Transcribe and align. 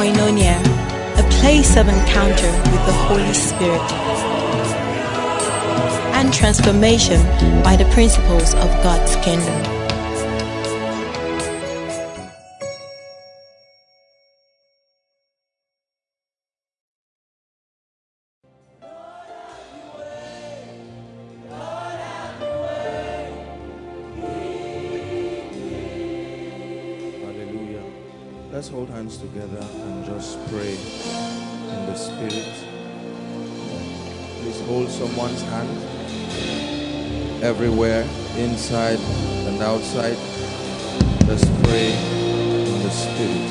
Koinonia, 0.00 0.56
a 1.18 1.30
place 1.40 1.76
of 1.76 1.86
encounter 1.86 2.50
with 2.72 2.86
the 2.86 2.92
Holy 3.04 3.34
Spirit 3.34 3.92
and 6.16 6.32
transformation 6.32 7.20
by 7.62 7.76
the 7.76 7.84
principles 7.92 8.54
of 8.54 8.68
God's 8.82 9.14
kingdom. 9.16 9.80
Together 29.20 29.66
inside 38.70 39.00
and 39.48 39.60
outside. 39.62 40.16
Let's 41.26 41.44
pray 41.64 41.92
in 41.92 42.82
the 42.84 42.90
Spirit. 42.90 43.50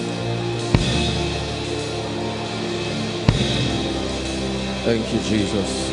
Thank 4.85 5.13
you, 5.13 5.19
Jesus. 5.19 5.88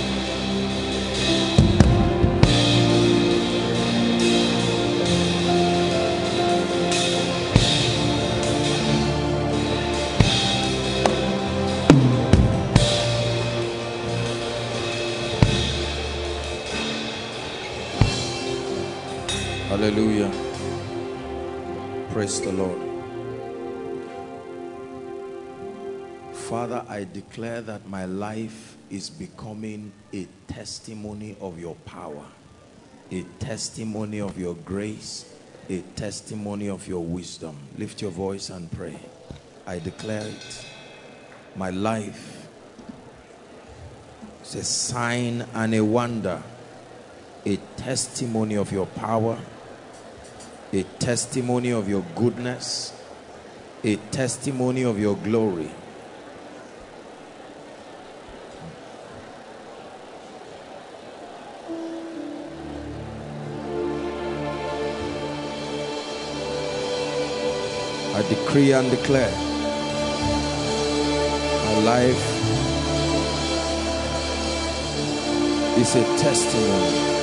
Declare 27.37 27.61
that 27.61 27.87
my 27.87 28.07
life 28.07 28.79
is 28.89 29.11
becoming 29.11 29.93
a 30.15 30.27
testimony 30.49 31.37
of 31.39 31.61
your 31.61 31.75
power, 31.85 32.25
a 33.11 33.25
testimony 33.39 34.23
of 34.23 34.39
your 34.39 34.55
grace, 34.55 35.35
a 35.69 35.83
testimony 35.97 36.71
of 36.71 36.89
your 36.89 37.05
wisdom. 37.05 37.55
Lift 37.77 38.01
your 38.01 38.11
voice 38.11 38.49
and 38.49 38.73
pray. 38.73 38.99
I 39.67 39.81
declare 39.81 40.27
it. 40.27 40.67
My 41.57 41.69
life 41.69 42.49
is 44.43 44.55
a 44.55 44.65
sign 44.65 45.45
and 45.53 45.75
a 45.75 45.85
wonder, 45.85 46.43
a 47.45 47.57
testimony 47.77 48.57
of 48.57 48.73
your 48.73 48.87
power, 48.87 49.39
a 50.73 50.85
testimony 50.99 51.71
of 51.71 51.87
your 51.87 52.03
goodness, 52.15 52.99
a 53.85 53.97
testimony 54.11 54.85
of 54.85 54.99
your 54.99 55.17
glory. 55.17 55.71
I 68.17 68.23
decree 68.31 68.73
and 68.73 68.91
declare 68.91 69.31
my 71.67 71.79
life 71.85 72.25
is 75.77 75.95
a 75.97 76.03
testimony. 76.17 77.16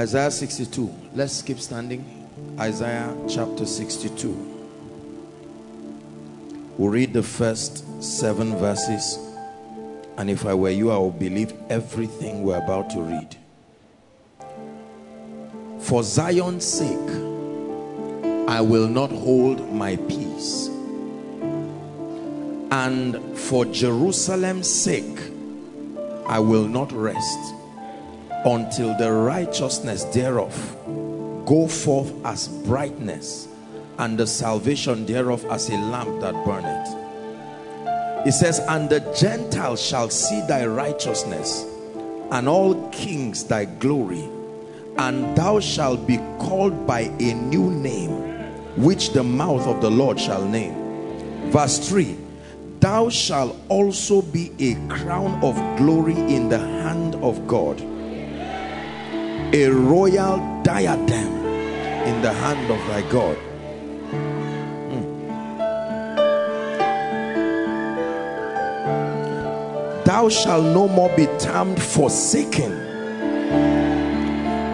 Isaiah 0.00 0.30
62. 0.30 0.90
Let's 1.14 1.42
keep 1.42 1.60
standing. 1.60 2.02
Isaiah 2.58 3.14
chapter 3.28 3.66
62. 3.66 4.30
We'll 6.78 6.88
read 6.90 7.12
the 7.12 7.22
first 7.22 8.02
seven 8.02 8.56
verses. 8.56 9.18
And 10.16 10.30
if 10.30 10.46
I 10.46 10.54
were 10.54 10.70
you, 10.70 10.90
I 10.90 10.96
would 10.96 11.18
believe 11.18 11.52
everything 11.68 12.44
we're 12.44 12.56
about 12.56 12.88
to 12.92 13.02
read. 13.02 13.36
For 15.80 16.02
Zion's 16.02 16.64
sake, 16.64 17.10
I 18.48 18.62
will 18.62 18.88
not 18.88 19.10
hold 19.10 19.70
my 19.70 19.96
peace. 19.96 20.68
And 22.70 23.36
for 23.38 23.66
Jerusalem's 23.66 24.70
sake, 24.70 25.20
I 26.26 26.38
will 26.38 26.66
not 26.66 26.90
rest 26.90 27.59
until 28.44 28.96
the 28.96 29.12
righteousness 29.12 30.04
thereof 30.04 30.76
go 31.46 31.66
forth 31.66 32.12
as 32.24 32.48
brightness 32.48 33.48
and 33.98 34.18
the 34.18 34.26
salvation 34.26 35.04
thereof 35.04 35.44
as 35.50 35.68
a 35.68 35.76
lamp 35.76 36.20
that 36.20 36.34
burneth. 36.44 38.26
It 38.26 38.32
says, 38.32 38.60
And 38.68 38.88
the 38.88 39.00
Gentiles 39.18 39.82
shall 39.82 40.10
see 40.10 40.40
thy 40.42 40.66
righteousness, 40.66 41.66
and 42.30 42.48
all 42.48 42.88
kings 42.90 43.44
thy 43.44 43.64
glory, 43.64 44.28
and 44.96 45.36
thou 45.36 45.60
shalt 45.60 46.06
be 46.06 46.18
called 46.38 46.86
by 46.86 47.00
a 47.00 47.34
new 47.34 47.70
name, 47.70 48.10
which 48.76 49.12
the 49.12 49.24
mouth 49.24 49.66
of 49.66 49.80
the 49.80 49.90
Lord 49.90 50.20
shall 50.20 50.44
name. 50.44 51.50
Verse 51.50 51.78
3 51.88 52.16
Thou 52.80 53.10
shalt 53.10 53.56
also 53.68 54.22
be 54.22 54.52
a 54.58 54.74
crown 54.88 55.42
of 55.44 55.56
glory 55.76 56.14
in 56.14 56.48
the 56.48 56.58
hand 56.58 57.16
of 57.16 57.46
God, 57.46 57.80
a 59.52 59.68
royal 59.68 60.62
diadem 60.62 61.46
in 62.06 62.22
the 62.22 62.32
hand 62.32 62.70
of 62.70 62.78
thy 62.88 63.02
God. 63.10 63.36
Mm. 64.90 65.04
Thou 70.04 70.28
shalt 70.28 70.64
no 70.64 70.88
more 70.88 71.14
be 71.16 71.26
termed 71.38 71.82
forsaken, 71.82 72.72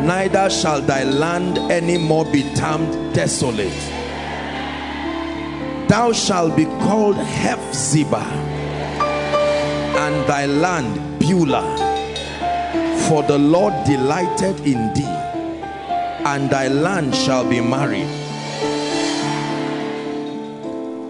neither 0.07 0.51
shall 0.51 0.81
thy 0.81 1.05
land 1.05 1.59
any 1.71 1.99
more 1.99 2.25
be 2.27 2.43
termed 2.55 3.15
desolate 3.15 3.97
thou 5.89 6.13
shalt 6.13 6.57
be 6.57 6.65
called 6.65 7.17
Hephzibah, 7.17 8.27
and 10.05 10.29
thy 10.29 10.47
land 10.47 11.19
Beulah. 11.19 11.96
For 13.09 13.23
the 13.23 13.39
Lord 13.39 13.73
delighted 13.85 14.67
in 14.67 14.93
thee, 14.93 15.05
and 16.25 16.51
thy 16.51 16.67
land 16.69 17.15
shall 17.15 17.49
be 17.49 17.61
married. 17.61 18.09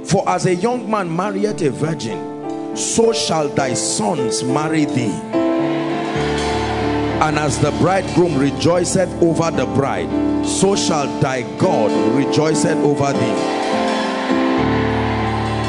For 0.06 0.28
as 0.28 0.44
a 0.44 0.54
young 0.54 0.90
man 0.90 1.14
marrieth 1.14 1.62
a 1.62 1.70
virgin, 1.70 2.76
so 2.76 3.14
shall 3.14 3.48
thy 3.48 3.72
sons 3.72 4.44
marry 4.44 4.84
thee. 4.84 5.10
And 7.22 7.38
as 7.38 7.58
the 7.58 7.70
bridegroom 7.72 8.36
rejoiceth 8.36 9.10
over 9.22 9.50
the 9.50 9.64
bride, 9.64 10.46
so 10.46 10.76
shall 10.76 11.06
thy 11.20 11.42
God 11.58 11.90
rejoiceth 12.14 12.76
over 12.76 13.12
thee. 13.14 13.36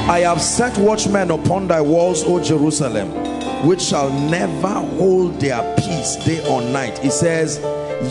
I 0.10 0.20
have 0.26 0.42
set 0.42 0.78
watchmen 0.78 1.32
upon 1.32 1.68
thy 1.68 1.80
walls, 1.80 2.24
O 2.26 2.44
Jerusalem, 2.44 3.12
which 3.64 3.82
shall 3.82 4.10
never 4.30 4.68
hold 4.68 5.40
their 5.40 5.62
peace 5.78 6.16
day 6.26 6.46
or 6.48 6.62
night. 6.62 6.98
He 7.00 7.10
says, 7.10 7.60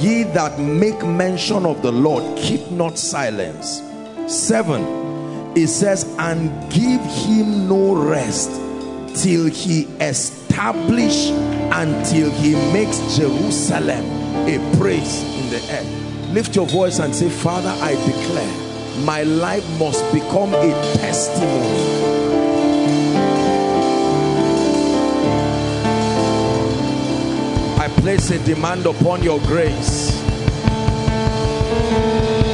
Ye 0.03 0.25
that 0.25 0.59
make 0.59 1.05
mention 1.05 1.65
of 1.65 1.83
the 1.83 1.93
Lord, 1.93 2.37
keep 2.37 2.71
not 2.71 2.99
silence. 2.99 3.83
Seven, 4.27 4.83
it 5.57 5.69
says, 5.69 6.05
And 6.19 6.51
give 6.73 7.01
him 7.01 7.69
no 7.69 7.95
rest 7.95 8.51
till 9.23 9.47
he 9.47 9.83
establish 10.01 11.31
until 11.31 12.31
he 12.31 12.55
makes 12.73 13.17
Jerusalem 13.17 14.05
a 14.47 14.77
praise 14.79 15.23
in 15.23 15.51
the 15.51 15.61
earth. 15.71 16.33
Lift 16.33 16.57
your 16.57 16.67
voice 16.67 16.99
and 16.99 17.15
say, 17.15 17.31
Father, 17.31 17.75
I 17.81 17.95
declare 18.05 19.05
my 19.05 19.23
life 19.23 19.65
must 19.79 20.03
become 20.13 20.55
a 20.55 20.71
testimony 20.97 22.16
place 28.07 28.31
a 28.31 28.39
demand 28.45 28.87
upon 28.87 29.21
your 29.21 29.41
grace. 29.41 30.17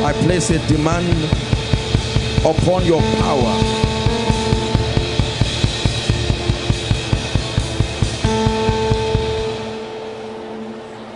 I 0.03 0.15
place 0.25 0.49
a 0.49 0.67
demand 0.67 1.25
upon 2.43 2.87
your 2.87 3.03
power. 3.21 3.53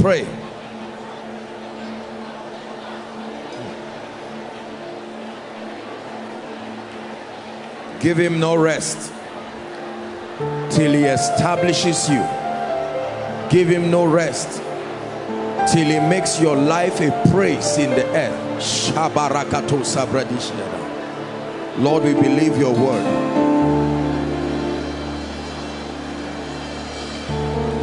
Pray. 0.00 0.28
Give 8.00 8.18
him 8.18 8.38
no 8.38 8.54
rest 8.54 9.10
till 10.68 10.92
he 10.92 11.04
establishes 11.04 12.10
you. 12.10 12.45
Give 13.50 13.68
him 13.68 13.90
no 13.90 14.04
rest 14.04 14.62
till 15.72 15.86
he 15.86 16.00
makes 16.00 16.40
your 16.40 16.56
life 16.56 17.00
a 17.00 17.10
praise 17.30 17.78
in 17.78 17.90
the 17.90 18.06
earth. 18.14 18.96
Lord, 21.78 22.04
we 22.04 22.14
believe 22.14 22.56
your 22.58 22.74
word. 22.74 23.04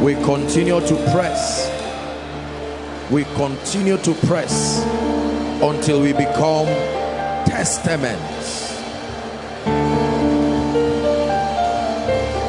We 0.00 0.14
continue 0.24 0.80
to 0.80 0.94
press. 1.12 1.70
We 3.10 3.24
continue 3.36 3.98
to 3.98 4.14
press 4.26 4.82
until 5.62 6.00
we 6.00 6.12
become 6.12 6.66
testaments 7.46 8.64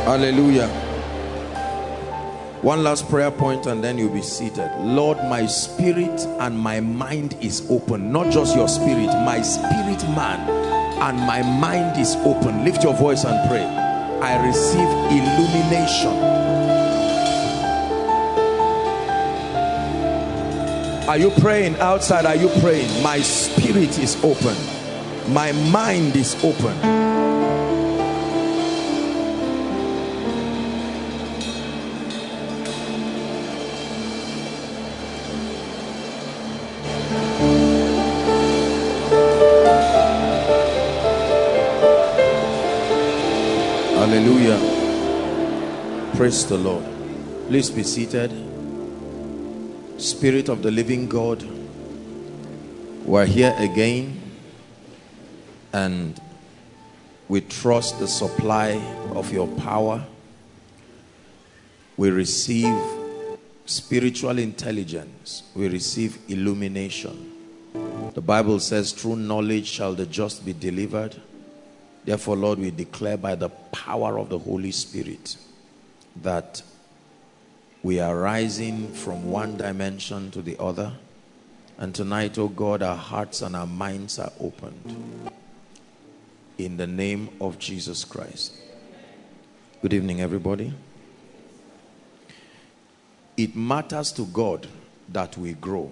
Hallelujah. 0.05 0.84
One 2.65 2.81
last 2.83 3.07
prayer 3.09 3.29
point 3.29 3.67
and 3.67 3.83
then 3.83 3.99
you'll 3.99 4.11
be 4.11 4.23
seated. 4.23 4.71
Lord, 4.79 5.19
my 5.29 5.45
spirit 5.45 6.19
and 6.39 6.57
my 6.57 6.79
mind 6.79 7.37
is 7.39 7.69
open. 7.69 8.11
Not 8.11 8.33
just 8.33 8.55
your 8.55 8.67
spirit, 8.67 9.05
my 9.23 9.39
spirit 9.43 10.01
man 10.15 10.39
and 10.99 11.15
my 11.27 11.43
mind 11.43 11.99
is 11.99 12.15
open. 12.25 12.65
Lift 12.65 12.83
your 12.83 12.95
voice 12.95 13.23
and 13.23 13.47
pray. 13.47 13.63
I 13.63 14.43
receive 14.47 14.89
illumination. 15.13 16.07
Are 21.07 21.19
you 21.19 21.29
praying 21.39 21.75
outside? 21.75 22.25
Are 22.25 22.35
you 22.35 22.49
praying? 22.61 23.03
My 23.03 23.19
spirit 23.19 23.99
is 23.99 24.15
open. 24.23 24.55
My 25.31 25.51
mind 25.69 26.15
is 26.15 26.33
open. 26.43 27.04
Praise 46.15 46.45
the 46.45 46.57
Lord. 46.57 46.85
Please 47.47 47.69
be 47.69 47.83
seated. 47.83 48.31
Spirit 49.97 50.49
of 50.49 50.61
the 50.61 50.71
living 50.71 51.07
God, 51.09 51.43
we're 53.03 53.25
here 53.25 53.53
again 53.57 54.21
and 55.73 56.19
we 57.27 57.41
trust 57.41 57.99
the 57.99 58.07
supply 58.07 58.71
of 59.13 59.33
your 59.33 59.47
power. 59.57 60.05
We 61.97 62.11
receive 62.11 62.77
spiritual 63.65 64.39
intelligence. 64.39 65.43
We 65.53 65.67
receive 65.67 66.17
illumination. 66.29 67.33
The 68.13 68.21
Bible 68.21 68.59
says, 68.59 68.93
True 68.93 69.15
knowledge 69.15 69.67
shall 69.67 69.93
the 69.93 70.05
just 70.05 70.45
be 70.45 70.53
delivered 70.53 71.15
Therefore, 72.05 72.35
Lord, 72.35 72.59
we 72.59 72.69
declare 72.69 73.17
by 73.17 73.33
the 73.33 73.49
power 73.49 74.19
of 74.19 74.29
the 74.29 74.37
Holy 74.37 74.71
Spirit 74.71 75.37
that 76.21 76.61
we 77.83 77.99
are 77.99 78.17
rising 78.17 78.91
from 78.93 79.29
one 79.29 79.57
dimension 79.57 80.31
to 80.31 80.41
the 80.41 80.57
other. 80.59 80.93
And 81.77 81.93
tonight, 81.93 82.37
oh 82.37 82.47
God, 82.47 82.81
our 82.81 82.95
hearts 82.95 83.41
and 83.41 83.55
our 83.55 83.67
minds 83.67 84.17
are 84.17 84.31
opened. 84.39 85.29
In 86.57 86.77
the 86.77 86.87
name 86.87 87.29
of 87.41 87.59
Jesus 87.59 88.05
Christ. 88.05 88.53
Good 89.81 89.93
evening, 89.93 90.21
everybody. 90.21 90.73
It 93.37 93.55
matters 93.55 94.11
to 94.13 94.25
God 94.25 94.67
that 95.09 95.37
we 95.37 95.53
grow. 95.53 95.91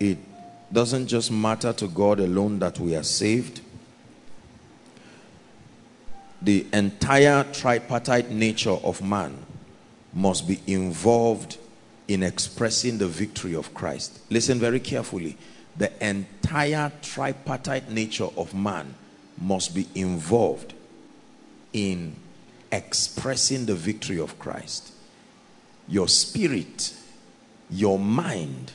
It 0.00 0.18
doesn't 0.72 1.06
just 1.06 1.30
matter 1.30 1.72
to 1.74 1.86
God 1.88 2.20
alone 2.20 2.58
that 2.60 2.78
we 2.80 2.96
are 2.96 3.02
saved. 3.02 3.60
The 6.42 6.66
entire 6.72 7.44
tripartite 7.52 8.30
nature 8.30 8.70
of 8.70 9.02
man 9.02 9.44
must 10.12 10.46
be 10.46 10.60
involved 10.66 11.58
in 12.06 12.22
expressing 12.22 12.98
the 12.98 13.08
victory 13.08 13.54
of 13.54 13.74
Christ. 13.74 14.20
Listen 14.30 14.58
very 14.58 14.80
carefully. 14.80 15.36
The 15.76 15.92
entire 16.06 16.90
tripartite 17.02 17.90
nature 17.90 18.28
of 18.36 18.54
man 18.54 18.94
must 19.40 19.74
be 19.74 19.86
involved 19.94 20.74
in 21.72 22.16
expressing 22.72 23.66
the 23.66 23.74
victory 23.74 24.18
of 24.18 24.38
Christ. 24.38 24.92
Your 25.86 26.08
spirit, 26.08 26.94
your 27.70 27.98
mind, 27.98 28.72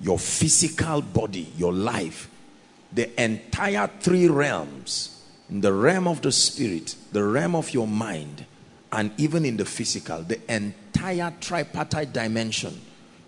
your 0.00 0.18
physical 0.18 1.02
body, 1.02 1.52
your 1.56 1.72
life, 1.72 2.30
the 2.92 3.22
entire 3.22 3.88
three 4.00 4.28
realms, 4.28 5.19
in 5.50 5.60
the 5.60 5.72
realm 5.72 6.06
of 6.06 6.22
the 6.22 6.30
spirit, 6.30 6.94
the 7.12 7.24
realm 7.24 7.56
of 7.56 7.74
your 7.74 7.88
mind, 7.88 8.46
and 8.92 9.10
even 9.18 9.44
in 9.44 9.56
the 9.56 9.64
physical, 9.64 10.22
the 10.22 10.40
entire 10.52 11.32
tripartite 11.40 12.12
dimension 12.12 12.80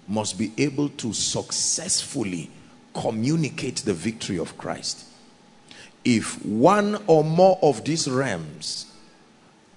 must 0.07 0.38
be 0.38 0.52
able 0.59 0.88
to 0.91 1.12
successfully 1.12 2.50
communicate 2.95 3.76
the 3.79 3.95
victory 3.95 4.38
of 4.38 4.57
Christ. 4.57 5.07
If 6.05 6.45
one 6.45 7.02
or 7.07 7.25
more 7.25 7.59
of 7.62 7.85
these 7.85 8.09
realms 8.09 8.87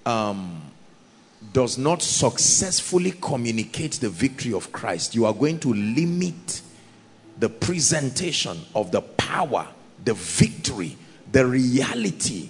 um, 0.06 0.62
does 1.54 1.78
not 1.78 2.02
successfully 2.02 3.14
communicate 3.22 3.94
the 3.94 4.10
victory 4.10 4.54
of 4.54 4.72
Christ, 4.72 5.16
you 5.16 5.26
are 5.26 5.34
going 5.34 5.60
to 5.60 5.74
limit 5.74 6.62
the 7.40 7.50
presentation 7.50 8.60
of 8.74 8.92
the 8.92 9.02
power, 9.02 9.68
the 10.04 10.14
victory, 10.14 10.98
the 11.36 11.46
reality 11.46 12.50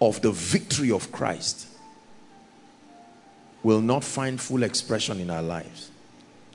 of 0.00 0.22
the 0.22 0.30
victory 0.30 0.92
of 0.92 1.10
Christ 1.10 1.66
will 3.64 3.80
not 3.80 4.04
find 4.04 4.40
full 4.40 4.62
expression 4.62 5.18
in 5.18 5.28
our 5.28 5.42
lives. 5.42 5.90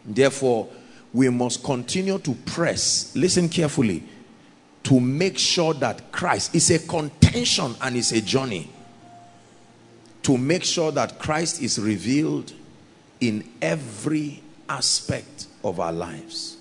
Therefore, 0.05 0.69
we 1.11 1.27
must 1.27 1.65
continue 1.65 2.19
to 2.19 2.33
press, 2.45 3.13
listen 3.17 3.49
carefully, 3.49 4.01
to 4.83 4.97
make 5.01 5.37
sure 5.37 5.73
that 5.73 6.09
Christ 6.13 6.55
is 6.55 6.71
a 6.71 6.79
contention 6.79 7.75
and 7.81 7.97
is 7.97 8.13
a 8.13 8.21
journey. 8.21 8.71
To 10.23 10.37
make 10.37 10.63
sure 10.63 10.93
that 10.93 11.19
Christ 11.19 11.61
is 11.61 11.77
revealed 11.79 12.53
in 13.19 13.43
every 13.61 14.41
aspect 14.69 15.47
of 15.65 15.81
our 15.81 15.91
lives 15.91 16.55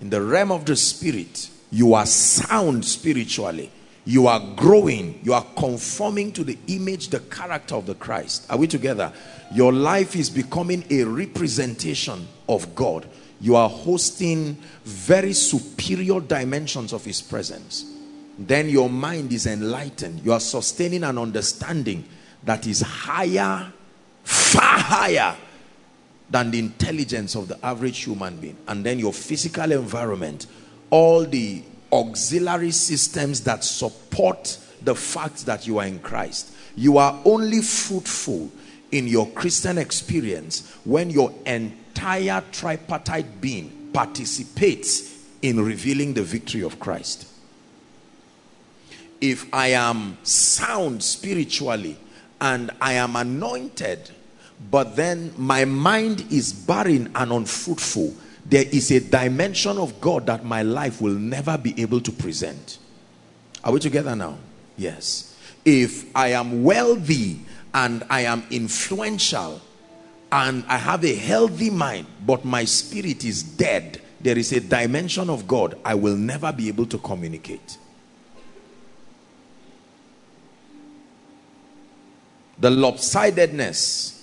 in 0.00 0.10
the 0.10 0.20
realm 0.20 0.52
of 0.52 0.66
the 0.66 0.76
spirit, 0.76 1.48
you 1.70 1.94
are 1.94 2.04
sound 2.04 2.84
spiritually. 2.84 3.70
You 4.08 4.26
are 4.26 4.40
growing. 4.56 5.20
You 5.22 5.34
are 5.34 5.44
conforming 5.54 6.32
to 6.32 6.42
the 6.42 6.56
image, 6.68 7.08
the 7.08 7.20
character 7.20 7.74
of 7.74 7.84
the 7.84 7.94
Christ. 7.94 8.46
Are 8.48 8.56
we 8.56 8.66
together? 8.66 9.12
Your 9.52 9.70
life 9.70 10.16
is 10.16 10.30
becoming 10.30 10.82
a 10.88 11.04
representation 11.04 12.26
of 12.48 12.74
God. 12.74 13.06
You 13.38 13.56
are 13.56 13.68
hosting 13.68 14.56
very 14.84 15.34
superior 15.34 16.20
dimensions 16.20 16.94
of 16.94 17.04
his 17.04 17.20
presence. 17.20 17.84
Then 18.38 18.70
your 18.70 18.88
mind 18.88 19.30
is 19.30 19.46
enlightened. 19.46 20.24
You 20.24 20.32
are 20.32 20.40
sustaining 20.40 21.04
an 21.04 21.18
understanding 21.18 22.06
that 22.44 22.66
is 22.66 22.80
higher, 22.80 23.70
far 24.24 24.78
higher 24.78 25.36
than 26.30 26.50
the 26.50 26.60
intelligence 26.60 27.34
of 27.34 27.48
the 27.48 27.62
average 27.62 28.04
human 28.04 28.38
being. 28.38 28.56
And 28.68 28.86
then 28.86 28.98
your 28.98 29.12
physical 29.12 29.70
environment, 29.70 30.46
all 30.88 31.26
the 31.26 31.62
auxiliary 31.92 32.70
systems 32.70 33.42
that 33.42 33.64
support 33.64 34.58
the 34.82 34.94
fact 34.94 35.46
that 35.46 35.66
you 35.66 35.78
are 35.78 35.86
in 35.86 35.98
Christ. 35.98 36.52
You 36.76 36.98
are 36.98 37.20
only 37.24 37.60
fruitful 37.60 38.50
in 38.92 39.06
your 39.06 39.28
Christian 39.30 39.78
experience 39.78 40.72
when 40.84 41.10
your 41.10 41.32
entire 41.44 42.42
tripartite 42.52 43.40
being 43.40 43.90
participates 43.92 45.24
in 45.42 45.60
revealing 45.64 46.14
the 46.14 46.22
victory 46.22 46.62
of 46.62 46.78
Christ. 46.78 47.26
If 49.20 49.52
I 49.52 49.68
am 49.68 50.18
sound 50.22 51.02
spiritually 51.02 51.96
and 52.40 52.70
I 52.80 52.94
am 52.94 53.16
anointed, 53.16 54.10
but 54.70 54.96
then 54.96 55.32
my 55.36 55.64
mind 55.64 56.24
is 56.30 56.52
barren 56.52 57.10
and 57.14 57.32
unfruitful, 57.32 58.14
there 58.48 58.64
is 58.72 58.90
a 58.90 59.00
dimension 59.00 59.76
of 59.76 60.00
God 60.00 60.26
that 60.26 60.44
my 60.44 60.62
life 60.62 61.02
will 61.02 61.14
never 61.14 61.58
be 61.58 61.80
able 61.80 62.00
to 62.00 62.10
present. 62.10 62.78
Are 63.62 63.72
we 63.72 63.80
together 63.80 64.16
now? 64.16 64.38
Yes. 64.76 65.36
If 65.64 66.16
I 66.16 66.28
am 66.28 66.62
wealthy 66.62 67.40
and 67.74 68.04
I 68.08 68.22
am 68.22 68.44
influential 68.50 69.60
and 70.32 70.64
I 70.66 70.78
have 70.78 71.04
a 71.04 71.14
healthy 71.14 71.68
mind, 71.68 72.06
but 72.26 72.44
my 72.44 72.64
spirit 72.64 73.24
is 73.24 73.42
dead, 73.42 74.00
there 74.20 74.38
is 74.38 74.52
a 74.52 74.60
dimension 74.60 75.28
of 75.28 75.46
God 75.46 75.78
I 75.84 75.94
will 75.94 76.16
never 76.16 76.50
be 76.52 76.68
able 76.68 76.86
to 76.86 76.98
communicate. 76.98 77.76
The 82.58 82.70
lopsidedness 82.70 84.17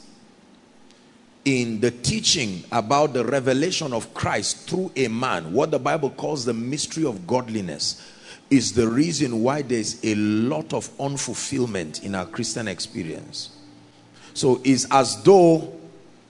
in 1.46 1.80
the 1.80 1.92
teaching 1.92 2.64
about 2.72 3.14
the 3.14 3.24
revelation 3.24 3.94
of 3.94 4.14
Christ 4.14 4.68
through 4.68 4.92
a 4.96 5.08
man, 5.08 5.54
what 5.54 5.72
the 5.72 5.80
Bible 5.80 6.10
calls 6.10 6.44
the 6.44 6.54
mystery 6.54 7.06
of 7.06 7.28
godliness, 7.28 8.12
is 8.50 8.74
the 8.74 8.88
reason 8.88 9.42
why 9.42 9.62
there's 9.62 10.04
a 10.04 10.16
lot 10.16 10.74
of 10.74 10.90
unfulfillment 10.98 12.04
in 12.04 12.16
our 12.16 12.26
Christian 12.26 12.68
experience. 12.68 13.58
So 14.34 14.60
it's 14.64 14.86
as 14.92 15.22
though 15.24 15.74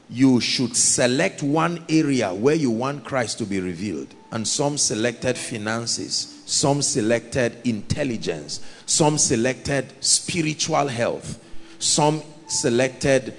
you 0.09 0.39
should 0.39 0.75
select 0.75 1.41
one 1.41 1.83
area 1.89 2.33
where 2.33 2.55
you 2.55 2.69
want 2.69 3.03
Christ 3.03 3.37
to 3.39 3.45
be 3.45 3.59
revealed. 3.59 4.13
And 4.31 4.47
some 4.47 4.77
selected 4.77 5.37
finances, 5.37 6.43
some 6.45 6.81
selected 6.81 7.57
intelligence, 7.63 8.59
some 8.85 9.17
selected 9.17 9.91
spiritual 10.03 10.87
health, 10.87 11.43
some 11.79 12.21
selected 12.47 13.33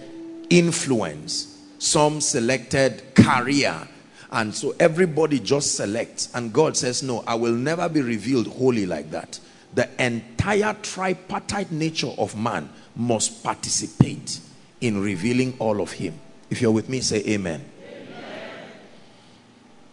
influence, 0.51 1.56
some 1.79 2.21
selected 2.21 3.15
career. 3.15 3.87
And 4.31 4.55
so 4.55 4.75
everybody 4.81 5.39
just 5.39 5.77
selects. 5.77 6.29
And 6.35 6.53
God 6.53 6.77
says, 6.77 7.03
No, 7.03 7.23
I 7.27 7.35
will 7.35 7.53
never 7.53 7.89
be 7.89 8.03
revealed 8.03 8.47
wholly 8.47 8.87
like 8.87 9.11
that. 9.11 9.39
The 9.75 9.89
entire 10.03 10.75
tripartite 10.83 11.71
nature 11.71 12.13
of 12.19 12.37
man 12.37 12.69
must 12.95 13.45
participate 13.45 14.41
in 14.81 15.03
revealing 15.03 15.55
all 15.59 15.81
of 15.81 15.93
him. 15.93 16.19
If 16.51 16.61
you're 16.61 16.73
with 16.73 16.89
me, 16.89 17.01
say 17.01 17.23
amen. 17.27 17.65
amen. 17.83 18.11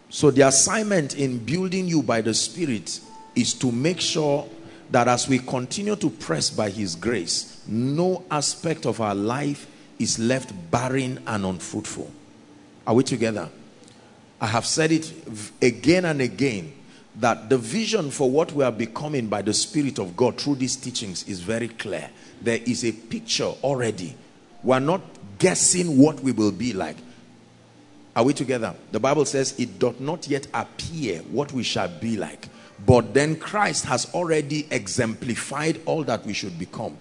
So 0.08 0.30
the 0.30 0.42
assignment 0.42 1.16
in 1.16 1.38
building 1.38 1.86
you 1.86 2.02
by 2.02 2.20
the 2.20 2.34
Spirit 2.34 3.00
is 3.34 3.54
to 3.54 3.72
make 3.72 4.00
sure 4.00 4.48
that 4.90 5.08
as 5.08 5.28
we 5.28 5.38
continue 5.38 5.96
to 5.96 6.10
press 6.10 6.50
by 6.50 6.70
his 6.70 6.94
grace, 6.94 7.62
no 7.66 8.24
aspect 8.30 8.86
of 8.86 9.00
our 9.00 9.14
life 9.14 9.66
is 9.98 10.18
left 10.18 10.52
barren 10.70 11.22
and 11.26 11.44
unfruitful. 11.44 12.10
Are 12.86 12.94
we 12.94 13.02
together? 13.02 13.48
I 14.40 14.46
have 14.46 14.66
said 14.66 14.92
it 14.92 15.12
again 15.62 16.04
and 16.04 16.20
again 16.20 16.72
that 17.16 17.48
the 17.48 17.56
vision 17.56 18.10
for 18.10 18.30
what 18.30 18.52
we 18.52 18.64
are 18.64 18.72
becoming 18.72 19.28
by 19.28 19.42
the 19.42 19.54
Spirit 19.54 19.98
of 19.98 20.16
God 20.16 20.40
through 20.40 20.56
these 20.56 20.76
teachings 20.76 21.26
is 21.28 21.40
very 21.40 21.68
clear. 21.68 22.10
There 22.42 22.58
is 22.66 22.84
a 22.84 22.92
picture 22.92 23.52
already. 23.62 24.14
We're 24.62 24.80
not 24.80 25.00
guessing 25.38 25.98
what 25.98 26.20
we 26.20 26.32
will 26.32 26.52
be 26.52 26.72
like. 26.72 26.96
Are 28.16 28.24
we 28.24 28.32
together? 28.32 28.74
The 28.92 29.00
Bible 29.00 29.24
says 29.24 29.58
it 29.58 29.78
doth 29.78 30.00
not 30.00 30.28
yet 30.28 30.46
appear 30.54 31.18
what 31.20 31.52
we 31.52 31.62
shall 31.62 31.88
be 31.88 32.16
like. 32.16 32.48
But 32.84 33.14
then 33.14 33.36
Christ 33.36 33.84
has 33.86 34.12
already 34.14 34.66
exemplified 34.70 35.80
all 35.86 36.04
that 36.04 36.24
we 36.26 36.32
should 36.32 36.58
become. 36.58 36.96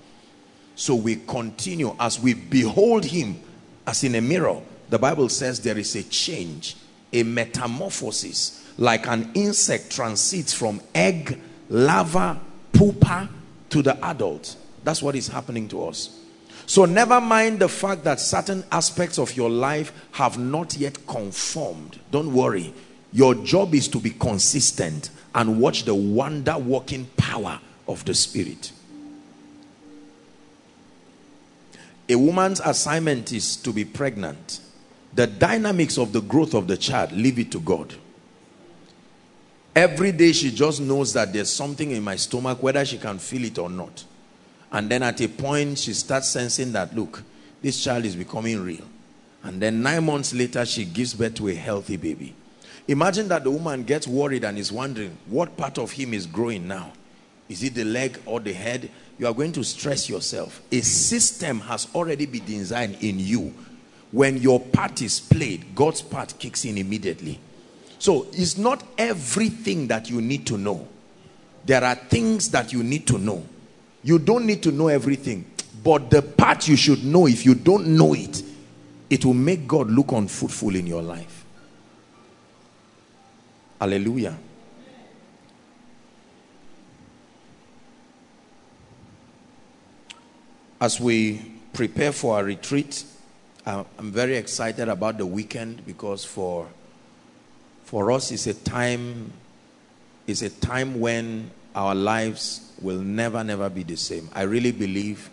So 0.76 0.96
we 0.96 1.18
continue 1.18 1.96
as 2.00 2.20
we 2.20 2.34
behold 2.34 3.06
him 3.06 3.40
as 3.86 4.04
in 4.04 4.16
a 4.16 4.22
mirror. 4.22 4.62
The 4.90 5.00
Bible 5.00 5.30
says 5.30 5.60
there 5.60 5.78
is 5.78 5.96
a 5.96 6.04
change, 6.04 6.78
a 7.12 7.24
metamorphosis, 7.24 8.72
like 8.78 9.08
an 9.08 9.32
insect 9.34 9.92
transits 9.92 10.54
from 10.54 10.82
egg, 10.94 11.40
larva, 11.70 12.40
pupa 12.72 13.30
to 13.70 13.82
the 13.82 14.04
adult. 14.06 14.56
That's 14.84 15.02
what 15.02 15.16
is 15.16 15.28
happening 15.28 15.68
to 15.70 15.86
us. 15.86 16.20
So 16.66 16.86
never 16.86 17.20
mind 17.20 17.60
the 17.60 17.70
fact 17.70 18.04
that 18.06 18.20
certain 18.20 18.64
aspects 18.72 19.20
of 19.20 19.36
your 19.36 19.50
life 19.50 19.92
have 20.12 20.38
not 20.38 20.76
yet 20.78 21.06
conformed. 21.08 22.00
Don't 22.12 22.34
worry. 22.34 22.74
Your 23.12 23.36
job 23.36 23.76
is 23.76 23.88
to 23.90 24.00
be 24.00 24.12
consistent 24.12 25.10
and 25.36 25.60
watch 25.60 25.84
the 25.84 25.94
wonder 25.96 26.58
working 26.58 27.08
power 27.18 27.60
of 27.88 28.04
the 28.06 28.14
Spirit. 28.14 28.72
A 32.10 32.16
woman's 32.16 32.60
assignment 32.60 33.32
is 33.32 33.56
to 33.58 33.72
be 33.72 33.86
pregnant. 33.86 34.60
The 35.14 35.28
dynamics 35.28 35.98
of 35.98 36.12
the 36.12 36.22
growth 36.22 36.54
of 36.54 36.68
the 36.68 36.76
child, 36.76 37.12
leave 37.12 37.40
it 37.40 37.52
to 37.52 37.60
God. 37.60 37.94
Every 39.76 40.12
day 40.12 40.34
she 40.34 40.52
just 40.52 40.82
knows 40.82 41.14
that 41.14 41.34
there's 41.34 41.52
something 41.52 41.92
in 41.92 42.04
my 42.04 42.16
stomach, 42.16 42.62
whether 42.62 42.84
she 42.86 42.98
can 42.98 43.20
feel 43.20 43.46
it 43.46 43.58
or 43.58 43.70
not. 43.70 44.04
And 44.72 44.90
then 44.90 45.04
at 45.04 45.22
a 45.22 45.28
point, 45.28 45.80
she 45.80 45.94
starts 45.94 46.30
sensing 46.30 46.72
that, 46.74 46.96
look, 46.96 47.24
this 47.62 47.84
child 47.84 48.06
is 48.06 48.16
becoming 48.16 48.64
real. 48.64 48.86
And 49.44 49.62
then 49.62 49.82
nine 49.82 50.06
months 50.06 50.34
later, 50.34 50.66
she 50.66 50.86
gives 50.86 51.14
birth 51.14 51.36
to 51.36 51.50
a 51.50 51.54
healthy 51.54 51.98
baby. 51.98 52.36
Imagine 52.88 53.28
that 53.30 53.44
the 53.44 53.52
woman 53.52 53.84
gets 53.84 54.08
worried 54.08 54.44
and 54.44 54.58
is 54.58 54.72
wondering 54.72 55.18
what 55.28 55.56
part 55.56 55.78
of 55.78 55.92
him 55.92 56.14
is 56.14 56.26
growing 56.26 56.68
now. 56.68 56.92
Is 57.50 57.64
it 57.64 57.76
the 57.76 57.84
leg 57.84 58.20
or 58.26 58.40
the 58.40 58.54
head? 58.54 58.90
You 59.18 59.28
are 59.28 59.34
going 59.34 59.52
to 59.54 59.64
stress 59.64 60.10
yourself. 60.10 60.62
A 60.72 60.82
system 60.82 61.60
has 61.62 61.88
already 61.94 62.26
been 62.26 62.46
designed 62.46 62.98
in 63.02 63.20
you. 63.20 63.54
When 64.12 64.38
your 64.38 64.60
part 64.60 65.02
is 65.02 65.20
played, 65.20 65.76
God's 65.76 66.02
part 66.02 66.34
kicks 66.38 66.66
in 66.66 66.78
immediately. 66.78 67.40
So 68.00 68.28
it's 68.34 68.58
not 68.58 68.84
everything 68.98 69.88
that 69.88 70.10
you 70.10 70.22
need 70.22 70.46
to 70.48 70.58
know. 70.58 70.88
There 71.66 71.84
are 71.84 71.96
things 71.96 72.50
that 72.52 72.74
you 72.74 72.84
need 72.84 73.08
to 73.08 73.18
know. 73.18 73.46
You 74.04 74.20
don't 74.20 74.46
need 74.46 74.62
to 74.64 74.72
know 74.72 74.90
everything. 74.90 75.46
But 75.84 76.10
the 76.10 76.22
part 76.22 76.68
you 76.68 76.76
should 76.76 77.04
know, 77.04 77.28
if 77.28 77.46
you 77.46 77.56
don't 77.56 77.88
know 77.88 78.14
it, 78.14 78.44
it 79.10 79.26
will 79.26 79.34
make 79.34 79.68
God 79.68 79.90
look 79.90 80.12
unfruitful 80.12 80.76
in 80.76 80.88
your 80.88 81.02
life. 81.02 81.46
Hallelujah. 83.80 84.38
As 90.84 91.00
we 91.00 91.40
prepare 91.72 92.12
for 92.12 92.36
our 92.36 92.44
retreat, 92.44 93.06
uh, 93.66 93.86
I'm 93.98 94.12
very 94.12 94.36
excited 94.36 94.90
about 94.90 95.18
the 95.18 95.26
weekend 95.26 95.86
because 95.86 96.26
for 96.26 96.68
for 97.86 98.12
us 98.12 98.32
it's 98.32 98.48
a 98.48 98.54
time 98.54 99.32
it's 100.28 100.42
a 100.42 100.50
time 100.50 101.00
when 101.00 101.52
our 101.74 101.96
lives 101.96 102.74
will 102.82 103.00
never 103.00 103.46
never 103.46 103.70
be 103.70 103.84
the 103.84 103.96
same. 103.96 104.28
I 104.36 104.42
really 104.42 104.74
believe 104.74 105.30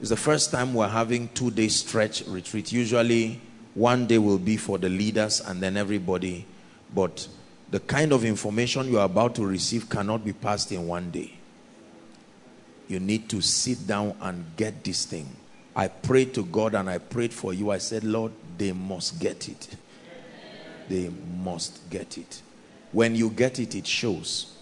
it's 0.00 0.10
the 0.10 0.18
first 0.18 0.50
time 0.50 0.74
we're 0.74 0.86
having 0.86 1.28
two 1.28 1.50
day 1.50 1.68
stretch 1.68 2.20
retreat. 2.26 2.70
Usually 2.70 3.40
one 3.72 4.06
day 4.06 4.18
will 4.18 4.36
be 4.36 4.58
for 4.58 4.76
the 4.76 4.90
leaders 4.90 5.40
and 5.40 5.62
then 5.62 5.78
everybody, 5.78 6.44
but 6.94 7.26
the 7.70 7.80
kind 7.80 8.12
of 8.12 8.22
information 8.22 8.90
you 8.90 8.98
are 8.98 9.06
about 9.06 9.34
to 9.36 9.46
receive 9.46 9.88
cannot 9.88 10.26
be 10.26 10.34
passed 10.34 10.72
in 10.72 10.86
one 10.86 11.10
day. 11.10 11.32
You 12.88 13.00
need 13.00 13.28
to 13.30 13.40
sit 13.40 13.86
down 13.86 14.14
and 14.20 14.44
get 14.56 14.84
this 14.84 15.04
thing. 15.04 15.28
I 15.74 15.88
prayed 15.88 16.34
to 16.34 16.44
God 16.44 16.74
and 16.74 16.88
I 16.88 16.98
prayed 16.98 17.32
for 17.32 17.52
you. 17.52 17.70
I 17.70 17.78
said, 17.78 18.04
Lord, 18.04 18.32
they 18.58 18.72
must 18.72 19.18
get 19.18 19.48
it. 19.48 19.68
They 20.88 21.10
must 21.42 21.88
get 21.90 22.18
it. 22.18 22.42
When 22.92 23.14
you 23.16 23.30
get 23.30 23.58
it, 23.58 23.74
it 23.74 23.86
shows. 23.86 24.56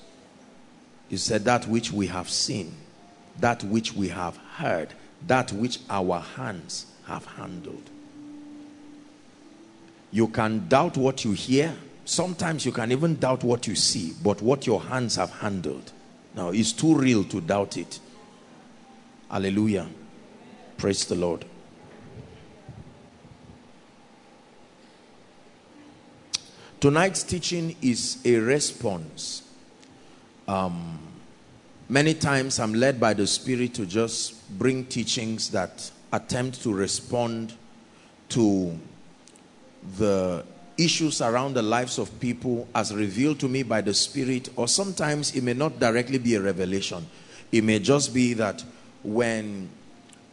You 1.09 1.19
said, 1.19 1.45
That 1.45 1.67
which 1.67 1.93
we 1.93 2.07
have 2.07 2.31
seen, 2.31 2.75
that 3.41 3.63
which 3.65 3.93
we 3.93 4.09
have 4.09 4.37
heard, 4.57 4.95
that 5.27 5.53
which 5.53 5.81
our 5.91 6.21
hands 6.21 6.87
have 7.07 7.27
handled. 7.27 7.91
You 10.11 10.29
can 10.29 10.69
doubt 10.69 10.97
what 10.97 11.25
you 11.25 11.33
hear 11.33 11.75
Sometimes 12.05 12.67
you 12.67 12.73
can 12.73 12.91
even 12.91 13.17
doubt 13.17 13.45
what 13.45 13.67
you 13.67 13.77
see, 13.77 14.13
but 14.23 14.43
what 14.43 14.67
your 14.67 14.81
hands 14.81 15.17
have 15.17 15.31
handled. 15.31 15.93
Now, 16.35 16.49
it's 16.51 16.73
too 16.73 16.95
real 16.95 17.25
to 17.25 17.41
doubt 17.41 17.77
it. 17.77 18.01
Hallelujah. 19.33 19.89
Praise 20.77 21.07
the 21.07 21.15
Lord. 21.15 21.47
Tonight's 26.81 27.23
teaching 27.23 27.75
is 27.81 28.19
a 28.27 28.37
response. 28.37 29.45
Um, 30.47 30.99
many 31.89 32.13
times 32.13 32.61
I'm 32.61 32.75
led 32.75 33.01
by 33.01 33.15
the 33.15 33.27
Spirit 33.27 33.73
to 33.75 33.87
just 33.87 34.59
bring 34.59 34.85
teachings 34.85 35.49
that 35.53 35.91
attempt 36.13 36.63
to 36.65 36.75
respond 36.75 37.55
to 38.31 38.79
the 39.97 40.45
issues 40.77 41.23
around 41.23 41.55
the 41.55 41.63
lives 41.63 41.99
of 41.99 42.21
people 42.21 42.69
as 42.75 42.95
revealed 42.95 43.41
to 43.41 43.49
me 43.49 43.63
by 43.63 43.81
the 43.81 43.95
Spirit, 43.95 44.51
or 44.57 44.69
sometimes 44.69 45.35
it 45.35 45.43
may 45.43 45.55
not 45.55 45.81
directly 45.81 46.19
be 46.19 46.35
a 46.35 46.43
revelation. 46.43 47.07
It 47.51 47.65
may 47.65 47.79
just 47.79 48.13
be 48.13 48.35
that 48.35 48.63
when 49.03 49.69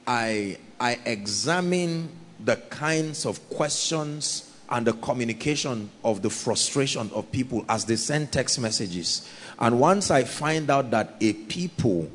I, 0.07 0.57
I 0.79 0.99
examine 1.05 2.09
the 2.43 2.55
kinds 2.55 3.25
of 3.25 3.49
questions 3.49 4.45
and 4.69 4.85
the 4.85 4.93
communication 4.93 5.89
of 6.03 6.21
the 6.21 6.29
frustration 6.29 7.09
of 7.13 7.31
people 7.31 7.65
as 7.67 7.85
they 7.85 7.95
send 7.95 8.31
text 8.31 8.59
messages. 8.59 9.27
And 9.57 9.79
once 9.79 10.11
I 10.11 10.23
find 10.23 10.69
out 10.69 10.91
that 10.91 11.15
a 11.19 11.33
people 11.33 12.09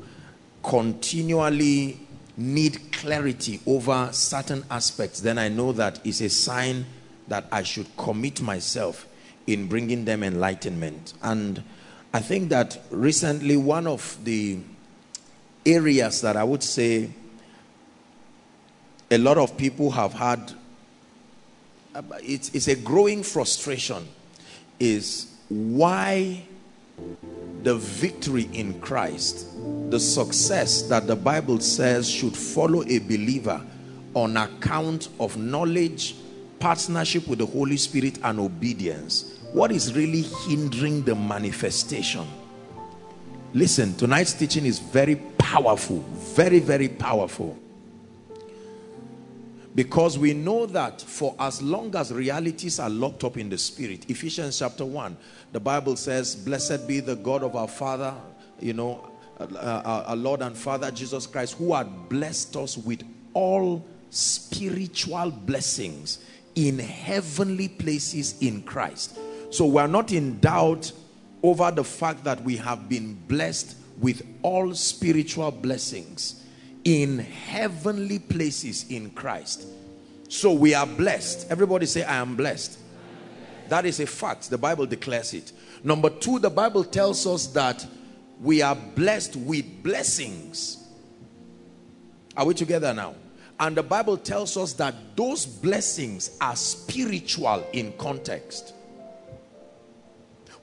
continually 0.63 1.99
need 2.37 2.91
clarity 2.91 3.59
over 3.67 4.09
certain 4.11 4.63
aspects, 4.71 5.19
then 5.19 5.37
I 5.37 5.49
know 5.49 5.73
that 5.73 5.99
it's 6.05 6.21
a 6.21 6.29
sign 6.29 6.85
that 7.27 7.45
I 7.51 7.63
should 7.63 7.87
commit 7.97 8.41
myself 8.41 9.07
in 9.47 9.67
bringing 9.67 10.05
them 10.05 10.23
enlightenment. 10.23 11.13
And 11.21 11.63
I 12.13 12.19
think 12.19 12.49
that 12.49 12.79
recently, 12.89 13.57
one 13.57 13.87
of 13.87 14.17
the 14.23 14.59
areas 15.65 16.21
that 16.21 16.37
I 16.37 16.43
would 16.43 16.63
say 16.63 17.09
a 19.11 19.17
lot 19.17 19.37
of 19.37 19.57
people 19.57 19.91
have 19.91 20.13
had, 20.13 20.53
uh, 21.93 22.01
it's, 22.21 22.49
it's 22.53 22.67
a 22.67 22.75
growing 22.75 23.23
frustration, 23.23 24.07
is 24.79 25.33
why 25.49 26.43
the 27.63 27.75
victory 27.75 28.49
in 28.53 28.79
Christ, 28.79 29.47
the 29.89 29.99
success 29.99 30.83
that 30.83 31.07
the 31.07 31.15
Bible 31.15 31.59
says 31.59 32.09
should 32.09 32.35
follow 32.35 32.83
a 32.83 32.99
believer 32.99 33.61
on 34.13 34.37
account 34.37 35.09
of 35.19 35.37
knowledge, 35.37 36.15
partnership 36.59 37.27
with 37.27 37.39
the 37.39 37.45
Holy 37.45 37.77
Spirit, 37.77 38.19
and 38.23 38.39
obedience. 38.39 39.39
What 39.51 39.71
is 39.71 39.93
really 39.93 40.21
hindering 40.21 41.03
the 41.03 41.15
manifestation? 41.15 42.25
Listen, 43.55 43.95
tonight's 43.95 44.33
teaching 44.33 44.65
is 44.65 44.79
very 44.79 45.15
powerful, 45.37 45.99
very, 46.35 46.59
very 46.59 46.89
powerful. 46.89 47.57
Because 49.73 50.19
we 50.19 50.33
know 50.33 50.65
that 50.65 51.01
for 51.01 51.33
as 51.39 51.61
long 51.61 51.95
as 51.95 52.11
realities 52.11 52.81
are 52.81 52.89
locked 52.89 53.23
up 53.23 53.37
in 53.37 53.47
the 53.47 53.57
spirit, 53.57 54.09
Ephesians 54.09 54.59
chapter 54.59 54.83
1, 54.83 55.15
the 55.53 55.59
Bible 55.61 55.95
says, 55.95 56.35
Blessed 56.35 56.85
be 56.85 56.99
the 56.99 57.15
God 57.15 57.43
of 57.43 57.55
our 57.55 57.69
Father, 57.69 58.13
you 58.59 58.73
know, 58.73 59.09
uh, 59.39 59.45
uh, 59.55 60.03
our 60.07 60.15
Lord 60.17 60.41
and 60.41 60.57
Father 60.57 60.91
Jesus 60.91 61.25
Christ, 61.25 61.53
who 61.53 61.73
had 61.73 62.09
blessed 62.09 62.57
us 62.57 62.77
with 62.77 63.03
all 63.33 63.85
spiritual 64.09 65.31
blessings 65.31 66.19
in 66.55 66.77
heavenly 66.77 67.69
places 67.69 68.35
in 68.41 68.63
Christ. 68.63 69.17
So 69.49 69.65
we 69.65 69.81
are 69.81 69.87
not 69.87 70.11
in 70.11 70.41
doubt 70.41 70.91
over 71.45 71.69
the 71.69 71.83
fact 71.83 72.23
that 72.23 72.41
we 72.43 72.57
have 72.57 72.89
been 72.89 73.13
blessed 73.27 73.77
with 73.99 74.25
all 74.41 74.73
spiritual 74.73 75.51
blessings 75.51 76.43
in 76.83 77.19
heavenly 77.19 78.17
places 78.17 78.85
in 78.89 79.11
Christ. 79.11 79.67
So 80.27 80.51
we 80.53 80.73
are 80.73 80.87
blessed. 80.87 81.47
Everybody 81.51 81.85
say, 81.85 82.03
I 82.03 82.15
am 82.15 82.35
blessed. 82.35 82.79
That 83.69 83.85
is 83.85 83.99
a 83.99 84.07
fact. 84.07 84.49
The 84.49 84.57
Bible 84.57 84.87
declares 84.87 85.33
it. 85.33 85.51
Number 85.83 86.09
two, 86.09 86.39
the 86.39 86.49
Bible 86.49 86.83
tells 86.83 87.27
us 87.27 87.47
that 87.47 87.85
we 88.41 88.61
are 88.63 88.75
blessed 88.75 89.35
with 89.35 89.83
blessings. 89.83 90.83
Are 92.35 92.45
we 92.45 92.55
together 92.55 92.93
now? 92.93 93.15
And 93.59 93.77
the 93.77 93.83
Bible 93.83 94.17
tells 94.17 94.57
us 94.57 94.73
that 94.73 94.93
those 95.15 95.45
blessings 95.45 96.37
are 96.41 96.55
spiritual 96.55 97.65
in 97.71 97.93
context. 97.93 98.74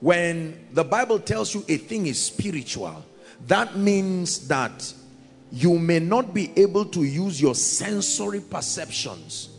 When 0.03 0.67
the 0.73 0.83
Bible 0.83 1.21
tells 1.21 1.55
you 1.55 1.65
a 1.69 1.77
thing 1.77 2.09
is 2.09 2.21
spiritual, 2.21 3.05
that 3.47 3.77
means 3.77 4.49
that 4.49 4.93
you 5.53 5.79
may 5.79 6.01
not 6.01 6.35
be 6.35 6.51
able 6.57 6.87
to 6.87 7.05
use 7.05 7.41
your 7.41 7.55
sensory 7.55 8.41
perceptions 8.41 9.51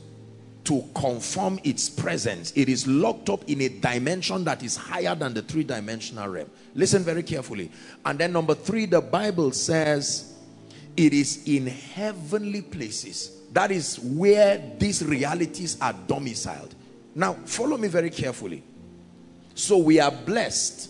to 0.66 0.84
confirm 0.96 1.62
its 1.64 1.90
presence. 1.90 2.52
It 2.58 2.68
is 2.68 2.86
locked 2.86 3.30
up 3.30 3.50
in 3.50 3.62
a 3.62 3.70
dimension 3.70 4.44
that 4.44 4.64
is 4.64 4.76
higher 4.76 5.16
than 5.16 5.34
the 5.34 5.44
three-dimensional 5.44 6.28
realm. 6.28 6.50
Listen 6.76 7.04
very 7.04 7.24
carefully. 7.24 7.72
And 8.04 8.20
then 8.20 8.34
number 8.34 8.54
three, 8.54 8.86
the 8.86 9.00
Bible 9.00 9.54
says 9.54 10.34
it 10.98 11.14
is 11.14 11.48
in 11.48 11.68
heavenly 11.68 12.64
places. 12.64 13.32
That 13.54 13.72
is 13.72 13.98
where 13.98 14.62
these 14.78 15.06
realities 15.06 15.78
are 15.80 15.94
domiciled. 16.06 16.76
Now, 17.16 17.36
follow 17.46 17.78
me 17.78 17.88
very 17.88 18.10
carefully. 18.10 18.62
So 19.56 19.78
we 19.78 20.00
are 20.00 20.12
blessed 20.12 20.90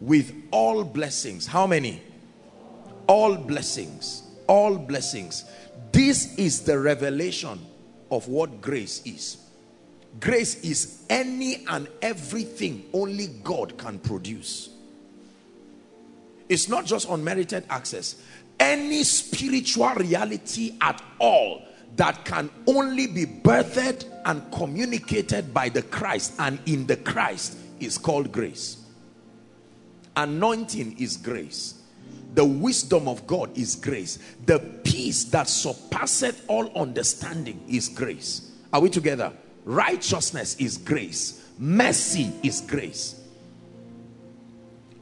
with 0.00 0.32
all 0.50 0.84
blessings. 0.84 1.46
How 1.46 1.66
many? 1.66 2.02
all 3.08 3.34
blessings. 3.36 4.22
All 4.46 4.78
blessings. 4.78 5.44
This 5.90 6.38
is 6.38 6.60
the 6.60 6.78
revelation 6.78 7.58
of 8.10 8.28
what 8.28 8.60
grace 8.60 9.02
is. 9.04 9.38
Grace 10.20 10.62
is 10.62 11.04
any 11.10 11.66
and 11.66 11.88
everything 12.00 12.84
only 12.92 13.26
God 13.42 13.76
can 13.76 13.98
produce. 13.98 14.70
It's 16.48 16.68
not 16.68 16.86
just 16.86 17.08
unmerited 17.08 17.64
access. 17.68 18.22
Any 18.60 19.04
spiritual 19.04 19.94
reality 19.94 20.76
at 20.80 21.02
all 21.18 21.62
that 21.96 22.24
can 22.24 22.50
only 22.66 23.06
be 23.06 23.26
birthed 23.26 24.06
and 24.24 24.50
communicated 24.52 25.52
by 25.52 25.68
the 25.68 25.82
Christ 25.82 26.34
and 26.38 26.58
in 26.66 26.86
the 26.86 26.96
Christ 26.96 27.58
is 27.80 27.98
called 27.98 28.32
grace 28.32 28.84
anointing 30.16 30.96
is 30.98 31.16
grace 31.16 31.78
the 32.34 32.44
wisdom 32.44 33.08
of 33.08 33.26
God 33.26 33.56
is 33.56 33.74
grace. 33.74 34.18
The 34.46 34.58
peace 34.84 35.24
that 35.24 35.48
surpasseth 35.48 36.44
all 36.48 36.70
understanding 36.78 37.62
is 37.68 37.88
grace. 37.88 38.52
Are 38.72 38.80
we 38.80 38.90
together? 38.90 39.32
Righteousness 39.64 40.56
is 40.56 40.76
grace. 40.76 41.44
Mercy 41.58 42.32
is 42.42 42.60
grace. 42.60 43.20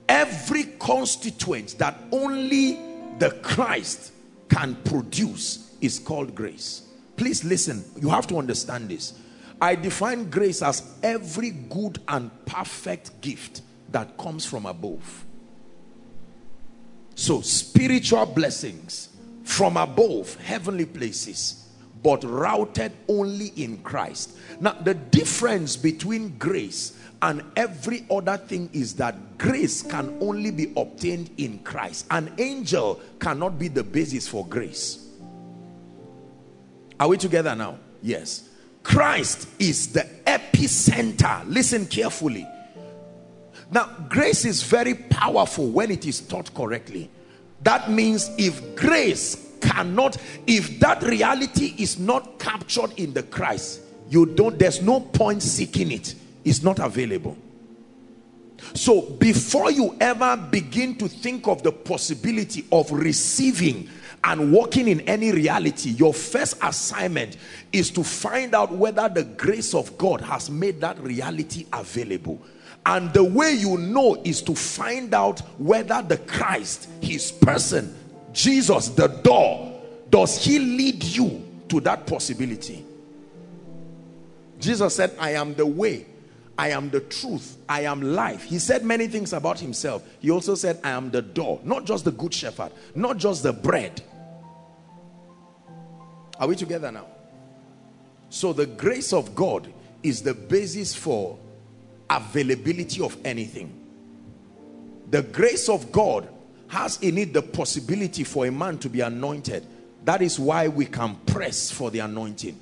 Every 0.08 0.64
constituent 0.78 1.76
that 1.78 1.98
only 2.12 2.78
the 3.18 3.30
Christ 3.42 4.12
can 4.48 4.76
produce 4.84 5.74
is 5.80 5.98
called 5.98 6.34
grace. 6.34 6.82
Please 7.16 7.44
listen. 7.44 7.84
You 8.00 8.08
have 8.08 8.26
to 8.28 8.38
understand 8.38 8.88
this. 8.88 9.14
I 9.60 9.74
define 9.74 10.30
grace 10.30 10.62
as 10.62 10.82
every 11.02 11.50
good 11.50 12.00
and 12.08 12.30
perfect 12.44 13.20
gift 13.20 13.62
that 13.90 14.16
comes 14.18 14.44
from 14.44 14.66
above 14.66 15.26
so 17.16 17.40
spiritual 17.40 18.26
blessings 18.26 19.08
from 19.42 19.76
above, 19.78 20.34
heavenly 20.36 20.84
places, 20.84 21.70
but 22.02 22.22
routed 22.22 22.92
only 23.08 23.48
in 23.56 23.78
Christ. 23.78 24.36
Now 24.60 24.72
the 24.72 24.94
difference 24.94 25.76
between 25.76 26.36
grace 26.36 26.96
and 27.22 27.42
every 27.56 28.04
other 28.10 28.36
thing 28.36 28.68
is 28.74 28.94
that 28.96 29.38
grace 29.38 29.82
can 29.82 30.18
only 30.20 30.50
be 30.50 30.72
obtained 30.76 31.30
in 31.38 31.58
Christ. 31.60 32.06
An 32.10 32.32
angel 32.38 33.00
cannot 33.18 33.58
be 33.58 33.68
the 33.68 33.82
basis 33.82 34.28
for 34.28 34.46
grace. 34.46 35.08
Are 37.00 37.08
we 37.08 37.16
together 37.16 37.54
now? 37.54 37.78
Yes. 38.02 38.48
Christ 38.86 39.48
is 39.58 39.92
the 39.92 40.06
epicenter. 40.26 41.42
Listen 41.46 41.86
carefully 41.86 42.46
now, 43.70 43.90
grace 44.08 44.44
is 44.44 44.62
very 44.62 44.94
powerful 44.94 45.68
when 45.68 45.90
it 45.90 46.06
is 46.06 46.20
taught 46.20 46.52
correctly. 46.54 47.10
That 47.62 47.90
means 47.90 48.30
if 48.38 48.76
grace 48.76 49.54
cannot, 49.60 50.16
if 50.46 50.78
that 50.80 51.02
reality 51.02 51.74
is 51.78 51.98
not 51.98 52.38
captured 52.38 52.92
in 52.96 53.12
the 53.12 53.24
Christ, 53.24 53.80
you 54.08 54.26
don't, 54.26 54.58
there's 54.58 54.82
no 54.82 55.00
point 55.00 55.42
seeking 55.42 55.90
it. 55.90 56.14
It's 56.44 56.62
not 56.62 56.78
available. 56.78 57.36
So 58.74 59.02
before 59.02 59.70
you 59.70 59.96
ever 60.00 60.36
begin 60.36 60.96
to 60.96 61.08
think 61.08 61.48
of 61.48 61.62
the 61.62 61.72
possibility 61.72 62.64
of 62.70 62.90
receiving 62.92 63.88
and 64.26 64.52
walking 64.52 64.88
in 64.88 65.00
any 65.02 65.30
reality, 65.30 65.90
your 65.90 66.12
first 66.12 66.58
assignment 66.60 67.36
is 67.72 67.90
to 67.92 68.02
find 68.02 68.56
out 68.56 68.72
whether 68.72 69.08
the 69.08 69.22
grace 69.22 69.72
of 69.72 69.96
God 69.96 70.20
has 70.20 70.50
made 70.50 70.80
that 70.80 70.98
reality 70.98 71.64
available. 71.72 72.42
And 72.84 73.12
the 73.12 73.22
way 73.22 73.52
you 73.52 73.78
know 73.78 74.20
is 74.24 74.42
to 74.42 74.54
find 74.54 75.14
out 75.14 75.40
whether 75.58 76.02
the 76.02 76.18
Christ, 76.18 76.88
his 77.00 77.30
person, 77.30 77.96
Jesus, 78.32 78.88
the 78.88 79.06
door, 79.06 79.80
does 80.10 80.44
he 80.44 80.58
lead 80.58 81.04
you 81.04 81.44
to 81.68 81.80
that 81.82 82.08
possibility? 82.08 82.84
Jesus 84.58 84.96
said, 84.96 85.14
I 85.20 85.32
am 85.32 85.54
the 85.54 85.66
way, 85.66 86.04
I 86.58 86.70
am 86.70 86.90
the 86.90 87.00
truth, 87.00 87.58
I 87.68 87.82
am 87.82 88.02
life. 88.02 88.42
He 88.42 88.58
said 88.58 88.84
many 88.84 89.06
things 89.06 89.32
about 89.32 89.60
himself. 89.60 90.02
He 90.18 90.32
also 90.32 90.56
said, 90.56 90.80
I 90.82 90.90
am 90.90 91.10
the 91.12 91.22
door, 91.22 91.60
not 91.62 91.84
just 91.84 92.04
the 92.04 92.12
good 92.12 92.34
shepherd, 92.34 92.72
not 92.96 93.18
just 93.18 93.44
the 93.44 93.52
bread. 93.52 94.02
Are 96.38 96.46
we 96.46 96.56
together 96.56 96.92
now? 96.92 97.06
So 98.30 98.52
the 98.52 98.66
grace 98.66 99.12
of 99.12 99.34
God 99.34 99.72
is 100.02 100.22
the 100.22 100.34
basis 100.34 100.94
for 100.94 101.38
availability 102.10 103.02
of 103.02 103.16
anything. 103.24 103.72
The 105.10 105.22
grace 105.22 105.68
of 105.68 105.92
God 105.92 106.28
has 106.68 106.98
in 107.00 107.18
it 107.18 107.32
the 107.32 107.42
possibility 107.42 108.24
for 108.24 108.46
a 108.46 108.52
man 108.52 108.78
to 108.78 108.88
be 108.88 109.00
anointed. 109.00 109.66
That 110.04 110.22
is 110.22 110.38
why 110.38 110.68
we 110.68 110.86
can 110.86 111.14
press 111.26 111.70
for 111.70 111.90
the 111.90 112.00
anointing. 112.00 112.60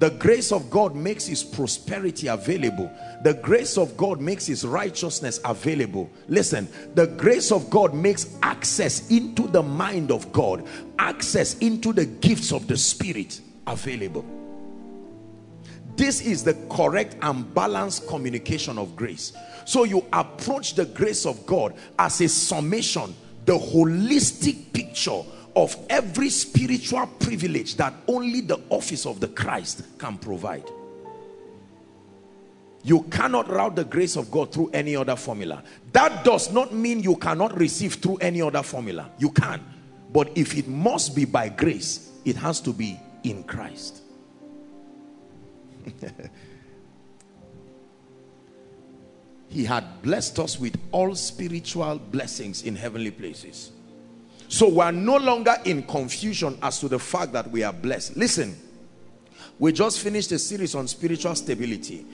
The 0.00 0.10
grace 0.12 0.50
of 0.50 0.70
God 0.70 0.96
makes 0.96 1.26
his 1.26 1.44
prosperity 1.44 2.28
available. 2.28 2.90
The 3.22 3.34
grace 3.34 3.76
of 3.76 3.98
God 3.98 4.18
makes 4.18 4.46
his 4.46 4.66
righteousness 4.66 5.40
available. 5.44 6.08
Listen, 6.26 6.68
the 6.94 7.06
grace 7.06 7.52
of 7.52 7.68
God 7.68 7.92
makes 7.92 8.38
access 8.42 9.10
into 9.10 9.46
the 9.46 9.62
mind 9.62 10.10
of 10.10 10.32
God, 10.32 10.66
access 10.98 11.58
into 11.58 11.92
the 11.92 12.06
gifts 12.06 12.50
of 12.50 12.66
the 12.66 12.78
Spirit 12.78 13.42
available. 13.66 14.24
This 15.96 16.22
is 16.22 16.44
the 16.44 16.54
correct 16.70 17.16
and 17.20 17.54
balanced 17.54 18.08
communication 18.08 18.78
of 18.78 18.96
grace. 18.96 19.34
So 19.66 19.84
you 19.84 20.06
approach 20.14 20.76
the 20.76 20.86
grace 20.86 21.26
of 21.26 21.44
God 21.44 21.74
as 21.98 22.22
a 22.22 22.28
summation, 22.30 23.14
the 23.44 23.58
holistic 23.58 24.72
picture 24.72 25.20
of 25.56 25.76
every 25.88 26.28
spiritual 26.30 27.06
privilege 27.06 27.76
that 27.76 27.94
only 28.06 28.40
the 28.40 28.60
office 28.68 29.06
of 29.06 29.20
the 29.20 29.28
Christ 29.28 29.82
can 29.98 30.18
provide. 30.18 30.64
You 32.82 33.02
cannot 33.04 33.48
route 33.50 33.76
the 33.76 33.84
grace 33.84 34.16
of 34.16 34.30
God 34.30 34.52
through 34.52 34.70
any 34.72 34.96
other 34.96 35.16
formula. 35.16 35.62
That 35.92 36.24
does 36.24 36.50
not 36.52 36.72
mean 36.72 37.00
you 37.00 37.16
cannot 37.16 37.58
receive 37.58 37.94
through 37.94 38.16
any 38.16 38.40
other 38.40 38.62
formula. 38.62 39.10
You 39.18 39.30
can. 39.30 39.62
But 40.12 40.30
if 40.34 40.56
it 40.56 40.66
must 40.66 41.14
be 41.14 41.26
by 41.26 41.50
grace, 41.50 42.10
it 42.24 42.36
has 42.36 42.60
to 42.62 42.72
be 42.72 42.98
in 43.22 43.44
Christ. 43.44 44.00
he 49.48 49.64
had 49.64 50.02
blessed 50.02 50.38
us 50.38 50.58
with 50.58 50.78
all 50.90 51.14
spiritual 51.14 51.98
blessings 51.98 52.62
in 52.62 52.76
heavenly 52.76 53.10
places. 53.10 53.72
So 54.50 54.68
we 54.68 54.80
are 54.80 54.90
no 54.90 55.16
longer 55.16 55.54
in 55.64 55.84
confusion 55.84 56.58
as 56.60 56.80
to 56.80 56.88
the 56.88 56.98
fact 56.98 57.32
that 57.34 57.48
we 57.48 57.62
are 57.62 57.72
blessed. 57.72 58.16
Listen, 58.16 58.58
we 59.60 59.72
just 59.72 60.00
finished 60.00 60.32
a 60.32 60.40
series 60.40 60.74
on 60.74 60.88
spiritual 60.88 61.36
stability 61.36 62.04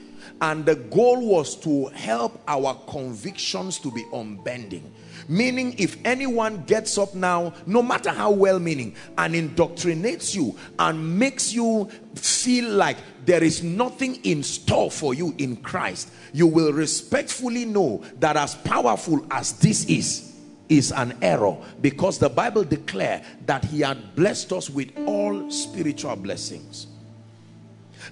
and 0.43 0.67
the 0.67 0.75
goal 0.75 1.27
was 1.27 1.57
to 1.57 1.87
help 1.87 2.43
our 2.47 2.75
convictions 2.89 3.79
to 3.79 3.91
be 3.91 4.05
unbending. 4.13 4.93
Meaning 5.29 5.77
if 5.79 5.97
anyone 6.05 6.63
gets 6.65 6.99
up 6.99 7.15
now, 7.15 7.55
no 7.65 7.81
matter 7.83 8.11
how 8.11 8.33
well-meaning, 8.33 8.95
and 9.17 9.35
indoctrinates 9.35 10.35
you 10.35 10.59
and 10.79 11.19
makes 11.19 11.55
you 11.55 11.89
feel 12.17 12.71
like 12.71 12.99
there 13.25 13.43
is 13.43 13.63
nothing 13.63 14.17
in 14.25 14.43
store 14.43 14.91
for 14.91 15.15
you 15.15 15.35
in 15.39 15.57
Christ, 15.57 16.11
you 16.35 16.47
will 16.47 16.75
respectfully 16.75 17.65
know 17.65 18.05
that 18.19 18.37
as 18.37 18.57
powerful 18.57 19.27
as 19.31 19.53
this 19.55 19.87
is, 19.87 20.26
is 20.69 20.93
an 20.93 21.17
error 21.23 21.57
because 21.81 22.19
the 22.19 22.29
Bible 22.29 22.65
declare 22.65 23.23
that 23.47 23.65
he 23.65 23.81
had 23.81 24.15
blessed 24.17 24.53
us 24.53 24.69
with 24.69 24.91
all 25.07 25.51
spiritual 25.51 26.17
blessings. 26.17 26.89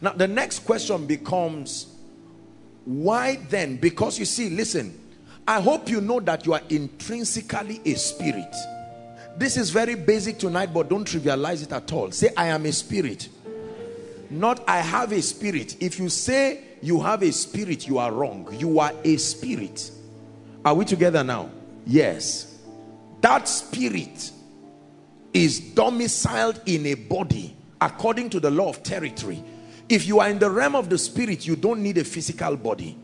Now 0.01 0.13
the 0.13 0.29
next 0.29 0.61
question 0.61 1.07
becomes 1.07 1.95
why 2.85 3.37
then? 3.49 3.77
Because 3.77 4.19
you 4.19 4.25
see, 4.25 4.51
listen, 4.51 4.99
I 5.49 5.61
hope 5.61 5.89
you 5.89 6.01
know 6.01 6.21
that 6.21 6.47
you 6.47 6.53
are 6.53 6.61
intrinsically 6.69 7.81
a 7.85 7.95
spirit. 7.95 8.55
This 9.37 9.57
is 9.57 9.71
very 9.71 9.95
basic 9.95 10.39
tonight, 10.39 10.73
but 10.73 10.89
don't 10.89 11.07
trivialize 11.07 11.63
it 11.63 11.73
at 11.73 11.93
all. 11.93 12.11
Say, 12.13 12.31
I 12.37 12.49
am 12.49 12.67
a 12.67 12.73
spirit. 12.73 13.29
Not, 14.31 14.63
I 14.69 14.79
have 14.79 15.13
a 15.13 15.21
spirit. 15.23 15.77
If 15.81 15.99
you 15.99 16.09
say 16.09 16.63
you 16.83 17.01
have 17.01 17.23
a 17.23 17.33
spirit, 17.33 17.87
you 17.87 17.99
are 17.99 18.13
wrong. 18.13 18.49
You 18.59 18.79
are 18.79 18.93
a 19.03 19.17
spirit. 19.17 19.91
Are 20.65 20.75
we 20.75 20.85
together 20.85 21.25
now? 21.25 21.51
Yes. 21.87 22.59
That 23.21 23.49
spirit 23.49 24.31
is 25.33 25.61
domiciled 25.61 26.61
in 26.67 26.87
a 26.87 26.95
body 26.95 27.57
according 27.81 28.31
to 28.31 28.41
the 28.41 28.51
law 28.51 28.69
of 28.69 28.83
territory. 28.83 29.43
If 29.89 30.07
you 30.07 30.21
are 30.21 30.29
in 30.29 30.39
the 30.39 30.51
realm 30.51 30.75
of 30.75 30.89
the 30.89 30.99
spirit, 30.99 31.47
you 31.47 31.57
don't 31.57 31.83
need 31.83 31.99
a 31.99 32.05
physical 32.05 32.57
body. 32.57 32.97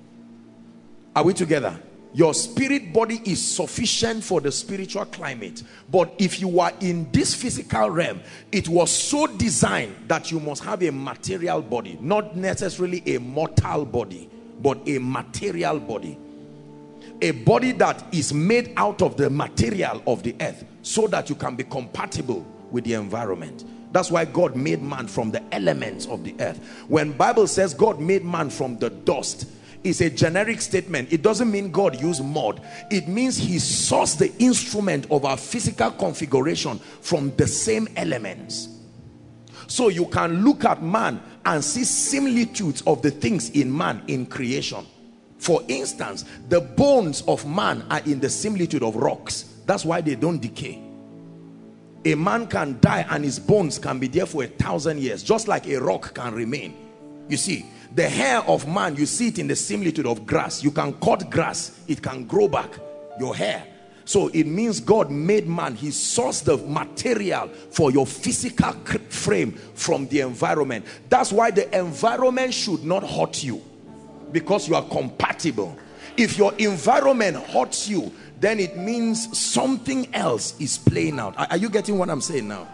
Are 1.15 1.25
we 1.25 1.35
together? 1.35 1.79
Your 2.13 2.35
spirit 2.35 2.93
body 2.93 3.21
is 3.25 3.47
sufficient 3.57 4.25
for 4.25 4.41
the 4.41 4.51
spiritual 4.51 5.05
climate. 5.05 5.63
But 5.91 6.13
if 6.19 6.41
you 6.41 6.59
are 6.61 6.73
in 6.81 7.11
this 7.13 7.35
physical 7.35 7.91
realm, 7.91 8.21
it 8.51 8.69
was 8.69 8.91
so 8.91 9.27
designed 9.27 9.95
that 10.09 10.31
you 10.31 10.41
must 10.41 10.65
have 10.65 10.83
a 10.83 10.91
material 10.91 11.63
body, 11.63 11.99
not 12.01 12.37
necessarily 12.37 13.03
a 13.07 13.19
mortal 13.19 13.85
body, 13.85 14.29
but 14.61 14.81
a 14.89 14.99
material 14.99 15.79
body 15.79 16.19
a 17.23 17.33
body 17.33 17.73
that 17.73 18.03
is 18.13 18.33
made 18.33 18.73
out 18.77 19.03
of 19.03 19.17
the 19.17 19.29
material 19.29 20.03
of 20.07 20.23
the 20.23 20.35
earth 20.41 20.65
so 20.83 21.07
that 21.09 21.29
you 21.29 21.35
can 21.35 21.57
be 21.57 21.65
compatible 21.65 22.47
with 22.71 22.85
the 22.85 22.95
environment. 22.95 23.65
That's 23.93 24.11
why 24.11 24.25
God 24.25 24.57
made 24.57 24.83
man 24.83 25.07
from 25.07 25.31
the 25.31 25.43
elements 25.53 26.07
of 26.07 26.25
the 26.25 26.35
earth. 26.41 26.59
When 26.89 27.13
Bible 27.13 27.47
says 27.47 27.75
God 27.75 28.01
made 28.01 28.25
man 28.25 28.49
from 28.49 28.79
the 28.79 28.91
dust 28.91 29.49
is 29.83 30.01
a 30.01 30.11
generic 30.11 30.61
statement. 30.61 31.13
It 31.13 31.23
doesn't 31.23 31.51
mean 31.51 31.71
God 31.71 32.01
used 32.01 32.23
mud. 32.25 32.61
It 32.91 33.09
means 33.09 33.37
he 33.37 33.57
sourced 33.57 34.19
the 34.19 34.33
instrument 34.39 35.11
of 35.11 35.25
our 35.25 35.37
physical 35.37 35.91
configuration 35.91 36.79
from 37.01 37.35
the 37.37 37.47
same 37.47 37.89
elements. 37.97 38.69
So 39.67 39.89
you 39.89 40.07
can 40.07 40.45
look 40.45 40.65
at 40.65 40.83
man 40.83 41.23
and 41.45 41.65
see 41.65 41.85
similitudes 41.85 42.83
of 42.83 43.03
the 43.03 43.11
things 43.11 43.51
in 43.51 43.75
man 43.75 44.03
in 44.07 44.27
creation 44.27 44.87
for 45.41 45.63
instance, 45.69 46.27
the 46.51 46.61
bones 46.61 47.23
of 47.23 47.47
man 47.47 47.83
are 47.91 48.01
in 48.01 48.21
the 48.21 48.29
similitude 48.29 48.83
of 48.83 48.95
rocks. 48.95 49.55
That's 49.65 49.87
why 49.87 50.03
they 50.03 50.15
don't 50.15 50.39
decay. 50.39 50.83
A 52.05 52.15
man 52.15 52.47
can 52.47 52.79
die 52.81 53.07
and 53.09 53.25
his 53.25 53.39
bones 53.39 53.79
can 53.79 53.99
be 53.99 54.07
there 54.07 54.27
for 54.27 54.45
a 54.45 54.47
thousand 54.47 55.01
years, 55.01 55.23
just 55.23 55.49
like 55.49 55.67
a 55.67 55.81
rock 55.81 56.15
can 56.15 56.35
remain. 56.35 56.77
You 57.31 57.39
see, 57.39 57.65
the 57.95 58.07
hair 58.07 58.41
of 58.41 58.69
man, 58.69 58.97
you 58.97 59.07
see 59.07 59.29
it 59.29 59.39
in 59.39 59.47
the 59.47 59.57
similitude 59.57 60.07
of 60.07 60.27
grass. 60.27 60.63
You 60.63 60.71
can 60.73 60.93
cut 61.01 61.31
grass, 61.31 61.81
it 61.89 62.03
can 62.03 62.27
grow 62.27 62.47
back, 62.47 62.79
your 63.19 63.35
hair. 63.35 63.67
So 64.05 64.29
it 64.29 64.47
means 64.47 64.79
God 64.79 65.11
made 65.11 65.47
man. 65.47 65.75
He 65.75 65.89
sourced 65.89 66.45
the 66.45 66.59
material 66.59 67.49
for 67.49 67.91
your 67.91 68.07
physical 68.07 68.73
frame 69.09 69.53
from 69.53 70.07
the 70.09 70.21
environment. 70.21 70.85
That's 71.09 71.33
why 71.33 71.51
the 71.51 71.75
environment 71.79 72.53
should 72.53 72.85
not 72.85 73.09
hurt 73.09 73.43
you 73.43 73.63
because 74.33 74.69
you 74.69 74.75
are 74.75 74.85
compatible. 74.89 75.77
If 76.17 76.37
your 76.39 76.55
environment 76.55 77.37
hurts 77.37 77.89
you 77.89 78.13
then 78.41 78.59
it 78.59 78.77
means 78.77 79.39
something 79.39 80.13
else 80.15 80.59
is 80.59 80.79
playing 80.79 81.21
out. 81.21 81.35
Are, 81.37 81.59
you 81.59 81.69
getting 81.69 81.99
what 81.99 82.09
i'm 82.09 82.23
saying 82.23 82.49
now? 82.49 82.67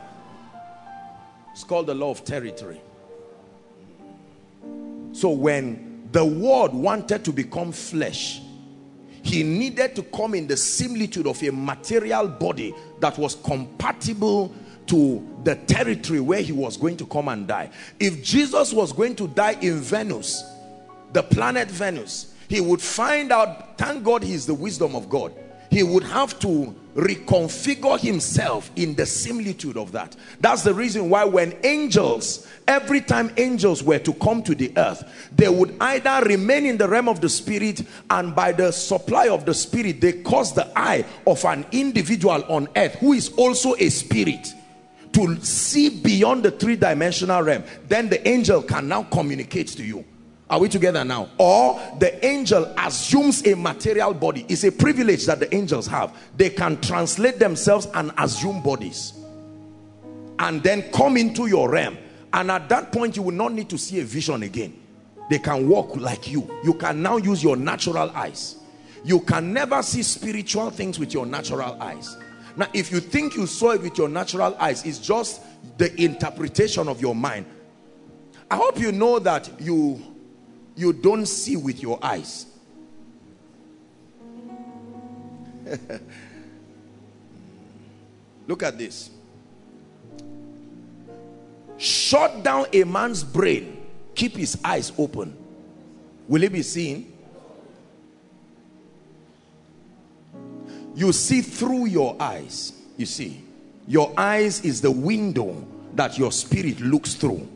It's 1.52 1.64
called 1.64 1.86
the 1.86 1.94
law 1.94 2.10
of 2.10 2.24
territory. 2.24 2.80
So 5.12 5.30
when 5.30 6.08
the 6.12 6.24
word 6.24 6.72
wanted 6.72 7.24
to 7.24 7.32
become 7.32 7.72
flesh 7.72 8.40
he 9.22 9.42
needed 9.42 9.96
to 9.96 10.04
come 10.04 10.34
in 10.34 10.46
the 10.46 10.56
similitude 10.56 11.26
of 11.26 11.42
a 11.42 11.50
material 11.50 12.28
body 12.28 12.72
that 13.00 13.18
was 13.18 13.34
compatible 13.34 14.54
to 14.86 15.26
the 15.42 15.56
territory 15.56 16.20
where 16.20 16.40
he 16.40 16.52
was 16.52 16.76
going 16.76 16.96
to 16.96 17.04
come 17.06 17.26
and 17.26 17.48
die. 17.48 17.70
If 17.98 18.22
jesus 18.22 18.72
was 18.72 18.92
going 18.92 19.16
to 19.16 19.26
die 19.26 19.56
in 19.60 19.80
venus 19.80 20.44
the 21.16 21.22
planet 21.22 21.70
Venus, 21.70 22.34
he 22.46 22.60
would 22.60 22.82
find 22.82 23.32
out, 23.32 23.78
thank 23.78 24.04
God 24.04 24.22
he's 24.22 24.44
the 24.44 24.52
wisdom 24.52 24.94
of 24.94 25.08
God. 25.08 25.32
He 25.70 25.82
would 25.82 26.02
have 26.02 26.38
to 26.40 26.76
reconfigure 26.94 27.98
himself 27.98 28.70
in 28.76 28.94
the 28.94 29.06
similitude 29.06 29.78
of 29.78 29.92
that. 29.92 30.14
That's 30.40 30.62
the 30.62 30.74
reason 30.74 31.08
why 31.08 31.24
when 31.24 31.56
angels, 31.64 32.46
every 32.68 33.00
time 33.00 33.32
angels 33.38 33.82
were 33.82 33.98
to 33.98 34.12
come 34.12 34.42
to 34.42 34.54
the 34.54 34.70
earth, 34.76 35.02
they 35.34 35.48
would 35.48 35.74
either 35.80 36.20
remain 36.28 36.66
in 36.66 36.76
the 36.76 36.86
realm 36.86 37.08
of 37.08 37.22
the 37.22 37.30
spirit 37.30 37.80
and 38.10 38.34
by 38.34 38.52
the 38.52 38.70
supply 38.70 39.28
of 39.28 39.46
the 39.46 39.54
spirit, 39.54 40.02
they 40.02 40.12
cause 40.20 40.54
the 40.54 40.70
eye 40.78 41.06
of 41.26 41.42
an 41.46 41.64
individual 41.72 42.44
on 42.44 42.68
earth 42.76 42.94
who 42.96 43.14
is 43.14 43.30
also 43.38 43.74
a 43.78 43.88
spirit 43.88 44.52
to 45.12 45.40
see 45.42 45.88
beyond 45.88 46.42
the 46.42 46.50
three-dimensional 46.50 47.42
realm. 47.42 47.64
Then 47.88 48.10
the 48.10 48.26
angel 48.28 48.60
can 48.60 48.86
now 48.86 49.04
communicate 49.04 49.68
to 49.68 49.82
you. 49.82 50.04
Are 50.48 50.60
we 50.60 50.68
together 50.68 51.04
now? 51.04 51.28
Or 51.38 51.80
the 51.98 52.24
angel 52.24 52.72
assumes 52.78 53.44
a 53.46 53.56
material 53.56 54.14
body. 54.14 54.46
It's 54.48 54.62
a 54.62 54.70
privilege 54.70 55.26
that 55.26 55.40
the 55.40 55.52
angels 55.52 55.88
have. 55.88 56.16
They 56.36 56.50
can 56.50 56.80
translate 56.80 57.38
themselves 57.38 57.88
and 57.94 58.12
assume 58.16 58.62
bodies. 58.62 59.12
And 60.38 60.62
then 60.62 60.90
come 60.92 61.16
into 61.16 61.46
your 61.46 61.68
realm. 61.70 61.98
And 62.32 62.50
at 62.50 62.68
that 62.68 62.92
point, 62.92 63.16
you 63.16 63.22
will 63.22 63.32
not 63.32 63.52
need 63.54 63.68
to 63.70 63.78
see 63.78 64.00
a 64.00 64.04
vision 64.04 64.44
again. 64.44 64.78
They 65.28 65.40
can 65.40 65.68
walk 65.68 65.96
like 65.96 66.30
you. 66.30 66.48
You 66.62 66.74
can 66.74 67.02
now 67.02 67.16
use 67.16 67.42
your 67.42 67.56
natural 67.56 68.10
eyes. 68.10 68.56
You 69.04 69.20
can 69.20 69.52
never 69.52 69.82
see 69.82 70.02
spiritual 70.02 70.70
things 70.70 70.98
with 70.98 71.12
your 71.12 71.26
natural 71.26 71.80
eyes. 71.82 72.16
Now, 72.56 72.68
if 72.72 72.92
you 72.92 73.00
think 73.00 73.34
you 73.34 73.46
saw 73.46 73.70
it 73.70 73.82
with 73.82 73.98
your 73.98 74.08
natural 74.08 74.56
eyes, 74.60 74.84
it's 74.84 74.98
just 74.98 75.42
the 75.78 76.00
interpretation 76.00 76.88
of 76.88 77.00
your 77.00 77.14
mind. 77.14 77.46
I 78.50 78.56
hope 78.56 78.78
you 78.78 78.92
know 78.92 79.18
that 79.18 79.50
you 79.60 80.00
you 80.76 80.92
don't 80.92 81.26
see 81.26 81.56
with 81.56 81.82
your 81.82 81.98
eyes. 82.02 82.46
Look 88.46 88.62
at 88.62 88.78
this. 88.78 89.10
Shut 91.78 92.42
down 92.42 92.66
a 92.72 92.84
man's 92.84 93.24
brain, 93.24 93.84
keep 94.14 94.36
his 94.36 94.58
eyes 94.64 94.92
open. 94.96 95.36
Will 96.28 96.42
he 96.42 96.48
be 96.48 96.62
seen? 96.62 97.12
You 100.94 101.12
see 101.12 101.42
through 101.42 101.86
your 101.86 102.16
eyes. 102.20 102.72
You 102.96 103.06
see, 103.06 103.44
your 103.86 104.12
eyes 104.16 104.64
is 104.64 104.80
the 104.80 104.90
window 104.90 105.66
that 105.94 106.16
your 106.18 106.32
spirit 106.32 106.80
looks 106.80 107.14
through. 107.14 107.46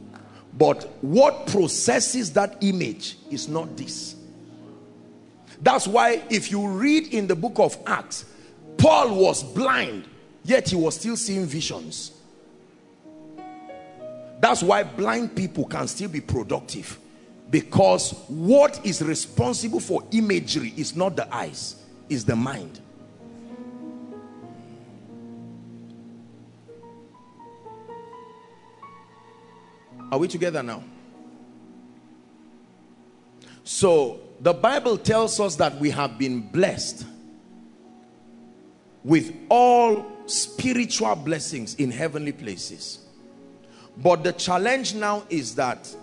But 0.60 0.84
what 1.00 1.46
processes 1.46 2.34
that 2.34 2.58
image 2.60 3.16
is 3.30 3.48
not 3.48 3.78
this. 3.78 4.14
That's 5.62 5.88
why 5.88 6.22
if 6.28 6.50
you 6.50 6.68
read 6.68 7.14
in 7.14 7.26
the 7.26 7.34
book 7.34 7.58
of 7.58 7.78
Acts, 7.86 8.26
Paul 8.76 9.14
was 9.16 9.42
blind, 9.42 10.04
yet 10.44 10.68
he 10.68 10.76
was 10.76 10.96
still 10.96 11.16
seeing 11.16 11.46
visions. 11.46 12.12
That's 14.40 14.62
why 14.62 14.82
blind 14.82 15.34
people 15.34 15.64
can 15.64 15.88
still 15.88 16.10
be 16.10 16.20
productive 16.20 16.98
because 17.50 18.10
what 18.28 18.84
is 18.84 19.00
responsible 19.00 19.80
for 19.80 20.04
imagery 20.12 20.74
is 20.76 20.94
not 20.94 21.16
the 21.16 21.34
eyes, 21.34 21.76
is 22.10 22.26
the 22.26 22.36
mind. 22.36 22.80
Are 30.10 30.18
we 30.18 30.28
together 30.28 30.62
now? 30.62 30.82
So 33.64 34.20
the 34.40 34.52
Bible 34.52 34.98
tells 34.98 35.38
us 35.38 35.56
that 35.56 35.78
we 35.78 35.90
have 35.90 36.18
been 36.18 36.40
blessed 36.40 37.06
with 39.04 39.32
all 39.48 40.04
spiritual 40.26 41.14
blessings 41.14 41.74
in 41.76 41.90
heavenly 41.90 42.32
places. 42.32 42.98
But 43.96 44.24
the 44.24 44.32
challenge 44.32 44.94
now 44.94 45.24
is 45.30 45.54
that, 45.56 45.94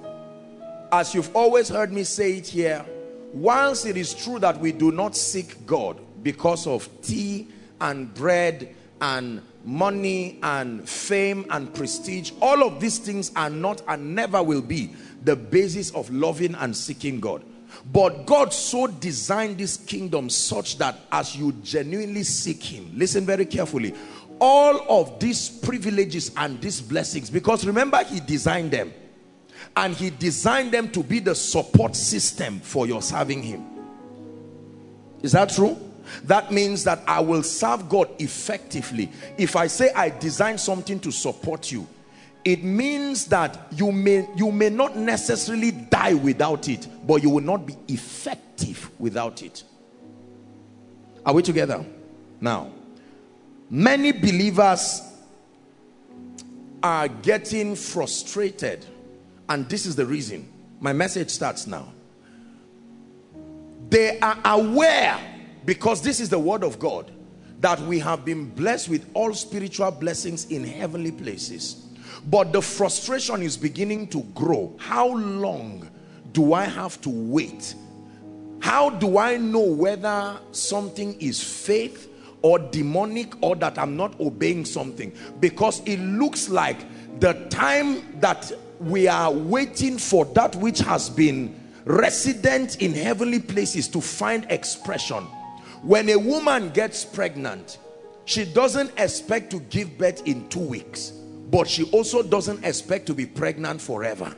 as 0.91 1.13
you've 1.13 1.35
always 1.35 1.69
heard 1.69 1.91
me 1.91 2.03
say 2.03 2.37
it 2.37 2.47
here, 2.47 2.85
whilst 3.33 3.85
it 3.85 3.97
is 3.97 4.13
true 4.13 4.39
that 4.39 4.59
we 4.59 4.71
do 4.71 4.91
not 4.91 5.15
seek 5.15 5.65
God 5.65 5.99
because 6.23 6.67
of 6.67 6.89
tea 7.01 7.47
and 7.81 8.13
bread 8.13 8.75
and 9.01 9.41
money 9.67 10.39
and 10.43 10.87
fame 10.87 11.45
and 11.49 11.73
prestige, 11.73 12.31
all 12.41 12.63
of 12.63 12.79
these 12.79 12.99
things 12.99 13.33
are 13.35 13.49
not 13.49 13.81
and 13.89 14.15
never 14.15 14.41
will 14.41 14.61
be 14.61 14.89
the 15.25 15.35
basis 15.35 15.91
of 15.91 16.09
loving 16.09 16.55
and 16.55 16.75
seeking 16.75 17.19
God. 17.19 17.43
But 17.91 18.25
God 18.25 18.53
so 18.53 18.87
designed 18.87 19.57
this 19.57 19.75
kingdom 19.75 20.29
such 20.29 20.77
that 20.77 20.97
as 21.11 21.35
you 21.35 21.51
genuinely 21.63 22.23
seek 22.23 22.63
him, 22.63 22.91
listen 22.95 23.25
very 23.25 23.45
carefully, 23.45 23.93
all 24.39 24.85
of 25.01 25.19
these 25.19 25.49
privileges 25.49 26.31
and 26.37 26.61
these 26.61 26.79
blessings, 26.79 27.29
because 27.29 27.65
remember 27.65 28.01
he 28.05 28.21
designed 28.21 28.71
them 28.71 28.93
and 29.75 29.93
he 29.93 30.11
designed 30.11 30.71
them 30.71 30.89
to 30.91 31.03
be 31.03 31.19
the 31.19 31.35
support 31.35 31.93
system 31.93 32.61
for 32.61 32.87
your 32.87 33.01
serving 33.01 33.43
him. 33.43 33.65
Is 35.21 35.33
that 35.33 35.49
true? 35.49 35.77
That 36.23 36.51
means 36.51 36.83
that 36.85 37.03
I 37.07 37.19
will 37.19 37.43
serve 37.43 37.89
God 37.89 38.09
effectively. 38.19 39.11
If 39.37 39.55
I 39.55 39.67
say 39.67 39.91
I 39.93 40.09
design 40.09 40.57
something 40.57 40.99
to 41.01 41.11
support 41.11 41.71
you, 41.71 41.87
it 42.43 42.63
means 42.63 43.25
that 43.25 43.67
you 43.75 43.91
may 43.91 44.27
you 44.35 44.51
may 44.51 44.69
not 44.69 44.95
necessarily 44.95 45.71
die 45.71 46.13
without 46.13 46.69
it, 46.69 46.87
but 47.05 47.21
you 47.21 47.29
will 47.29 47.43
not 47.43 47.65
be 47.65 47.75
effective 47.87 48.89
without 48.99 49.43
it. 49.43 49.63
Are 51.25 51.33
we 51.33 51.41
together? 51.41 51.85
Now, 52.39 52.71
many 53.69 54.13
believers 54.13 55.01
are 56.81 57.09
getting 57.09 57.75
frustrated, 57.75 58.85
and 59.49 59.67
this 59.67 59.85
is 59.85 59.95
the 59.97 60.05
reason. 60.05 60.49
My 60.79 60.93
message 60.93 61.31
starts 61.31 61.67
now. 61.67 61.91
They 63.89 64.19
are 64.19 64.37
aware 64.45 65.19
because 65.67 66.01
this 66.01 66.21
is 66.21 66.29
the 66.29 66.39
word 66.39 66.63
of 66.63 66.79
God 66.79 67.11
that 67.59 67.77
we 67.81 67.99
have 67.99 68.23
been 68.23 68.49
blessed 68.51 68.87
with 68.87 69.05
all 69.13 69.33
spiritual 69.33 69.91
blessings 69.91 70.45
in 70.45 70.63
heavenly 70.63 71.11
places. 71.11 71.87
But 72.25 72.53
the 72.53 72.61
frustration 72.61 73.41
is 73.41 73.57
beginning 73.57 74.07
to 74.07 74.23
grow. 74.33 74.73
How 74.79 75.09
long 75.09 75.89
do 76.31 76.53
I 76.53 76.63
have 76.63 77.01
to 77.01 77.09
wait? 77.09 77.75
How 78.61 78.89
do 78.89 79.17
I 79.17 79.35
know 79.35 79.59
whether 79.59 80.39
something 80.53 81.19
is 81.19 81.43
faith 81.43 82.09
or 82.43 82.59
demonic 82.59 83.33
or 83.43 83.57
that 83.57 83.77
I'm 83.77 83.97
not 83.97 84.17
obeying 84.21 84.63
something? 84.63 85.11
Because 85.41 85.81
it 85.85 85.99
looks 85.99 86.47
like 86.47 86.79
the 87.19 87.33
time 87.49 88.21
that 88.21 88.53
we 88.79 89.09
are 89.09 89.33
waiting 89.33 89.97
for 89.97 90.23
that 90.27 90.55
which 90.55 90.79
has 90.79 91.09
been 91.09 91.59
resident 91.83 92.81
in 92.81 92.93
heavenly 92.93 93.39
places 93.39 93.89
to 93.89 93.99
find 93.99 94.45
expression 94.49 95.27
when 95.83 96.09
a 96.09 96.17
woman 96.17 96.69
gets 96.69 97.05
pregnant, 97.05 97.77
she 98.25 98.45
doesn't 98.45 98.91
expect 98.97 99.51
to 99.51 99.59
give 99.61 99.97
birth 99.97 100.25
in 100.27 100.49
two 100.49 100.59
weeks, 100.59 101.11
but 101.49 101.67
she 101.67 101.83
also 101.91 102.21
doesn't 102.23 102.63
expect 102.65 103.05
to 103.07 103.13
be 103.13 103.25
pregnant 103.25 103.79
forever. 103.81 104.35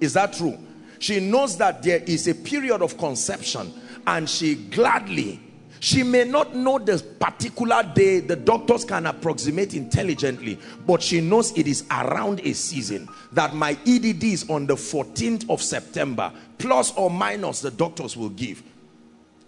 Is 0.00 0.14
that 0.14 0.32
true? 0.32 0.58
She 0.98 1.20
knows 1.20 1.56
that 1.58 1.82
there 1.82 2.02
is 2.06 2.28
a 2.28 2.34
period 2.34 2.82
of 2.82 2.96
conception 2.98 3.72
and 4.06 4.28
she 4.28 4.54
gladly, 4.54 5.40
she 5.80 6.02
may 6.02 6.24
not 6.24 6.56
know 6.56 6.78
the 6.78 6.98
particular 7.20 7.82
day, 7.94 8.20
the 8.20 8.36
doctors 8.36 8.84
can 8.84 9.06
approximate 9.06 9.74
intelligently, 9.74 10.58
but 10.86 11.02
she 11.02 11.20
knows 11.20 11.56
it 11.58 11.66
is 11.66 11.84
around 11.90 12.40
a 12.40 12.52
season 12.52 13.08
that 13.32 13.54
my 13.54 13.72
EDD 13.86 14.24
is 14.24 14.48
on 14.48 14.66
the 14.66 14.74
14th 14.74 15.48
of 15.50 15.60
September, 15.60 16.32
plus 16.58 16.92
or 16.96 17.10
minus 17.10 17.60
the 17.60 17.70
doctors 17.70 18.16
will 18.16 18.30
give 18.30 18.62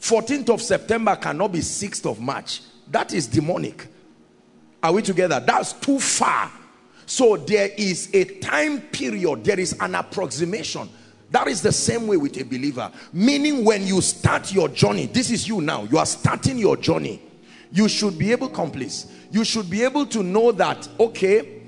14th 0.04 0.50
of 0.50 0.60
September 0.60 1.16
cannot 1.16 1.50
be 1.50 1.60
6th 1.60 2.04
of 2.04 2.20
March. 2.20 2.60
That 2.90 3.14
is 3.14 3.26
demonic. 3.26 3.86
Are 4.82 4.92
we 4.92 5.00
together? 5.00 5.40
That's 5.40 5.72
too 5.72 5.98
far. 5.98 6.52
So 7.06 7.38
there 7.38 7.70
is 7.78 8.10
a 8.12 8.24
time 8.40 8.82
period, 8.82 9.44
there 9.44 9.58
is 9.58 9.74
an 9.80 9.94
approximation. 9.94 10.90
That 11.30 11.48
is 11.48 11.62
the 11.62 11.72
same 11.72 12.06
way 12.06 12.18
with 12.18 12.38
a 12.38 12.44
believer. 12.44 12.92
Meaning 13.14 13.64
when 13.64 13.86
you 13.86 14.02
start 14.02 14.52
your 14.52 14.68
journey, 14.68 15.06
this 15.06 15.30
is 15.30 15.48
you 15.48 15.62
now, 15.62 15.84
you 15.84 15.96
are 15.96 16.04
starting 16.04 16.58
your 16.58 16.76
journey. 16.76 17.22
You 17.72 17.88
should 17.88 18.18
be 18.18 18.30
able, 18.30 18.50
please. 18.50 19.06
You 19.30 19.42
should 19.42 19.70
be 19.70 19.84
able 19.84 20.04
to 20.06 20.22
know 20.22 20.52
that, 20.52 20.86
okay, 21.00 21.62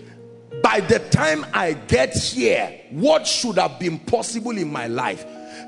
by 0.62 0.80
the 0.80 0.98
time 0.98 1.46
I 1.54 1.72
get 1.72 2.14
here, 2.14 2.82
what 2.90 3.26
should 3.26 3.56
have 3.56 3.78
been 3.78 3.98
possible 3.98 4.58
in 4.58 4.70
my 4.70 4.88
life? 4.88 5.24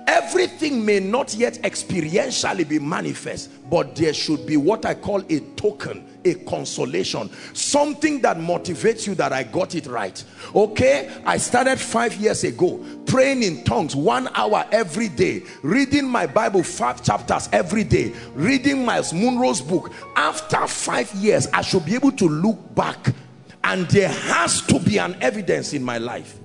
Everything 0.09 0.85
may 0.87 0.99
not 0.99 1.35
yet 1.35 1.55
experientially 1.63 2.67
be 2.67 2.79
manifest 2.79 3.51
but 3.69 3.95
there 3.95 4.15
should 4.15 4.47
be 4.47 4.57
what 4.57 4.87
I 4.87 4.95
call 4.95 5.21
a 5.31 5.41
token 5.55 6.09
a 6.25 6.35
consolation 6.35 7.31
something 7.53 8.23
that 8.23 8.39
motivates 8.39 9.07
you 9.07 9.15
that 9.17 9.33
I 9.35 9.43
got 9.43 9.75
it 9.75 9.87
right. 9.87 10.23
Okay 10.55 11.11
I 11.27 11.37
started 11.37 11.79
five 11.79 12.15
years 12.17 12.43
ago 12.43 12.83
praying 13.05 13.43
in 13.43 13.65
tongues 13.65 13.95
one 13.95 14.29
hour 14.35 14.67
every 14.73 15.09
day 15.09 15.43
reading 15.63 16.09
my 16.09 16.27
Bible 16.27 16.63
five 16.63 17.05
chapters 17.05 17.51
every 17.53 17.85
day 17.85 18.15
reading 18.33 18.87
Myles 18.87 19.13
Munroe's 19.13 19.61
book. 19.61 19.93
After 20.17 20.67
five 20.67 21.13
years 21.17 21.47
I 21.53 21.61
should 21.61 21.85
be 21.85 21.95
able 21.95 22.13
to 22.13 22.29
look 22.29 22.75
back 22.75 23.15
and 23.63 23.87
there 23.89 24.09
has 24.09 24.63
to 24.63 24.81
be 24.81 24.99
an 24.99 25.19
evidence 25.21 25.75
in 25.75 25.85
my 25.85 25.99
life 25.99 26.38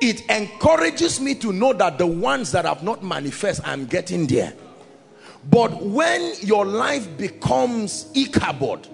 it 0.00 0.28
encourages 0.30 1.20
me 1.20 1.34
to 1.36 1.52
know 1.52 1.72
that 1.74 1.98
the 1.98 2.06
ones 2.06 2.52
that 2.52 2.64
have 2.64 2.82
not 2.82 3.02
manifest 3.02 3.60
i'm 3.66 3.86
getting 3.86 4.26
there. 4.26 4.52
But 5.50 5.82
when 5.82 6.34
your 6.40 6.66
life 6.66 7.16
becomes 7.16 8.10
Ichabod 8.14 8.86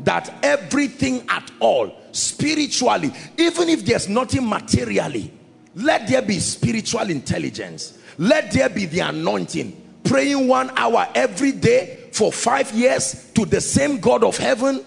that 0.00 0.32
everything 0.42 1.24
at 1.28 1.50
all 1.58 1.94
spiritually 2.12 3.12
even 3.38 3.68
if 3.70 3.84
there's 3.84 4.08
nothing 4.08 4.46
materially 4.46 5.32
let 5.76 6.08
there 6.08 6.22
be 6.22 6.38
spiritual 6.40 7.10
intelligence. 7.10 7.98
Let 8.16 8.50
there 8.50 8.70
be 8.70 8.86
the 8.86 9.00
anointing. 9.00 9.76
Praying 10.04 10.48
one 10.48 10.70
hour 10.74 11.06
every 11.14 11.52
day 11.52 12.08
for 12.12 12.32
five 12.32 12.72
years 12.72 13.30
to 13.34 13.44
the 13.44 13.60
same 13.60 14.00
God 14.00 14.24
of 14.24 14.38
heaven 14.38 14.82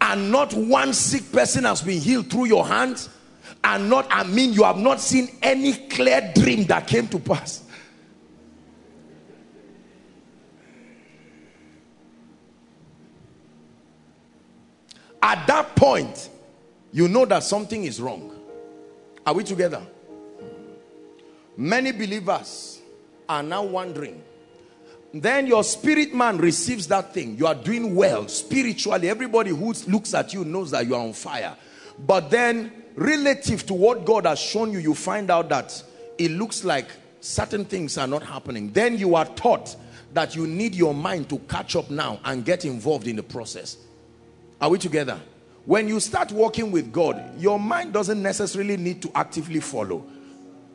and 0.00 0.30
not 0.30 0.54
one 0.54 0.94
sick 0.94 1.32
person 1.32 1.64
has 1.64 1.82
been 1.82 2.00
healed 2.00 2.30
through 2.30 2.46
your 2.46 2.64
hands 2.64 3.08
and 3.62 3.90
not 3.90 4.06
I 4.10 4.24
mean 4.24 4.52
you 4.52 4.64
have 4.64 4.78
not 4.78 5.00
seen 5.00 5.28
any 5.42 5.72
clear 5.88 6.32
dream 6.34 6.64
that 6.64 6.86
came 6.86 7.08
to 7.08 7.18
pass 7.18 7.64
at 15.22 15.46
that 15.46 15.76
point 15.76 16.30
you 16.92 17.08
know 17.08 17.24
that 17.26 17.42
something 17.42 17.84
is 17.84 18.00
wrong 18.00 18.34
are 19.26 19.34
we 19.34 19.44
together 19.44 19.82
Many 21.60 21.92
believers 21.92 22.80
are 23.28 23.42
now 23.42 23.62
wondering. 23.62 24.22
Then 25.12 25.46
your 25.46 25.62
spirit 25.62 26.14
man 26.14 26.38
receives 26.38 26.86
that 26.86 27.12
thing. 27.12 27.36
You 27.36 27.46
are 27.48 27.54
doing 27.54 27.94
well 27.94 28.28
spiritually. 28.28 29.10
Everybody 29.10 29.50
who 29.50 29.74
looks 29.86 30.14
at 30.14 30.32
you 30.32 30.46
knows 30.46 30.70
that 30.70 30.86
you 30.86 30.94
are 30.94 31.02
on 31.02 31.12
fire. 31.12 31.54
But 31.98 32.30
then, 32.30 32.79
relative 33.00 33.64
to 33.64 33.72
what 33.72 34.04
God 34.04 34.26
has 34.26 34.38
shown 34.38 34.72
you, 34.72 34.78
you 34.78 34.94
find 34.94 35.30
out 35.30 35.48
that 35.48 35.82
it 36.18 36.30
looks 36.32 36.64
like 36.64 36.86
certain 37.20 37.64
things 37.64 37.96
are 37.96 38.06
not 38.06 38.22
happening. 38.22 38.70
Then 38.72 38.98
you 38.98 39.14
are 39.14 39.24
taught 39.24 39.74
that 40.12 40.36
you 40.36 40.46
need 40.46 40.74
your 40.74 40.92
mind 40.92 41.30
to 41.30 41.38
catch 41.38 41.76
up 41.76 41.88
now 41.88 42.20
and 42.24 42.44
get 42.44 42.66
involved 42.66 43.06
in 43.06 43.16
the 43.16 43.22
process. 43.22 43.78
Are 44.60 44.68
we 44.68 44.76
together? 44.76 45.18
When 45.64 45.88
you 45.88 45.98
start 45.98 46.30
working 46.30 46.70
with 46.70 46.92
God, 46.92 47.40
your 47.40 47.58
mind 47.58 47.94
doesn't 47.94 48.22
necessarily 48.22 48.76
need 48.76 49.00
to 49.00 49.10
actively 49.14 49.60
follow. 49.60 50.04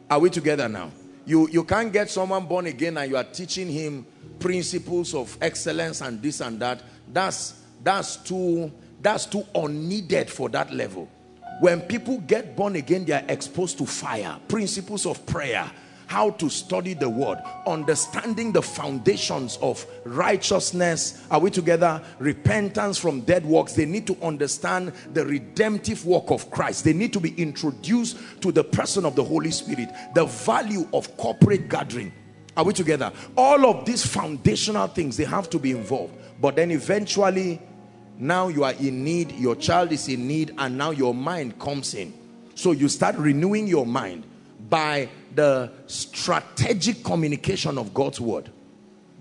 Are 0.10 0.20
we 0.20 0.32
together 0.32 0.68
now? 0.68 0.90
You, 1.28 1.48
you 1.50 1.64
can't 1.64 1.94
get 1.94 2.10
someone 2.10 2.48
born 2.48 2.66
again 2.66 2.98
and 2.98 3.10
you 3.10 3.18
are 3.18 3.24
teaching 3.24 3.68
him 3.70 4.04
principles 4.40 5.14
of 5.14 5.38
excellence 5.42 6.02
and 6.02 6.20
this 6.24 6.42
and 6.42 6.60
that. 6.60 6.82
That's, 7.14 7.62
that's, 7.84 8.18
too, 8.18 8.72
that's 9.00 9.28
too 9.28 9.46
unneeded 9.54 10.32
for 10.32 10.50
that 10.50 10.74
level. 10.74 11.08
When 11.60 11.82
people 11.82 12.18
get 12.20 12.56
born 12.56 12.76
again, 12.76 13.06
they 13.06 13.14
are 13.14 13.24
exposed 13.30 13.78
to 13.78 13.86
fire, 13.86 14.38
principles 14.48 15.06
of 15.06 15.26
prayer, 15.26 15.72
how 16.08 16.32
to 16.32 16.50
study 16.50 16.94
the 16.94 17.10
word, 17.10 17.40
understanding 17.66 18.52
the 18.52 18.62
foundations 18.62 19.58
of 19.62 19.86
righteousness. 20.04 21.26
Are 21.32 21.40
we 21.40 21.50
together? 21.50 22.02
Repentance 22.20 22.98
from 22.98 23.22
dead 23.22 23.46
works. 23.46 23.74
They 23.74 23.86
need 23.86 24.06
to 24.08 24.18
understand 24.22 24.92
the 25.14 25.26
redemptive 25.26 26.06
work 26.06 26.30
of 26.30 26.52
Christ. 26.52 26.84
They 26.84 26.94
need 26.94 27.14
to 27.14 27.20
be 27.20 27.34
introduced 27.42 28.18
to 28.42 28.52
the 28.52 28.64
person 28.64 29.06
of 29.06 29.16
the 29.16 29.24
Holy 29.24 29.52
Spirit, 29.52 29.90
the 30.14 30.26
value 30.26 30.88
of 30.94 31.16
corporate 31.18 31.70
gathering. 31.70 32.12
Are 32.58 32.64
we 32.64 32.74
together? 32.74 33.12
All 33.36 33.66
of 33.66 33.86
these 33.86 34.06
foundational 34.06 34.88
things, 34.88 35.18
they 35.18 35.26
have 35.26 35.50
to 35.50 35.60
be 35.60 35.72
involved. 35.72 36.14
But 36.40 36.56
then 36.56 36.72
eventually, 36.72 37.62
now 38.18 38.48
you 38.48 38.64
are 38.64 38.74
in 38.74 39.04
need, 39.04 39.32
your 39.34 39.56
child 39.56 39.92
is 39.92 40.08
in 40.08 40.28
need, 40.28 40.54
and 40.58 40.78
now 40.78 40.92
your 40.92 41.14
mind 41.14 41.60
comes 41.60 41.94
in. 41.94 42.14
So 42.56 42.72
you 42.72 42.88
start 42.88 43.16
renewing 43.18 43.68
your 43.68 43.86
mind 43.86 44.26
by 44.70 45.10
the 45.34 45.72
strategic 45.88 47.04
communication 47.04 47.78
of 47.78 47.94
God's 47.94 48.22
word. 48.22 48.50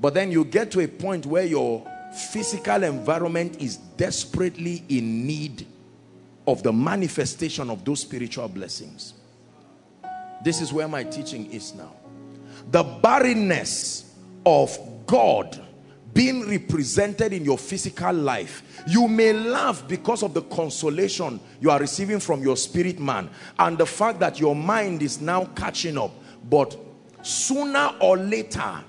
But 0.01 0.15
then 0.15 0.31
you 0.31 0.45
get 0.45 0.71
to 0.73 0.81
a 0.81 0.89
point 0.89 1.27
where 1.27 1.45
your 1.45 1.85
physical 2.33 2.85
environment 2.85 3.61
is 3.61 3.77
desperately 3.77 4.85
in 4.89 5.27
need 5.27 5.67
of 6.47 6.63
the 6.63 6.73
manifestation 6.73 7.71
of 7.71 7.85
those 7.85 8.01
spiritual 8.01 8.49
blessings. 8.49 9.15
This 10.45 10.61
is 10.61 10.73
where 10.73 10.87
my 10.87 11.05
teaching 11.05 11.51
is 11.51 11.75
now. 11.75 11.93
The 12.71 12.83
barrenness 12.83 14.15
of 14.45 14.79
God 15.07 15.64
being 16.15 16.49
represented 16.49 17.33
in 17.33 17.45
your 17.45 17.59
physical 17.59 18.13
life. 18.13 18.63
You 18.87 19.09
may 19.09 19.33
laugh 19.33 19.87
because 19.87 20.23
of 20.23 20.33
the 20.33 20.43
consolation 20.43 21.41
you 21.61 21.71
are 21.71 21.81
receiving 21.81 22.21
from 22.21 22.43
your 22.43 22.57
spirit 22.57 23.01
man 23.01 23.29
and 23.59 23.77
the 23.77 23.87
fact 23.87 24.21
that 24.21 24.39
your 24.41 24.55
mind 24.55 25.03
is 25.03 25.21
now 25.21 25.47
catching 25.57 25.99
up. 25.99 26.13
But 26.49 26.79
sooner 27.23 27.91
or 28.01 28.17
later, 28.17 28.85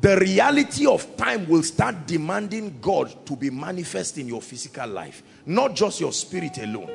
the 0.00 0.16
reality 0.16 0.86
of 0.86 1.16
time 1.16 1.46
will 1.46 1.62
start 1.62 2.06
demanding 2.06 2.78
God 2.80 3.26
to 3.26 3.36
be 3.36 3.50
manifest 3.50 4.16
in 4.16 4.26
your 4.26 4.40
physical 4.40 4.88
life, 4.88 5.22
not 5.44 5.76
just 5.76 6.00
your 6.00 6.12
spirit 6.12 6.56
alone 6.58 6.90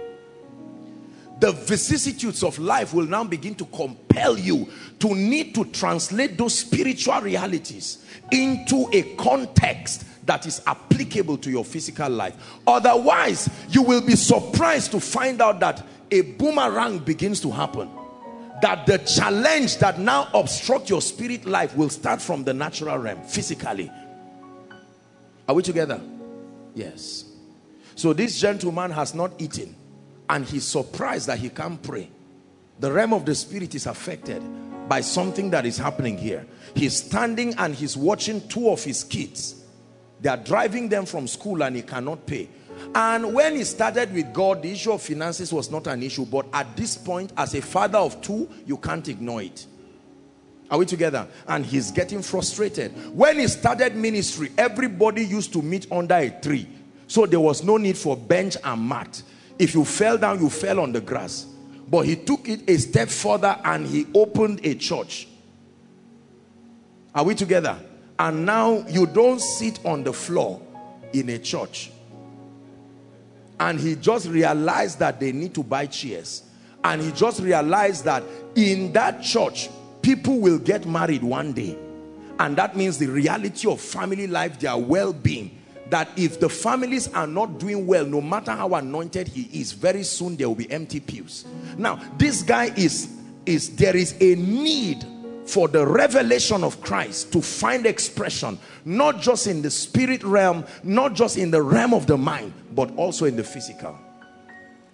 the 1.40 1.52
vicissitudes 1.52 2.44
of 2.44 2.58
life 2.60 2.94
will 2.94 3.06
now 3.06 3.24
begin 3.24 3.56
to 3.56 3.66
compel 3.66 4.38
you 4.38 4.70
to 5.00 5.14
need 5.14 5.54
to 5.56 5.66
translate 5.66 6.38
those 6.38 6.58
spiritual 6.58 7.20
realities 7.22 8.06
into 8.32 8.90
a 8.94 9.04
context 9.16 10.06
that 10.26 10.46
is 10.46 10.62
applicable 10.66 11.38
to 11.38 11.52
your 11.52 11.66
physical 11.66 12.10
life. 12.10 12.36
Otherwise, 12.66 13.50
you 13.70 13.82
will 13.82 14.02
be 14.02 14.16
surprised 14.16 14.92
to 14.92 15.00
find 15.00 15.42
out 15.42 15.60
that 15.60 15.86
a 16.10 16.22
boomerang 16.22 17.00
begins 17.00 17.42
to 17.42 17.52
happen. 17.52 17.90
That 18.62 18.86
the 18.86 19.00
challenge 19.00 19.78
that 19.80 20.00
now 20.00 20.30
obstructs 20.34 20.90
your 20.90 21.02
spirit 21.02 21.46
life 21.46 21.76
will 21.76 21.90
start 21.90 22.22
from 22.22 22.46
the 22.46 22.54
natural 22.54 22.98
realm, 22.98 23.22
physically. 23.24 23.92
Are 25.48 25.54
we 25.54 25.62
together? 25.62 26.02
Yes. 26.74 27.26
So 27.96 28.14
this 28.14 28.40
gentleman 28.40 28.92
has 28.92 29.14
not 29.14 29.34
eaten 29.40 29.76
and 30.30 30.46
he's 30.46 30.64
surprised 30.66 31.28
that 31.28 31.40
he 31.40 31.50
can't 31.50 31.82
pray. 31.82 32.10
The 32.80 32.92
realm 32.92 33.14
of 33.14 33.26
the 33.26 33.36
spirit 33.36 33.76
is 33.76 33.86
affected 33.86 34.44
by 34.90 35.02
something 35.02 35.50
that 35.52 35.66
is 35.66 35.78
happening 35.78 36.18
here. 36.18 36.46
He's 36.76 36.98
standing 36.98 37.56
and 37.58 37.74
he's 37.74 37.96
watching 37.96 38.48
two 38.48 38.70
of 38.70 38.84
his 38.84 39.04
kids. 39.04 39.64
They 40.22 40.30
are 40.30 40.38
driving 40.38 40.90
them 40.90 41.06
from 41.06 41.28
school 41.28 41.64
and 41.64 41.76
he 41.76 41.82
cannot 41.82 42.26
pay. 42.26 42.50
And 42.94 43.34
when 43.34 43.56
he 43.56 43.64
started 43.64 44.14
with 44.14 44.34
God, 44.34 44.62
the 44.62 44.72
issue 44.72 44.92
of 44.92 45.02
finances 45.02 45.52
was 45.54 45.72
not 45.72 45.88
an 45.88 46.04
issue. 46.04 46.26
But 46.26 46.48
at 46.54 46.76
this 46.76 46.98
point, 46.98 47.32
as 47.38 47.54
a 47.54 47.62
father 47.62 47.98
of 47.98 48.22
two, 48.22 48.50
you 48.66 48.78
can't 48.78 49.08
ignore 49.08 49.42
it. 49.42 49.66
Are 50.70 50.78
we 50.78 50.86
together? 50.86 51.28
And 51.48 51.66
he's 51.66 51.92
getting 51.92 52.22
frustrated. 52.22 52.92
When 53.16 53.40
he 53.40 53.48
started 53.48 53.96
ministry, 53.96 54.52
everybody 54.58 55.24
used 55.24 55.54
to 55.54 55.62
meet 55.62 55.92
under 55.92 56.16
a 56.16 56.30
tree. 56.30 56.68
So 57.08 57.26
there 57.26 57.40
was 57.40 57.64
no 57.64 57.78
need 57.78 57.98
for 57.98 58.18
bench 58.18 58.58
and 58.64 58.90
mat. 58.90 59.22
If 59.58 59.74
you 59.74 59.86
fell 59.86 60.18
down, 60.18 60.42
you 60.42 60.50
fell 60.50 60.80
on 60.80 60.92
the 60.92 61.02
grass. 61.02 61.46
But 61.88 62.02
he 62.02 62.16
took 62.16 62.50
it 62.50 62.70
a 62.70 62.78
step 62.78 63.10
further 63.10 63.60
and 63.64 63.86
he 63.86 64.08
opened 64.14 64.66
a 64.66 64.76
church. 64.76 65.28
Are 67.14 67.24
we 67.24 67.36
together? 67.36 67.78
And 68.18 68.46
now 68.46 68.86
you 68.88 69.06
don't 69.06 69.40
sit 69.40 69.86
on 69.86 70.04
the 70.04 70.14
floor 70.14 70.62
in 71.14 71.30
a 71.30 71.38
church. 71.38 71.92
And 73.60 73.80
he 73.80 73.96
just 73.96 74.28
realized 74.28 75.00
that 75.00 75.20
they 75.20 75.32
need 75.32 75.54
to 75.56 75.64
buy 75.64 75.86
chairs. 75.86 76.44
And 76.84 77.02
he 77.02 77.12
just 77.12 77.42
realized 77.42 78.06
that 78.06 78.24
in 78.56 78.92
that 78.94 79.24
church, 79.24 79.70
people 80.02 80.40
will 80.40 80.60
get 80.60 80.86
married 80.86 81.24
one 81.24 81.54
day. 81.54 81.78
And 82.40 82.58
that 82.58 82.76
means 82.76 82.98
the 82.98 83.08
reality 83.08 83.70
of 83.70 83.80
family 83.80 84.28
life, 84.28 84.60
their 84.60 84.78
well-being, 84.78 85.58
that 85.90 86.10
if 86.18 86.40
the 86.40 86.50
families 86.50 87.12
are 87.14 87.28
not 87.28 87.60
doing 87.60 87.86
well, 87.86 88.06
no 88.06 88.22
matter 88.22 88.52
how 88.52 88.74
anointed 88.74 89.28
he 89.28 89.44
is, 89.60 89.72
very 89.72 90.04
soon 90.04 90.36
there 90.36 90.48
will 90.48 90.56
be 90.56 90.72
empty 90.72 91.00
pews. 91.00 91.46
Now, 91.78 92.00
this 92.18 92.42
guy 92.42 92.66
is, 92.76 93.10
is 93.46 93.76
there 93.76 93.96
is 93.96 94.16
a 94.20 94.36
need 94.36 95.06
for 95.46 95.68
the 95.68 95.86
revelation 95.86 96.64
of 96.64 96.82
Christ 96.82 97.32
to 97.34 97.42
find 97.42 97.86
expression, 97.86 98.58
not 98.84 99.22
just 99.22 99.46
in 99.46 99.62
the 99.62 99.70
spirit 99.70 100.24
realm, 100.24 100.66
not 100.84 101.14
just 101.14 101.38
in 101.38 101.52
the 101.52 101.62
realm 101.62 101.94
of 101.94 102.08
the 102.08 102.18
mind, 102.18 102.52
but 102.74 102.96
also 102.96 103.26
in 103.26 103.36
the 103.36 103.44
physical. 103.44 103.98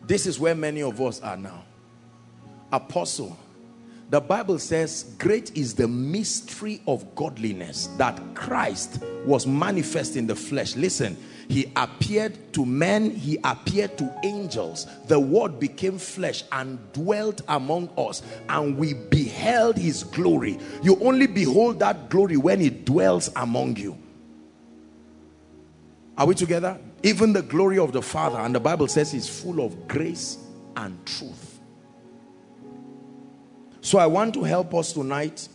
This 0.05 0.25
is 0.25 0.39
where 0.39 0.55
many 0.55 0.81
of 0.81 0.99
us 0.99 1.21
are 1.21 1.37
now. 1.37 1.63
Apostle, 2.73 3.37
the 4.11 4.19
Bible 4.19 4.59
says, 4.59 5.15
great 5.19 5.57
is 5.57 5.73
the 5.73 5.87
mystery 5.87 6.81
of 6.85 7.15
godliness 7.15 7.87
that 7.97 8.19
Christ 8.35 9.01
was 9.25 9.47
manifest 9.47 10.17
in 10.17 10.27
the 10.27 10.35
flesh. 10.35 10.75
Listen, 10.75 11.15
he 11.47 11.71
appeared 11.77 12.53
to 12.53 12.65
men, 12.65 13.11
he 13.11 13.39
appeared 13.45 13.97
to 13.99 14.13
angels. 14.25 14.85
The 15.07 15.17
word 15.17 15.61
became 15.61 15.97
flesh 15.97 16.43
and 16.51 16.77
dwelt 16.91 17.39
among 17.47 17.89
us, 17.97 18.21
and 18.49 18.77
we 18.77 18.95
beheld 18.95 19.77
his 19.77 20.03
glory. 20.03 20.59
You 20.83 20.99
only 20.99 21.27
behold 21.27 21.79
that 21.79 22.09
glory 22.09 22.35
when 22.35 22.59
he 22.59 22.69
dwells 22.69 23.31
among 23.37 23.77
you. 23.77 23.97
Are 26.17 26.27
we 26.27 26.35
together? 26.35 26.77
Even 27.03 27.31
the 27.31 27.43
glory 27.43 27.79
of 27.79 27.93
the 27.93 28.01
Father, 28.01 28.39
and 28.39 28.53
the 28.53 28.59
Bible 28.59 28.89
says 28.89 29.13
is 29.13 29.29
full 29.29 29.65
of 29.65 29.87
grace 29.87 30.37
and 30.75 31.03
truth. 31.05 31.50
So 33.81 33.97
I 33.97 34.05
want 34.05 34.33
to 34.35 34.43
help 34.43 34.73
us 34.73 34.93
tonight 34.93 35.47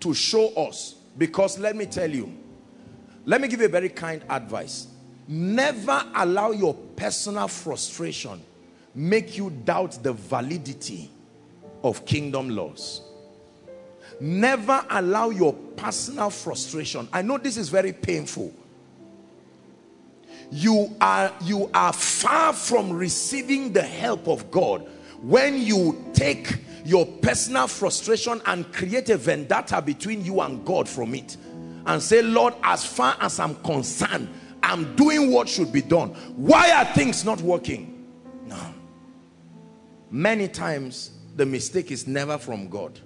to 0.00 0.12
show 0.12 0.48
us 0.54 0.96
because 1.16 1.58
let 1.58 1.76
me 1.76 1.86
tell 1.86 2.10
you, 2.10 2.32
let 3.24 3.40
me 3.40 3.48
give 3.48 3.60
you 3.60 3.66
a 3.66 3.70
very 3.70 3.88
kind 3.88 4.22
advice. 4.28 4.88
Never 5.28 6.04
allow 6.14 6.50
your 6.50 6.74
personal 6.74 7.48
frustration 7.48 8.42
make 8.94 9.36
you 9.36 9.50
doubt 9.50 10.02
the 10.02 10.12
validity 10.12 11.10
of 11.82 12.04
kingdom 12.04 12.50
laws. 12.50 13.02
Never 14.20 14.84
allow 14.90 15.30
your 15.30 15.52
personal 15.52 16.30
frustration. 16.30 17.08
I 17.12 17.22
know 17.22 17.38
this 17.38 17.56
is 17.56 17.68
very 17.68 17.92
painful. 17.92 18.52
You 20.50 20.94
are, 21.00 21.32
you 21.42 21.70
are 21.72 21.92
far 21.92 22.52
from 22.52 22.92
receiving 22.92 23.72
the 23.72 23.82
help 23.82 24.28
of 24.28 24.50
God 24.50 24.86
when 25.22 25.58
you 25.58 26.04
take 26.12 26.61
your 26.84 27.06
personal 27.06 27.66
frustration 27.66 28.40
and 28.46 28.72
create 28.72 29.08
a 29.10 29.16
vendetta 29.16 29.80
between 29.80 30.24
you 30.24 30.40
and 30.40 30.64
God 30.64 30.88
from 30.88 31.14
it 31.14 31.36
and 31.86 32.02
say 32.02 32.22
Lord 32.22 32.54
as 32.62 32.84
far 32.84 33.16
as 33.20 33.38
I'm 33.40 33.54
concerned 33.56 34.28
I'm 34.62 34.94
doing 34.96 35.32
what 35.32 35.48
should 35.48 35.72
be 35.72 35.82
done 35.82 36.10
why 36.36 36.70
are 36.72 36.84
things 36.94 37.24
not 37.24 37.40
working 37.40 38.06
no 38.46 38.74
many 40.10 40.48
times 40.48 41.12
the 41.36 41.46
mistake 41.46 41.90
is 41.90 42.06
never 42.06 42.38
from 42.38 42.68
God. 42.68 43.00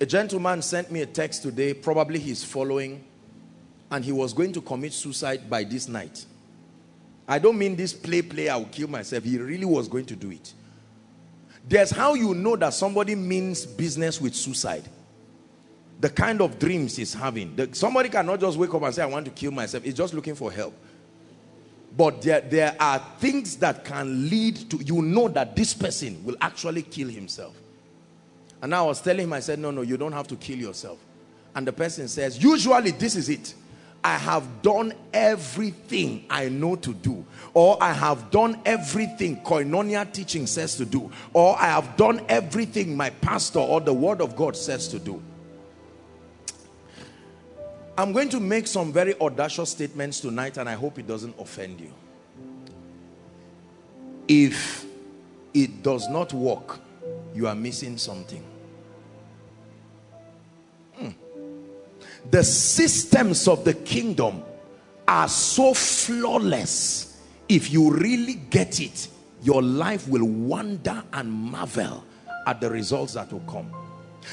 A 0.00 0.06
gentleman 0.06 0.62
sent 0.62 0.90
me 0.90 1.02
a 1.02 1.06
text 1.06 1.42
today, 1.42 1.74
probably 1.74 2.18
he's 2.18 2.42
following, 2.42 3.04
and 3.90 4.04
he 4.04 4.12
was 4.12 4.32
going 4.32 4.52
to 4.52 4.60
commit 4.60 4.92
suicide 4.92 5.48
by 5.48 5.64
this 5.64 5.88
night. 5.88 6.24
I 7.28 7.38
don't 7.38 7.56
mean 7.56 7.76
this 7.76 7.92
play, 7.92 8.22
play, 8.22 8.48
I 8.48 8.56
will 8.56 8.66
kill 8.66 8.88
myself. 8.88 9.24
He 9.24 9.38
really 9.38 9.64
was 9.64 9.88
going 9.88 10.06
to 10.06 10.16
do 10.16 10.30
it. 10.30 10.52
There's 11.66 11.90
how 11.90 12.14
you 12.14 12.34
know 12.34 12.56
that 12.56 12.74
somebody 12.74 13.14
means 13.14 13.64
business 13.64 14.20
with 14.20 14.34
suicide. 14.34 14.84
The 16.00 16.10
kind 16.10 16.42
of 16.42 16.58
dreams 16.58 16.96
he's 16.96 17.14
having. 17.14 17.56
The, 17.56 17.74
somebody 17.74 18.08
cannot 18.08 18.40
just 18.40 18.58
wake 18.58 18.74
up 18.74 18.82
and 18.82 18.94
say, 18.94 19.02
I 19.02 19.06
want 19.06 19.24
to 19.26 19.30
kill 19.30 19.50
myself. 19.50 19.84
He's 19.84 19.94
just 19.94 20.12
looking 20.12 20.34
for 20.34 20.52
help. 20.52 20.74
But 21.96 22.22
there, 22.22 22.40
there 22.40 22.76
are 22.78 22.98
things 23.18 23.56
that 23.58 23.84
can 23.84 24.28
lead 24.28 24.68
to, 24.70 24.78
you 24.78 25.00
know 25.00 25.28
that 25.28 25.54
this 25.54 25.72
person 25.72 26.22
will 26.24 26.36
actually 26.40 26.82
kill 26.82 27.08
himself. 27.08 27.54
And 28.60 28.74
I 28.74 28.82
was 28.82 29.00
telling 29.00 29.24
him, 29.24 29.32
I 29.32 29.40
said, 29.40 29.58
no, 29.58 29.70
no, 29.70 29.82
you 29.82 29.96
don't 29.96 30.12
have 30.12 30.26
to 30.28 30.36
kill 30.36 30.58
yourself. 30.58 30.98
And 31.54 31.66
the 31.66 31.72
person 31.72 32.08
says, 32.08 32.42
usually 32.42 32.90
this 32.90 33.14
is 33.14 33.28
it. 33.28 33.54
I 34.04 34.18
have 34.18 34.60
done 34.60 34.92
everything 35.14 36.26
I 36.28 36.50
know 36.50 36.76
to 36.76 36.92
do. 36.92 37.24
Or 37.54 37.82
I 37.82 37.94
have 37.94 38.30
done 38.30 38.60
everything 38.66 39.38
Koinonia 39.38 40.12
teaching 40.12 40.46
says 40.46 40.76
to 40.76 40.84
do. 40.84 41.10
Or 41.32 41.56
I 41.56 41.68
have 41.68 41.96
done 41.96 42.20
everything 42.28 42.94
my 42.94 43.08
pastor 43.08 43.60
or 43.60 43.80
the 43.80 43.94
word 43.94 44.20
of 44.20 44.36
God 44.36 44.56
says 44.56 44.88
to 44.88 44.98
do. 44.98 45.22
I'm 47.96 48.12
going 48.12 48.28
to 48.30 48.40
make 48.40 48.66
some 48.66 48.92
very 48.92 49.18
audacious 49.20 49.70
statements 49.70 50.20
tonight 50.20 50.58
and 50.58 50.68
I 50.68 50.74
hope 50.74 50.98
it 50.98 51.06
doesn't 51.06 51.34
offend 51.38 51.80
you. 51.80 51.92
If 54.28 54.84
it 55.54 55.82
does 55.82 56.08
not 56.08 56.34
work, 56.34 56.78
you 57.34 57.46
are 57.46 57.54
missing 57.54 57.96
something. 57.96 58.44
The 62.30 62.42
systems 62.42 63.46
of 63.48 63.64
the 63.64 63.74
kingdom 63.74 64.42
are 65.06 65.28
so 65.28 65.74
flawless. 65.74 67.20
If 67.48 67.70
you 67.70 67.92
really 67.92 68.34
get 68.34 68.80
it, 68.80 69.08
your 69.42 69.62
life 69.62 70.08
will 70.08 70.24
wonder 70.24 71.02
and 71.12 71.30
marvel 71.30 72.04
at 72.46 72.60
the 72.60 72.70
results 72.70 73.14
that 73.14 73.32
will 73.32 73.40
come. 73.40 73.70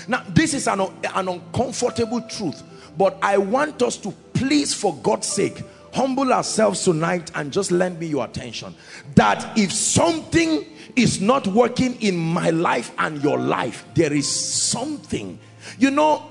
Now, 0.08 0.24
this 0.30 0.54
is 0.54 0.68
an, 0.68 0.80
an 0.80 1.28
uncomfortable 1.28 2.22
truth 2.22 2.64
but 2.98 3.18
I 3.22 3.38
want 3.38 3.82
us 3.82 3.98
to 3.98 4.12
please, 4.34 4.74
for 4.74 4.96
God's 4.98 5.28
sake, 5.28 5.64
humble 5.94 6.32
ourselves 6.32 6.84
tonight 6.84 7.32
and 7.36 7.52
just 7.52 7.72
lend 7.72 8.00
me 8.00 8.08
your 8.08 8.26
attention. 8.26 8.76
That 9.16 9.58
if 9.58 9.72
something 9.72 10.66
is 10.96 11.22
not 11.22 11.48
working 11.48 12.02
in 12.02 12.18
my 12.18 12.50
life 12.50 12.92
and 12.98 13.22
your 13.24 13.38
life, 13.40 13.86
there 13.96 14.14
is 14.14 14.28
something. 14.30 15.40
You 15.80 15.92
know, 15.92 16.31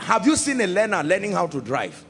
have 0.00 0.26
you 0.26 0.34
seen 0.34 0.60
a 0.60 0.66
learner 0.66 1.02
learning 1.02 1.32
how 1.32 1.46
to 1.46 1.60
drive? 1.60 2.04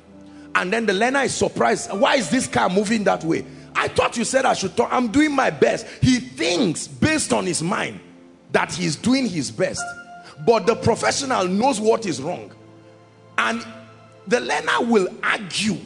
And 0.55 0.73
then 0.73 0.87
the 0.87 0.95
learner 0.95 1.21
is 1.23 1.35
surprised. 1.35 1.93
Why 1.93 2.17
is 2.17 2.31
this 2.31 2.47
car 2.47 2.69
moving 2.69 3.05
that 3.05 3.25
way? 3.25 3.45
I 3.75 3.89
thought 3.89 4.17
you 4.17 4.25
said 4.25 4.45
I 4.45 4.55
should 4.55 4.77
talk. 4.77 4.89
I'm 4.93 5.09
doing 5.09 5.35
my 5.35 5.51
best. 5.51 5.87
He 6.01 6.21
thinks 6.21 6.89
based 6.89 7.33
on 7.33 7.47
his 7.47 7.63
mind 7.63 8.01
that 8.53 8.73
he's 8.73 8.97
doing 8.97 9.29
his 9.29 9.51
best. 9.51 9.83
But 10.47 10.67
the 10.67 10.77
professional 10.77 11.47
knows 11.47 11.81
what 11.81 12.07
is 12.07 12.23
wrong. 12.23 12.53
And 13.39 13.65
the 14.27 14.41
learner 14.41 14.81
will 14.83 15.09
argue 15.23 15.77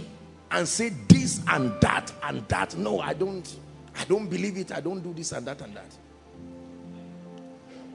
and 0.50 0.68
say 0.68 0.90
this 1.08 1.40
and 1.48 1.72
that 1.80 2.12
and 2.22 2.46
that. 2.48 2.76
No, 2.76 3.00
I 3.00 3.14
don't. 3.14 3.56
I 3.96 4.04
don't 4.04 4.28
believe 4.28 4.56
it. 4.56 4.72
I 4.72 4.80
don't 4.80 5.00
do 5.00 5.12
this 5.12 5.32
and 5.32 5.46
that 5.46 5.60
and 5.60 5.74
that. 5.76 5.96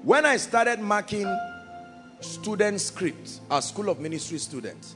When 0.03 0.26
I 0.26 0.38
started 0.38 0.80
marking 0.80 1.26
student 2.22 2.82
script 2.82 3.39
our 3.49 3.61
school 3.61 3.89
of 3.89 3.99
ministry 3.99 4.38
students, 4.38 4.95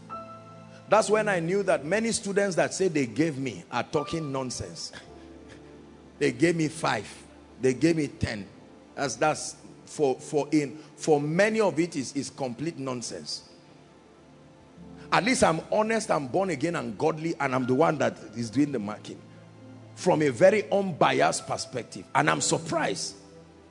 that's 0.90 1.10
when 1.10 1.28
I 1.28 1.40
knew 1.40 1.64
that 1.64 1.86
many 1.86 2.12
students 2.12 2.56
that 2.56 2.74
say 2.74 2.88
they 2.88 3.06
gave 3.06 3.38
me 3.38 3.64
are 3.72 3.84
talking 3.84 4.32
nonsense. 4.32 4.92
they 6.20 6.32
gave 6.32 6.56
me 6.56 6.68
five. 6.68 7.08
They 7.62 7.74
gave 7.74 7.96
me 7.96 8.08
ten. 8.08 8.46
As 8.96 9.18
that's 9.18 9.56
for 9.86 10.16
for 10.20 10.48
in 10.52 10.78
for 10.96 11.20
many 11.20 11.62
of 11.62 11.80
it 11.80 11.96
is, 11.96 12.14
is 12.14 12.30
complete 12.30 12.78
nonsense. 12.78 13.50
At 15.12 15.24
least 15.24 15.44
I'm 15.44 15.62
honest, 15.72 16.10
I'm 16.10 16.28
born 16.28 16.50
again 16.50 16.76
and 16.76 16.98
godly, 16.98 17.36
and 17.40 17.54
I'm 17.54 17.68
the 17.68 17.76
one 17.76 18.00
that 18.00 18.18
is 18.36 18.50
doing 18.50 18.72
the 18.72 18.80
marking. 18.80 19.20
From 19.96 20.24
a 20.24 20.30
very 20.30 20.70
unbiased 20.72 21.46
perspective. 21.46 22.04
And 22.16 22.28
I'm 22.28 22.42
surprised. 22.42 23.16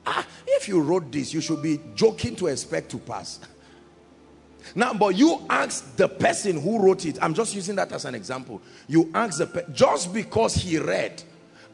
Ah, 0.05 0.25
if 0.45 0.67
you 0.67 0.81
wrote 0.81 1.11
this, 1.11 1.33
you 1.33 1.41
should 1.41 1.61
be 1.61 1.79
joking 1.95 2.35
to 2.35 2.47
expect 2.47 2.89
to 2.91 2.97
pass. 2.97 3.39
Now, 4.75 4.93
but 4.93 5.15
you 5.15 5.41
ask 5.49 5.95
the 5.97 6.07
person 6.07 6.59
who 6.59 6.79
wrote 6.79 7.05
it, 7.05 7.17
I'm 7.21 7.33
just 7.33 7.53
using 7.53 7.75
that 7.75 7.91
as 7.91 8.05
an 8.05 8.15
example. 8.15 8.61
You 8.87 9.11
ask 9.13 9.37
the 9.37 9.65
just 9.73 10.13
because 10.13 10.55
he 10.55 10.77
read 10.77 11.21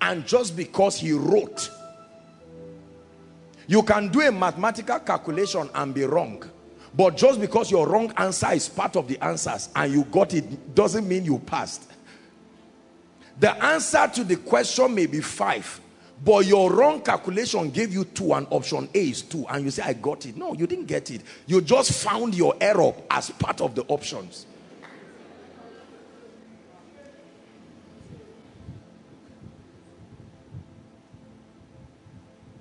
and 0.01 0.25
just 0.25 0.55
because 0.55 0.99
he 0.99 1.11
wrote, 1.11 1.69
you 3.67 3.83
can 3.83 4.09
do 4.09 4.21
a 4.21 4.31
mathematical 4.31 4.99
calculation 4.99 5.69
and 5.75 5.93
be 5.93 6.03
wrong. 6.03 6.43
But 6.93 7.15
just 7.15 7.39
because 7.39 7.69
your 7.69 7.87
wrong 7.87 8.11
answer 8.17 8.51
is 8.51 8.67
part 8.67 8.95
of 8.95 9.07
the 9.07 9.23
answers 9.23 9.69
and 9.75 9.93
you 9.93 10.03
got 10.05 10.33
it 10.33 10.73
doesn't 10.73 11.07
mean 11.07 11.23
you 11.23 11.37
passed. 11.39 11.91
The 13.39 13.55
answer 13.63 14.09
to 14.15 14.23
the 14.23 14.35
question 14.37 14.95
may 14.95 15.05
be 15.05 15.21
five, 15.21 15.79
but 16.23 16.45
your 16.45 16.71
wrong 16.71 17.01
calculation 17.01 17.69
gave 17.69 17.93
you 17.93 18.03
two 18.03 18.33
and 18.33 18.45
option 18.49 18.89
A 18.93 19.09
is 19.09 19.21
two 19.21 19.45
and 19.47 19.63
you 19.63 19.71
say, 19.71 19.83
I 19.83 19.93
got 19.93 20.25
it. 20.25 20.35
No, 20.35 20.53
you 20.53 20.67
didn't 20.67 20.85
get 20.85 21.09
it. 21.11 21.21
You 21.47 21.61
just 21.61 22.03
found 22.03 22.35
your 22.35 22.55
error 22.59 22.93
as 23.09 23.29
part 23.31 23.61
of 23.61 23.73
the 23.75 23.83
options. 23.83 24.45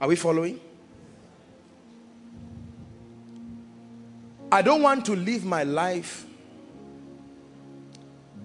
Are 0.00 0.06
we 0.06 0.14
following? 0.14 0.60
I 4.52 4.62
don't 4.62 4.82
want 4.82 5.04
to 5.06 5.16
live 5.16 5.44
my 5.44 5.64
life 5.64 6.24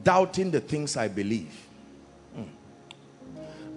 doubting 0.03 0.51
the 0.51 0.59
things 0.59 0.97
I 0.97 1.07
believe. 1.07 1.62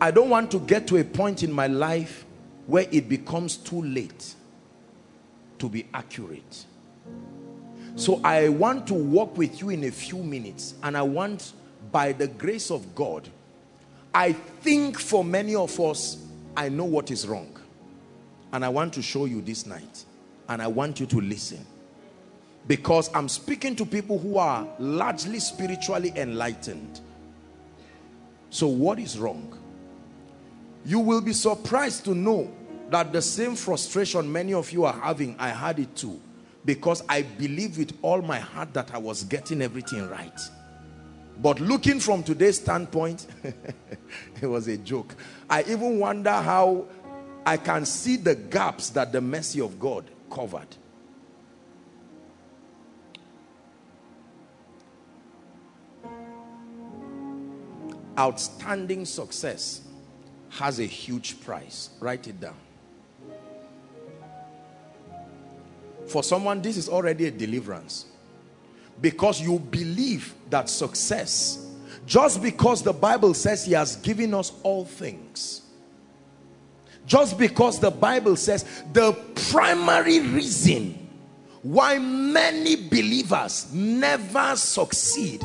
I 0.01 0.11
don't 0.11 0.31
want 0.31 0.51
to 0.53 0.59
get 0.61 0.87
to 0.89 0.99
a 0.99 1.05
point 1.05 1.43
in 1.43 1.53
my 1.53 1.67
life 1.67 2.25
where 2.67 2.87
it 2.91 3.09
becomes 3.09 3.57
too 3.57 3.83
late 3.83 4.35
to 5.59 5.69
be 5.69 5.87
accurate. 5.95 6.67
So 7.95 8.21
I 8.23 8.49
want 8.49 8.87
to 8.89 8.95
walk 8.95 9.39
with 9.39 9.61
you 9.61 9.71
in 9.71 9.85
a 9.85 9.91
few 9.91 10.23
minutes 10.23 10.75
and 10.83 10.97
I 10.97 11.03
want 11.03 11.53
by 11.91 12.13
the 12.13 12.29
grace 12.29 12.71
of 12.71 12.95
God 12.95 13.29
I 14.17 14.33
think 14.33 14.99
for 14.99 15.23
many 15.23 15.55
of 15.55 15.79
us 15.79 16.25
I 16.57 16.71
know 16.71 16.87
what 16.87 17.11
is 17.11 17.29
wrong 17.29 17.55
and 18.51 18.65
I 18.65 18.71
want 18.71 18.95
to 18.95 19.03
show 19.03 19.27
you 19.27 19.43
this 19.43 19.67
night 19.67 20.07
and 20.49 20.63
I 20.63 20.69
want 20.69 20.99
you 21.01 21.05
to 21.05 21.21
listen 21.21 21.67
because 22.67 23.15
I'm 23.15 23.29
speaking 23.29 23.77
to 23.77 23.85
people 23.85 24.19
who 24.19 24.39
are 24.39 24.67
largely 24.79 25.39
spiritually 25.39 26.15
enlightened. 26.17 27.01
So 28.49 28.69
what 28.69 28.99
is 28.99 29.19
wrong? 29.19 29.59
You 30.87 31.01
will 31.01 31.21
be 31.21 31.33
surprised 31.33 32.05
to 32.05 32.15
know 32.15 32.49
that 32.91 33.13
the 33.13 33.21
same 33.21 33.57
frustration 33.57 34.31
many 34.31 34.55
of 34.55 34.71
you 34.71 34.85
are 34.85 34.93
having, 34.93 35.35
I 35.37 35.49
had 35.49 35.81
it 35.81 35.97
too. 35.97 36.21
Because 36.65 37.03
I 37.09 37.23
believe 37.23 37.77
with 37.77 37.93
all 38.03 38.23
my 38.23 38.39
heart 38.39 38.73
that 38.75 38.95
I 38.95 38.99
was 38.99 39.25
getting 39.25 39.63
everything 39.63 40.09
right. 40.09 40.41
But 41.43 41.61
looking 41.61 41.99
from 41.99 42.23
today's 42.23 42.61
standpoint, 42.61 43.27
it 44.41 44.47
was 44.47 44.69
a 44.69 44.77
joke. 44.77 45.17
I 45.51 45.65
even 45.65 45.99
wonder 45.99 46.31
how 46.31 46.87
I 47.45 47.57
can 47.57 47.85
see 47.85 48.17
the 48.17 48.37
gaps 48.37 48.91
that 48.91 49.11
the 49.11 49.21
mercy 49.21 49.61
of 49.61 49.81
God 49.81 50.09
covered. 50.31 50.69
outstanding 58.19 59.05
success 59.05 59.86
has 60.57 60.81
a 60.81 60.85
huge 60.85 61.41
price. 61.43 61.91
Write 62.01 62.27
it 62.29 62.41
down. 62.41 62.57
For 66.07 66.23
someone, 66.23 66.63
this 66.63 66.77
is 66.77 66.89
already 66.89 67.27
a 67.27 67.31
deliverance. 67.31 68.07
Because 69.01 69.41
you 69.41 69.59
believe 69.59 70.35
that 70.49 70.71
success, 70.71 71.67
just 72.07 72.43
because 72.43 72.83
the 72.83 72.93
Bible 72.93 73.35
says 73.35 73.65
he 73.65 73.73
has 73.73 73.97
given 73.97 74.33
us 74.33 74.53
all 74.63 74.85
things, 74.87 75.63
just 77.05 77.37
because 77.37 77.79
the 77.79 77.91
Bible 77.91 78.37
says 78.37 78.65
the 78.93 79.13
primary 79.51 80.21
reason 80.21 81.07
why 81.63 81.99
many 81.99 82.77
believers 82.77 83.73
never 83.75 84.57
succeed, 84.57 85.43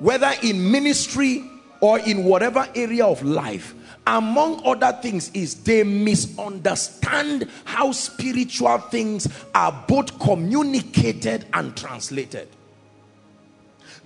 whether 0.00 0.32
in 0.42 0.70
ministry 0.72 1.48
or 1.80 2.00
in 2.00 2.24
whatever 2.24 2.66
area 2.74 3.06
of 3.06 3.22
life 3.22 3.74
among 4.06 4.66
other 4.66 4.96
things 5.00 5.30
is 5.32 5.54
they 5.62 5.82
misunderstand 5.84 7.48
how 7.64 7.92
spiritual 7.92 8.78
things 8.78 9.28
are 9.54 9.84
both 9.86 10.18
communicated 10.18 11.46
and 11.52 11.76
translated. 11.76 12.48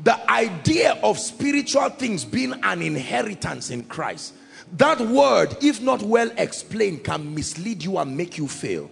The 0.03 0.31
idea 0.31 0.99
of 1.03 1.19
spiritual 1.19 1.89
things 1.91 2.25
being 2.25 2.53
an 2.63 2.83
inheritance 2.83 3.71
in 3.71 3.85
Christ 3.85 4.35
that 4.79 5.01
word 5.01 5.57
if 5.63 5.81
not 5.81 6.03
well 6.03 6.31
explained 6.37 7.05
can 7.05 7.35
mislead 7.35 7.85
you 7.85 7.99
and 7.99 8.17
make 8.17 8.37
you 8.37 8.49
fail. 8.49 8.91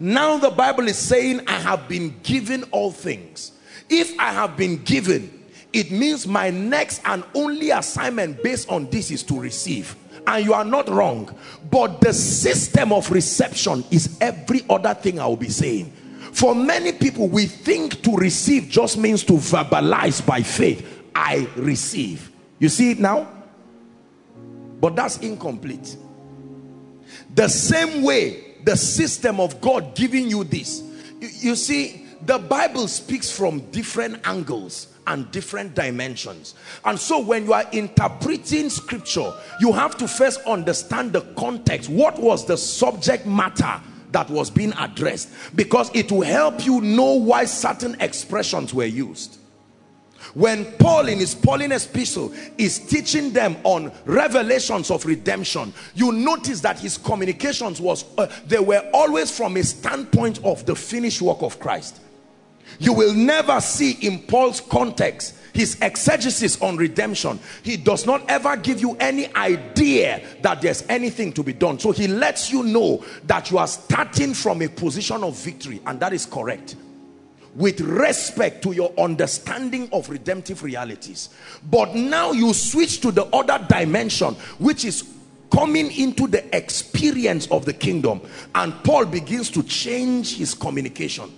Now 0.00 0.38
the 0.38 0.50
Bible 0.50 0.88
is 0.88 0.98
saying 0.98 1.46
I 1.46 1.58
have 1.58 1.88
been 1.88 2.18
given 2.22 2.64
all 2.64 2.90
things. 2.90 3.52
If 3.90 4.18
I 4.18 4.32
have 4.32 4.56
been 4.56 4.82
given 4.82 5.44
it 5.72 5.90
means 5.90 6.26
my 6.26 6.50
next 6.50 7.02
and 7.04 7.24
only 7.34 7.70
assignment 7.70 8.42
based 8.42 8.70
on 8.70 8.88
this 8.90 9.10
is 9.10 9.22
to 9.24 9.38
receive 9.38 9.96
and 10.26 10.44
you 10.44 10.54
are 10.54 10.64
not 10.64 10.88
wrong 10.88 11.34
but 11.70 12.00
the 12.00 12.12
system 12.12 12.92
of 12.92 13.10
reception 13.10 13.84
is 13.90 14.16
every 14.20 14.64
other 14.70 14.94
thing 14.94 15.18
I 15.18 15.26
will 15.26 15.36
be 15.36 15.48
saying. 15.48 15.90
For 16.32 16.54
many 16.54 16.92
people 16.92 17.28
we 17.28 17.46
think 17.46 18.02
to 18.02 18.16
receive 18.16 18.68
just 18.68 18.96
means 18.96 19.24
to 19.24 19.34
verbalize 19.34 20.24
by 20.24 20.42
faith. 20.42 21.02
I 21.14 21.48
receive. 21.56 22.30
You 22.58 22.68
see 22.68 22.92
it 22.92 23.00
now? 23.00 23.28
But 24.80 24.96
that's 24.96 25.18
incomplete. 25.18 25.96
The 27.34 27.48
same 27.48 28.02
way 28.02 28.54
the 28.64 28.76
system 28.76 29.40
of 29.40 29.60
God 29.60 29.94
giving 29.94 30.28
you 30.28 30.44
this. 30.44 30.82
You, 31.20 31.28
you 31.50 31.56
see 31.56 32.03
the 32.22 32.38
Bible 32.38 32.88
speaks 32.88 33.30
from 33.30 33.60
different 33.70 34.26
angles 34.26 34.88
and 35.06 35.30
different 35.30 35.74
dimensions. 35.74 36.54
And 36.84 36.98
so 36.98 37.20
when 37.20 37.44
you 37.44 37.52
are 37.52 37.66
interpreting 37.72 38.70
scripture, 38.70 39.32
you 39.60 39.72
have 39.72 39.96
to 39.98 40.08
first 40.08 40.40
understand 40.46 41.12
the 41.12 41.20
context. 41.36 41.90
What 41.90 42.18
was 42.18 42.46
the 42.46 42.56
subject 42.56 43.26
matter 43.26 43.80
that 44.12 44.30
was 44.30 44.50
being 44.50 44.72
addressed? 44.78 45.30
Because 45.54 45.94
it 45.94 46.10
will 46.10 46.22
help 46.22 46.64
you 46.64 46.80
know 46.80 47.14
why 47.14 47.44
certain 47.44 47.96
expressions 48.00 48.72
were 48.72 48.84
used. 48.84 49.38
When 50.34 50.64
Paul 50.72 51.08
in 51.08 51.18
his 51.18 51.34
Pauline 51.34 51.70
epistle 51.72 52.32
is 52.58 52.80
teaching 52.80 53.32
them 53.32 53.56
on 53.62 53.92
revelations 54.04 54.90
of 54.90 55.06
redemption, 55.06 55.72
you 55.94 56.10
notice 56.10 56.60
that 56.60 56.80
his 56.80 56.98
communications 56.98 57.80
was, 57.80 58.04
uh, 58.18 58.26
they 58.46 58.58
were 58.58 58.88
always 58.92 59.30
from 59.30 59.56
a 59.56 59.62
standpoint 59.62 60.44
of 60.44 60.66
the 60.66 60.74
finished 60.74 61.22
work 61.22 61.40
of 61.42 61.60
Christ. 61.60 62.00
You 62.80 62.92
will 62.92 63.14
never 63.14 63.60
see 63.60 63.92
in 63.92 64.22
Paul's 64.22 64.60
context 64.60 65.36
his 65.52 65.78
exegesis 65.80 66.60
on 66.60 66.76
redemption. 66.76 67.38
He 67.62 67.76
does 67.76 68.04
not 68.04 68.28
ever 68.28 68.56
give 68.56 68.80
you 68.80 68.96
any 68.98 69.32
idea 69.36 70.26
that 70.42 70.60
there's 70.60 70.84
anything 70.88 71.32
to 71.34 71.44
be 71.44 71.52
done. 71.52 71.78
So 71.78 71.92
he 71.92 72.08
lets 72.08 72.50
you 72.50 72.64
know 72.64 73.04
that 73.28 73.52
you 73.52 73.58
are 73.58 73.68
starting 73.68 74.34
from 74.34 74.62
a 74.62 74.68
position 74.68 75.22
of 75.22 75.36
victory 75.36 75.80
and 75.86 76.00
that 76.00 76.12
is 76.12 76.26
correct 76.26 76.74
with 77.54 77.80
respect 77.80 78.62
to 78.62 78.72
your 78.72 78.92
understanding 78.98 79.88
of 79.92 80.08
redemptive 80.10 80.62
realities. 80.62 81.30
But 81.70 81.94
now 81.94 82.32
you 82.32 82.52
switch 82.52 83.00
to 83.02 83.12
the 83.12 83.24
other 83.26 83.64
dimension 83.68 84.34
which 84.58 84.84
is 84.84 85.08
coming 85.52 85.92
into 85.92 86.26
the 86.26 86.56
experience 86.56 87.46
of 87.48 87.64
the 87.64 87.72
kingdom. 87.72 88.20
And 88.54 88.74
Paul 88.82 89.06
begins 89.06 89.50
to 89.50 89.62
change 89.62 90.36
his 90.36 90.54
communication. 90.54 91.32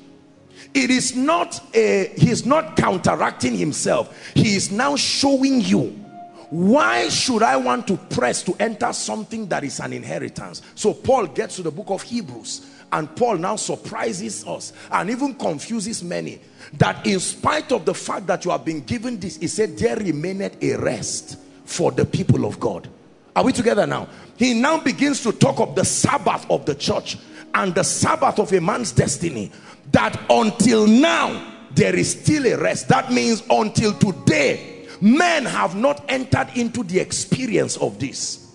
It 0.75 0.91
is 0.91 1.14
not 1.14 1.61
a 1.75 2.12
he's 2.17 2.45
not 2.45 2.77
counteracting 2.77 3.57
himself. 3.57 4.17
He 4.35 4.57
is 4.57 4.71
now 4.71 4.97
showing 4.97 5.61
you 5.61 6.03
why 6.51 7.09
should 7.09 7.43
i 7.43 7.57
want 7.57 7.89
to 7.89 7.97
press 7.97 8.45
to 8.45 8.55
enter 8.61 8.93
something 8.93 9.47
that 9.49 9.64
is 9.64 9.81
an 9.81 9.93
inheritance? 9.93 10.62
So 10.75 10.95
paul 10.95 11.27
gets 11.27 11.57
to 11.57 11.62
the 11.62 11.73
book 11.73 11.91
of 11.91 12.03
hebrews 12.03 12.71
and 12.93 13.14
paul 13.16 13.37
now 13.37 13.57
surprises 13.57 14.47
us 14.47 14.72
and 14.93 15.11
even 15.11 15.34
confuses 15.34 16.03
many 16.03 16.41
that 16.74 17.07
in 17.07 17.18
spite 17.20 17.72
of 17.72 17.84
the 17.84 17.95
fact 17.95 18.26
that 18.26 18.45
you 18.45 18.51
have 18.51 18.64
been 18.64 18.80
given 18.80 19.18
this 19.18 19.37
he 19.37 19.47
said 19.47 19.76
there 19.78 19.97
remained 19.97 20.57
a 20.61 20.74
rest 20.76 21.39
for 21.66 21.91
the 21.93 22.05
people 22.05 22.45
of 22.47 22.59
god. 22.59 22.89
Are 23.34 23.45
we 23.45 23.53
together 23.53 23.87
now? 23.87 24.09
He 24.39 24.55
now 24.55 24.80
begins 24.80 25.22
to 25.24 25.32
talk 25.32 25.61
of 25.61 25.74
the 25.74 25.84
sabbath 25.84 26.51
of 26.51 26.64
the 26.64 26.74
church 26.74 27.18
and 27.55 27.74
the 27.74 27.82
sabbath 27.82 28.39
of 28.39 28.51
a 28.53 28.61
man's 28.61 28.93
destiny 28.93 29.53
that 29.93 30.18
until 30.30 30.87
now 30.87 31.53
there 31.74 31.95
is 31.95 32.18
still 32.18 32.47
a 32.47 32.57
rest. 32.57 32.89
That 32.89 33.12
means 33.12 33.43
until 33.51 33.93
today 33.93 34.87
men 35.03 35.45
have 35.45 35.76
not 35.76 36.03
entered 36.09 36.49
into 36.55 36.82
the 36.82 36.99
experience 36.99 37.76
of 37.76 37.99
this 37.99 38.45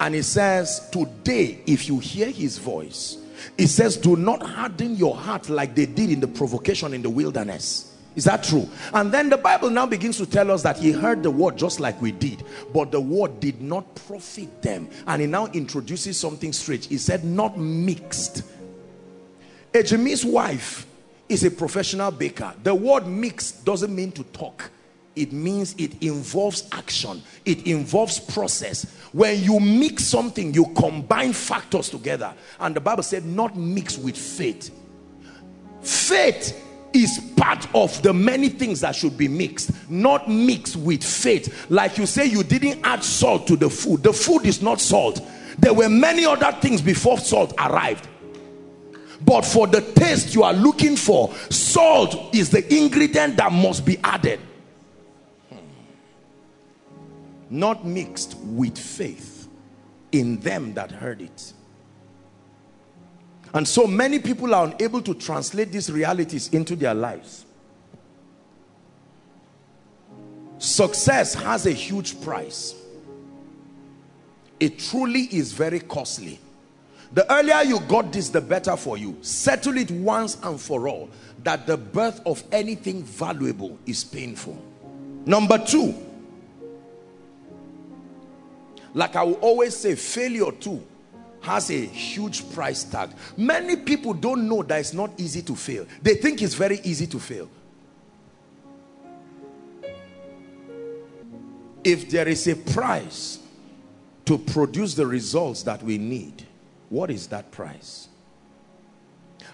and 0.00 0.14
he 0.14 0.22
says 0.22 0.88
today 0.90 1.60
if 1.66 1.88
you 1.88 1.98
hear 1.98 2.30
his 2.30 2.58
voice 2.58 3.18
he 3.56 3.66
says 3.66 3.96
do 3.96 4.16
not 4.16 4.42
harden 4.42 4.96
your 4.96 5.14
heart 5.14 5.48
like 5.48 5.74
they 5.74 5.86
did 5.86 6.10
in 6.10 6.20
the 6.20 6.28
provocation 6.28 6.92
in 6.92 7.02
the 7.02 7.10
wilderness 7.10 7.86
is 8.16 8.24
that 8.24 8.42
true? 8.42 8.68
And 8.92 9.12
then 9.12 9.28
the 9.28 9.36
Bible 9.36 9.70
now 9.70 9.86
begins 9.86 10.16
to 10.16 10.26
tell 10.26 10.50
us 10.50 10.64
that 10.64 10.76
he 10.76 10.90
heard 10.90 11.22
the 11.22 11.30
word 11.30 11.56
just 11.56 11.78
like 11.78 12.02
we 12.02 12.10
did, 12.10 12.42
but 12.74 12.90
the 12.90 13.00
word 13.00 13.38
did 13.38 13.62
not 13.62 13.94
profit 13.94 14.62
them. 14.62 14.90
And 15.06 15.22
he 15.22 15.28
now 15.28 15.46
introduces 15.46 16.18
something 16.18 16.52
strange. 16.52 16.88
He 16.88 16.98
said, 16.98 17.24
not 17.24 17.56
mixed 17.56 18.42
Ejimi's 19.72 20.24
wife 20.24 20.86
is 21.28 21.44
a 21.44 21.50
professional 21.50 22.10
baker. 22.10 22.52
The 22.62 22.74
word 22.74 23.06
mix 23.06 23.52
doesn't 23.52 23.94
mean 23.94 24.10
to 24.12 24.24
talk. 24.24 24.70
It 25.20 25.32
means 25.32 25.74
it 25.76 26.02
involves 26.02 26.66
action. 26.72 27.22
It 27.44 27.66
involves 27.66 28.18
process. 28.18 28.86
When 29.12 29.42
you 29.42 29.60
mix 29.60 30.04
something, 30.04 30.54
you 30.54 30.64
combine 30.74 31.34
factors 31.34 31.90
together. 31.90 32.32
And 32.58 32.74
the 32.74 32.80
Bible 32.80 33.02
said 33.02 33.26
not 33.26 33.54
mix 33.54 33.98
with 33.98 34.16
faith. 34.16 34.70
Faith 35.82 36.66
is 36.94 37.20
part 37.36 37.66
of 37.74 38.02
the 38.02 38.14
many 38.14 38.48
things 38.48 38.80
that 38.80 38.96
should 38.96 39.16
be 39.16 39.28
mixed 39.28 39.70
not 39.88 40.28
mixed 40.28 40.74
with 40.74 41.04
faith 41.04 41.70
like 41.70 41.96
you 41.96 42.04
say 42.04 42.26
you 42.26 42.42
didn't 42.42 42.84
add 42.84 43.04
salt 43.04 43.46
to 43.46 43.54
the 43.54 43.70
food 43.70 44.02
the 44.02 44.12
food 44.12 44.44
is 44.44 44.60
not 44.60 44.80
salt 44.80 45.20
there 45.58 45.72
were 45.72 45.88
many 45.88 46.24
other 46.24 46.50
things 46.60 46.82
before 46.82 47.16
salt 47.16 47.54
arrived 47.60 48.08
but 49.24 49.42
for 49.42 49.68
the 49.68 49.80
taste 49.92 50.34
you 50.34 50.42
are 50.42 50.52
looking 50.52 50.96
for 50.96 51.32
salt 51.48 52.34
is 52.34 52.50
the 52.50 52.74
ingredient 52.74 53.36
that 53.36 53.52
must 53.52 53.86
be 53.86 53.96
added 54.02 54.40
not 57.50 57.84
mixed 57.84 58.36
with 58.38 58.78
faith 58.78 59.48
in 60.12 60.38
them 60.40 60.72
that 60.74 60.90
heard 60.90 61.20
it 61.20 61.52
and 63.52 63.66
so 63.66 63.86
many 63.86 64.18
people 64.18 64.54
are 64.54 64.66
unable 64.66 65.02
to 65.02 65.14
translate 65.14 65.70
these 65.72 65.90
realities 65.90 66.48
into 66.48 66.76
their 66.76 66.94
lives 66.94 67.44
success 70.58 71.34
has 71.34 71.66
a 71.66 71.72
huge 71.72 72.20
price 72.20 72.74
it 74.58 74.78
truly 74.78 75.22
is 75.32 75.52
very 75.52 75.80
costly 75.80 76.38
the 77.12 77.30
earlier 77.32 77.62
you 77.62 77.80
got 77.80 78.12
this, 78.12 78.28
the 78.28 78.40
better 78.40 78.76
for 78.76 78.96
you. 78.96 79.16
Settle 79.20 79.76
it 79.78 79.90
once 79.90 80.38
and 80.42 80.60
for 80.60 80.88
all 80.88 81.10
that 81.42 81.66
the 81.66 81.76
birth 81.76 82.20
of 82.24 82.42
anything 82.52 83.02
valuable 83.02 83.78
is 83.86 84.04
painful. 84.04 84.56
Number 85.26 85.58
two, 85.58 85.94
like 88.94 89.16
I 89.16 89.22
will 89.22 89.34
always 89.34 89.76
say, 89.76 89.94
failure 89.94 90.50
too 90.52 90.82
has 91.40 91.70
a 91.70 91.86
huge 91.86 92.52
price 92.52 92.84
tag. 92.84 93.10
Many 93.36 93.76
people 93.76 94.12
don't 94.12 94.48
know 94.48 94.62
that 94.62 94.78
it's 94.78 94.92
not 94.92 95.10
easy 95.18 95.42
to 95.42 95.56
fail. 95.56 95.86
They 96.02 96.14
think 96.14 96.42
it's 96.42 96.54
very 96.54 96.80
easy 96.84 97.06
to 97.06 97.18
fail. 97.18 97.48
If 101.82 102.10
there 102.10 102.28
is 102.28 102.46
a 102.46 102.56
price 102.56 103.38
to 104.26 104.36
produce 104.36 104.94
the 104.94 105.06
results 105.06 105.62
that 105.62 105.82
we 105.82 105.96
need, 105.96 106.46
what 106.90 107.10
is 107.10 107.26
that 107.28 107.50
price? 107.50 108.08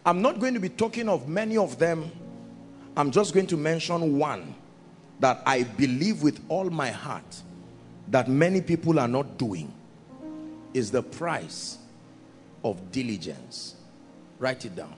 I'm 0.05 0.23
not 0.23 0.41
going 0.41 0.55
to 0.55 0.61
be 0.61 0.69
talking 0.69 1.09
of 1.09 1.29
many 1.29 1.57
of 1.57 1.79
them. 1.79 2.11
I'm 2.97 3.13
just 3.13 3.33
going 3.33 3.47
to 3.49 3.57
mention 3.57 4.19
one 4.19 4.55
that 5.21 5.43
I 5.47 5.63
believe 5.63 6.23
with 6.23 6.41
all 6.49 6.69
my 6.69 6.91
heart 6.91 7.43
that 8.09 8.29
many 8.29 8.61
people 8.61 8.99
are 8.99 9.09
not 9.09 9.39
doing 9.39 9.73
is 10.75 10.91
the 10.91 11.03
price 11.03 11.79
of 12.65 12.93
diligence. 12.93 13.75
Write 14.39 14.65
it 14.65 14.77
down 14.77 14.95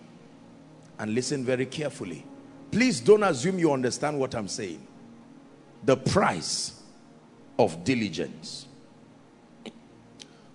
and 0.99 1.15
listen 1.15 1.45
very 1.45 1.67
carefully. 1.67 2.25
Please 2.71 3.01
don't 3.01 3.23
assume 3.23 3.59
you 3.59 3.73
understand 3.73 4.19
what 4.19 4.35
I'm 4.35 4.49
saying. 4.49 4.87
The 5.85 5.97
price 5.97 6.83
of 7.59 7.85
diligence. 7.85 8.67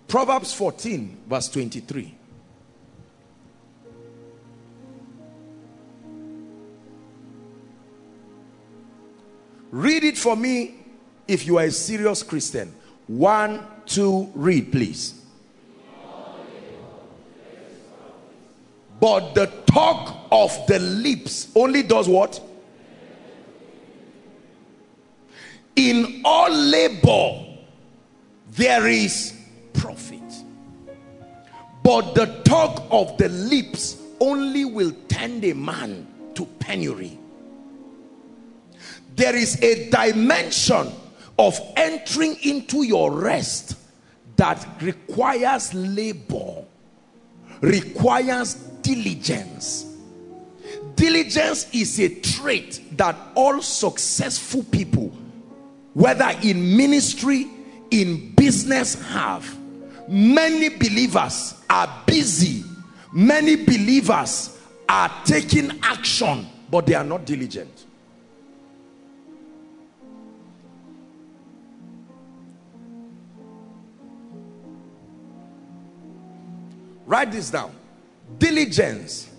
Proverbs 0.06 0.52
14 0.52 1.22
verse 1.26 1.48
23. 1.48 2.14
Read 9.72 10.04
it 10.04 10.16
for 10.16 10.36
me 10.36 10.83
if 11.26 11.46
you 11.46 11.58
are 11.58 11.64
a 11.64 11.70
serious 11.70 12.22
Christian. 12.22 12.74
One, 13.06 13.66
two, 13.86 14.30
read, 14.34 14.72
please. 14.72 15.20
But 19.00 19.34
the 19.34 19.46
talk 19.66 20.28
of 20.30 20.66
the 20.66 20.78
lips 20.78 21.48
only 21.54 21.82
does 21.82 22.08
what? 22.08 22.40
In 25.76 26.22
all 26.24 26.50
labor, 26.50 27.44
there 28.52 28.86
is 28.86 29.34
profit. 29.72 30.22
But 31.82 32.14
the 32.14 32.26
talk 32.44 32.86
of 32.90 33.18
the 33.18 33.28
lips 33.28 34.00
only 34.20 34.64
will 34.64 34.92
tend 35.08 35.44
a 35.44 35.52
man 35.52 36.06
to 36.34 36.46
penury. 36.58 37.18
There 39.16 39.36
is 39.36 39.62
a 39.62 39.90
dimension 39.90 40.90
of 41.38 41.60
entering 41.76 42.36
into 42.42 42.84
your 42.84 43.10
rest 43.12 43.76
that 44.36 44.66
requires 44.80 45.72
labor, 45.74 46.64
requires 47.60 48.54
diligence. 48.82 49.86
Diligence 50.94 51.72
is 51.72 51.98
a 52.00 52.20
trait 52.20 52.80
that 52.96 53.16
all 53.34 53.60
successful 53.62 54.62
people, 54.64 55.08
whether 55.94 56.30
in 56.42 56.76
ministry, 56.76 57.48
in 57.90 58.32
business, 58.34 59.00
have. 59.08 59.58
Many 60.08 60.68
believers 60.68 61.54
are 61.70 62.02
busy, 62.06 62.64
many 63.12 63.56
believers 63.56 64.58
are 64.88 65.10
taking 65.24 65.78
action, 65.82 66.46
but 66.70 66.86
they 66.86 66.94
are 66.94 67.04
not 67.04 67.24
diligent. 67.24 67.83
Write 77.06 77.32
this 77.32 77.50
down. 77.50 77.74
Diligence 78.38 79.30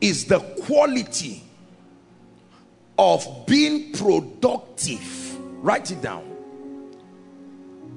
is 0.00 0.24
the 0.24 0.40
quality 0.64 1.42
of 2.98 3.44
being 3.46 3.92
productive. 3.92 5.38
Write 5.62 5.90
it 5.90 6.00
down. 6.00 6.24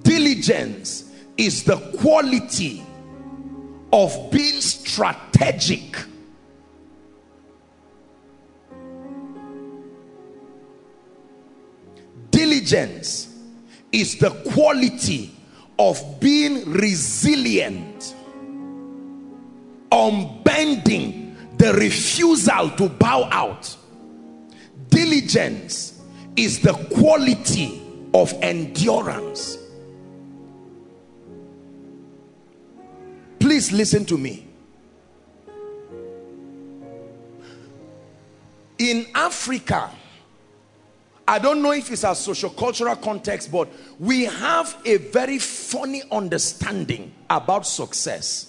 Diligence 0.03 1.11
is 1.37 1.63
the 1.63 1.77
quality 1.99 2.83
of 3.93 4.31
being 4.31 4.59
strategic. 4.59 5.97
Diligence 12.31 13.35
is 13.91 14.17
the 14.17 14.29
quality 14.51 15.31
of 15.77 16.19
being 16.19 16.69
resilient 16.71 18.15
unbending 19.91 21.35
the 21.57 21.73
refusal 21.73 22.69
to 22.71 22.89
bow 22.89 23.27
out. 23.31 23.75
Diligence 24.89 26.01
is 26.35 26.59
the 26.59 26.73
quality 26.95 27.81
of 28.13 28.33
endurance. 28.41 29.57
Please 33.39 33.71
listen 33.71 34.05
to 34.05 34.17
me. 34.17 34.45
In 38.77 39.07
africa 39.13 39.91
I 41.29 41.37
don't 41.37 41.61
know 41.61 41.73
if 41.73 41.91
it's 41.91 42.03
a 42.03 42.15
socio-cultural 42.15 42.95
context, 42.95 43.51
but 43.51 43.69
we 43.99 44.23
have 44.25 44.75
a 44.83 44.97
very 44.97 45.37
funny 45.37 46.01
understanding 46.11 47.13
about 47.29 47.67
success 47.67 48.48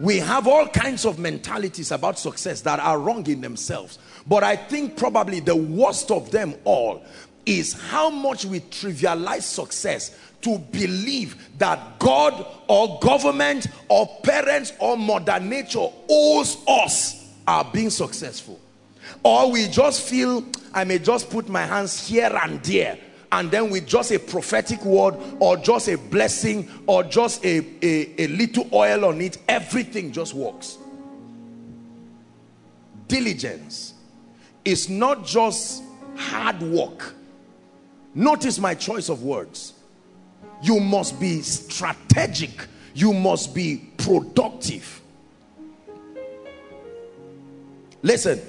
we 0.00 0.16
have 0.18 0.48
all 0.48 0.66
kinds 0.66 1.04
of 1.04 1.18
mentalities 1.18 1.92
about 1.92 2.18
success 2.18 2.62
that 2.62 2.80
are 2.80 2.98
wrong 2.98 3.26
in 3.26 3.42
themselves. 3.42 3.98
But 4.26 4.42
i 4.42 4.56
think 4.56 4.96
probably 4.96 5.40
the 5.40 5.54
worst 5.54 6.10
of 6.10 6.30
them 6.30 6.54
all 6.64 7.04
is 7.46 7.74
how 7.74 8.10
much 8.10 8.44
we 8.44 8.60
trivialize 8.60 9.42
success 9.42 10.16
to 10.40 10.58
believe 10.58 11.36
that 11.58 11.98
god 11.98 12.46
or 12.66 12.98
government 13.00 13.66
or 13.88 14.06
parents 14.22 14.72
or 14.78 14.96
mother 14.96 15.38
nature 15.38 15.88
owes 16.08 16.56
us 16.66 17.28
our 17.46 17.64
being 17.64 17.90
successful. 17.90 18.58
Or 19.22 19.50
we 19.50 19.68
just 19.68 20.08
feel 20.08 20.44
i 20.72 20.82
may 20.84 20.98
just 20.98 21.28
put 21.28 21.48
my 21.48 21.64
hands 21.64 22.08
here 22.08 22.30
and 22.42 22.62
there 22.64 22.98
and 23.32 23.50
then 23.50 23.70
with 23.70 23.86
just 23.86 24.10
a 24.10 24.18
prophetic 24.18 24.84
word 24.84 25.14
or 25.38 25.56
just 25.56 25.88
a 25.88 25.96
blessing 25.96 26.68
or 26.86 27.02
just 27.04 27.44
a, 27.44 27.64
a, 27.82 28.24
a 28.24 28.26
little 28.28 28.68
oil 28.72 29.04
on 29.04 29.20
it 29.20 29.38
everything 29.48 30.12
just 30.12 30.34
works. 30.34 30.78
Diligence 33.06 33.94
is 34.64 34.88
not 34.88 35.24
just 35.24 35.82
hard 36.16 36.60
work. 36.62 37.14
Notice 38.14 38.58
my 38.58 38.74
choice 38.74 39.08
of 39.08 39.22
words. 39.22 39.74
You 40.62 40.80
must 40.80 41.18
be 41.20 41.40
strategic. 41.42 42.66
You 42.94 43.12
must 43.12 43.54
be 43.54 43.90
productive. 43.96 45.00
Listen 48.02 48.40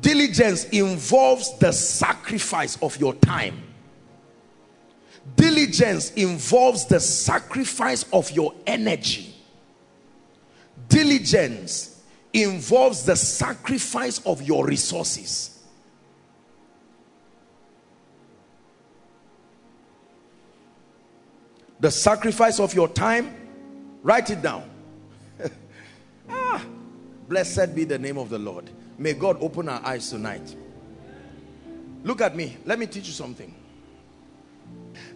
diligence 0.00 0.64
involves 0.68 1.58
the 1.58 1.72
sacrifice 1.72 2.80
of 2.82 2.96
your 2.98 3.14
time 3.14 3.60
Diligence 5.38 6.10
involves 6.14 6.86
the 6.86 6.98
sacrifice 6.98 8.04
of 8.12 8.28
your 8.32 8.52
energy. 8.66 9.32
Diligence 10.88 12.02
involves 12.32 13.04
the 13.04 13.14
sacrifice 13.14 14.18
of 14.26 14.42
your 14.42 14.66
resources. 14.66 15.60
The 21.78 21.92
sacrifice 21.92 22.58
of 22.58 22.74
your 22.74 22.88
time, 22.88 23.32
write 24.02 24.30
it 24.30 24.42
down. 24.42 24.68
ah, 26.28 26.64
blessed 27.28 27.76
be 27.76 27.84
the 27.84 27.98
name 27.98 28.18
of 28.18 28.28
the 28.28 28.40
Lord. 28.40 28.70
May 28.98 29.12
God 29.12 29.38
open 29.40 29.68
our 29.68 29.80
eyes 29.86 30.10
tonight. 30.10 30.56
Look 32.02 32.20
at 32.20 32.34
me. 32.34 32.56
Let 32.64 32.80
me 32.80 32.86
teach 32.86 33.06
you 33.06 33.12
something. 33.12 33.54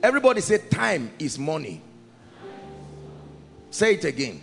Everybody 0.03 0.41
say 0.41 0.59
time 0.59 1.13
is 1.19 1.39
money. 1.39 1.81
Say 3.71 3.95
it 3.95 4.05
again. 4.05 4.43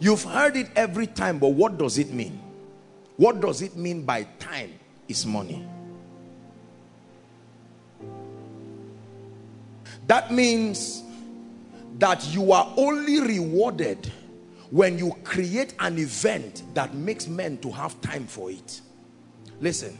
You've 0.00 0.24
heard 0.24 0.56
it 0.56 0.68
every 0.74 1.06
time, 1.06 1.38
but 1.38 1.50
what 1.50 1.78
does 1.78 1.98
it 1.98 2.12
mean? 2.12 2.40
What 3.16 3.40
does 3.40 3.62
it 3.62 3.76
mean 3.76 4.02
by 4.02 4.24
time 4.40 4.72
is 5.06 5.24
money? 5.24 5.64
That 10.08 10.32
means 10.32 11.04
that 11.98 12.26
you 12.34 12.50
are 12.50 12.72
only 12.76 13.20
rewarded 13.20 14.10
when 14.70 14.98
you 14.98 15.12
create 15.22 15.74
an 15.78 15.98
event 15.98 16.64
that 16.74 16.94
makes 16.94 17.28
men 17.28 17.58
to 17.58 17.70
have 17.70 18.00
time 18.00 18.26
for 18.26 18.50
it. 18.50 18.80
Listen. 19.60 19.96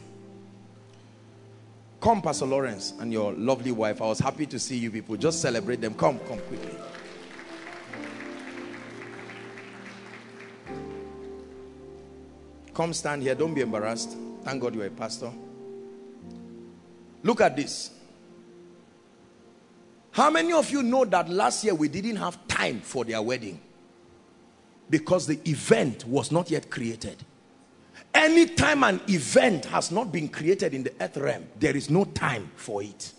Come, 2.03 2.21
Pastor 2.21 2.45
Lawrence, 2.45 2.93
and 2.99 3.13
your 3.13 3.31
lovely 3.31 3.71
wife. 3.71 4.01
I 4.01 4.07
was 4.07 4.19
happy 4.19 4.45
to 4.47 4.59
see 4.59 4.75
you 4.75 4.91
people. 4.91 5.15
Just 5.15 5.41
celebrate 5.41 5.79
them. 5.79 5.93
Come, 5.93 6.19
come 6.27 6.37
quickly. 6.37 6.75
Come 12.73 12.91
stand 12.91 13.21
here. 13.21 13.33
Don't 13.35 13.53
be 13.53 13.61
embarrassed. 13.61 14.17
Thank 14.43 14.61
God 14.61 14.75
you're 14.75 14.87
a 14.87 14.89
pastor. 14.89 15.31
Look 17.23 17.39
at 17.39 17.55
this. 17.55 17.91
How 20.11 20.29
many 20.29 20.51
of 20.51 20.69
you 20.69 20.83
know 20.83 21.05
that 21.05 21.29
last 21.29 21.63
year 21.63 21.73
we 21.73 21.87
didn't 21.87 22.17
have 22.17 22.45
time 22.49 22.81
for 22.81 23.05
their 23.05 23.21
wedding? 23.21 23.61
Because 24.89 25.25
the 25.25 25.39
event 25.49 26.05
was 26.05 26.33
not 26.33 26.51
yet 26.51 26.69
created. 26.69 27.23
Anytime 28.13 28.83
an 28.83 29.01
event 29.07 29.65
has 29.65 29.91
not 29.91 30.11
been 30.11 30.29
created 30.29 30.73
in 30.73 30.83
the 30.83 30.93
earth 31.01 31.17
realm, 31.17 31.47
there 31.59 31.75
is 31.75 31.89
no 31.89 32.05
time 32.05 32.51
for 32.55 32.83
it. 32.83 33.13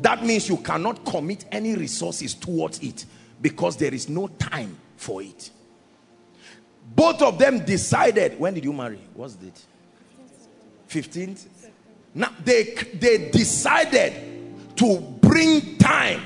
That 0.00 0.24
means 0.24 0.48
you 0.48 0.58
cannot 0.58 1.04
commit 1.04 1.46
any 1.50 1.74
resources 1.74 2.34
towards 2.34 2.78
it 2.80 3.06
because 3.40 3.76
there 3.76 3.94
is 3.94 4.08
no 4.08 4.28
time 4.28 4.76
for 4.96 5.22
it. 5.22 5.50
Both 6.94 7.22
of 7.22 7.38
them 7.38 7.64
decided, 7.64 8.38
when 8.38 8.54
did 8.54 8.64
you 8.64 8.72
marry? 8.72 9.00
What's 9.14 9.34
it? 9.36 9.64
15th? 10.88 11.46
Now 12.14 12.32
they, 12.44 12.74
they 12.94 13.30
decided 13.30 14.76
to 14.76 14.98
bring 15.20 15.76
time 15.78 16.22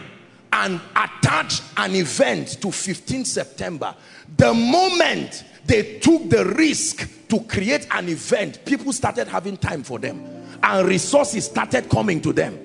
and 0.53 0.81
attach 0.95 1.63
an 1.77 1.95
event 1.95 2.61
to 2.61 2.71
15 2.71 3.25
September. 3.25 3.95
The 4.37 4.53
moment 4.53 5.45
they 5.65 5.99
took 5.99 6.29
the 6.29 6.45
risk 6.45 7.09
to 7.29 7.41
create 7.41 7.87
an 7.91 8.09
event 8.09 8.65
people 8.65 8.93
started 8.93 9.29
having 9.29 9.57
time 9.57 9.83
for 9.83 9.99
them 9.99 10.25
and 10.63 10.87
resources 10.87 11.47
started 11.47 11.89
coming 11.89 12.21
to 12.21 12.33
them 12.33 12.59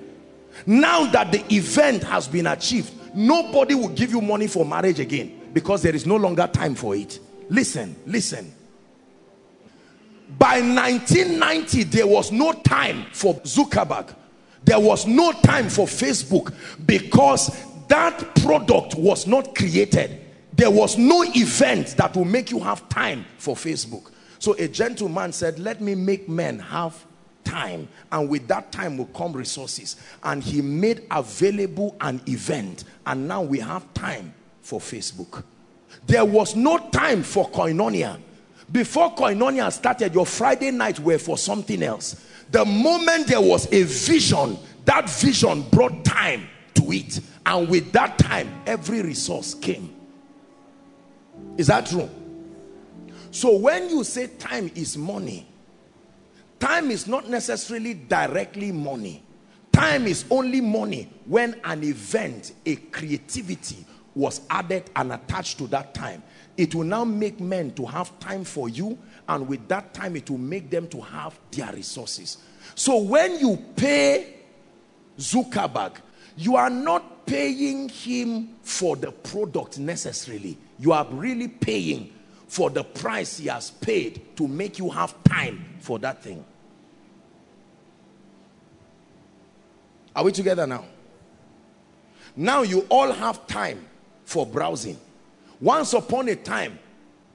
Now 0.66 1.06
that 1.10 1.32
the 1.32 1.44
event 1.54 2.02
has 2.04 2.28
been 2.28 2.46
achieved, 2.46 2.92
nobody 3.14 3.74
will 3.74 3.88
give 3.88 4.10
you 4.10 4.20
money 4.20 4.46
for 4.46 4.64
marriage 4.64 5.00
again 5.00 5.50
because 5.52 5.82
there 5.82 5.94
is 5.94 6.06
no 6.06 6.16
longer 6.16 6.46
time 6.46 6.74
for 6.74 6.94
it. 6.94 7.18
Listen, 7.48 7.96
listen. 8.06 8.52
By 10.38 10.60
1990, 10.60 11.84
there 11.84 12.06
was 12.06 12.30
no 12.30 12.52
time 12.52 13.06
for 13.12 13.34
Zuckerberg. 13.36 14.14
There 14.64 14.78
was 14.78 15.06
no 15.06 15.32
time 15.32 15.70
for 15.70 15.86
Facebook 15.86 16.52
because 16.84 17.64
that 17.88 18.34
product 18.36 18.94
was 18.94 19.26
not 19.26 19.54
created. 19.54 20.20
There 20.52 20.70
was 20.70 20.98
no 20.98 21.24
event 21.24 21.96
that 21.96 22.16
will 22.16 22.24
make 22.24 22.50
you 22.50 22.60
have 22.60 22.88
time 22.88 23.24
for 23.38 23.54
Facebook. 23.54 24.10
So 24.38 24.54
a 24.54 24.68
gentleman 24.68 25.32
said, 25.32 25.58
let 25.58 25.80
me 25.80 25.94
make 25.94 26.28
men 26.28 26.58
have 26.58 27.04
time 27.48 27.88
and 28.12 28.28
with 28.28 28.46
that 28.48 28.70
time 28.70 28.98
will 28.98 29.06
come 29.06 29.32
resources 29.32 29.96
and 30.22 30.42
he 30.42 30.60
made 30.60 31.06
available 31.10 31.96
an 32.02 32.20
event 32.28 32.84
and 33.06 33.26
now 33.26 33.40
we 33.40 33.58
have 33.58 33.92
time 33.94 34.34
for 34.60 34.78
Facebook 34.78 35.42
there 36.06 36.24
was 36.24 36.54
no 36.54 36.76
time 36.90 37.22
for 37.22 37.48
koinonia 37.50 38.18
before 38.70 39.14
koinonia 39.14 39.72
started 39.72 40.14
your 40.14 40.26
Friday 40.26 40.70
night 40.70 41.00
were 41.00 41.18
for 41.18 41.38
something 41.38 41.82
else 41.82 42.26
the 42.50 42.64
moment 42.64 43.26
there 43.26 43.40
was 43.40 43.66
a 43.72 43.82
vision 43.84 44.58
that 44.84 45.08
vision 45.08 45.62
brought 45.70 46.04
time 46.04 46.46
to 46.74 46.92
it 46.92 47.20
and 47.48 47.68
with 47.68 47.90
that 47.92 48.16
time 48.18 48.48
every 48.66 49.02
resource 49.02 49.54
came 49.54 49.94
is 51.56 51.66
that 51.66 51.86
true 51.86 52.08
so 53.30 53.56
when 53.56 53.90
you 53.90 54.04
say 54.04 54.28
time 54.38 54.70
is 54.74 54.96
money 54.96 55.48
Time 56.58 56.90
is 56.90 57.06
not 57.06 57.28
necessarily 57.28 57.94
directly 57.94 58.72
money. 58.72 59.22
Time 59.72 60.06
is 60.06 60.24
only 60.30 60.60
money 60.60 61.08
when 61.26 61.60
an 61.64 61.84
event, 61.84 62.52
a 62.66 62.74
creativity 62.76 63.84
was 64.14 64.40
added 64.50 64.90
and 64.96 65.12
attached 65.12 65.58
to 65.58 65.68
that 65.68 65.94
time. 65.94 66.22
It 66.56 66.74
will 66.74 66.84
now 66.84 67.04
make 67.04 67.38
men 67.38 67.72
to 67.74 67.86
have 67.86 68.18
time 68.18 68.42
for 68.42 68.68
you 68.68 68.98
and 69.28 69.46
with 69.46 69.68
that 69.68 69.94
time 69.94 70.16
it 70.16 70.28
will 70.28 70.38
make 70.38 70.70
them 70.70 70.88
to 70.88 71.00
have 71.00 71.38
their 71.52 71.72
resources. 71.72 72.38
So 72.74 72.98
when 72.98 73.38
you 73.38 73.56
pay 73.76 74.34
Zuckerberg, 75.18 75.96
you 76.36 76.56
are 76.56 76.70
not 76.70 77.17
paying 77.28 77.88
him 77.88 78.56
for 78.62 78.96
the 78.96 79.12
product 79.12 79.78
necessarily. 79.78 80.56
You 80.78 80.92
are 80.92 81.06
really 81.10 81.48
paying 81.48 82.12
for 82.46 82.70
the 82.70 82.82
price 82.82 83.36
he 83.38 83.48
has 83.48 83.70
paid 83.70 84.36
to 84.36 84.48
make 84.48 84.78
you 84.78 84.88
have 84.88 85.22
time 85.24 85.76
for 85.80 85.98
that 85.98 86.22
thing. 86.22 86.44
Are 90.16 90.24
we 90.24 90.32
together 90.32 90.66
now? 90.66 90.84
Now 92.34 92.62
you 92.62 92.86
all 92.88 93.12
have 93.12 93.46
time 93.46 93.86
for 94.24 94.46
browsing. 94.46 94.98
Once 95.60 95.92
upon 95.92 96.28
a 96.28 96.36
time, 96.36 96.78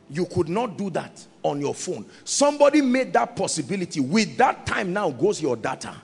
you 0.09 0.25
could 0.25 0.49
not 0.49 0.77
do 0.77 0.89
that 0.89 1.25
on 1.43 1.61
your 1.61 1.75
phone. 1.75 2.05
Somebody 2.23 2.81
made 2.81 3.13
that 3.13 3.35
possibility. 3.35 3.99
With 3.99 4.37
that 4.37 4.65
time 4.65 4.91
now 4.91 5.11
goes 5.11 5.41
your 5.41 5.55
data. 5.55 5.95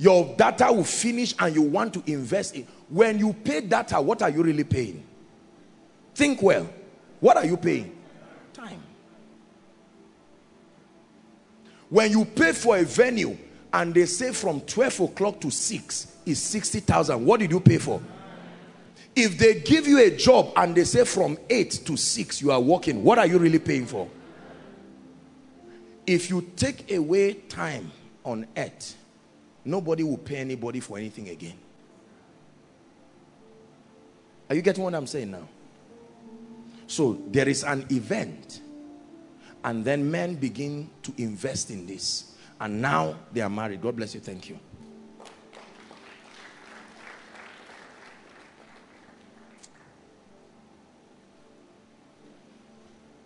Your 0.00 0.34
data 0.34 0.72
will 0.72 0.82
finish 0.82 1.34
and 1.38 1.54
you 1.54 1.60
want 1.60 1.92
to 1.92 2.02
invest 2.10 2.54
in. 2.54 2.66
When 2.88 3.18
you 3.18 3.34
pay 3.34 3.60
data, 3.60 4.00
what 4.00 4.22
are 4.22 4.30
you 4.30 4.42
really 4.42 4.64
paying? 4.64 5.04
Think 6.14 6.40
well. 6.40 6.70
What 7.20 7.36
are 7.36 7.44
you 7.44 7.58
paying? 7.58 7.94
Time. 8.54 8.82
When 11.90 12.10
you 12.12 12.24
pay 12.24 12.52
for 12.52 12.78
a 12.78 12.82
venue 12.82 13.36
and 13.74 13.92
they 13.92 14.06
say 14.06 14.32
from 14.32 14.62
12 14.62 15.00
o'clock 15.00 15.38
to 15.42 15.50
6 15.50 16.16
is 16.24 16.42
60,000, 16.42 17.22
what 17.22 17.40
did 17.40 17.50
you 17.50 17.60
pay 17.60 17.76
for? 17.76 18.00
If 19.14 19.36
they 19.36 19.60
give 19.60 19.86
you 19.86 19.98
a 19.98 20.16
job 20.16 20.52
and 20.56 20.74
they 20.74 20.84
say 20.84 21.04
from 21.04 21.36
8 21.50 21.70
to 21.84 21.98
6 21.98 22.40
you 22.40 22.50
are 22.52 22.60
working, 22.60 23.04
what 23.04 23.18
are 23.18 23.26
you 23.26 23.36
really 23.36 23.58
paying 23.58 23.84
for? 23.84 24.08
If 26.06 26.30
you 26.30 26.40
take 26.56 26.90
away 26.90 27.34
time 27.34 27.92
on 28.24 28.46
earth, 28.56 28.96
nobody 29.64 30.02
will 30.02 30.18
pay 30.18 30.36
anybody 30.36 30.80
for 30.80 30.98
anything 30.98 31.28
again. 31.28 31.56
Are 34.48 34.56
you 34.56 34.62
getting 34.62 34.82
what 34.82 34.94
I'm 34.94 35.06
saying 35.06 35.30
now? 35.30 35.46
So 36.86 37.22
there 37.28 37.48
is 37.48 37.62
an 37.62 37.86
event 37.90 38.60
and 39.62 39.84
then 39.84 40.10
men 40.10 40.34
begin 40.34 40.90
to 41.02 41.12
invest 41.18 41.70
in 41.70 41.86
this 41.86 42.34
and 42.60 42.82
now 42.82 43.14
they 43.32 43.40
are 43.40 43.50
married. 43.50 43.80
God 43.80 43.96
bless 43.96 44.14
you. 44.14 44.20
Thank 44.20 44.48
you. 44.48 44.58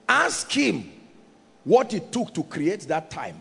Ask 0.06 0.50
him 0.52 0.92
what 1.64 1.94
it 1.94 2.12
took 2.12 2.34
to 2.34 2.42
create 2.44 2.82
that 2.82 3.10
time. 3.10 3.40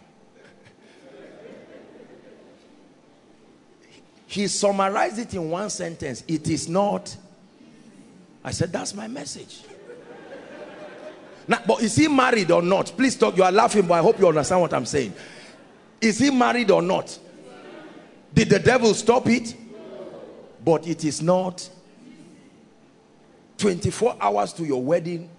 He 4.33 4.47
summarized 4.47 5.19
it 5.19 5.33
in 5.35 5.49
one 5.49 5.69
sentence. 5.69 6.23
It 6.27 6.49
is 6.49 6.67
not. 6.67 7.15
I 8.43 8.51
said, 8.51 8.71
that's 8.71 8.95
my 8.95 9.07
message. 9.07 9.61
Now, 11.47 11.59
but 11.67 11.81
is 11.83 11.95
he 11.95 12.07
married 12.07 12.49
or 12.51 12.61
not? 12.61 12.93
Please 12.97 13.15
talk. 13.15 13.37
You 13.37 13.43
are 13.43 13.51
laughing, 13.51 13.85
but 13.85 13.95
I 13.95 14.01
hope 14.01 14.17
you 14.19 14.27
understand 14.27 14.61
what 14.61 14.73
I'm 14.73 14.85
saying. 14.85 15.13
Is 16.01 16.17
he 16.17 16.31
married 16.31 16.71
or 16.71 16.81
not? 16.81 17.17
Did 18.33 18.49
the 18.49 18.59
devil 18.59 18.93
stop 18.93 19.27
it? 19.27 19.55
But 20.65 20.87
it 20.87 21.03
is 21.03 21.21
not 21.21 21.69
24 23.57 24.17
hours 24.19 24.51
to 24.53 24.65
your 24.65 24.81
wedding, 24.81 25.29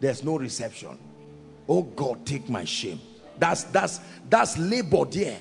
there's 0.00 0.24
no 0.24 0.36
reception. 0.36 0.98
Oh 1.68 1.82
God, 1.82 2.26
take 2.26 2.48
my 2.48 2.64
shame. 2.64 3.00
That's 3.38 3.64
that's 3.64 4.00
that's 4.28 4.58
labor 4.58 5.04
there. 5.04 5.40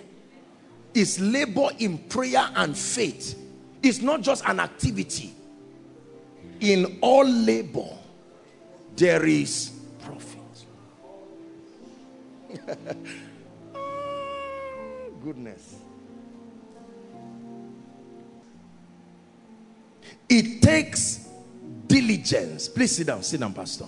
It's 0.93 1.19
labor 1.19 1.69
in 1.79 1.97
prayer 1.97 2.49
and 2.55 2.77
faith. 2.77 3.37
It's 3.81 4.01
not 4.01 4.21
just 4.21 4.45
an 4.45 4.59
activity. 4.59 5.33
In 6.59 6.99
all 7.01 7.25
labor, 7.25 7.87
there 8.95 9.25
is 9.25 9.71
profit. 10.03 10.65
Goodness. 15.23 15.75
It 20.29 20.61
takes 20.61 21.27
diligence. 21.87 22.69
Please 22.69 22.95
sit 22.95 23.07
down. 23.07 23.23
Sit 23.23 23.39
down, 23.39 23.53
Pastor. 23.53 23.85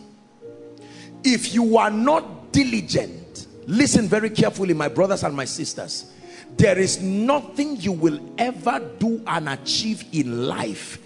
If 1.24 1.54
you 1.54 1.78
are 1.78 1.91
not 1.91 2.51
diligent, 2.51 3.47
listen 3.66 4.08
very 4.08 4.30
carefully, 4.30 4.74
my 4.74 4.89
brothers 4.89 5.24
and 5.24 5.36
my 5.36 5.45
sisters. 5.45 6.12
There 6.58 6.78
is 6.78 7.01
nothing 7.01 7.78
you 7.78 7.91
will 7.91 8.20
ever 8.38 8.80
do 8.99 9.22
and 9.28 9.49
achieve 9.49 10.06
in 10.12 10.47
life 10.47 10.99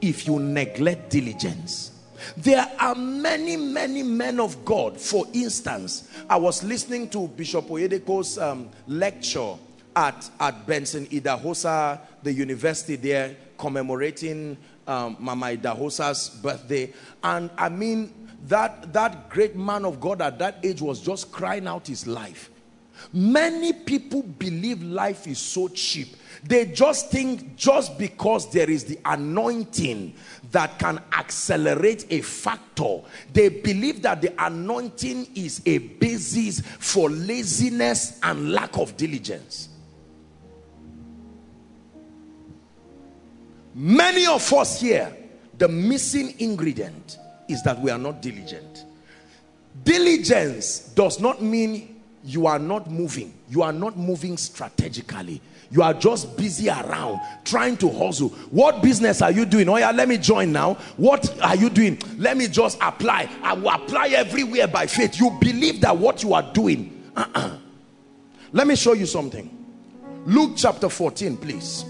if 0.00 0.26
you 0.26 0.38
neglect 0.38 1.10
diligence. 1.10 1.92
There 2.36 2.70
are 2.78 2.94
many, 2.94 3.56
many 3.56 4.02
men 4.02 4.38
of 4.38 4.64
God. 4.64 5.00
For 5.00 5.26
instance, 5.32 6.08
I 6.28 6.36
was 6.36 6.62
listening 6.62 7.08
to 7.10 7.26
Bishop 7.28 7.66
Oyedepo's 7.66 8.38
um, 8.38 8.70
lecture 8.86 9.54
at, 9.96 10.30
at 10.38 10.66
Benson 10.66 11.06
Idahosa, 11.06 12.00
the 12.22 12.32
university 12.32 12.96
there, 12.96 13.36
commemorating 13.58 14.56
um, 14.86 15.16
Mama 15.18 15.46
Idahosa's 15.46 16.30
birthday. 16.30 16.92
And 17.22 17.50
I 17.58 17.68
mean, 17.68 18.12
that, 18.46 18.92
that 18.92 19.28
great 19.30 19.56
man 19.56 19.84
of 19.84 20.00
God 20.00 20.22
at 20.22 20.38
that 20.38 20.58
age 20.62 20.80
was 20.80 21.00
just 21.00 21.32
crying 21.32 21.66
out 21.66 21.86
his 21.86 22.06
life. 22.06 22.50
Many 23.12 23.74
people 23.74 24.22
believe 24.22 24.82
life 24.82 25.26
is 25.26 25.38
so 25.38 25.68
cheap. 25.68 26.16
They 26.44 26.66
just 26.66 27.10
think 27.10 27.56
just 27.56 27.98
because 27.98 28.50
there 28.50 28.70
is 28.70 28.84
the 28.84 28.98
anointing 29.04 30.14
that 30.50 30.78
can 30.78 30.98
accelerate 31.12 32.06
a 32.10 32.22
factor, 32.22 33.00
they 33.32 33.48
believe 33.50 34.02
that 34.02 34.22
the 34.22 34.32
anointing 34.38 35.28
is 35.34 35.60
a 35.66 35.78
basis 35.78 36.60
for 36.60 37.10
laziness 37.10 38.18
and 38.22 38.52
lack 38.52 38.78
of 38.78 38.96
diligence. 38.96 39.68
Many 43.74 44.26
of 44.26 44.50
us 44.52 44.80
here, 44.80 45.14
the 45.58 45.68
missing 45.68 46.34
ingredient 46.38 47.18
is 47.48 47.62
that 47.62 47.78
we 47.78 47.90
are 47.90 47.98
not 47.98 48.22
diligent. 48.22 48.84
Diligence 49.84 50.80
does 50.94 51.20
not 51.20 51.42
mean 51.42 51.91
you 52.24 52.46
are 52.46 52.58
not 52.58 52.90
moving. 52.90 53.34
You 53.48 53.62
are 53.62 53.72
not 53.72 53.96
moving 53.96 54.36
strategically. 54.36 55.40
You 55.70 55.82
are 55.82 55.94
just 55.94 56.36
busy 56.36 56.68
around 56.68 57.20
trying 57.44 57.76
to 57.78 57.90
hustle. 57.90 58.28
What 58.50 58.82
business 58.82 59.22
are 59.22 59.32
you 59.32 59.44
doing? 59.44 59.68
Oh 59.68 59.76
yeah, 59.76 59.90
let 59.90 60.08
me 60.08 60.18
join 60.18 60.52
now. 60.52 60.74
What 60.96 61.40
are 61.42 61.56
you 61.56 61.70
doing? 61.70 61.98
Let 62.18 62.36
me 62.36 62.46
just 62.46 62.78
apply. 62.80 63.28
I 63.42 63.54
will 63.54 63.70
apply 63.70 64.08
everywhere 64.08 64.68
by 64.68 64.86
faith. 64.86 65.18
You 65.18 65.36
believe 65.40 65.80
that 65.80 65.96
what 65.96 66.22
you 66.22 66.34
are 66.34 66.52
doing. 66.52 67.10
Uh 67.16 67.24
-uh. 67.32 67.58
Let 68.52 68.66
me 68.66 68.76
show 68.76 68.94
you 68.94 69.06
something. 69.06 69.48
Luke 70.26 70.52
chapter 70.56 70.88
14, 70.90 71.36
please. 71.36 71.84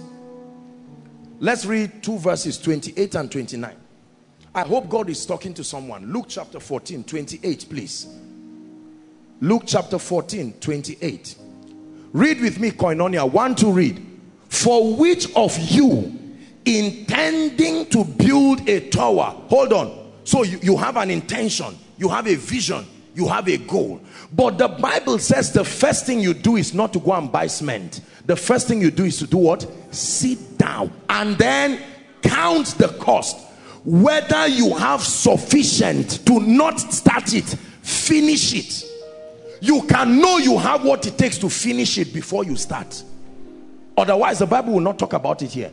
Let's 1.41 1.65
read 1.67 2.03
two 2.03 2.19
verses 2.19 2.57
28 2.59 3.17
and 3.17 3.31
29. 3.31 3.77
I 4.55 4.63
hope 4.63 4.89
God 4.89 5.11
is 5.11 5.27
talking 5.27 5.55
to 5.55 5.65
someone. 5.65 6.13
Luke 6.13 6.27
chapter 6.29 6.61
14, 6.61 7.03
28, 7.05 7.67
please. 7.69 8.07
Luke 9.43 9.65
chapter 9.67 9.99
14, 9.99 10.53
28. 10.61 11.35
Read 12.13 12.41
with 12.41 12.61
me, 12.61 12.71
Koinonia. 12.71 13.29
One 13.29 13.57
to 13.57 13.73
read. 13.73 14.01
For 14.49 14.95
which 14.95 15.35
of 15.35 15.59
you 15.59 16.17
intending 16.65 17.87
to 17.87 18.05
build 18.05 18.69
a 18.69 18.89
tower? 18.91 19.35
Hold 19.49 19.73
on. 19.73 20.13
So 20.23 20.45
you, 20.45 20.61
you 20.63 20.77
have 20.77 20.97
an 20.97 21.11
intention, 21.11 21.77
you 21.99 22.09
have 22.09 22.29
a 22.29 22.37
vision, 22.37 22.87
you 23.17 23.27
have 23.27 23.49
a 23.49 23.57
goal. 23.57 24.01
But 24.33 24.59
the 24.59 24.69
Bible 24.69 25.19
says 25.19 25.53
the 25.53 25.65
first 25.65 26.07
thing 26.07 26.21
you 26.21 26.35
do 26.35 26.55
is 26.55 26.73
not 26.73 26.93
to 26.93 27.01
go 27.01 27.13
and 27.13 27.33
buy 27.33 27.49
cement. 27.49 28.01
The 28.27 28.37
first 28.37 28.69
thing 28.69 28.81
you 28.81 28.93
do 28.93 29.07
is 29.07 29.19
to 29.19 29.27
do 29.27 29.39
what? 29.39 29.67
Sit 29.93 30.57
down 30.57 30.93
and 31.09 31.37
then 31.37 31.83
count 32.23 32.79
the 32.79 32.97
cost. 33.01 33.45
Whether 33.85 34.47
you 34.47 34.77
have 34.77 35.03
sufficient 35.03 36.25
to 36.27 36.39
not 36.39 36.79
start 36.79 37.35
it, 37.35 37.47
finish 37.83 38.55
it. 38.55 38.92
You 39.63 39.83
can 39.83 40.21
know 40.21 40.39
you 40.39 40.59
have 40.59 40.85
what 40.85 41.07
it 41.07 41.17
takes 41.17 41.39
to 41.39 41.49
finish 41.49 41.97
it 41.97 42.13
before 42.13 42.45
you 42.45 42.57
start. 42.57 43.01
Otherwise, 43.97 44.41
the 44.41 44.47
Bible 44.47 44.73
will 44.73 44.81
not 44.81 44.99
talk 44.99 45.13
about 45.13 45.41
it 45.41 45.53
here. 45.53 45.73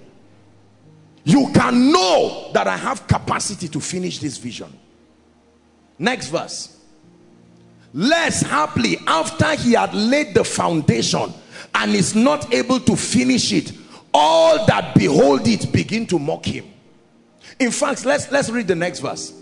You 1.24 1.50
can 1.56 1.92
know 1.92 2.52
that 2.54 2.68
I 2.68 2.78
have 2.78 3.08
capacity 3.08 3.68
to 3.70 3.80
finish 3.80 4.20
this 4.20 4.38
vision. 4.38 4.72
Next 5.98 6.28
verse 6.28 6.80
less 7.94 8.42
happily 8.42 8.98
after 9.08 9.56
he 9.56 9.74
had 9.74 9.94
laid 9.94 10.34
the 10.36 10.44
foundation 10.44 11.34
and 11.74 11.92
is 11.94 12.16
not 12.16 12.54
able 12.54 12.80
to 12.80 12.96
finish 12.96 13.52
it 13.52 13.72
all 14.14 14.66
that 14.68 14.94
behold 14.96 15.48
it 15.48 15.72
begin 15.72 16.06
to 16.06 16.20
mock 16.20 16.46
him 16.46 16.66
in 17.60 17.72
fact 17.72 18.06
let's 18.06 18.32
let's 18.32 18.50
read 18.50 18.68
the 18.68 18.76
next 18.76 19.00
verse 19.00 19.34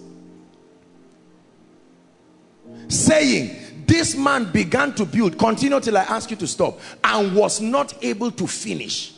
saying 2.87 3.66
this 3.87 4.15
man 4.15 4.51
began 4.51 4.93
to 4.93 5.05
build 5.05 5.37
continue 5.37 5.79
till 5.79 5.97
i 5.97 6.03
ask 6.03 6.29
you 6.29 6.37
to 6.37 6.45
stop 6.47 6.79
and 7.03 7.35
was 7.35 7.59
not 7.61 7.93
able 8.03 8.29
to 8.29 8.45
finish 8.45 9.13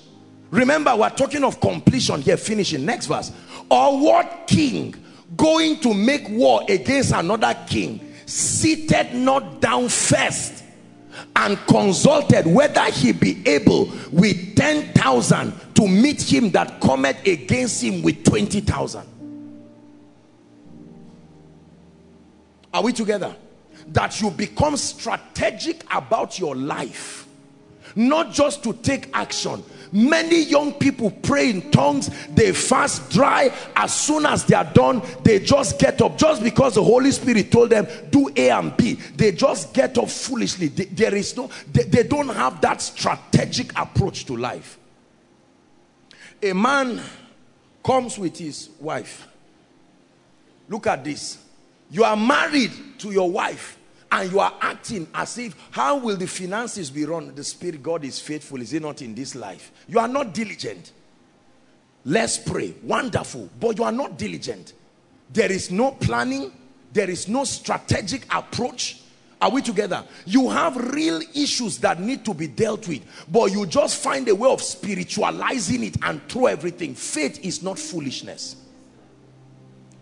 remember 0.51 0.95
we're 0.95 1.09
talking 1.09 1.43
of 1.43 1.59
completion 1.59 2.21
here 2.21 2.37
finishing 2.37 2.85
next 2.85 3.07
verse 3.07 3.31
or 3.69 3.99
what 3.99 4.45
king 4.47 4.95
going 5.35 5.79
to 5.79 5.93
make 5.93 6.27
war 6.29 6.61
against 6.69 7.11
another 7.13 7.55
king 7.67 8.13
seated 8.25 9.13
not 9.13 9.59
down 9.59 9.89
first 9.89 10.63
and 11.35 11.57
consulted 11.67 12.45
whether 12.45 12.83
he 12.91 13.11
be 13.11 13.41
able 13.47 13.91
with 14.11 14.55
10,000 14.55 15.53
to 15.75 15.87
meet 15.87 16.21
him 16.21 16.51
that 16.51 16.79
cometh 16.81 17.25
against 17.25 17.83
him 17.83 18.01
with 18.01 18.23
20,000. 18.23 19.03
Are 22.73 22.83
we 22.83 22.93
together? 22.93 23.35
That 23.89 24.21
you 24.21 24.31
become 24.31 24.77
strategic 24.77 25.83
about 25.93 26.39
your 26.39 26.55
life. 26.55 27.27
Not 27.95 28.31
just 28.31 28.63
to 28.63 28.73
take 28.73 29.09
action, 29.13 29.63
Many 29.91 30.43
young 30.43 30.73
people 30.73 31.09
pray 31.09 31.49
in 31.49 31.71
tongues, 31.71 32.09
they 32.29 32.53
fast 32.53 33.09
dry. 33.09 33.51
As 33.75 33.93
soon 33.93 34.25
as 34.25 34.45
they 34.45 34.55
are 34.55 34.71
done, 34.73 35.01
they 35.23 35.39
just 35.39 35.79
get 35.79 36.01
up. 36.01 36.17
Just 36.17 36.43
because 36.43 36.75
the 36.75 36.83
Holy 36.83 37.11
Spirit 37.11 37.51
told 37.51 37.71
them, 37.71 37.87
do 38.11 38.29
A 38.35 38.49
and 38.51 38.75
B. 38.77 38.93
They 39.15 39.31
just 39.31 39.73
get 39.73 39.97
up 39.97 40.09
foolishly. 40.09 40.67
there 40.67 41.15
is 41.15 41.35
no, 41.35 41.49
they, 41.71 41.83
they 41.83 42.03
don't 42.03 42.29
have 42.29 42.61
that 42.61 42.81
strategic 42.81 43.77
approach 43.77 44.25
to 44.25 44.37
life. 44.37 44.77
A 46.41 46.53
man 46.53 47.01
comes 47.83 48.17
with 48.19 48.37
his 48.37 48.69
wife. 48.79 49.27
Look 50.67 50.85
at 50.85 51.03
this. 51.03 51.43
You 51.89 52.03
are 52.03 52.15
married 52.15 52.71
to 52.99 53.11
your 53.11 53.31
wife 53.31 53.77
and 54.11 54.31
you 54.31 54.39
are 54.39 54.53
acting 54.61 55.07
as 55.13 55.37
if 55.37 55.55
how 55.71 55.97
will 55.97 56.17
the 56.17 56.27
finances 56.27 56.89
be 56.89 57.05
run? 57.05 57.33
The 57.35 57.43
spirit 57.43 57.83
god 57.83 58.03
is 58.03 58.19
faithful 58.19 58.61
is 58.61 58.73
it 58.73 58.81
not 58.81 59.01
in 59.01 59.13
this 59.13 59.35
life? 59.35 59.71
You 59.87 59.99
are 59.99 60.07
not 60.07 60.33
diligent. 60.33 60.93
Let's 62.05 62.37
pray. 62.37 62.73
Wonderful. 62.81 63.49
But 63.59 63.77
you 63.77 63.83
are 63.83 63.91
not 63.91 64.17
diligent. 64.17 64.73
There 65.31 65.51
is 65.51 65.69
no 65.69 65.91
planning. 65.91 66.51
There 66.91 67.09
is 67.09 67.27
no 67.27 67.43
strategic 67.43 68.25
approach. 68.33 69.01
Are 69.41 69.51
we 69.51 69.61
together? 69.61 70.03
You 70.25 70.49
have 70.49 70.75
real 70.93 71.21
issues 71.33 71.77
that 71.79 72.01
need 72.01 72.25
to 72.25 72.33
be 72.33 72.47
dealt 72.47 72.87
with 72.87 73.03
but 73.31 73.51
you 73.51 73.65
just 73.65 74.01
find 74.03 74.27
a 74.27 74.35
way 74.35 74.49
of 74.49 74.61
spiritualizing 74.61 75.83
it 75.83 75.97
and 76.01 76.21
throw 76.27 76.47
everything. 76.47 76.95
Faith 76.95 77.45
is 77.45 77.63
not 77.63 77.77
foolishness. 77.77 78.55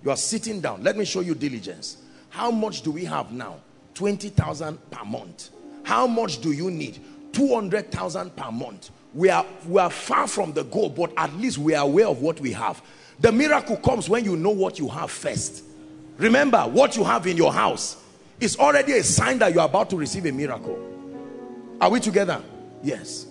You 0.03 0.11
are 0.11 0.17
sitting 0.17 0.61
down. 0.61 0.83
Let 0.83 0.97
me 0.97 1.05
show 1.05 1.19
you 1.19 1.35
diligence. 1.35 1.97
How 2.29 2.49
much 2.49 2.81
do 2.81 2.91
we 2.91 3.05
have 3.05 3.31
now 3.31 3.57
20,000 3.97 4.91
per 4.91 5.03
month. 5.05 5.49
How 5.83 6.05
much 6.05 6.39
do 6.39 6.51
you 6.51 6.69
need? 6.69 6.99
200,000 7.33 8.35
per 8.35 8.51
month. 8.51 8.91
We 9.15 9.31
are, 9.31 9.43
we 9.67 9.81
are 9.81 9.89
far 9.89 10.27
from 10.27 10.53
the 10.53 10.63
goal, 10.65 10.89
but 10.89 11.11
at 11.17 11.33
least 11.33 11.57
we 11.57 11.73
are 11.73 11.83
aware 11.83 12.05
of 12.05 12.21
what 12.21 12.39
we 12.39 12.51
have. 12.51 12.79
The 13.19 13.31
miracle 13.31 13.75
comes 13.77 14.07
when 14.07 14.23
you 14.23 14.37
know 14.37 14.51
what 14.51 14.77
you 14.77 14.87
have 14.89 15.09
first. 15.09 15.63
Remember, 16.17 16.59
what 16.61 16.95
you 16.95 17.03
have 17.03 17.25
in 17.25 17.37
your 17.37 17.51
house 17.51 17.97
is 18.39 18.55
already 18.57 18.93
a 18.93 19.03
sign 19.03 19.39
that 19.39 19.51
you 19.51 19.59
are 19.59 19.67
about 19.67 19.89
to 19.89 19.97
receive 19.97 20.27
a 20.27 20.31
miracle. 20.31 20.77
Are 21.81 21.89
we 21.89 21.99
together? 21.99 22.43
Yes. 22.83 23.25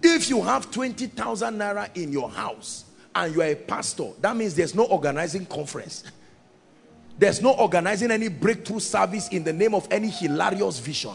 If 0.00 0.30
you 0.30 0.42
have 0.42 0.70
20,000 0.70 1.54
naira 1.54 1.90
in 1.96 2.12
your 2.12 2.30
house 2.30 2.84
and 3.16 3.34
you 3.34 3.42
are 3.42 3.46
a 3.46 3.56
pastor, 3.56 4.10
that 4.20 4.36
means 4.36 4.54
there's 4.54 4.76
no 4.76 4.84
organizing 4.84 5.46
conference. 5.46 6.04
There's 7.18 7.40
no 7.40 7.52
organizing 7.52 8.10
any 8.10 8.28
breakthrough 8.28 8.80
service 8.80 9.28
in 9.28 9.44
the 9.44 9.52
name 9.52 9.74
of 9.74 9.86
any 9.90 10.08
hilarious 10.08 10.78
vision. 10.78 11.14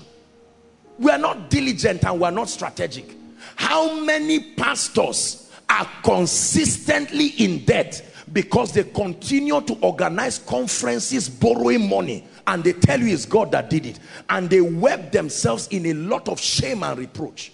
We 0.98 1.12
are 1.12 1.18
not 1.18 1.50
diligent 1.50 2.04
and 2.04 2.20
we 2.20 2.26
are 2.26 2.32
not 2.32 2.50
strategic. 2.50 3.16
How 3.56 4.00
many 4.02 4.54
pastors 4.54 5.52
are 5.70 5.88
consistently 6.04 7.28
in 7.38 7.66
debt 7.66 8.06
because 8.34 8.74
they 8.74 8.84
continue 8.84 9.62
to 9.62 9.74
organize 9.82 10.40
conferences 10.40 11.30
borrowing 11.30 11.88
money 11.90 12.26
and 12.48 12.64
they 12.64 12.74
tell 12.74 13.00
you 13.00 13.14
it's 13.14 13.26
God 13.26 13.52
that 13.52 13.70
did 13.70 13.86
it 13.86 14.00
and 14.30 14.50
they 14.50 14.62
web 14.62 15.12
themselves 15.12 15.68
in 15.68 15.86
a 15.88 15.94
lot 15.94 16.28
of 16.28 16.40
shame 16.40 16.84
and 16.84 16.98
reproach 16.98 17.52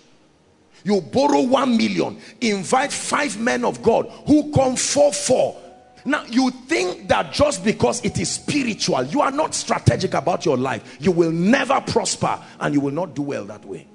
you 0.83 1.01
borrow 1.01 1.41
one 1.41 1.77
million 1.77 2.19
invite 2.41 2.91
five 2.91 3.39
men 3.39 3.65
of 3.65 3.81
God 3.81 4.09
who 4.27 4.51
come 4.53 4.75
four 4.75 5.11
four 5.11 5.59
now, 6.08 6.24
you 6.26 6.51
think 6.51 7.08
that 7.08 7.34
just 7.34 7.64
because 7.64 8.06
it 8.06 8.20
is 8.20 8.30
spiritual, 8.30 9.03
you 9.06 9.22
are 9.22 9.32
not 9.32 9.56
strategic 9.56 10.14
about 10.14 10.45
your 10.45 10.56
life. 10.56 10.97
You 10.99 11.12
will 11.12 11.32
never 11.32 11.82
prosper 11.82 12.39
and 12.60 12.76
you 12.76 12.80
will 12.80 12.91
not 12.91 13.16
do 13.16 13.24
well 13.24 13.43
that 13.45 13.66
way. 13.66 13.88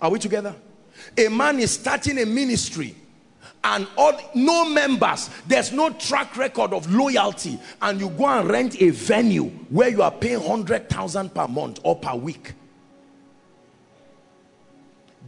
Are 0.00 0.10
we 0.10 0.18
together? 0.18 0.56
A 1.16 1.28
man 1.28 1.60
is 1.60 1.70
starting 1.70 2.18
a 2.18 2.26
ministry 2.26 2.96
and 3.64 3.86
all 3.96 4.18
no 4.34 4.64
members 4.64 5.30
there's 5.46 5.70
no 5.70 5.90
track 5.90 6.36
record 6.36 6.72
of 6.72 6.92
loyalty 6.92 7.60
and 7.82 8.00
you 8.00 8.08
go 8.10 8.26
and 8.26 8.50
rent 8.50 8.80
a 8.82 8.90
venue 8.90 9.44
where 9.70 9.88
you 9.88 10.02
are 10.02 10.10
paying 10.10 10.40
100,000 10.40 11.32
per 11.32 11.46
month 11.46 11.78
or 11.84 11.94
per 11.94 12.14
week 12.16 12.54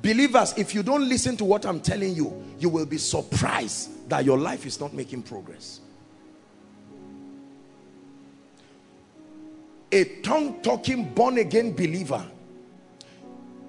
believers 0.03 0.53
if 0.57 0.74
you 0.74 0.82
don't 0.82 1.09
listen 1.09 1.37
to 1.37 1.45
what 1.45 1.64
I'm 1.64 1.78
telling 1.78 2.14
you 2.14 2.43
you 2.59 2.68
will 2.68 2.87
be 2.87 2.99
surprised 2.99 3.93
that 4.09 4.24
your 4.24 4.38
life 4.38 4.66
is 4.66 4.80
not 4.80 4.92
making 4.92 5.22
progress. 5.22 5.80
A 9.92 10.05
tongue-talking 10.22 11.14
born-again 11.14 11.72
believer 11.72 12.24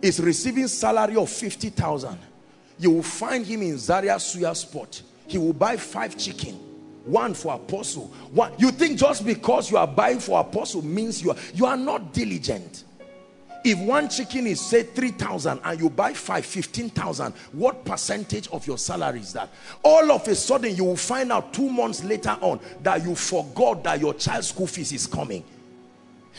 is 0.01 0.19
receiving 0.19 0.67
salary 0.67 1.15
of 1.17 1.29
50,000. 1.29 2.17
You 2.79 2.91
will 2.91 3.03
find 3.03 3.45
him 3.45 3.61
in 3.61 3.77
Zaria 3.77 4.15
Suya 4.15 4.55
spot. 4.55 5.01
He 5.27 5.37
will 5.37 5.53
buy 5.53 5.77
five 5.77 6.17
chicken, 6.17 6.55
one 7.05 7.33
for 7.33 7.53
apostle. 7.53 8.07
One, 8.31 8.53
you 8.57 8.71
think 8.71 8.97
just 8.97 9.25
because 9.25 9.69
you 9.69 9.77
are 9.77 9.87
buying 9.87 10.19
for 10.19 10.39
apostle 10.39 10.83
means 10.83 11.21
you 11.21 11.31
are, 11.31 11.37
you 11.53 11.65
are 11.65 11.77
not 11.77 12.13
diligent. 12.13 12.84
If 13.65 13.79
one 13.79 14.09
chicken 14.09 14.45
is 14.45 14.61
say 14.61 14.83
3,000 14.83 15.59
and 15.63 15.79
you 15.79 15.89
buy 15.89 16.13
five, 16.13 16.45
15,000, 16.45 17.33
what 17.53 17.83
percentage 17.83 18.47
of 18.49 18.67
your 18.67 18.77
salary 18.77 19.21
is 19.21 19.33
that? 19.33 19.49
All 19.81 20.11
of 20.11 20.27
a 20.27 20.35
sudden 20.35 20.75
you 20.75 20.83
will 20.83 20.95
find 20.95 21.31
out 21.31 21.51
two 21.51 21.67
months 21.67 22.03
later 22.03 22.37
on 22.41 22.59
that 22.83 23.03
you 23.03 23.15
forgot 23.15 23.83
that 23.83 23.99
your 23.99 24.13
child's 24.13 24.49
school 24.49 24.67
fees 24.67 24.91
is 24.91 25.07
coming. 25.07 25.43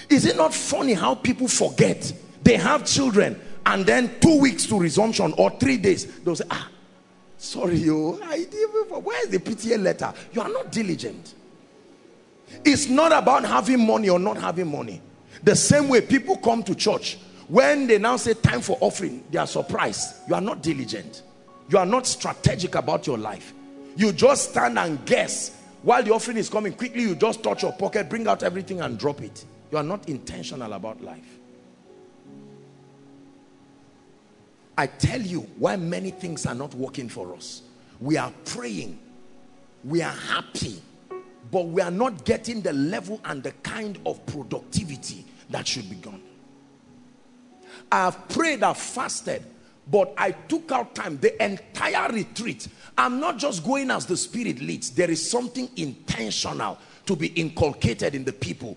Is 0.09 0.25
it 0.25 0.37
not 0.37 0.55
funny 0.55 0.93
how 0.93 1.17
people 1.17 1.49
forget? 1.49 2.13
They 2.45 2.57
have 2.59 2.87
children 2.87 3.41
and 3.67 3.85
then 3.85 4.21
two 4.21 4.39
weeks 4.39 4.65
to 4.67 4.79
resumption 4.79 5.35
or 5.37 5.51
three 5.59 5.79
days. 5.79 6.21
They'll 6.21 6.37
say, 6.37 6.45
ah, 6.49 6.69
sorry, 7.39 7.79
you, 7.79 8.13
where's 9.03 9.29
the 9.31 9.39
PTA 9.41 9.83
letter? 9.83 10.15
You 10.33 10.43
are 10.43 10.49
not 10.49 10.71
diligent. 10.71 11.35
It's 12.65 12.89
not 12.89 13.11
about 13.11 13.45
having 13.45 13.85
money 13.85 14.11
or 14.11 14.21
not 14.21 14.37
having 14.37 14.71
money. 14.71 15.03
The 15.47 15.55
same 15.55 15.89
way 15.89 16.01
people 16.01 16.37
come 16.37 16.65
to 16.65 16.75
church 16.75 17.19
When 17.49 17.87
they 17.87 17.99
now 17.99 18.17
say 18.17 18.35
time 18.35 18.61
for 18.61 18.77
offering, 18.81 19.23
they 19.31 19.39
are 19.39 19.47
surprised. 19.47 20.29
You 20.29 20.35
are 20.35 20.41
not 20.41 20.63
diligent. 20.63 21.23
You 21.69 21.79
are 21.79 21.87
not 21.87 22.07
strategic 22.07 22.75
about 22.75 23.07
your 23.07 23.19
life. 23.19 23.53
You 23.97 24.13
just 24.13 24.51
stand 24.51 24.79
and 24.79 25.05
guess. 25.07 25.57
While 25.83 26.03
the 26.03 26.13
offering 26.13 26.39
is 26.39 26.51
coming, 26.51 26.73
quickly 26.73 27.03
you 27.03 27.15
just 27.15 27.45
touch 27.45 27.63
your 27.63 27.73
pocket, 27.73 28.09
bring 28.11 28.27
out 28.27 28.43
everything 28.43 28.81
and 28.81 28.99
drop 28.99 29.23
it. 29.23 29.45
You 29.71 29.79
are 29.79 29.85
not 29.85 30.09
intentional 30.09 30.73
about 30.73 31.01
life. 31.01 31.39
I 34.77 34.89
tell 34.89 35.21
you 35.21 35.43
why 35.59 35.77
many 35.77 36.11
things 36.11 36.47
are 36.47 36.55
not 36.55 36.75
working 36.75 37.09
for 37.09 37.33
us. 37.35 37.63
We 38.01 38.17
are 38.17 38.33
praying. 38.45 38.99
We 39.85 40.03
are 40.03 40.13
happy. 40.13 40.83
But 41.53 41.69
we 41.69 41.81
are 41.81 41.93
not 41.93 42.25
getting 42.25 42.61
the 42.61 42.73
level 42.73 43.21
and 43.25 43.41
the 43.41 43.53
kind 43.63 44.01
of 44.05 44.27
productivity 44.27 45.25
that 45.57 45.67
should 45.67 45.89
be 45.89 45.97
gone. 45.97 46.21
I 47.91 48.05
have 48.05 48.29
prayed, 48.29 48.63
I've 48.63 48.77
fasted, 48.77 49.43
but 49.91 50.13
I 50.19 50.33
took 50.33 50.71
out 50.71 50.95
time, 50.95 51.17
the 51.17 51.43
entire 51.43 52.13
retreat. 52.13 52.69
I'm 52.99 53.21
not 53.21 53.39
just 53.39 53.65
going 53.65 53.91
as 53.91 54.05
the 54.05 54.19
Spirit 54.19 54.61
leads. 54.61 54.91
There 54.91 55.11
is 55.11 55.31
something 55.31 55.71
intentional 55.77 56.77
to 57.07 57.17
be 57.17 57.29
inculcated 57.29 58.15
in 58.15 58.23
the 58.23 58.35
people. 58.35 58.77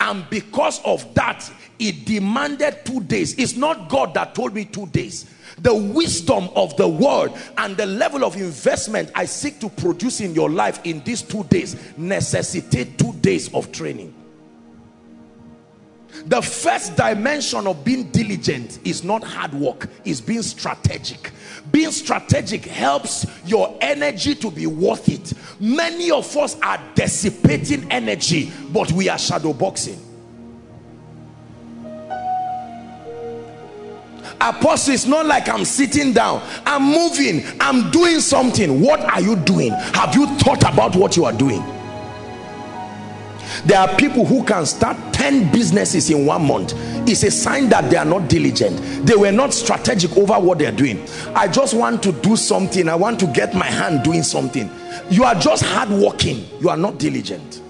And 0.00 0.28
because 0.28 0.84
of 0.84 1.14
that, 1.14 1.50
it 1.78 2.04
demanded 2.04 2.84
two 2.84 3.00
days. 3.00 3.34
It's 3.38 3.56
not 3.56 3.88
God 3.88 4.12
that 4.12 4.34
told 4.34 4.52
me 4.52 4.66
two 4.66 4.86
days. 4.88 5.34
The 5.60 5.74
wisdom 5.74 6.50
of 6.54 6.76
the 6.76 6.88
word 6.88 7.32
and 7.56 7.74
the 7.74 7.86
level 7.86 8.22
of 8.22 8.36
investment 8.36 9.10
I 9.14 9.24
seek 9.24 9.60
to 9.60 9.70
produce 9.70 10.20
in 10.20 10.34
your 10.34 10.50
life 10.50 10.78
in 10.84 11.02
these 11.04 11.22
two 11.22 11.44
days 11.44 11.74
necessitate 11.96 12.98
two 12.98 13.14
days 13.14 13.52
of 13.54 13.72
training. 13.72 14.14
The 16.26 16.42
first 16.42 16.96
dimension 16.96 17.66
of 17.66 17.84
being 17.84 18.10
diligent 18.10 18.80
is 18.84 19.04
not 19.04 19.22
hard 19.22 19.54
work, 19.54 19.88
is 20.04 20.20
being 20.20 20.42
strategic. 20.42 21.30
Being 21.70 21.90
strategic 21.90 22.64
helps 22.64 23.26
your 23.44 23.76
energy 23.80 24.34
to 24.36 24.50
be 24.50 24.66
worth 24.66 25.08
it. 25.08 25.32
Many 25.60 26.10
of 26.10 26.36
us 26.36 26.58
are 26.60 26.80
dissipating 26.94 27.90
energy, 27.90 28.50
but 28.70 28.90
we 28.92 29.08
are 29.08 29.18
shadow 29.18 29.52
boxing. 29.52 30.00
Apostle, 34.40 34.94
it's 34.94 35.06
not 35.06 35.26
like 35.26 35.48
I'm 35.48 35.64
sitting 35.64 36.12
down. 36.12 36.42
I'm 36.64 36.82
moving. 36.82 37.42
I'm 37.60 37.90
doing 37.90 38.20
something. 38.20 38.80
What 38.80 39.00
are 39.00 39.20
you 39.20 39.34
doing? 39.36 39.72
Have 39.72 40.14
you 40.14 40.26
thought 40.38 40.62
about 40.62 40.94
what 40.94 41.16
you 41.16 41.24
are 41.24 41.32
doing? 41.32 41.62
There 43.64 43.78
are 43.78 43.94
people 43.96 44.24
who 44.24 44.44
can 44.44 44.66
start 44.66 44.96
10 45.12 45.52
businesses 45.52 46.10
in 46.10 46.26
one 46.26 46.46
month. 46.46 46.74
It's 47.08 47.22
a 47.22 47.30
sign 47.30 47.68
that 47.70 47.90
they 47.90 47.96
are 47.96 48.04
not 48.04 48.28
diligent. 48.28 48.78
They 49.06 49.16
were 49.16 49.32
not 49.32 49.52
strategic 49.52 50.16
over 50.16 50.34
what 50.34 50.58
they're 50.58 50.72
doing. 50.72 51.06
I 51.34 51.48
just 51.48 51.74
want 51.74 52.02
to 52.04 52.12
do 52.12 52.36
something. 52.36 52.88
I 52.88 52.94
want 52.94 53.18
to 53.20 53.26
get 53.26 53.54
my 53.54 53.66
hand 53.66 54.04
doing 54.04 54.22
something. 54.22 54.70
You 55.10 55.24
are 55.24 55.34
just 55.34 55.64
hardworking. 55.64 56.46
You 56.60 56.68
are 56.68 56.76
not 56.76 56.98
diligent. 56.98 57.62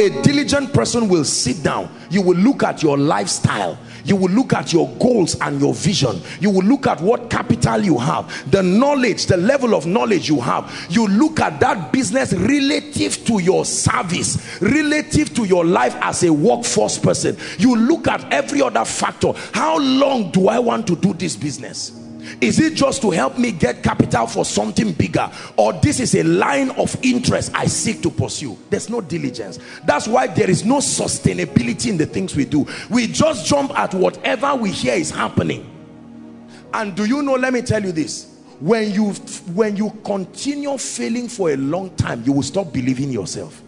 A 0.00 0.10
diligent 0.22 0.72
person 0.72 1.08
will 1.08 1.24
sit 1.24 1.62
down. 1.64 1.92
You 2.10 2.22
will 2.22 2.36
look 2.36 2.62
at 2.62 2.82
your 2.82 2.96
lifestyle 2.96 3.78
you 4.04 4.16
will 4.16 4.30
look 4.30 4.52
at 4.52 4.72
your 4.72 4.88
goals 4.98 5.38
and 5.40 5.60
your 5.60 5.74
vision. 5.74 6.20
You 6.40 6.50
will 6.50 6.64
look 6.64 6.86
at 6.86 7.00
what 7.00 7.30
capital 7.30 7.80
you 7.80 7.98
have 7.98 8.28
the 8.50 8.62
knowledge 8.62 9.26
the 9.26 9.36
level 9.36 9.74
of 9.74 9.86
knowledge 9.86 10.28
you 10.28 10.40
have. 10.40 10.86
You 10.88 11.06
look 11.06 11.40
at 11.40 11.60
that 11.60 11.92
business 11.92 12.32
relative 12.32 13.24
to 13.26 13.40
your 13.40 13.64
service 13.64 14.60
relative 14.60 15.34
to 15.34 15.44
your 15.44 15.64
life 15.64 15.94
as 16.00 16.22
a 16.24 16.32
workforce 16.32 16.98
person. 16.98 17.36
You 17.58 17.76
look 17.76 18.08
at 18.08 18.32
every 18.32 18.62
other 18.62 18.84
factor. 18.84 19.32
How 19.52 19.78
long 19.78 20.30
do 20.30 20.48
i 20.48 20.58
want 20.58 20.86
to 20.86 20.96
do 20.96 21.12
this 21.14 21.36
business 21.36 22.07
is 22.40 22.58
it 22.58 22.74
just 22.74 23.02
to 23.02 23.10
help 23.10 23.38
me 23.38 23.52
get 23.52 23.82
capital 23.82 24.26
for 24.26 24.44
something 24.44 24.92
bigger? 24.92 25.30
Or 25.56 25.72
this 25.72 26.00
is 26.00 26.14
a 26.14 26.22
line 26.22 26.70
of 26.70 26.96
interest 27.04 27.52
i 27.54 27.66
seek 27.66 28.02
to 28.02 28.10
pursue? 28.10 28.56
There's 28.70 28.88
no 28.88 29.00
diligence. 29.00 29.58
That's 29.84 30.06
why 30.08 30.26
there 30.28 30.50
is 30.50 30.64
no 30.64 30.78
sustainability 30.78 31.88
in 31.90 31.96
the 31.96 32.06
things 32.06 32.34
we 32.36 32.44
do. 32.44 32.66
We 32.90 33.06
just 33.06 33.46
jump 33.46 33.78
at 33.78 33.94
whatever 33.94 34.54
we 34.54 34.70
hear 34.70 34.94
is 34.94 35.10
happening. 35.10 35.68
And 36.72 36.94
do 36.94 37.04
you 37.04 37.22
know 37.22 37.34
let 37.34 37.52
me 37.52 37.62
tell 37.62 37.82
you 37.82 37.92
this. 37.92 38.36
When 38.60 38.92
you 38.92 39.12
when 39.54 39.76
you 39.76 39.90
continue 40.04 40.76
failing 40.78 41.28
for 41.28 41.50
a 41.50 41.56
long 41.56 41.90
time 41.96 42.24
you 42.24 42.32
will 42.32 42.42
stop 42.42 42.72
believing 42.72 43.10
yourself 43.10 43.62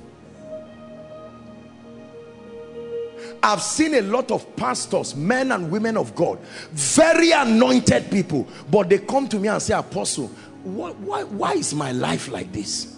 I've 3.43 3.63
seen 3.63 3.95
a 3.95 4.03
lot 4.03 4.31
of 4.31 4.55
pastors, 4.57 5.17
men 5.17 5.53
and 5.53 5.71
women 5.71 5.97
of 5.97 6.15
God, 6.15 6.39
very 6.73 7.31
anointed 7.33 8.11
people, 8.11 8.47
but 8.71 8.89
they 8.89 8.99
come 8.99 9.29
to 9.29 9.39
me 9.39 9.49
and 9.49 9.63
say, 9.63 9.75
Apostle, 9.75 10.29
why, 10.63 10.91
why, 10.91 11.23
why 11.25 11.53
is 11.55 11.75
my 11.75 11.93
life 11.93 12.29
like 12.29 12.53
this? 12.53 12.97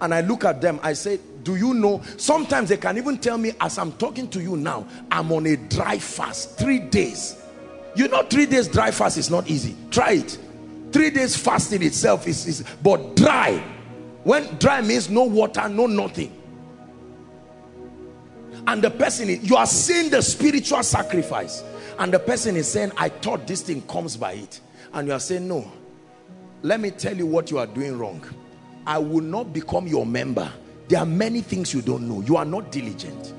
And 0.00 0.14
I 0.14 0.22
look 0.22 0.44
at 0.44 0.60
them, 0.60 0.80
I 0.82 0.94
say, 0.94 1.18
do 1.42 1.56
you 1.56 1.74
know, 1.74 2.02
sometimes 2.16 2.70
they 2.70 2.76
can 2.76 2.96
even 2.96 3.18
tell 3.18 3.36
me 3.36 3.52
as 3.60 3.78
I'm 3.78 3.92
talking 3.92 4.28
to 4.30 4.40
you 4.40 4.56
now, 4.56 4.86
I'm 5.10 5.30
on 5.32 5.46
a 5.46 5.56
dry 5.56 5.98
fast, 5.98 6.58
three 6.58 6.78
days. 6.78 7.42
You 7.94 8.08
know, 8.08 8.22
three 8.22 8.46
days 8.46 8.68
dry 8.68 8.90
fast 8.90 9.18
is 9.18 9.30
not 9.30 9.48
easy. 9.50 9.76
Try 9.90 10.12
it. 10.12 10.38
Three 10.92 11.10
days 11.10 11.36
fasting 11.36 11.82
itself 11.82 12.26
is, 12.26 12.46
is 12.46 12.64
but 12.82 13.16
dry. 13.16 13.62
When 14.24 14.44
dry 14.58 14.80
means 14.82 15.10
no 15.10 15.24
water, 15.24 15.68
no 15.68 15.86
nothing 15.86 16.37
and 18.68 18.82
the 18.82 18.90
person 18.90 19.30
is, 19.30 19.48
you 19.48 19.56
are 19.56 19.66
seeing 19.66 20.10
the 20.10 20.20
spiritual 20.20 20.82
sacrifice. 20.82 21.64
And 21.98 22.12
the 22.12 22.18
person 22.18 22.54
is 22.54 22.70
saying 22.70 22.92
I 22.98 23.08
thought 23.08 23.46
this 23.46 23.62
thing 23.62 23.80
comes 23.88 24.14
by 24.14 24.32
it. 24.32 24.60
And 24.92 25.08
you 25.08 25.14
are 25.14 25.20
saying 25.20 25.48
no. 25.48 25.72
Let 26.60 26.78
me 26.78 26.90
tell 26.90 27.16
you 27.16 27.24
what 27.24 27.50
you 27.50 27.56
are 27.56 27.66
doing 27.66 27.98
wrong. 27.98 28.22
I 28.86 28.98
will 28.98 29.22
not 29.22 29.54
become 29.54 29.86
your 29.86 30.04
member. 30.04 30.52
There 30.88 30.98
are 30.98 31.06
many 31.06 31.40
things 31.40 31.72
you 31.72 31.80
don't 31.80 32.06
know. 32.06 32.20
You 32.20 32.36
are 32.36 32.44
not 32.44 32.70
diligent. 32.70 33.32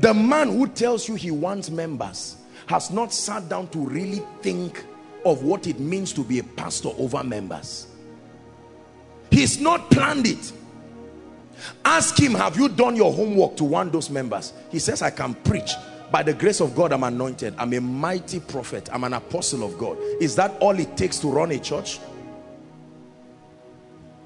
The 0.00 0.12
man 0.12 0.48
who 0.48 0.66
tells 0.66 1.08
you 1.08 1.14
he 1.14 1.30
wants 1.30 1.70
members 1.70 2.38
has 2.66 2.90
not 2.90 3.12
sat 3.12 3.48
down 3.48 3.68
to 3.68 3.78
really 3.78 4.20
think 4.42 4.84
of 5.24 5.44
what 5.44 5.68
it 5.68 5.78
means 5.78 6.12
to 6.14 6.24
be 6.24 6.40
a 6.40 6.44
pastor 6.44 6.90
over 6.98 7.22
members. 7.22 7.86
He's 9.30 9.60
not 9.60 9.92
planned 9.92 10.26
it 10.26 10.52
Ask 11.84 12.18
him, 12.18 12.34
have 12.34 12.56
you 12.56 12.68
done 12.68 12.96
your 12.96 13.12
homework 13.12 13.56
to 13.56 13.64
warn 13.64 13.90
those 13.90 14.10
members? 14.10 14.52
He 14.70 14.78
says, 14.78 15.02
I 15.02 15.10
can 15.10 15.34
preach. 15.34 15.72
By 16.10 16.22
the 16.22 16.32
grace 16.32 16.60
of 16.60 16.74
God, 16.74 16.92
I'm 16.92 17.04
anointed. 17.04 17.54
I'm 17.58 17.72
a 17.74 17.80
mighty 17.80 18.40
prophet. 18.40 18.88
I'm 18.92 19.04
an 19.04 19.12
apostle 19.12 19.62
of 19.62 19.76
God. 19.76 19.98
Is 20.20 20.36
that 20.36 20.56
all 20.60 20.78
it 20.78 20.96
takes 20.96 21.18
to 21.18 21.28
run 21.28 21.50
a 21.52 21.58
church? 21.58 21.98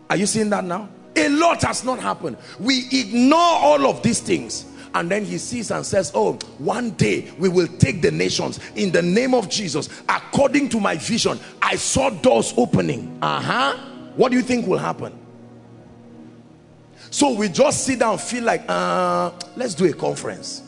Are 0.09 0.17
you 0.17 0.27
seeing 0.27 0.51
that 0.51 0.65
now? 0.65 0.89
A 1.17 1.29
lot 1.29 1.63
has 1.63 1.85
not 1.85 1.99
happened. 1.99 2.37
We 2.61 2.87
ignore 2.93 3.39
all 3.39 3.87
of 3.87 4.03
these 4.03 4.21
things. 4.21 4.67
And 4.95 5.11
then 5.11 5.25
he 5.25 5.39
sees 5.39 5.71
and 5.71 5.85
says, 5.85 6.13
oh, 6.15 6.35
one 6.59 6.91
day 6.91 7.31
we 7.39 7.49
will 7.49 7.67
take 7.67 8.03
the 8.03 8.11
nations 8.11 8.61
in 8.77 8.93
the 8.93 9.01
name 9.01 9.35
of 9.35 9.49
Jesus. 9.49 9.89
According 10.09 10.69
to 10.71 10.81
my 10.81 10.97
vision, 10.97 11.41
I 11.63 11.77
saw 11.77 12.11
doors 12.11 12.53
opening. 12.57 13.19
Uh-huh. 13.23 13.77
What 14.17 14.31
do 14.31 14.37
you 14.37 14.43
think 14.43 14.67
will 14.67 14.79
happen? 14.79 15.19
So 17.13 17.35
we 17.35 17.51
just 17.51 17.85
sit 17.85 17.99
down 17.99 18.17
feel 18.17 18.43
like, 18.43 18.65
uh, 18.67 19.33
let's 19.55 19.75
do 19.75 19.85
a 19.85 19.93
conference. 19.93 20.63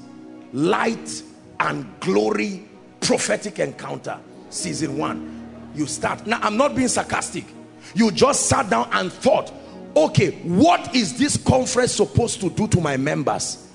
Light 0.52 1.22
and 1.58 1.86
glory 2.00 2.68
prophetic 3.00 3.60
encounter 3.60 4.18
season 4.50 4.98
one. 4.98 5.70
You 5.74 5.86
start. 5.86 6.26
Now 6.26 6.38
I'm 6.42 6.58
not 6.58 6.76
being 6.76 6.88
sarcastic. 6.88 7.46
You 7.94 8.10
just 8.10 8.46
sat 8.46 8.68
down 8.68 8.90
and 8.92 9.10
thought, 9.10 9.54
okay, 9.96 10.32
what 10.42 10.94
is 10.94 11.16
this 11.16 11.38
conference 11.38 11.92
supposed 11.92 12.42
to 12.42 12.50
do 12.50 12.68
to 12.68 12.80
my 12.80 12.98
members? 12.98 13.66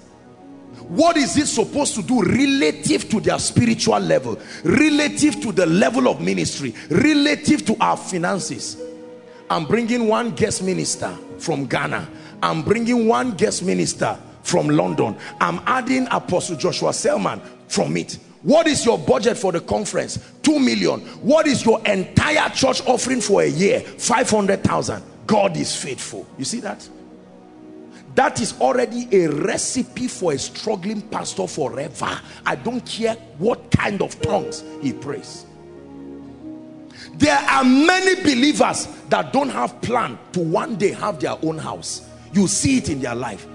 What 0.89 1.17
is 1.17 1.37
it 1.37 1.47
supposed 1.47 1.95
to 1.95 2.03
do 2.03 2.21
relative 2.21 3.09
to 3.09 3.19
their 3.19 3.39
spiritual 3.39 3.99
level, 3.99 4.39
relative 4.63 5.41
to 5.41 5.51
the 5.51 5.65
level 5.65 6.07
of 6.07 6.21
ministry, 6.21 6.75
relative 6.91 7.65
to 7.65 7.75
our 7.81 7.97
finances? 7.97 8.79
I'm 9.49 9.65
bringing 9.65 10.07
one 10.07 10.31
guest 10.35 10.61
minister 10.61 11.17
from 11.39 11.65
Ghana 11.65 12.07
I'm 12.41 12.61
bringing 12.61 13.07
one 13.07 13.31
guest 13.31 13.63
minister 13.63 14.17
from 14.43 14.67
London. 14.69 15.15
I'm 15.39 15.59
adding 15.65 16.07
Apostle 16.11 16.55
Joshua 16.55 16.93
Selman 16.93 17.41
from 17.67 17.95
it. 17.97 18.17
What 18.41 18.67
is 18.67 18.85
your 18.85 18.97
budget 18.97 19.37
for 19.37 19.51
the 19.51 19.59
conference? 19.59 20.17
Two 20.41 20.59
million. 20.59 21.01
What 21.21 21.45
is 21.45 21.65
your 21.65 21.85
entire 21.85 22.49
church 22.49 22.81
offering 22.87 23.21
for 23.21 23.41
a 23.41 23.47
year? 23.47 23.81
500,000. 23.81 25.03
God 25.27 25.57
is 25.57 25.75
faithful. 25.75 26.25
You 26.37 26.45
see 26.45 26.61
that? 26.61 26.87
That 28.15 28.41
is 28.41 28.59
already 28.59 29.07
a 29.11 29.27
recipe 29.29 30.07
for 30.07 30.33
a 30.33 30.37
struggling 30.39 31.01
pastor 31.01 31.47
forever. 31.47 32.19
I 32.45 32.55
don't 32.55 32.85
care 32.85 33.15
what 33.37 33.69
kind 33.71 34.01
of 34.01 34.19
tongues 34.21 34.63
he 34.81 34.93
prays. 34.93 35.45
There 37.13 37.37
are 37.37 37.63
many 37.63 38.15
believers 38.23 38.87
that 39.09 39.33
don't 39.33 39.49
have 39.49 39.81
plan 39.81 40.17
to 40.33 40.39
one 40.39 40.75
day 40.75 40.91
have 40.93 41.19
their 41.19 41.37
own 41.43 41.57
house 41.57 42.08
you 42.33 42.47
see 42.47 42.77
it 42.77 42.89
in 42.89 43.01
their 43.01 43.15
life 43.15 43.47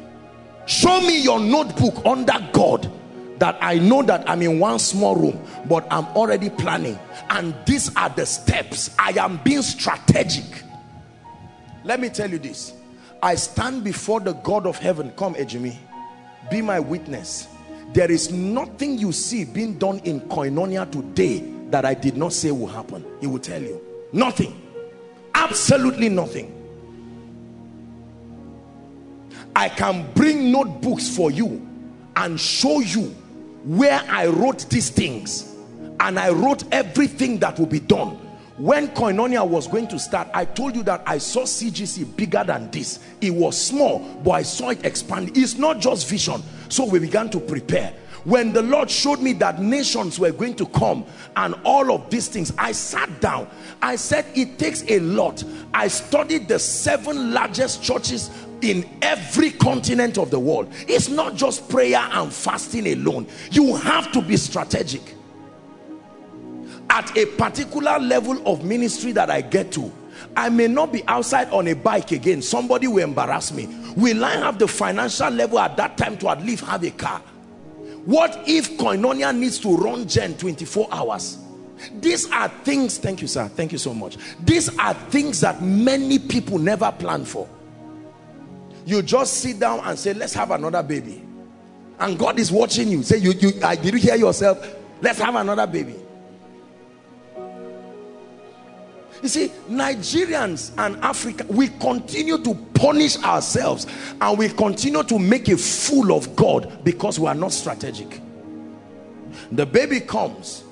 show 0.66 1.00
me 1.00 1.20
your 1.22 1.40
notebook 1.40 2.04
under 2.06 2.38
God 2.52 2.90
that 3.38 3.56
I 3.60 3.78
know 3.78 4.02
that 4.02 4.28
I'm 4.28 4.42
in 4.42 4.58
one 4.58 4.78
small 4.78 5.16
room, 5.16 5.38
but 5.68 5.86
I'm 5.90 6.06
already 6.16 6.50
planning. 6.50 6.98
And 7.30 7.54
these 7.66 7.94
are 7.96 8.08
the 8.08 8.24
steps. 8.24 8.94
I 8.98 9.10
am 9.10 9.38
being 9.44 9.62
strategic. 9.62 10.62
Let 11.82 12.00
me 12.00 12.08
tell 12.08 12.30
you 12.30 12.38
this. 12.38 12.72
I 13.22 13.34
stand 13.34 13.84
before 13.84 14.20
the 14.20 14.32
God 14.34 14.66
of 14.66 14.78
heaven. 14.78 15.12
Come, 15.16 15.34
Ejimi. 15.34 15.76
Be 16.50 16.62
my 16.62 16.78
witness. 16.80 17.48
There 17.92 18.10
is 18.10 18.32
nothing 18.32 18.98
you 18.98 19.12
see 19.12 19.44
being 19.44 19.78
done 19.78 19.98
in 20.00 20.20
Koinonia 20.22 20.90
today 20.90 21.40
that 21.70 21.84
I 21.84 21.94
did 21.94 22.16
not 22.16 22.32
say 22.32 22.50
will 22.50 22.66
happen. 22.66 23.04
He 23.20 23.26
will 23.26 23.38
tell 23.38 23.60
you. 23.60 23.80
Nothing. 24.12 24.60
Absolutely 25.34 26.08
nothing. 26.08 26.53
I 29.56 29.68
can 29.68 30.10
bring 30.14 30.50
notebooks 30.50 31.14
for 31.14 31.30
you 31.30 31.66
and 32.16 32.38
show 32.38 32.80
you 32.80 33.14
where 33.64 34.02
I 34.08 34.26
wrote 34.26 34.68
these 34.68 34.90
things. 34.90 35.54
And 36.00 36.18
I 36.18 36.30
wrote 36.30 36.64
everything 36.72 37.38
that 37.38 37.58
will 37.58 37.66
be 37.66 37.80
done. 37.80 38.18
When 38.56 38.88
koinonia 38.88 39.46
was 39.46 39.66
going 39.66 39.88
to 39.88 39.98
start 39.98 40.28
i 40.32 40.44
told 40.44 40.76
you 40.76 40.84
that 40.84 41.02
i 41.08 41.18
saw 41.18 41.42
cgc 41.42 42.14
bigger 42.14 42.44
than 42.44 42.70
this. 42.70 43.00
It 43.20 43.30
was 43.30 43.60
small 43.60 43.98
but 44.22 44.30
i 44.30 44.42
saw 44.42 44.68
it 44.70 44.84
expand. 44.84 45.36
It's 45.36 45.58
not 45.58 45.80
just 45.80 46.08
vision. 46.08 46.40
So 46.68 46.84
we 46.84 47.00
began 47.00 47.30
to 47.30 47.40
prepare. 47.40 47.92
When 48.22 48.52
the 48.52 48.62
lord 48.62 48.88
showed 48.88 49.20
me 49.20 49.32
that 49.34 49.60
nations 49.60 50.20
were 50.20 50.30
going 50.30 50.54
to 50.54 50.66
come 50.66 51.04
and 51.34 51.56
all 51.64 51.90
of 51.90 52.08
these 52.10 52.28
things 52.28 52.52
i 52.56 52.70
sat 52.70 53.20
down. 53.20 53.48
I 53.82 53.96
said 53.96 54.24
it 54.36 54.56
takes 54.56 54.84
a 54.88 55.00
lot. 55.00 55.42
I 55.72 55.88
studied 55.88 56.46
the 56.46 56.60
seven 56.60 57.32
largest 57.32 57.82
churches 57.82 58.30
in 58.64 58.88
every 59.02 59.50
continent 59.50 60.18
of 60.18 60.30
the 60.30 60.38
world. 60.38 60.72
It's 60.88 61.08
not 61.08 61.34
just 61.34 61.68
prayer 61.68 62.08
and 62.12 62.32
fasting 62.32 62.86
alone. 62.88 63.26
You 63.50 63.76
have 63.76 64.10
to 64.12 64.22
be 64.22 64.36
strategic. 64.36 65.14
At 66.90 67.16
a 67.16 67.26
particular 67.26 67.98
level 67.98 68.46
of 68.46 68.64
ministry 68.64 69.12
that 69.12 69.30
I 69.30 69.40
get 69.40 69.72
to 69.72 69.92
I 70.36 70.48
may 70.48 70.68
not 70.68 70.92
be 70.92 71.06
outside 71.06 71.48
on 71.50 71.68
a 71.68 71.74
bike 71.74 72.12
again. 72.12 72.42
Somebody 72.42 72.86
will 72.86 73.04
embarrass 73.04 73.52
me. 73.52 73.68
Will 73.96 74.24
I 74.24 74.36
have 74.36 74.58
the 74.58 74.68
financial 74.68 75.30
level 75.30 75.58
at 75.58 75.76
that 75.76 75.96
time 75.96 76.16
to 76.18 76.28
at 76.28 76.42
least 76.42 76.64
have 76.64 76.82
a 76.84 76.90
car? 76.90 77.20
What 78.04 78.42
if 78.46 78.76
koinonia 78.76 79.36
needs 79.36 79.58
to 79.60 79.76
run 79.76 80.06
gen 80.06 80.36
24 80.36 80.88
hours? 80.90 81.38
These 82.00 82.30
are 82.30 82.48
things 82.48 82.98
thank 82.98 83.20
you 83.20 83.28
sir. 83.28 83.48
Thank 83.48 83.72
you 83.72 83.78
so 83.78 83.94
much. 83.94 84.16
These 84.40 84.76
are 84.78 84.94
things 84.94 85.40
that 85.40 85.62
many 85.62 86.18
people 86.18 86.58
never 86.58 86.90
plan 86.92 87.24
for 87.24 87.48
you 88.86 89.02
just 89.02 89.34
sit 89.34 89.58
down 89.58 89.80
and 89.80 89.98
say 89.98 90.12
let's 90.14 90.34
have 90.34 90.50
another 90.50 90.82
baby 90.82 91.22
and 92.00 92.18
God 92.18 92.38
is 92.38 92.50
watching 92.50 92.88
you 92.88 93.02
say 93.02 93.18
you, 93.18 93.32
you 93.32 93.52
I, 93.62 93.76
did 93.76 93.94
you 93.94 94.00
hear 94.00 94.16
yourself 94.16 94.74
let's 95.00 95.18
have 95.20 95.34
another 95.34 95.66
baby 95.66 95.96
You 99.24 99.28
see, 99.30 99.48
Nigerians 99.70 100.70
and 100.76 101.02
Africa, 101.02 101.46
we 101.48 101.68
continue 101.68 102.36
to 102.44 102.54
punish 102.74 103.16
ourselves 103.22 103.86
and 104.20 104.36
we 104.36 104.50
continue 104.50 105.02
to 105.02 105.18
make 105.18 105.48
a 105.48 105.56
fool 105.56 106.12
of 106.14 106.36
God 106.36 106.84
because 106.84 107.18
we 107.18 107.26
are 107.26 107.34
not 107.34 107.52
strategic. 107.52 108.20
The 109.50 109.64
baby 109.64 110.00
comes 110.00 110.62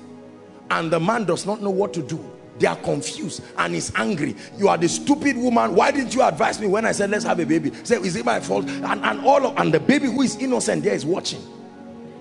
and 0.69 0.91
the 0.91 0.99
man 0.99 1.23
does 1.25 1.47
not 1.47 1.63
know 1.63 1.71
what 1.71 1.95
to 1.95 2.03
do. 2.03 2.23
They 2.59 2.67
are 2.67 2.75
confused 2.75 3.43
and 3.57 3.73
he's 3.73 3.93
angry. 3.95 4.35
You 4.57 4.67
are 4.67 4.77
the 4.77 4.87
stupid 4.87 5.37
woman. 5.37 5.75
Why 5.75 5.91
didn't 5.91 6.13
you 6.13 6.21
advise 6.21 6.59
me 6.59 6.67
when 6.67 6.85
I 6.85 6.91
said, 6.91 7.09
let's 7.09 7.25
have 7.25 7.39
a 7.39 7.45
baby? 7.45 7.71
Say, 7.83 7.95
is 7.97 8.15
it 8.15 8.25
my 8.25 8.39
fault? 8.39 8.67
And, 8.67 9.03
and 9.03 9.25
all 9.25 9.47
of, 9.47 9.57
and 9.57 9.73
the 9.73 9.79
baby 9.79 10.05
who 10.05 10.21
is 10.21 10.35
innocent 10.37 10.83
there 10.83 10.93
is 10.93 11.05
watching. 11.05 11.41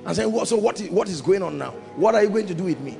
And 0.06 0.16
saying, 0.16 0.32
well, 0.32 0.46
so 0.46 0.56
what 0.56 0.80
is, 0.80 0.90
what 0.90 1.08
is 1.08 1.20
going 1.20 1.42
on 1.42 1.58
now? 1.58 1.70
What 1.96 2.14
are 2.14 2.22
you 2.22 2.30
going 2.30 2.46
to 2.46 2.54
do 2.54 2.64
with 2.64 2.80
me? 2.80 2.98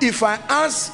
if 0.00 0.22
I 0.22 0.36
ask 0.48 0.92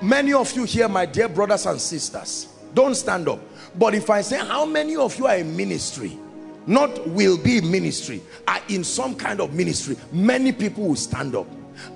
many 0.00 0.32
of 0.32 0.52
you 0.52 0.64
here 0.64 0.88
my 0.88 1.06
dear 1.06 1.28
brothers 1.28 1.66
and 1.66 1.80
sisters 1.80 2.48
don't 2.74 2.94
stand 2.94 3.28
up 3.28 3.40
but 3.78 3.94
if 3.94 4.10
I 4.10 4.20
say 4.20 4.38
how 4.38 4.64
many 4.66 4.96
of 4.96 5.18
you 5.18 5.26
are 5.26 5.36
in 5.36 5.56
ministry? 5.56 6.18
Not 6.66 7.08
will 7.08 7.36
be 7.36 7.60
ministry 7.60 8.22
are 8.46 8.60
in 8.68 8.84
some 8.84 9.14
kind 9.14 9.40
of 9.40 9.52
ministry. 9.52 9.96
Many 10.12 10.52
people 10.52 10.84
will 10.84 10.96
stand 10.96 11.34
up. 11.34 11.46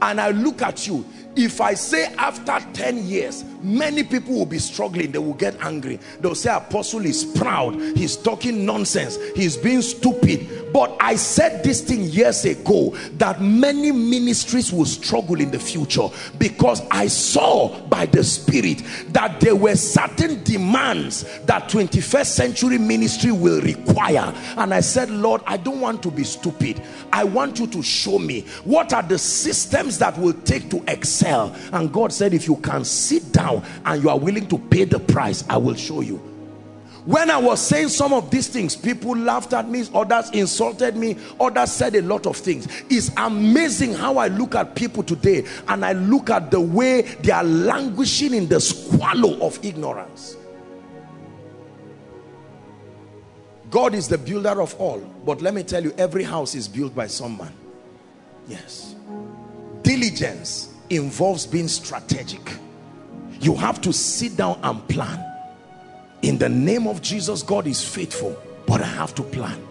And 0.02 0.20
I 0.20 0.30
look 0.30 0.62
at 0.62 0.86
you. 0.86 1.04
If 1.36 1.60
I 1.60 1.74
say 1.74 2.06
after 2.14 2.58
10 2.72 3.06
years 3.06 3.44
many 3.66 4.04
people 4.04 4.34
will 4.34 4.46
be 4.46 4.58
struggling. 4.58 5.10
They 5.10 5.18
will 5.18 5.34
get 5.34 5.56
angry. 5.60 5.98
They'll 6.20 6.34
say 6.34 6.54
apostle 6.54 7.04
is 7.04 7.24
proud. 7.24 7.74
He's 7.96 8.16
talking 8.16 8.64
nonsense. 8.64 9.18
He's 9.34 9.56
being 9.56 9.82
stupid. 9.82 10.72
But 10.72 10.96
I 11.00 11.16
said 11.16 11.64
this 11.64 11.80
thing 11.80 12.04
years 12.04 12.44
ago 12.44 12.96
that 13.14 13.40
many 13.40 13.90
ministries 13.90 14.72
will 14.72 14.84
struggle 14.84 15.40
in 15.40 15.50
the 15.50 15.58
future 15.58 16.08
because 16.38 16.82
I 16.90 17.08
saw 17.08 17.80
by 17.86 18.06
the 18.06 18.22
spirit 18.22 18.82
that 19.08 19.40
there 19.40 19.56
were 19.56 19.74
certain 19.74 20.44
demands 20.44 21.24
that 21.46 21.68
21st 21.68 22.26
century 22.26 22.78
ministry 22.78 23.32
will 23.32 23.60
require. 23.62 24.32
And 24.56 24.72
I 24.72 24.80
said 24.80 25.10
Lord 25.10 25.42
I 25.46 25.56
don't 25.56 25.80
want 25.80 26.02
to 26.04 26.10
be 26.10 26.24
stupid. 26.24 26.82
I 27.12 27.24
want 27.24 27.58
you 27.58 27.66
to 27.68 27.82
show 27.82 28.18
me 28.18 28.42
what 28.64 28.92
are 28.92 29.02
the 29.02 29.18
systems 29.18 29.98
that 29.98 30.16
will 30.18 30.34
take 30.34 30.70
to 30.70 30.84
excel. 30.88 31.56
And 31.72 31.92
God 31.92 32.12
said 32.12 32.34
if 32.34 32.46
you 32.46 32.56
can 32.56 32.84
sit 32.84 33.32
down 33.32 33.55
and 33.84 34.02
you 34.02 34.08
are 34.08 34.18
willing 34.18 34.46
to 34.48 34.58
pay 34.58 34.84
the 34.84 34.98
price 34.98 35.44
I 35.48 35.56
will 35.56 35.74
show 35.74 36.00
you. 36.00 36.20
When 37.06 37.30
I 37.30 37.38
was 37.38 37.64
saying 37.64 37.90
some 37.90 38.12
of 38.12 38.32
these 38.32 38.48
things 38.48 38.74
people 38.74 39.16
laughed 39.16 39.52
at 39.52 39.68
me 39.68 39.84
others 39.94 40.28
insulted 40.30 40.96
me 40.96 41.16
others 41.40 41.70
said 41.70 41.94
a 41.94 42.02
lot 42.02 42.26
of 42.26 42.36
things. 42.36 42.66
It's 42.90 43.12
amazing 43.16 43.94
how 43.94 44.18
I 44.18 44.26
look 44.26 44.56
at 44.56 44.74
people 44.74 45.04
today 45.04 45.46
and 45.68 45.84
I 45.84 45.92
look 45.92 46.30
at 46.30 46.50
the 46.50 46.60
way 46.60 47.02
they 47.02 47.30
are 47.30 47.44
languishing 47.44 48.34
in 48.34 48.48
the 48.48 48.60
squalor 48.60 49.40
of 49.40 49.64
ignorance. 49.64 50.36
God 53.70 53.94
is 53.94 54.08
the 54.08 54.18
builder 54.18 54.60
of 54.60 54.74
all 54.80 54.98
but 55.24 55.40
let 55.40 55.54
me 55.54 55.62
tell 55.62 55.84
you 55.84 55.94
every 55.98 56.24
house 56.24 56.56
is 56.56 56.66
built 56.66 56.92
by 56.94 57.06
someone. 57.06 57.52
yes. 58.48 58.96
Diligence 59.82 60.74
involves 60.90 61.46
being 61.46 61.68
strategic 61.68 62.40
you 63.40 63.54
have 63.54 63.80
to 63.82 63.92
sit 63.92 64.36
down 64.36 64.58
and 64.62 64.86
plan. 64.88 65.22
In 66.22 66.38
the 66.38 66.48
name 66.48 66.86
of 66.86 67.02
Jesus 67.02 67.42
God 67.42 67.66
is 67.66 67.82
faithful 67.82 68.36
but 68.66 68.80
I 68.80 68.86
have 68.86 69.14
to 69.16 69.22
plan. 69.22 69.66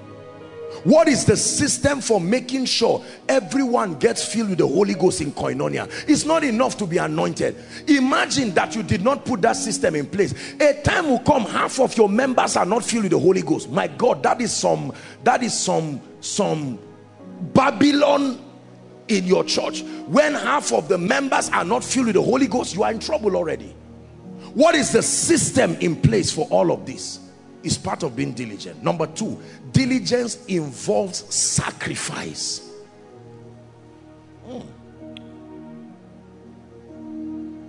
What 0.83 1.07
is 1.07 1.25
the 1.25 1.35
system 1.35 1.99
for 1.99 2.21
making 2.21 2.65
sure 2.65 3.03
everyone 3.27 3.95
gets 3.95 4.23
filled 4.23 4.49
with 4.49 4.59
the 4.59 4.67
Holy 4.67 4.93
Ghost 4.93 5.19
in 5.19 5.31
koinonia? 5.31 5.89
It's 6.07 6.25
not 6.25 6.43
enough 6.43 6.77
to 6.77 6.85
be 6.85 6.97
anointed. 6.97 7.55
Imagine 7.87 8.53
that 8.53 8.75
you 8.75 8.83
did 8.83 9.03
not 9.03 9.25
put 9.25 9.41
that 9.41 9.55
system 9.55 9.95
in 9.95 10.05
place. 10.05 10.35
A 10.59 10.79
time 10.83 11.09
will 11.09 11.19
come 11.19 11.43
half 11.43 11.79
of 11.79 11.97
your 11.97 12.07
members 12.07 12.55
are 12.55 12.67
not 12.67 12.83
filled 12.83 13.03
with 13.05 13.13
the 13.13 13.19
Holy 13.19 13.41
Ghost. 13.41 13.71
My 13.71 13.87
God 13.87 14.21
that 14.23 14.39
is 14.41 14.53
some 14.53 14.93
that 15.23 15.41
is 15.41 15.59
some 15.59 15.99
some 16.21 16.77
Babylon 17.53 18.44
in 19.07 19.25
your 19.25 19.43
church. 19.43 19.83
When 20.07 20.33
half 20.33 20.71
of 20.71 20.87
the 20.87 20.97
members 20.97 21.49
are 21.49 21.65
not 21.65 21.83
filled 21.83 22.07
with 22.07 22.15
the 22.15 22.21
Holy 22.21 22.47
Ghost 22.47 22.75
you 22.75 22.83
are 22.83 22.91
in 22.91 22.99
trouble 22.99 23.35
already. 23.35 23.75
What 24.53 24.75
is 24.75 24.91
the 24.91 25.01
system 25.01 25.75
in 25.81 26.01
place 26.01 26.31
for 26.31 26.47
all 26.49 26.71
of 26.71 26.85
this? 26.85 27.19
Is 27.63 27.77
part 27.77 28.03
of 28.03 28.15
being 28.15 28.33
diligent. 28.33 28.83
Number 28.83 29.07
two 29.07 29.41
diligence 29.71 30.45
involves 30.45 31.33
sacrifice. 31.33 32.71
Mm. 34.47 34.63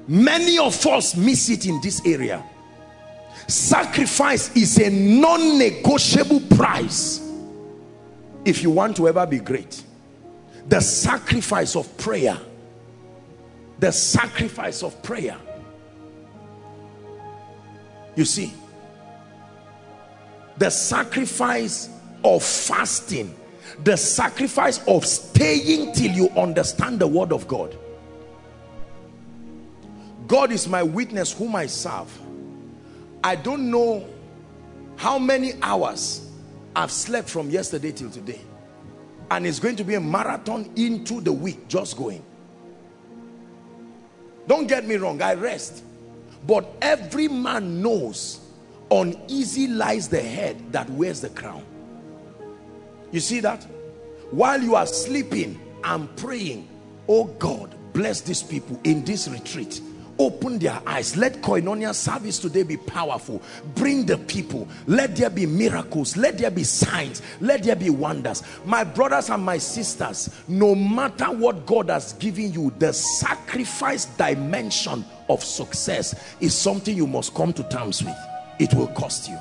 many 0.08 0.58
of 0.58 0.86
us 0.86 1.16
miss 1.16 1.48
it 1.48 1.66
in 1.66 1.80
this 1.80 2.04
area. 2.04 2.44
Sacrifice 3.48 4.54
is 4.54 4.78
a 4.78 4.90
non-negotiable 4.90 6.40
price. 6.56 7.22
If 8.44 8.62
you 8.62 8.70
want 8.70 8.96
to 8.96 9.08
ever 9.08 9.26
be 9.26 9.38
great 9.38 9.82
the 10.68 10.80
sacrifice 10.80 11.76
of 11.76 11.96
prayer. 11.98 12.38
The 13.78 13.92
sacrifice 13.92 14.82
of 14.82 15.02
prayer. 15.02 15.36
You 18.14 18.24
see 18.24 18.52
the 20.58 20.70
sacrifice 20.70 21.90
of 22.24 22.42
fasting 22.42 23.34
the 23.84 23.96
sacrifice 23.96 24.80
of 24.86 25.04
staying 25.04 25.92
till 25.92 26.10
you 26.10 26.30
understand 26.30 26.98
the 26.98 27.06
word 27.06 27.32
of 27.32 27.46
God. 27.46 27.76
God 30.26 30.50
is 30.50 30.66
my 30.66 30.82
witness 30.82 31.32
whom 31.32 31.54
I 31.54 31.66
serve. 31.66 32.10
I 33.22 33.36
don't 33.36 33.70
know 33.70 34.08
how 34.96 35.18
many 35.18 35.52
hours 35.62 36.30
I've 36.74 36.90
slept 36.90 37.28
from 37.28 37.50
yesterday 37.50 37.92
till 37.92 38.10
today 38.10 38.40
and 39.30 39.46
it's 39.46 39.58
going 39.58 39.76
to 39.76 39.84
be 39.84 39.94
a 39.94 40.00
marathon 40.00 40.70
into 40.76 41.20
the 41.20 41.32
week 41.32 41.68
just 41.68 41.96
going 41.96 42.22
don't 44.46 44.66
get 44.66 44.86
me 44.86 44.96
wrong 44.96 45.20
I 45.20 45.34
rest 45.34 45.82
But 46.46 46.66
every 46.80 47.28
man 47.28 47.82
knows 47.82 48.40
uneasy 48.90 49.66
lies 49.66 50.08
the 50.08 50.20
head 50.20 50.72
that 50.72 50.88
wears 50.90 51.20
the 51.20 51.30
crown. 51.30 51.64
You 53.10 53.20
see 53.20 53.40
that? 53.40 53.64
While 54.30 54.62
you 54.62 54.74
are 54.76 54.86
sleeping, 54.86 55.60
I'm 55.82 56.08
praying, 56.14 56.68
oh 57.08 57.24
God, 57.24 57.74
bless 57.92 58.20
these 58.20 58.42
people 58.42 58.78
in 58.84 59.04
this 59.04 59.28
retreat 59.28 59.80
open 60.18 60.58
their 60.58 60.80
eyes. 60.86 61.16
Let 61.16 61.42
koinonia 61.42 61.94
service 61.94 62.38
today 62.38 62.62
be 62.62 62.76
powerful. 62.76 63.42
Bring 63.74 64.06
the 64.06 64.18
people. 64.18 64.68
Let 64.86 65.16
there 65.16 65.30
be 65.30 65.46
miracles. 65.46 66.16
Let 66.16 66.38
there 66.38 66.50
be 66.50 66.64
signs. 66.64 67.22
Let 67.40 67.62
there 67.62 67.76
be 67.76 67.90
wonders. 67.90 68.42
My 68.64 68.84
brothers 68.84 69.30
and 69.30 69.42
my 69.42 69.58
sisters 69.58 70.30
no 70.48 70.74
matter 70.74 71.26
what 71.26 71.66
god 71.66 71.90
has 71.90 72.12
given 72.14 72.52
you 72.52 72.72
the 72.78 72.92
sacrifice 72.92 74.06
dimension 74.16 75.04
of 75.28 75.42
success 75.42 76.36
is 76.40 76.54
something 76.54 76.96
you 76.96 77.06
must 77.06 77.34
come 77.34 77.52
to 77.52 77.62
terms 77.64 78.02
with. 78.02 78.16
It 78.58 78.72
will 78.74 78.88
cost 78.88 79.28
you. 79.28 79.38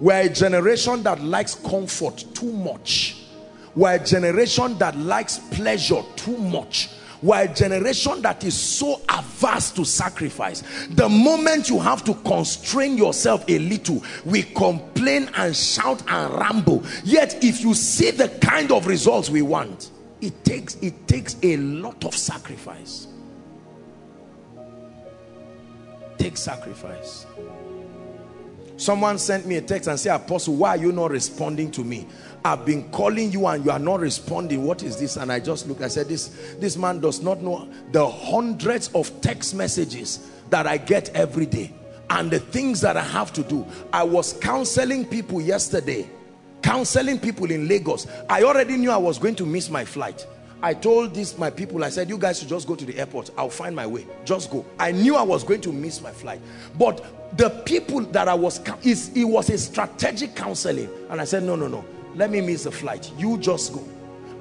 We're 0.00 0.22
a 0.22 0.28
generation 0.28 1.02
that 1.04 1.22
likes 1.22 1.54
comfort 1.54 2.24
too 2.34 2.52
much 2.52 3.23
we're 3.74 3.94
a 3.94 4.04
generation 4.04 4.78
that 4.78 4.96
likes 4.96 5.38
pleasure 5.38 6.02
too 6.16 6.36
much. 6.36 6.90
We're 7.22 7.44
a 7.44 7.48
generation 7.48 8.20
that 8.22 8.44
is 8.44 8.54
so 8.54 9.00
averse 9.08 9.70
to 9.72 9.84
sacrifice. 9.84 10.62
The 10.90 11.08
moment 11.08 11.70
you 11.70 11.78
have 11.80 12.04
to 12.04 12.14
constrain 12.14 12.98
yourself 12.98 13.44
a 13.48 13.58
little, 13.58 14.02
we 14.26 14.42
complain 14.42 15.30
and 15.34 15.56
shout 15.56 16.02
and 16.06 16.34
ramble. 16.34 16.84
Yet 17.02 17.42
if 17.42 17.62
you 17.62 17.72
see 17.72 18.10
the 18.10 18.28
kind 18.28 18.70
of 18.70 18.86
results 18.86 19.30
we 19.30 19.40
want, 19.40 19.90
it 20.20 20.44
takes, 20.44 20.74
it 20.76 21.08
takes 21.08 21.36
a 21.42 21.56
lot 21.56 22.04
of 22.04 22.14
sacrifice. 22.14 23.08
Take 26.18 26.36
sacrifice. 26.36 27.26
Someone 28.76 29.18
sent 29.18 29.46
me 29.46 29.56
a 29.56 29.62
text 29.62 29.88
and 29.88 29.98
said, 29.98 30.14
Apostle, 30.16 30.56
why 30.56 30.70
are 30.70 30.76
you 30.76 30.92
not 30.92 31.10
responding 31.10 31.70
to 31.70 31.84
me? 31.84 32.06
I've 32.46 32.66
been 32.66 32.90
calling 32.90 33.32
you 33.32 33.46
and 33.46 33.64
you 33.64 33.70
are 33.70 33.78
not 33.78 34.00
responding. 34.00 34.66
What 34.66 34.82
is 34.82 34.98
this? 34.98 35.16
And 35.16 35.32
I 35.32 35.40
just 35.40 35.66
looked, 35.66 35.80
I 35.80 35.88
said, 35.88 36.08
this, 36.08 36.28
this 36.58 36.76
man 36.76 37.00
does 37.00 37.22
not 37.22 37.40
know 37.40 37.70
the 37.90 38.06
hundreds 38.06 38.88
of 38.94 39.18
text 39.22 39.54
messages 39.54 40.30
that 40.50 40.66
I 40.66 40.76
get 40.76 41.08
every 41.14 41.46
day 41.46 41.72
and 42.10 42.30
the 42.30 42.38
things 42.38 42.82
that 42.82 42.98
I 42.98 43.02
have 43.02 43.32
to 43.32 43.42
do. 43.42 43.66
I 43.94 44.02
was 44.02 44.34
counseling 44.34 45.06
people 45.06 45.40
yesterday, 45.40 46.06
counseling 46.60 47.18
people 47.18 47.50
in 47.50 47.66
Lagos. 47.66 48.06
I 48.28 48.42
already 48.42 48.76
knew 48.76 48.90
I 48.90 48.98
was 48.98 49.18
going 49.18 49.36
to 49.36 49.46
miss 49.46 49.70
my 49.70 49.86
flight. 49.86 50.26
I 50.62 50.74
told 50.74 51.14
this 51.14 51.38
my 51.38 51.48
people, 51.48 51.82
I 51.82 51.88
said, 51.88 52.10
you 52.10 52.18
guys 52.18 52.40
should 52.40 52.48
just 52.48 52.68
go 52.68 52.74
to 52.74 52.84
the 52.84 52.98
airport. 52.98 53.30
I'll 53.38 53.48
find 53.48 53.74
my 53.74 53.86
way. 53.86 54.06
Just 54.26 54.50
go. 54.50 54.66
I 54.78 54.92
knew 54.92 55.16
I 55.16 55.22
was 55.22 55.44
going 55.44 55.62
to 55.62 55.72
miss 55.72 56.02
my 56.02 56.10
flight. 56.10 56.42
But 56.78 57.38
the 57.38 57.48
people 57.64 58.00
that 58.00 58.28
I 58.28 58.34
was, 58.34 58.60
it 58.82 59.24
was 59.24 59.48
a 59.48 59.56
strategic 59.56 60.36
counseling. 60.36 60.90
And 61.08 61.22
I 61.22 61.24
said, 61.24 61.42
no, 61.42 61.56
no, 61.56 61.68
no 61.68 61.86
let 62.14 62.30
me 62.30 62.40
miss 62.40 62.64
the 62.64 62.70
flight. 62.70 63.10
You 63.18 63.38
just 63.38 63.72
go. 63.72 63.82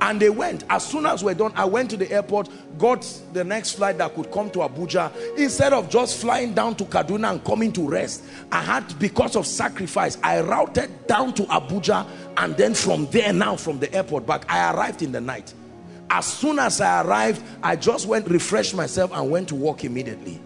And 0.02 0.20
they 0.20 0.30
went. 0.30 0.66
As 0.70 0.86
soon 0.86 1.06
as 1.06 1.24
we're 1.24 1.34
done 1.34 1.54
i 1.56 1.64
went 1.64 1.90
to 1.91 1.98
the 1.98 2.12
airport 2.12 2.50
got 2.78 3.02
the 3.32 3.44
next 3.44 3.74
flight 3.74 3.98
that 4.00 4.14
could 4.16 4.30
come 4.32 4.50
to 4.52 4.60
abuja. 4.60 5.12
Instead 5.38 5.72
of 5.72 5.90
just 5.90 6.20
flying 6.20 6.54
down 6.54 6.76
to 6.76 6.84
kaduna 6.84 7.32
and 7.32 7.44
coming 7.45 7.72
to 7.72 7.88
rest 7.88 8.24
i 8.52 8.62
had 8.62 9.00
because 9.00 9.36
of 9.38 9.48
sacrifice 9.48 10.18
i 10.22 10.41
routed 10.41 11.08
down 11.08 11.34
to 11.34 11.44
abuja 11.44 12.06
and 12.38 12.58
then 12.58 12.74
from 12.74 13.06
there 13.08 13.32
now 13.32 13.56
from 13.56 13.80
the 13.80 13.94
airport 13.94 14.26
back. 14.26 14.44
I 14.50 14.74
arrived 14.74 15.02
in 15.02 15.14
the 15.14 15.22
night. 15.22 15.54
As 16.10 16.26
soon 16.26 16.60
as 16.60 16.82
i 16.82 17.02
arrived 17.02 17.41
i 17.64 17.78
just 17.78 18.06
went 18.06 18.28
refreshed 18.28 18.76
myself 18.76 19.12
and 19.14 19.32
went 19.32 19.48
to 19.50 19.56
work 19.56 19.86
immediately. 19.86 20.41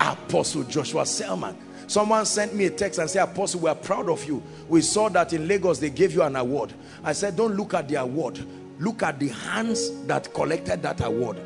Apostle 0.00 0.64
joshua 0.64 1.06
selman 1.06 1.56
Someone 1.86 2.26
sent 2.26 2.54
me 2.54 2.66
a 2.66 2.70
text 2.70 2.98
and 2.98 3.08
said, 3.08 3.22
Apostle, 3.24 3.60
we 3.60 3.70
are 3.70 3.74
proud 3.74 4.08
of 4.08 4.24
you. 4.24 4.42
We 4.68 4.82
saw 4.82 5.08
that 5.10 5.32
in 5.32 5.46
Lagos, 5.46 5.78
they 5.78 5.90
gave 5.90 6.12
you 6.12 6.22
an 6.22 6.36
award. 6.36 6.72
I 7.04 7.12
said, 7.12 7.36
don't 7.36 7.54
look 7.54 7.74
at 7.74 7.88
the 7.88 7.96
award. 7.96 8.44
Look 8.78 9.02
at 9.02 9.18
the 9.18 9.28
hands 9.28 9.90
that 10.06 10.32
collected 10.34 10.82
that 10.82 11.04
award. 11.04 11.40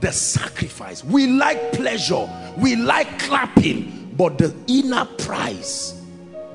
The 0.00 0.10
sacrifice. 0.10 1.04
We 1.04 1.26
like 1.26 1.72
pleasure. 1.72 2.28
We 2.56 2.76
like 2.76 3.18
clapping. 3.18 4.14
But 4.16 4.38
the 4.38 4.54
inner 4.66 5.04
price, 5.04 6.02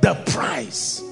the 0.02 0.16
prize 0.28 1.07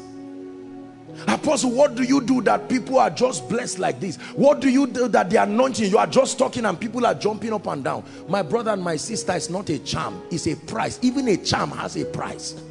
Apostle, 1.27 1.71
what 1.71 1.95
do 1.95 2.03
you 2.03 2.21
do 2.21 2.41
that 2.41 2.69
people 2.69 2.99
are 2.99 3.09
just 3.09 3.49
blessed 3.49 3.79
like 3.79 3.99
this? 3.99 4.17
What 4.35 4.59
do 4.59 4.69
you 4.69 4.85
do 4.85 5.07
that 5.07 5.29
the 5.29 5.41
anointing, 5.41 5.89
you 5.89 5.97
are 5.97 6.07
just 6.07 6.37
talking 6.37 6.65
and 6.65 6.79
people 6.79 7.05
are 7.05 7.15
jumping 7.15 7.51
up 7.53 7.65
and 7.67 7.83
down? 7.83 8.03
My 8.27 8.41
brother 8.41 8.71
and 8.71 8.83
my 8.83 8.95
sister, 8.95 9.33
it's 9.33 9.49
not 9.49 9.69
a 9.69 9.79
charm, 9.79 10.21
it's 10.29 10.47
a 10.47 10.55
price. 10.55 10.99
Even 11.01 11.27
a 11.27 11.37
charm 11.37 11.71
has 11.71 11.95
a 11.95 12.05
price. 12.05 12.61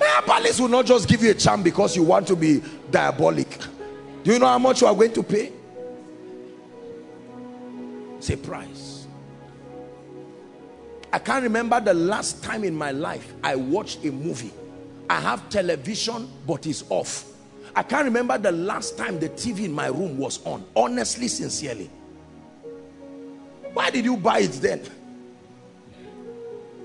Eh, 0.00 0.20
police 0.26 0.60
will 0.60 0.68
not 0.68 0.84
just 0.84 1.08
give 1.08 1.22
you 1.22 1.30
a 1.30 1.34
charm 1.34 1.62
because 1.62 1.96
you 1.96 2.02
want 2.02 2.26
to 2.26 2.36
be 2.36 2.62
diabolic. 2.90 3.48
Do 4.22 4.32
you 4.32 4.38
know 4.38 4.46
how 4.46 4.58
much 4.58 4.82
you 4.82 4.86
are 4.86 4.94
going 4.94 5.12
to 5.14 5.22
pay? 5.22 5.52
It's 8.18 8.28
a 8.28 8.36
price. 8.36 9.06
I 11.12 11.18
can't 11.18 11.42
remember 11.44 11.80
the 11.80 11.94
last 11.94 12.44
time 12.44 12.62
in 12.62 12.74
my 12.74 12.90
life 12.90 13.32
I 13.42 13.56
watched 13.56 14.04
a 14.04 14.12
movie 14.12 14.52
I 15.08 15.20
have 15.20 15.48
television, 15.48 16.28
but 16.46 16.66
it's 16.66 16.84
off. 16.90 17.24
I 17.74 17.82
can't 17.82 18.04
remember 18.04 18.38
the 18.38 18.52
last 18.52 18.96
time 18.96 19.20
the 19.20 19.28
TV 19.28 19.64
in 19.64 19.72
my 19.72 19.88
room 19.88 20.16
was 20.16 20.44
on. 20.46 20.64
Honestly, 20.74 21.28
sincerely. 21.28 21.90
Why 23.72 23.90
did 23.90 24.04
you 24.06 24.16
buy 24.16 24.40
it 24.40 24.52
then? 24.52 24.82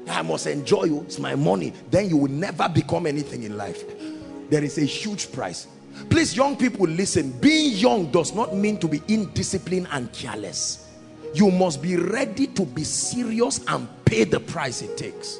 I 0.09 0.21
must 0.21 0.47
enjoy 0.47 0.83
you. 0.85 1.01
It's 1.01 1.19
my 1.19 1.35
money. 1.35 1.71
Then 1.89 2.09
you 2.09 2.17
will 2.17 2.31
never 2.31 2.67
become 2.67 3.05
anything 3.05 3.43
in 3.43 3.55
life. 3.55 3.83
There 4.49 4.63
is 4.63 4.77
a 4.77 4.83
huge 4.83 5.31
price. 5.31 5.67
Please, 6.09 6.35
young 6.35 6.57
people, 6.57 6.85
listen. 6.87 7.31
Being 7.39 7.71
young 7.77 8.11
does 8.11 8.35
not 8.35 8.55
mean 8.55 8.77
to 8.79 8.87
be 8.87 8.99
indisciplined 9.01 9.87
and 9.91 10.11
careless. 10.11 10.89
You 11.33 11.49
must 11.51 11.81
be 11.81 11.95
ready 11.95 12.47
to 12.47 12.65
be 12.65 12.83
serious 12.83 13.61
and 13.67 13.87
pay 14.03 14.25
the 14.25 14.41
price 14.41 14.81
it 14.81 14.97
takes. 14.97 15.39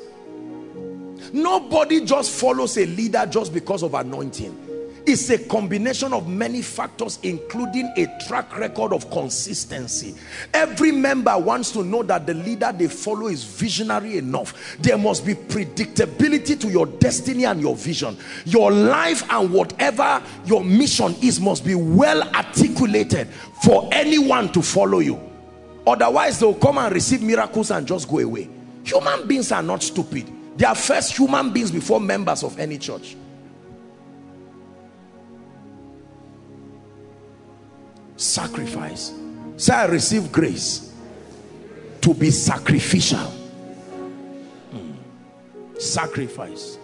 Nobody 1.34 2.04
just 2.04 2.32
follows 2.40 2.78
a 2.78 2.86
leader 2.86 3.26
just 3.30 3.54
because 3.54 3.84
of 3.84 3.94
anointing. 3.94 4.72
It's 5.06 5.30
a 5.32 5.40
combination 5.40 6.14
of 6.14 6.28
many 6.28 6.62
factors, 6.62 7.18
including 7.24 7.92
a 7.98 8.06
track 8.28 8.56
record 8.58 8.94
of 8.94 9.10
consistency. 9.10 10.16
Every 10.54 10.92
member 10.92 11.36
wants 11.40 11.72
to 11.72 11.84
know 11.84 12.04
that 12.04 12.28
the 12.28 12.36
leader 12.36 12.72
they 12.72 12.88
follow 12.88 13.28
is 13.28 13.44
visionary 13.44 14.18
enough. 14.18 14.78
There 14.80 14.98
must 14.98 15.26
be 15.26 15.34
predictability 15.34 16.60
to 16.60 16.68
your 16.70 16.86
destiny 16.86 17.46
and 17.46 17.60
your 17.60 17.76
vision. 17.76 18.16
Your 18.46 18.72
life 18.72 19.28
and 19.32 19.52
whatever 19.52 20.22
your 20.46 20.64
mission 20.64 21.16
is 21.22 21.40
must 21.40 21.66
be 21.66 21.74
well 21.74 22.22
articulated 22.36 23.28
for 23.64 23.90
anyone 23.92 24.52
to 24.52 24.62
follow 24.62 25.00
you. 25.00 25.20
Otherwise, 25.88 26.40
they'll 26.40 26.54
come 26.54 26.78
and 26.78 26.94
receive 26.94 27.24
miracles 27.24 27.72
and 27.72 27.88
just 27.88 28.08
go 28.08 28.20
away. 28.20 28.48
Human 28.84 29.28
beings 29.28 29.52
are 29.52 29.64
not 29.64 29.82
stupid 29.82 30.32
they 30.58 30.66
are 30.66 30.76
first 30.76 31.18
human 31.18 31.52
beings 31.52 31.72
before 31.72 32.00
members 32.00 32.44
of 32.44 32.60
any 32.60 32.78
church. 32.78 33.16
Sacrifice. 38.18 39.14
Say, 39.58 39.74
I 39.74 39.86
receive 39.86 40.32
grace 40.32 40.94
to 42.02 42.14
be 42.14 42.32
sacrificial. 42.32 43.20
Hmm. 44.72 44.94
Sacrifice. 45.80 46.78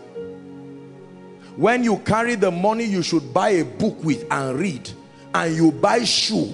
When 1.56 1.84
you 1.84 1.98
carry 2.00 2.36
the 2.36 2.52
money 2.52 2.84
you 2.86 3.02
should 3.02 3.34
buy 3.34 3.50
a 3.50 3.66
book 3.66 4.04
with 4.04 4.26
and 4.32 4.60
read, 4.60 4.90
and 5.34 5.56
you 5.56 5.72
buy 5.72 6.04
shoe 6.04 6.54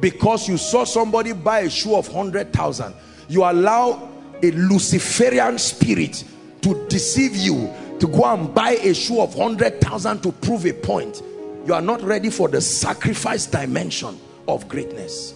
because 0.00 0.48
you 0.48 0.56
saw 0.56 0.84
somebody 0.84 1.32
buy 1.32 1.60
a 1.60 1.70
shoe 1.70 1.94
of 1.94 2.08
100,000, 2.08 2.94
you 3.28 3.44
allow 3.44 4.13
a 4.42 4.50
Luciferian 4.52 5.58
spirit 5.58 6.24
to 6.62 6.86
deceive 6.88 7.36
you 7.36 7.72
to 8.00 8.06
go 8.08 8.24
and 8.24 8.54
buy 8.54 8.72
a 8.72 8.94
shoe 8.94 9.20
of 9.20 9.34
100,000 9.34 10.22
to 10.22 10.32
prove 10.32 10.66
a 10.66 10.72
point. 10.72 11.22
You 11.66 11.74
are 11.74 11.80
not 11.80 12.02
ready 12.02 12.30
for 12.30 12.48
the 12.48 12.60
sacrifice 12.60 13.46
dimension 13.46 14.18
of 14.48 14.68
greatness. 14.68 15.34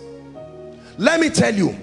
Let 0.99 1.21
me 1.21 1.31
tell 1.31 1.55
you, 1.55 1.77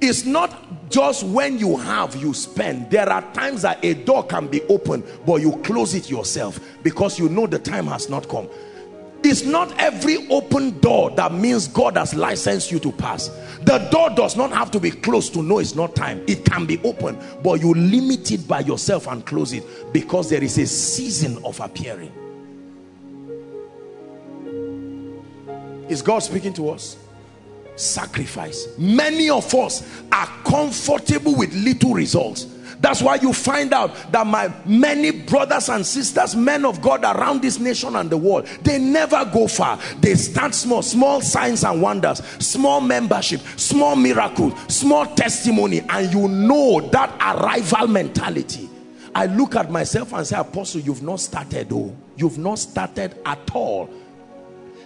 it's 0.00 0.24
not 0.24 0.90
just 0.90 1.24
when 1.24 1.58
you 1.58 1.76
have 1.76 2.14
you 2.16 2.34
spend 2.34 2.90
there 2.90 3.08
are 3.08 3.22
times 3.32 3.62
that 3.62 3.82
a 3.84 3.94
door 3.94 4.24
can 4.24 4.46
be 4.46 4.62
open 4.64 5.02
but 5.24 5.40
you 5.40 5.52
close 5.64 5.94
it 5.94 6.10
yourself 6.10 6.60
because 6.82 7.18
you 7.18 7.28
know 7.28 7.46
the 7.46 7.58
time 7.58 7.86
has 7.86 8.10
not 8.10 8.28
come 8.28 8.48
it's 9.28 9.42
not 9.42 9.76
every 9.80 10.28
open 10.28 10.78
door 10.78 11.10
that 11.10 11.34
means 11.34 11.66
God 11.66 11.96
has 11.96 12.14
licensed 12.14 12.70
you 12.70 12.78
to 12.78 12.92
pass. 12.92 13.26
The 13.62 13.78
door 13.90 14.10
does 14.10 14.36
not 14.36 14.52
have 14.52 14.70
to 14.70 14.78
be 14.78 14.92
closed 14.92 15.34
to 15.34 15.42
know 15.42 15.58
it's 15.58 15.74
not 15.74 15.96
time. 15.96 16.22
It 16.28 16.44
can 16.44 16.64
be 16.64 16.80
open, 16.84 17.18
but 17.42 17.60
you 17.60 17.74
limit 17.74 18.30
it 18.30 18.46
by 18.46 18.60
yourself 18.60 19.08
and 19.08 19.26
close 19.26 19.52
it 19.52 19.64
because 19.92 20.30
there 20.30 20.44
is 20.44 20.56
a 20.58 20.66
season 20.68 21.44
of 21.44 21.58
appearing. 21.58 22.12
Is 25.88 26.02
God 26.02 26.20
speaking 26.20 26.52
to 26.52 26.70
us? 26.70 26.96
Sacrifice. 27.74 28.68
Many 28.78 29.28
of 29.28 29.52
us 29.56 30.02
are 30.12 30.28
comfortable 30.44 31.34
with 31.34 31.52
little 31.52 31.94
results 31.94 32.44
that's 32.86 33.02
why 33.02 33.16
you 33.16 33.32
find 33.32 33.74
out 33.74 34.12
that 34.12 34.24
my 34.28 34.54
many 34.64 35.10
brothers 35.10 35.68
and 35.68 35.84
sisters, 35.84 36.36
men 36.36 36.64
of 36.64 36.80
God 36.80 37.02
around 37.02 37.42
this 37.42 37.58
nation 37.58 37.96
and 37.96 38.08
the 38.08 38.16
world, 38.16 38.46
they 38.62 38.78
never 38.78 39.24
go 39.24 39.48
far. 39.48 39.76
They 39.98 40.14
start 40.14 40.54
small, 40.54 40.82
small 40.82 41.20
signs 41.20 41.64
and 41.64 41.82
wonders, 41.82 42.18
small 42.38 42.80
membership, 42.80 43.40
small 43.56 43.96
miracles, 43.96 44.52
small 44.72 45.04
testimony, 45.16 45.80
and 45.88 46.12
you 46.14 46.28
know 46.28 46.80
that 46.92 47.12
arrival 47.20 47.88
mentality. 47.88 48.70
I 49.16 49.26
look 49.26 49.56
at 49.56 49.68
myself 49.68 50.12
and 50.12 50.24
say, 50.24 50.38
Apostle, 50.38 50.80
you've 50.82 51.02
not 51.02 51.18
started, 51.18 51.72
oh, 51.72 51.92
you've 52.16 52.38
not 52.38 52.60
started 52.60 53.18
at 53.26 53.50
all 53.52 53.90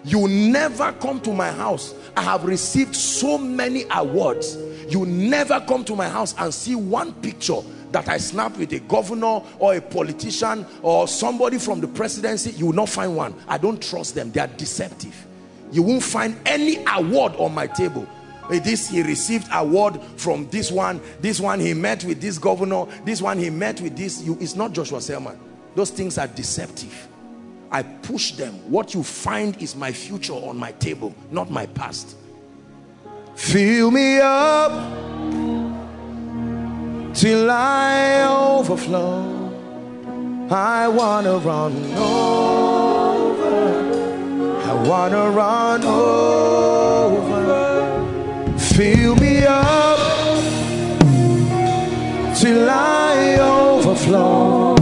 you 0.03 0.27
never 0.27 0.93
come 0.93 1.21
to 1.21 1.31
my 1.31 1.51
house 1.51 1.95
i 2.17 2.23
have 2.23 2.45
received 2.45 2.97
so 2.97 3.37
many 3.37 3.85
awards 3.91 4.57
you 4.89 5.05
never 5.05 5.61
come 5.69 5.85
to 5.85 5.95
my 5.95 6.09
house 6.09 6.35
and 6.39 6.55
see 6.55 6.75
one 6.75 7.13
picture 7.21 7.61
that 7.93 8.09
i 8.09 8.17
snap 8.17 8.57
with 8.57 8.73
a 8.73 8.81
governor 8.81 9.43
or 9.59 9.75
a 9.75 9.81
politician 9.81 10.67
or 10.83 11.09
somebody 11.09 11.59
from 11.59 11.81
the 11.81 11.89
presidency 11.89 12.51
you 12.53 12.67
will 12.67 12.73
not 12.75 12.89
find 12.89 13.17
one. 13.17 13.35
I 13.49 13.59
don't 13.59 13.83
trust 13.83 14.15
them. 14.15 14.31
They 14.31 14.41
are 14.41 14.47
deceptive. 14.47 15.27
You 15.73 15.83
won't 15.83 16.03
find 16.03 16.37
any 16.47 16.85
award 16.87 17.35
on 17.37 17.55
my 17.55 17.67
table. 17.67 18.07
This 18.51 18.89
he 18.89 19.03
received 19.03 19.47
award 19.53 20.01
from 20.17 20.49
this 20.51 20.73
one. 20.73 21.01
This 21.21 21.41
one 21.41 21.61
he 21.61 21.73
met 21.73 22.05
with 22.05 22.21
this 22.21 22.37
governor. 22.37 22.87
This 23.05 23.23
one 23.23 23.39
he 23.39 23.49
met 23.49 23.81
with 23.81 23.97
this. 23.97 24.23
You 24.23 24.37
it's 24.41 24.57
not 24.57 24.73
joshua 24.73 25.01
selman. 25.01 25.39
Those 25.77 25.91
things 25.91 26.19
are 26.19 26.27
deceptive. 26.27 27.09
I 27.71 27.85
push 27.85 28.33
them. 28.33 28.55
What 28.69 28.93
you 28.93 29.05
find 29.05 29.57
is 29.62 29.77
my 29.77 29.93
future 29.93 30.33
on 30.33 30.57
my 30.57 30.73
table, 30.73 31.15
not 31.31 31.51
my 31.51 31.67
past. 31.67 32.17
Fill 33.37 33.93
me 33.93 34.19
up 34.19 35.60
till 37.15 37.51
I 37.51 38.23
overflow. 38.23 39.39
I 40.51 40.89
want 40.89 41.27
to 41.27 41.39
run 41.39 41.74
over. 41.97 43.51
I 44.65 44.73
want 44.89 45.12
to 45.12 45.31
run 45.31 45.85
over. 45.85 47.41
Fill 48.59 49.15
me 49.16 49.45
up 49.47 49.99
till 52.37 52.69
I 52.70 53.39
overflow. 53.41 54.74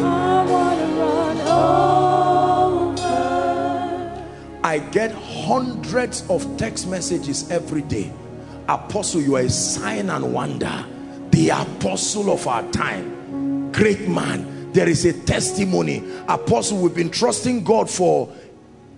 I 0.00 0.44
wanna 0.52 0.86
run 1.00 1.38
over. 1.48 3.00
I 4.62 4.78
get 4.78 5.10
hundreds 5.94 6.28
of 6.28 6.56
text 6.56 6.88
messages 6.88 7.48
every 7.52 7.82
day. 7.82 8.12
Apostle, 8.68 9.20
you 9.20 9.36
are 9.36 9.42
a 9.42 9.48
sign 9.48 10.10
and 10.10 10.34
wonder. 10.34 10.84
The 11.30 11.50
apostle 11.50 12.32
of 12.32 12.48
our 12.48 12.68
time. 12.72 13.70
Great 13.70 14.08
man. 14.08 14.72
There 14.72 14.88
is 14.88 15.04
a 15.04 15.12
testimony. 15.12 16.02
Apostle, 16.26 16.78
we've 16.78 16.96
been 16.96 17.12
trusting 17.12 17.62
God 17.62 17.88
for 17.88 18.28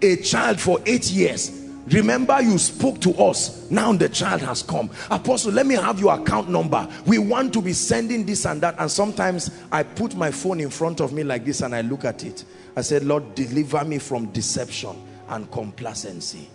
a 0.00 0.16
child 0.16 0.58
for 0.58 0.80
eight 0.86 1.10
years. 1.10 1.68
Remember 1.88 2.40
you 2.40 2.56
spoke 2.56 2.98
to 3.02 3.10
us. 3.22 3.70
Now 3.70 3.92
the 3.92 4.08
child 4.08 4.40
has 4.40 4.62
come. 4.62 4.88
Apostle, 5.10 5.52
let 5.52 5.66
me 5.66 5.74
have 5.74 6.00
your 6.00 6.18
account 6.18 6.48
number. 6.48 6.88
We 7.04 7.18
want 7.18 7.52
to 7.52 7.60
be 7.60 7.74
sending 7.74 8.24
this 8.24 8.46
and 8.46 8.62
that. 8.62 8.74
And 8.78 8.90
sometimes 8.90 9.50
I 9.70 9.82
put 9.82 10.14
my 10.14 10.30
phone 10.30 10.60
in 10.60 10.70
front 10.70 11.00
of 11.00 11.12
me 11.12 11.24
like 11.24 11.44
this 11.44 11.60
and 11.60 11.74
I 11.74 11.82
look 11.82 12.06
at 12.06 12.24
it. 12.24 12.46
I 12.74 12.80
said, 12.80 13.04
Lord, 13.04 13.34
deliver 13.34 13.84
me 13.84 13.98
from 13.98 14.32
deception 14.32 14.96
and 15.28 15.50
complacency 15.52 16.48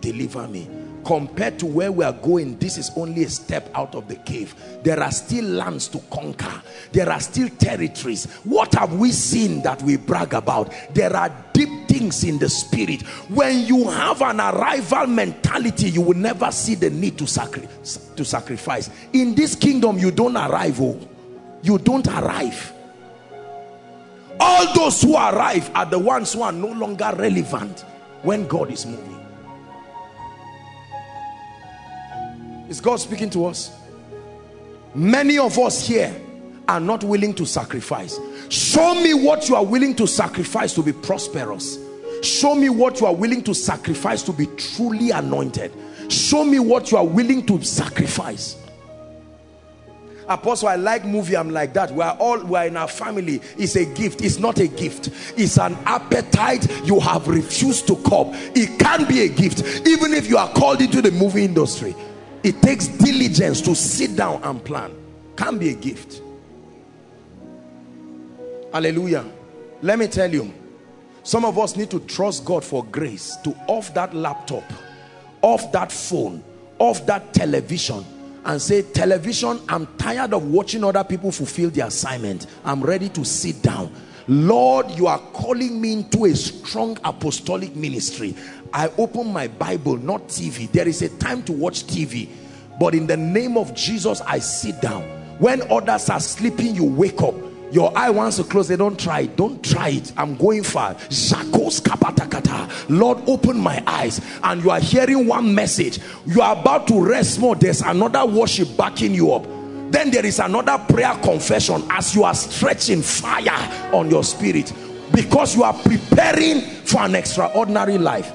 deliver 0.00 0.46
me. 0.48 0.68
Compared 1.04 1.56
to 1.60 1.66
where 1.66 1.92
we 1.92 2.04
are 2.04 2.12
going 2.12 2.58
this 2.58 2.78
is 2.78 2.90
only 2.96 3.22
a 3.24 3.28
step 3.28 3.70
out 3.74 3.94
of 3.94 4.08
the 4.08 4.16
cave. 4.16 4.54
There 4.82 5.00
are 5.00 5.12
still 5.12 5.44
lands 5.44 5.88
to 5.88 5.98
conquer. 6.10 6.62
There 6.92 7.08
are 7.08 7.20
still 7.20 7.48
territories. 7.48 8.26
What 8.44 8.74
have 8.74 8.94
we 8.94 9.12
seen 9.12 9.62
that 9.62 9.80
we 9.82 9.96
brag 9.96 10.34
about? 10.34 10.72
There 10.92 11.14
are 11.14 11.32
deep 11.52 11.88
things 11.88 12.24
in 12.24 12.38
the 12.38 12.48
spirit. 12.48 13.02
When 13.28 13.60
you 13.66 13.88
have 13.88 14.20
an 14.22 14.40
arrival 14.40 15.06
mentality 15.06 15.90
you 15.90 16.00
will 16.00 16.16
never 16.16 16.50
see 16.50 16.74
the 16.74 16.90
need 16.90 17.18
to, 17.18 17.26
sacri 17.26 17.68
to 18.16 18.24
sacrifice. 18.24 18.90
In 19.12 19.34
this 19.34 19.54
kingdom 19.54 19.98
you 19.98 20.10
don't 20.10 20.36
arrive 20.36 20.80
oh. 20.80 20.98
You 21.62 21.78
don't 21.78 22.06
arrive. 22.06 22.72
All 24.38 24.74
those 24.74 25.02
who 25.02 25.14
arrive 25.14 25.70
are 25.74 25.86
the 25.86 25.98
ones 25.98 26.32
who 26.32 26.42
are 26.42 26.52
no 26.52 26.68
longer 26.68 27.12
relevant 27.16 27.80
when 28.22 28.46
God 28.46 28.70
is 28.70 28.86
moving. 28.86 29.15
Is 32.68 32.80
God 32.80 32.96
speaking 32.96 33.30
to 33.30 33.46
us? 33.46 33.72
Many 34.94 35.38
of 35.38 35.58
us 35.58 35.86
here 35.86 36.14
are 36.68 36.80
not 36.80 37.04
willing 37.04 37.34
to 37.34 37.46
sacrifice. 37.46 38.18
Show 38.48 38.94
me 38.94 39.14
what 39.14 39.48
you 39.48 39.54
are 39.54 39.64
willing 39.64 39.94
to 39.96 40.06
sacrifice 40.06 40.74
to 40.74 40.82
be 40.82 40.92
prosperous. 40.92 41.78
Show 42.22 42.54
me 42.54 42.68
what 42.70 43.00
you 43.00 43.06
are 43.06 43.14
willing 43.14 43.42
to 43.44 43.54
sacrifice 43.54 44.22
to 44.22 44.32
be 44.32 44.46
truly 44.56 45.10
anointed. 45.10 45.72
Show 46.08 46.44
me 46.44 46.58
what 46.58 46.90
you 46.90 46.98
are 46.98 47.06
willing 47.06 47.44
to 47.46 47.62
sacrifice 47.62 48.56
apostle 50.28 50.68
i 50.68 50.74
like 50.74 51.04
movie 51.04 51.36
i'm 51.36 51.50
like 51.50 51.72
that 51.72 51.90
we're 51.92 52.16
all 52.18 52.44
we're 52.46 52.64
in 52.64 52.76
our 52.76 52.88
family 52.88 53.40
it's 53.56 53.76
a 53.76 53.84
gift 53.94 54.20
it's 54.22 54.38
not 54.38 54.58
a 54.58 54.66
gift 54.66 55.08
it's 55.36 55.58
an 55.58 55.74
appetite 55.84 56.66
you 56.84 56.98
have 56.98 57.28
refused 57.28 57.86
to 57.86 57.94
cope 57.96 58.28
it 58.32 58.78
can 58.78 59.06
be 59.06 59.20
a 59.20 59.28
gift 59.28 59.86
even 59.86 60.12
if 60.12 60.28
you 60.28 60.36
are 60.36 60.48
called 60.54 60.80
into 60.80 61.00
the 61.00 61.10
movie 61.12 61.44
industry 61.44 61.94
it 62.46 62.62
takes 62.62 62.86
diligence 62.86 63.60
to 63.60 63.74
sit 63.74 64.14
down 64.14 64.40
and 64.44 64.64
plan. 64.64 64.94
Can 65.34 65.58
be 65.58 65.70
a 65.70 65.74
gift. 65.74 66.22
Hallelujah. 68.72 69.24
Let 69.82 69.98
me 69.98 70.06
tell 70.06 70.32
you 70.32 70.54
some 71.24 71.44
of 71.44 71.58
us 71.58 71.74
need 71.76 71.90
to 71.90 71.98
trust 72.00 72.44
god 72.44 72.64
for 72.64 72.84
grace 72.84 73.36
to 73.42 73.50
off 73.66 73.92
that 73.94 74.14
laptop 74.14 74.62
off 75.42 75.72
that 75.72 75.90
phone 75.90 76.42
off 76.78 77.04
that 77.04 77.34
television 77.34 78.04
and 78.44 78.62
say 78.62 78.82
television 78.82 79.60
i'm 79.68 79.88
tired 79.96 80.32
of 80.32 80.46
watching 80.46 80.84
other 80.84 81.02
people 81.02 81.32
fulfill 81.32 81.68
the 81.70 81.80
assignment. 81.80 82.46
I'm 82.64 82.80
ready 82.80 83.08
to 83.08 83.24
sit 83.24 83.60
down. 83.60 83.92
Lord 84.28 84.90
you 84.92 85.08
are 85.08 85.18
calling 85.32 85.80
me 85.80 85.94
into 85.94 86.26
a 86.26 86.34
strong 86.34 86.96
apostolic 87.04 87.74
ministry 87.74 88.36
i 88.72 88.88
open 88.98 89.32
my 89.32 89.48
bible 89.48 89.96
not 89.96 90.26
tv 90.28 90.70
there 90.72 90.88
is 90.88 91.02
a 91.02 91.08
time 91.18 91.42
to 91.42 91.52
watch 91.52 91.84
tv 91.84 92.28
but 92.78 92.94
in 92.94 93.06
the 93.06 93.16
name 93.16 93.56
of 93.56 93.74
jesus 93.74 94.20
i 94.22 94.38
sit 94.38 94.80
down. 94.80 95.02
When 95.38 95.70
others 95.70 96.08
are 96.10 96.20
sleeping 96.20 96.74
you 96.74 96.84
wake 96.84 97.20
up. 97.22 97.34
Your 97.72 97.96
eye 97.98 98.10
wants 98.10 98.36
to 98.36 98.44
close 98.44 98.68
they 98.68 98.76
don't 98.76 98.98
try 98.98 99.20
it. 99.20 99.36
Don't 99.36 99.62
try 99.62 99.88
it. 99.88 100.12
I'm 100.16 100.36
going 100.36 100.62
far. 100.62 100.96
Lord 102.88 103.18
open 103.28 103.58
my 103.58 103.82
eyes 103.86 104.20
and 104.42 104.62
you 104.62 104.70
are 104.70 104.80
hearing 104.80 105.26
one 105.26 105.54
message. 105.54 105.98
You 106.26 106.40
are 106.42 106.58
about 106.58 106.86
to 106.88 107.04
rest 107.04 107.40
more. 107.40 107.56
There's 107.56 107.82
another 107.82 108.24
worship 108.24 108.76
backing 108.76 109.14
you 109.14 109.32
up. 109.32 109.44
Then 109.90 110.10
there 110.10 110.24
is 110.24 110.38
another 110.38 110.78
prayer 110.88 111.14
confession 111.22 111.84
as 111.90 112.14
you 112.14 112.24
are 112.24 112.34
stretching 112.34 113.02
fire 113.02 113.92
on 113.92 114.10
your 114.10 114.24
spirit. 114.24 114.72
Because 115.12 115.56
you 115.56 115.64
are 115.64 115.74
preparing 115.74 116.60
for 116.60 117.02
an 117.02 117.14
extraordinary 117.14 117.98
life 117.98 118.32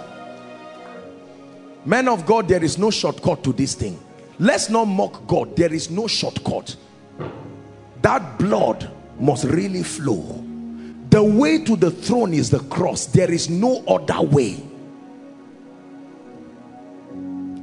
men 1.85 2.07
of 2.07 2.25
god 2.25 2.47
there 2.47 2.63
is 2.63 2.77
no 2.77 2.91
shortcut 2.91 3.43
to 3.43 3.53
this 3.53 3.75
thing. 3.75 3.99
Let's 4.39 4.69
not 4.69 4.85
mock 4.85 5.27
god. 5.27 5.55
There 5.55 5.71
is 5.71 5.89
no 5.91 6.07
shortcut. 6.07 6.75
That 8.01 8.39
blood 8.39 8.89
must 9.19 9.43
really 9.43 9.83
flow. 9.83 10.43
The 11.11 11.23
way 11.23 11.63
to 11.65 11.75
the 11.75 11.91
throne 11.91 12.33
is 12.33 12.49
the 12.49 12.59
cross. 12.59 13.05
There 13.05 13.31
is 13.31 13.49
no 13.49 13.83
other 13.85 14.21
way. 14.21 14.63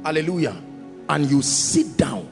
Hallelujah. 0.03 0.55
And 1.09 1.29
you 1.29 1.41
sit 1.41 1.97
down. 1.97 2.29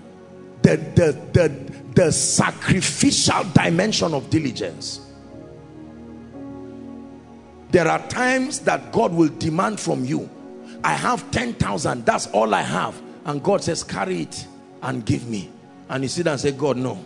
The 0.61 0.77
the 0.77 1.19
the, 1.33 1.49
the 1.93 2.11
sacrificial 2.11 3.43
dimension 3.53 4.13
of 4.13 4.29
diligence. 4.29 5.01
There 7.71 7.87
are 7.87 7.99
times 8.07 8.59
that 8.61 8.93
God 8.93 9.11
will 9.11 9.27
demand 9.27 9.79
from 9.79 10.05
you 10.05 10.29
I 10.83 10.93
have 10.93 11.29
10,000 11.31 12.05
that's 12.05 12.27
all 12.27 12.53
I 12.53 12.61
have. 12.61 13.01
And 13.25 13.43
God 13.43 13.63
says 13.63 13.83
carry 13.83 14.21
it 14.21 14.47
and 14.81 15.05
give 15.05 15.27
me. 15.27 15.49
And 15.89 16.03
you 16.03 16.09
sit 16.09 16.27
and 16.27 16.39
say 16.39 16.51
God 16.51 16.77
no. 16.77 17.03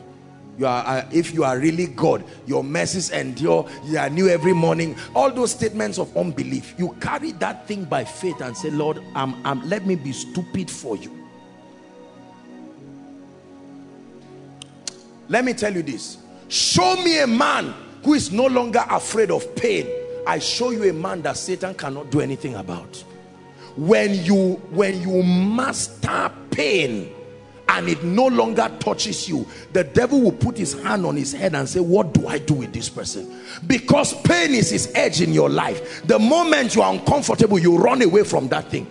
You 0.57 0.67
are 0.67 0.85
uh, 0.85 1.09
if 1.11 1.33
you 1.33 1.43
are 1.43 1.57
really 1.57 1.87
god 1.87 2.23
your 2.45 2.63
mercies 2.63 3.09
endure. 3.09 3.67
You 3.85 3.97
are 3.97 4.09
new 4.09 4.27
every 4.27 4.53
morning. 4.53 4.95
All 5.15 5.31
those 5.31 5.51
statements 5.51 5.97
of 5.97 6.15
unbelief. 6.15 6.75
You 6.77 6.95
carry 6.99 7.31
that 7.33 7.67
thing 7.67 7.85
by 7.85 8.03
faith 8.03 8.41
and 8.41 8.55
say 8.55 8.69
lord 8.69 9.01
I'm, 9.15 9.45
I'm, 9.45 9.67
let 9.67 9.85
me 9.85 9.95
be 9.95 10.11
stupid 10.11 10.69
for 10.69 10.95
you. 10.97 11.17
Let 15.29 15.45
me 15.45 15.53
tell 15.53 15.73
you 15.73 15.81
this. 15.81 16.17
Show 16.49 17.01
me 17.01 17.21
a 17.21 17.27
man 17.27 17.73
who 18.03 18.13
is 18.15 18.31
no 18.31 18.47
longer 18.47 18.83
afraid 18.89 19.31
of 19.31 19.55
pain. 19.55 19.87
I 20.27 20.39
show 20.39 20.71
you 20.71 20.89
a 20.89 20.93
man 20.93 21.21
that 21.21 21.37
Satan 21.37 21.73
cannot 21.73 22.11
do 22.11 22.19
anything 22.19 22.55
about 22.55 23.03
when 23.81 24.13
you 24.23 24.53
when 24.69 25.01
you 25.01 25.23
master 25.23 26.31
pain 26.51 27.11
and 27.67 27.89
it 27.89 28.03
no 28.03 28.27
longer 28.27 28.71
touches 28.79 29.27
you 29.27 29.43
the 29.73 29.83
devil 29.83 30.21
will 30.21 30.31
put 30.31 30.55
his 30.55 30.79
hand 30.83 31.03
on 31.03 31.15
his 31.15 31.33
head 31.33 31.55
and 31.55 31.67
say 31.67 31.79
what 31.79 32.13
do 32.13 32.27
I 32.27 32.37
do 32.37 32.53
with 32.53 32.73
this 32.73 32.89
person? 32.89 33.41
Because 33.65 34.13
pain 34.21 34.51
is 34.53 34.69
his 34.69 34.91
edge 34.93 35.21
in 35.21 35.33
your 35.33 35.49
life. 35.49 36.05
The 36.05 36.19
moment 36.19 36.75
you 36.75 36.83
are 36.83 36.93
uncomfortable 36.93 37.57
you 37.57 37.75
run 37.75 38.03
away 38.03 38.23
from 38.23 38.49
that 38.49 38.69
thing. 38.69 38.85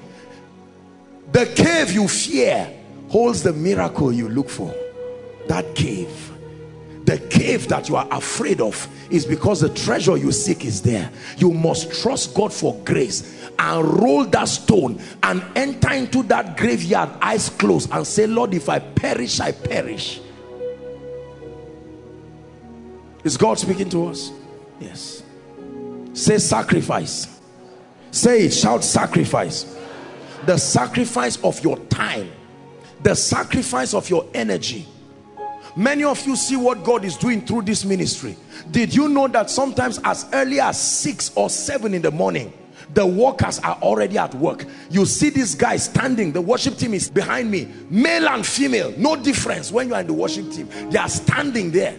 The 1.31 1.47
cave 1.47 1.93
you 1.93 2.09
fear 2.09 2.69
holds 3.11 3.45
the 3.45 3.53
miracle 3.53 4.11
you 4.11 4.29
look 4.29 4.49
for. 4.51 4.75
That 5.47 5.73
cave 5.77 6.30
the 7.11 7.19
cave 7.27 7.67
that 7.67 7.89
you 7.89 7.97
are 7.97 8.07
afraid 8.13 8.61
of 8.61 8.87
is 9.11 9.27
because 9.27 9.61
the 9.61 9.69
treasure 9.69 10.17
you 10.17 10.31
seek 10.31 10.65
is 10.65 10.81
there. 10.81 11.11
You 11.39 11.53
must 11.53 11.93
trust 12.01 12.35
God 12.35 12.53
for 12.53 12.79
grace 12.85 13.51
and 13.59 13.85
roll 14.01 14.25
that 14.27 14.45
stone 14.45 15.03
and 15.25 15.43
enter 15.57 15.93
into 15.93 16.23
that 16.25 16.57
graveyard 16.57 17.11
eyes 17.21 17.49
closed 17.49 17.91
and 17.91 18.07
say 18.07 18.29
Lord 18.29 18.55
if 18.55 18.69
I 18.69 18.79
perish 18.79 19.41
I 19.41 19.51
perish. 19.51 20.21
Is 23.25 23.37
God 23.37 23.59
speaking 23.59 23.91
to 23.91 24.07
us? 24.07 24.31
Yes. 24.79 25.25
Say 26.13 26.39
sacrifice. 26.39 27.41
Say 28.13 28.45
it 28.45 28.55
shout 28.55 28.85
sacrifice. 28.85 29.77
The 30.47 30.57
sacrifice 30.57 31.43
of 31.43 31.61
your 31.65 31.77
time 31.87 32.31
the 33.03 33.15
sacrifice 33.15 33.95
of 33.95 34.09
your 34.11 34.29
energy 34.35 34.87
Many 35.77 36.05
of 36.05 36.27
you 36.27 36.37
see 36.37 36.57
what 36.57 36.83
God 36.85 37.05
is 37.05 37.17
doing 37.17 37.41
through 37.41 37.63
this 37.63 37.85
ministry. 37.85 38.37
Did 38.71 38.95
you 38.95 39.09
know 39.09 39.29
that 39.29 39.51
sometimes 39.51 39.99
as 40.05 40.27
early 40.33 40.61
as 40.61 40.81
6 40.81 41.33
or 41.37 41.49
7 41.49 41.95
in 41.95 42.03
the 42.03 42.11
morning, 42.11 42.53
the 42.93 43.07
workers 43.07 43.61
are 43.61 43.77
already 43.83 44.19
at 44.19 44.35
work. 44.35 44.67
You 44.91 45.07
see 45.07 45.31
this 45.31 45.55
guy 45.55 45.77
standing, 45.77 46.33
the 46.33 46.41
worship 46.41 46.77
team 46.77 46.93
is 46.93 47.09
behind 47.09 47.51
me, 47.51 47.69
male 47.89 48.29
and 48.29 48.45
female, 48.45 48.93
no 48.97 49.15
difference 49.15 49.71
when 49.71 49.89
you 49.89 49.95
are 49.95 50.01
in 50.01 50.09
the 50.09 50.13
worship 50.13 50.51
team. 50.51 50.69
They 50.91 50.99
are 50.99 51.09
standing 51.09 51.71
there. 51.71 51.97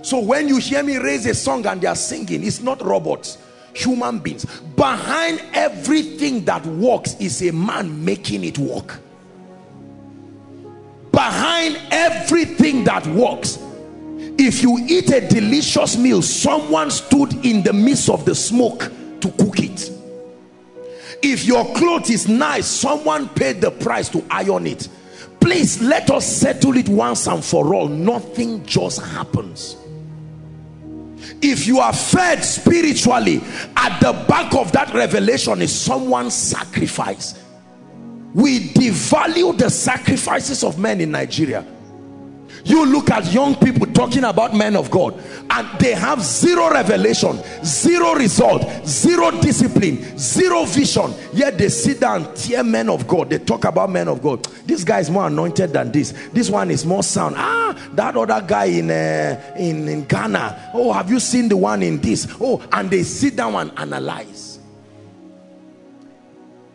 So 0.00 0.18
when 0.18 0.48
you 0.48 0.56
hear 0.56 0.82
me 0.82 0.96
raise 0.96 1.26
a 1.26 1.34
song 1.34 1.66
and 1.66 1.80
they 1.80 1.86
are 1.86 1.94
singing, 1.94 2.44
it's 2.44 2.62
not 2.62 2.82
robots, 2.82 3.36
human 3.74 4.20
beings. 4.20 4.46
Behind 4.74 5.42
everything 5.52 6.46
that 6.46 6.64
works 6.64 7.14
is 7.20 7.42
a 7.42 7.52
man 7.52 8.02
making 8.04 8.44
it 8.44 8.58
work 8.58 9.01
behind 11.12 11.78
everything 11.90 12.84
that 12.84 13.06
works. 13.08 13.58
If 14.38 14.62
you 14.62 14.78
eat 14.88 15.10
a 15.10 15.20
delicious 15.20 15.96
meal 15.96 16.22
someone 16.22 16.90
stood 16.90 17.32
in 17.44 17.62
the 17.62 17.72
midst 17.72 18.08
of 18.08 18.24
the 18.24 18.34
smoke 18.34 18.90
to 19.20 19.30
cook 19.32 19.60
it. 19.60 19.90
If 21.22 21.44
your 21.44 21.64
cloth 21.74 22.10
is 22.10 22.28
nice 22.28 22.66
someone 22.66 23.28
paid 23.28 23.60
the 23.60 23.70
price 23.70 24.08
to 24.10 24.24
iron 24.30 24.66
it. 24.66 24.88
Please 25.38 25.82
let 25.82 26.08
us 26.10 26.24
settle 26.24 26.76
it 26.76 26.88
once 26.88 27.26
and 27.26 27.44
for 27.44 27.74
all. 27.74 27.88
Nothing 27.88 28.64
just 28.64 29.02
happens. 29.02 29.76
If 31.42 31.66
you 31.66 31.80
are 31.80 31.92
fed 31.92 32.44
spiritually 32.44 33.40
at 33.76 33.98
the 34.00 34.12
back 34.28 34.54
of 34.54 34.70
that 34.72 34.94
revelation 34.94 35.60
is 35.60 35.72
someone's 35.72 36.34
sacrifice 36.34 37.41
we 38.34 38.60
devalue 38.60 39.56
the 39.56 39.70
sacrifices 39.70 40.64
of 40.64 40.78
men 40.78 41.00
in 41.00 41.10
Nigeria. 41.10 41.66
You 42.64 42.86
look 42.86 43.10
at 43.10 43.32
young 43.32 43.56
people 43.56 43.86
talking 43.88 44.24
about 44.24 44.54
men 44.54 44.76
of 44.76 44.90
God 44.90 45.20
and 45.50 45.80
they 45.80 45.92
have 45.94 46.22
zero 46.22 46.70
revelation 46.70 47.40
zero 47.64 48.14
result 48.14 48.86
zero 48.86 49.30
discipline 49.40 50.16
zero 50.18 50.64
vision. 50.64 51.12
Yet 51.32 51.58
they 51.58 51.68
sit 51.68 52.00
down 52.00 52.32
tear 52.34 52.62
men 52.62 52.88
of 52.88 53.08
God. 53.08 53.30
They 53.30 53.38
talk 53.38 53.64
about 53.64 53.90
men 53.90 54.08
of 54.08 54.22
God. 54.22 54.44
This 54.66 54.84
guy 54.84 55.00
is 55.00 55.10
more 55.10 55.26
anointed 55.26 55.72
than 55.72 55.90
this. 55.90 56.12
This 56.32 56.50
one 56.50 56.70
is 56.70 56.86
more 56.86 57.02
sound. 57.02 57.34
Ah 57.36 57.76
that 57.94 58.16
other 58.16 58.44
guy 58.46 58.66
in 58.66 58.90
uh, 58.90 59.54
in, 59.58 59.88
in 59.88 60.04
Ghana. 60.04 60.70
Oh 60.74 60.92
have 60.92 61.10
you 61.10 61.18
seen 61.18 61.48
the 61.48 61.56
one 61.56 61.82
in 61.82 62.00
this? 62.00 62.28
Oh 62.40 62.62
and 62.70 62.90
they 62.90 63.02
sit 63.02 63.34
down 63.36 63.54
and 63.56 63.72
analyze 63.76 64.41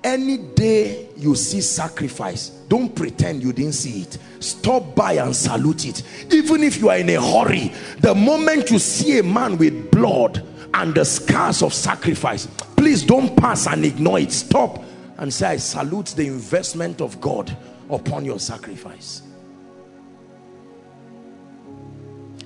any 0.04 0.38
day 0.38 1.10
you 1.18 1.36
see 1.36 1.62
sacrifice 1.62 2.50
don't 2.70 2.96
pretend 2.96 3.42
you 3.42 3.54
didn't 3.54 3.74
see 3.74 4.02
it. 4.02 4.18
Stop 4.40 4.96
by 4.96 5.14
and 5.14 5.36
salute 5.36 5.86
it. 5.86 6.04
Even 6.32 6.64
if 6.64 6.78
you 6.78 6.90
are 6.90 6.98
in 6.98 7.10
a 7.10 7.22
hurry 7.22 7.74
the 8.00 8.14
moment 8.14 8.70
you 8.70 8.80
see 8.80 9.20
a 9.20 9.24
man 9.24 9.58
with 9.58 9.90
blood 9.92 10.46
and 10.74 10.94
the 10.94 11.04
scars 11.06 11.62
of 11.62 11.74
sacrifice 11.74 12.48
please 12.76 13.04
don't 13.04 13.36
pass 13.38 13.68
and 13.68 13.86
ignore 13.86 14.20
it. 14.20 14.32
Stop 14.32 14.84
and 15.18 15.34
say 15.34 15.48
i 15.48 15.58
salute 15.58 16.08
the 16.16 16.28
investment 16.28 17.02
of 17.02 17.20
god 17.20 17.56
upon 17.90 18.24
your 18.26 18.40
sacrifice. 18.40 19.24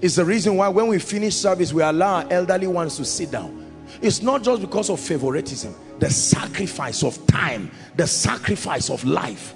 It's 0.01 0.15
the 0.15 0.25
reason 0.25 0.55
why 0.55 0.67
when 0.69 0.87
we 0.87 0.97
finish 0.99 1.35
service 1.35 1.73
we 1.73 1.83
allow 1.83 2.23
our 2.23 2.31
elderly 2.31 2.67
ones 2.67 2.97
to 2.97 3.05
sit 3.05 3.31
down. 3.31 3.71
It's 4.01 4.21
not 4.21 4.41
just 4.41 4.61
because 4.61 4.89
of 4.89 4.99
favoritism 4.99 5.75
the 6.01 6.09
sacrifice 6.09 7.03
of 7.03 7.25
time 7.27 7.71
the 7.95 8.07
sacrifice 8.07 8.89
of 8.89 9.05
life. 9.05 9.53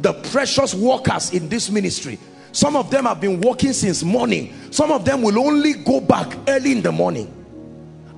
The 0.00 0.12
precious 0.12 0.74
workers 0.74 1.32
in 1.32 1.48
this 1.48 1.70
ministry 1.70 2.18
some 2.52 2.76
of 2.76 2.90
them 2.90 3.04
have 3.04 3.20
been 3.20 3.40
working 3.40 3.72
since 3.72 4.02
morning. 4.02 4.54
Some 4.70 4.90
of 4.90 5.04
them 5.04 5.22
will 5.22 5.38
only 5.38 5.74
go 5.74 6.00
back 6.00 6.36
early 6.48 6.72
in 6.72 6.82
the 6.82 6.90
morning. 6.90 7.32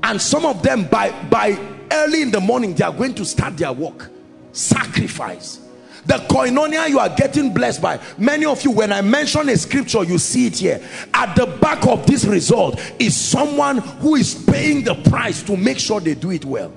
And 0.03 0.21
some 0.21 0.47
of 0.47 0.63
them 0.63 0.85
by 0.85 1.11
by 1.29 1.59
early 1.93 2.23
in 2.23 2.31
the 2.31 2.41
morning 2.41 2.75
they 2.75 2.85
are 2.85 2.93
going 2.93 3.15
to 3.17 3.25
start 3.25 3.57
their 3.57 3.73
work. 3.73 4.09
Sacrifice. 4.53 5.61
The 6.07 6.15
koinonia 6.15 6.89
you 6.89 6.99
are 6.99 7.15
getting 7.15 7.53
blessed 7.53 7.83
by 7.83 8.01
many 8.17 8.47
of 8.47 8.65
you 8.65 8.71
when 8.71 8.91
i 8.91 9.03
mention 9.03 9.51
a 9.51 9.57
scripture 9.57 10.03
you 10.03 10.17
see 10.17 10.47
it 10.47 10.57
here. 10.57 10.83
At 11.13 11.35
the 11.35 11.47
back 11.47 11.87
of 11.87 12.07
this 12.07 12.25
result 12.25 12.81
is 12.99 13.15
someone 13.15 13.79
who 13.79 14.15
is 14.15 14.35
paying 14.45 14.85
the 14.85 14.95
price 14.95 15.43
to 15.43 15.57
make 15.57 15.79
sure 15.79 16.01
they 16.01 16.15
do 16.15 16.31
it 16.31 16.47
well 16.47 16.73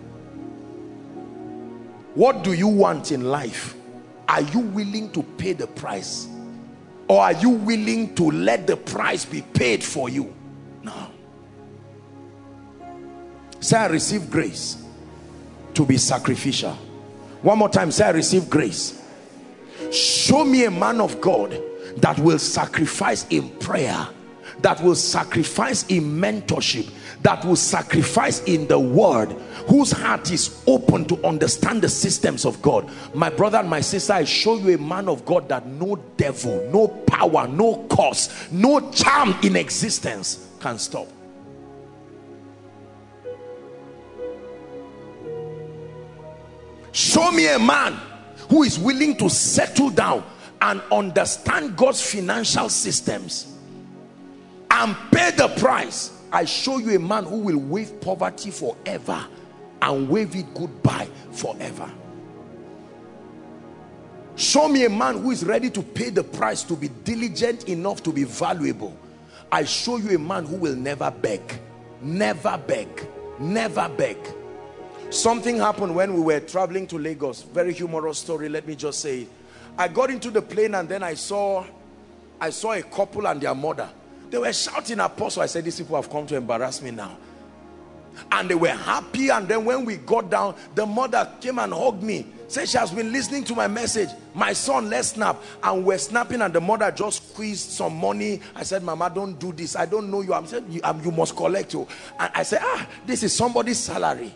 what 2.15 2.44
do 2.44 2.53
you 2.53 2.68
want 2.68 3.11
in 3.11 3.26
life? 3.26 3.76
Are 4.27 4.41
you 4.41 4.60
willing 4.60 5.11
to 5.11 5.23
pay 5.23 5.53
the 5.53 5.68
price? 5.68 6.27
Or 7.07 7.22
are 7.22 7.34
you 7.34 7.49
willing 7.49 8.15
to 8.15 8.31
let 8.31 8.68
the 8.68 8.77
price 8.77 9.26
be 9.26 9.41
paid 9.41 9.84
for 9.84 10.10
you? 10.10 10.34
No. 10.81 11.11
Say 13.60 13.77
i 13.77 13.88
receive 13.88 14.30
grace 14.30 14.84
to 15.73 15.85
be 15.85 15.98
sacrificial. 15.98 16.73
One 17.41 17.57
more 17.57 17.69
time 17.69 17.91
say 17.91 18.06
i 18.06 18.11
receive 18.11 18.49
grace. 18.49 19.02
Show 19.91 20.45
me 20.45 20.65
a 20.65 20.72
man 20.72 21.02
of 21.02 21.19
God 21.19 21.60
that 21.98 22.18
will 22.19 22.40
sacrifice 22.40 23.26
in 23.30 23.49
prayer 23.57 24.07
that 24.64 24.81
will 24.81 24.95
sacrifice 24.95 25.85
in 25.88 26.03
mentorship 26.03 26.90
that 27.24 27.44
will 27.45 27.56
sacrifice 27.56 28.44
in 28.44 28.68
the 28.68 28.78
word 28.78 29.32
whose 29.68 29.91
heart 29.91 30.30
is 30.30 30.62
open 30.68 31.06
to 31.06 31.26
understand 31.26 31.82
the 31.82 31.90
systems 31.90 32.45
of 32.45 32.62
God. 32.62 32.90
My 33.14 33.30
brother 33.30 33.58
and 33.58 33.70
my 33.70 33.80
sister 33.80 34.14
I 34.14 34.26
show 34.26 34.58
you 34.58 34.76
a 34.76 34.78
man 34.78 35.08
of 35.08 35.26
God 35.26 35.48
that 35.50 35.66
no 35.66 35.95
devil 36.18 36.70
no 36.72 36.88
power 36.88 37.48
no 37.48 37.78
cause 37.88 38.52
no 38.52 38.91
charm 38.91 39.36
in 39.41 39.56
existence 39.56 40.50
can 40.60 40.78
stop. 40.78 41.08
Show 46.91 47.32
me 47.32 47.48
a 47.48 47.58
man 47.58 48.00
who 48.50 48.64
is 48.64 48.78
willing 48.78 49.18
to 49.18 49.30
settle 49.30 49.90
down 49.90 50.24
and 50.62 50.82
understand 50.91 51.76
God's 51.76 52.02
financial 52.02 52.70
systems 52.70 53.58
and 54.70 54.95
pay 55.12 55.32
the 55.32 55.48
price 55.58 56.12
I 56.34 56.46
show 56.46 56.80
you 56.80 56.96
a 56.96 57.00
man 57.00 57.26
who 57.26 57.38
will 57.38 57.60
wave 57.60 58.02
poverty 58.02 58.50
forever 58.50 59.24
and 59.84 60.10
wave 60.10 60.36
it 60.36 60.52
goodbye 60.56 61.08
forever. 61.32 61.90
Show 64.36 64.68
me 64.68 64.86
a 64.86 64.90
man 64.90 65.20
who 65.20 65.30
is 65.30 65.46
ready 65.46 65.70
to 65.70 65.84
pay 65.84 66.10
the 66.10 66.24
price 66.24 66.64
to 66.64 66.76
be 66.76 66.88
diligent 67.04 67.70
enough 67.70 68.02
to 68.02 68.12
be 68.12 68.24
valuable. 68.24 68.98
I 69.52 69.64
show 69.64 69.98
you 69.98 70.16
a 70.16 70.20
man 70.20 70.46
who 70.46 70.56
will 70.56 70.76
never 70.76 71.12
beg. 71.12 71.42
Never 72.02 72.58
beg. 72.58 73.08
Never 73.40 73.88
beg. 73.90 74.18
Something 75.12 75.58
happened 75.58 75.96
when 75.96 76.16
we 76.16 76.22
were 76.22 76.40
traveling 76.40 76.88
to 76.88 76.98
Lagos. 76.98 77.44
Very 77.44 77.74
humorous 77.74 78.18
story 78.18 78.50
let 78.50 78.68
me 78.68 78.76
just 78.76 79.02
say. 79.02 79.22
It. 79.22 79.28
I 79.78 79.88
got 79.88 80.10
into 80.10 80.32
the 80.32 80.42
plane 80.42 80.74
and 80.74 80.90
then 80.90 81.04
I 81.04 81.14
saw 81.14 81.64
I 82.42 82.50
saw 82.50 82.74
a 82.74 82.82
couple 82.82 83.28
and 83.28 83.40
their 83.40 83.54
mother 83.54 83.88
they 84.34 84.40
were 84.40 84.52
shouting 84.52 85.00
apostle 85.00 85.44
I 85.44 85.46
said 85.46 85.64
these 85.64 85.78
people 85.78 85.96
have 85.96 86.10
come 86.10 86.26
to 86.26 86.36
embarrass 86.36 86.82
me 86.82 86.90
now 86.90 87.16
and 88.32 88.50
they 88.50 88.56
were 88.56 88.70
happy 88.70 89.30
and 89.30 89.48
then 89.48 89.64
when 89.64 89.86
we 89.86 89.98
got 89.98 90.32
down 90.32 90.56
the 90.74 90.86
mother 90.86 91.32
came 91.40 91.60
and 91.60 91.72
hugged 91.72 92.02
me 92.02 92.26
Said 92.54 92.70
she 92.70 92.78
has 92.78 92.92
been 92.92 93.12
listening 93.12 93.44
to 93.46 93.56
my 93.56 93.68
message. 93.68 94.10
My 94.36 94.54
son, 94.54 94.88
let's 94.88 95.08
snap. 95.10 95.42
And 95.64 95.84
we're 95.84 95.98
snapping 95.98 96.40
and 96.44 96.54
the 96.54 96.62
mother 96.62 96.92
just 96.92 97.32
squeezed 97.32 97.72
some 97.72 97.96
money. 97.96 98.42
I 98.56 98.62
said, 98.62 98.84
Mama, 98.84 99.12
don't 99.14 99.40
do 99.40 99.52
this. 99.52 99.76
I 99.76 99.88
don't 99.88 100.12
know 100.12 100.22
you. 100.22 100.36
I'm 100.36 100.46
saying, 100.46 100.68
you, 100.70 100.80
um, 100.84 101.02
you 101.04 101.10
must 101.10 101.36
collect. 101.36 101.74
You. 101.74 101.88
And 102.20 102.32
I 102.36 102.44
said, 102.44 102.60
ah, 102.62 102.88
this 103.08 103.24
is 103.24 103.34
somebody's 103.34 103.80
salary. 103.80 104.32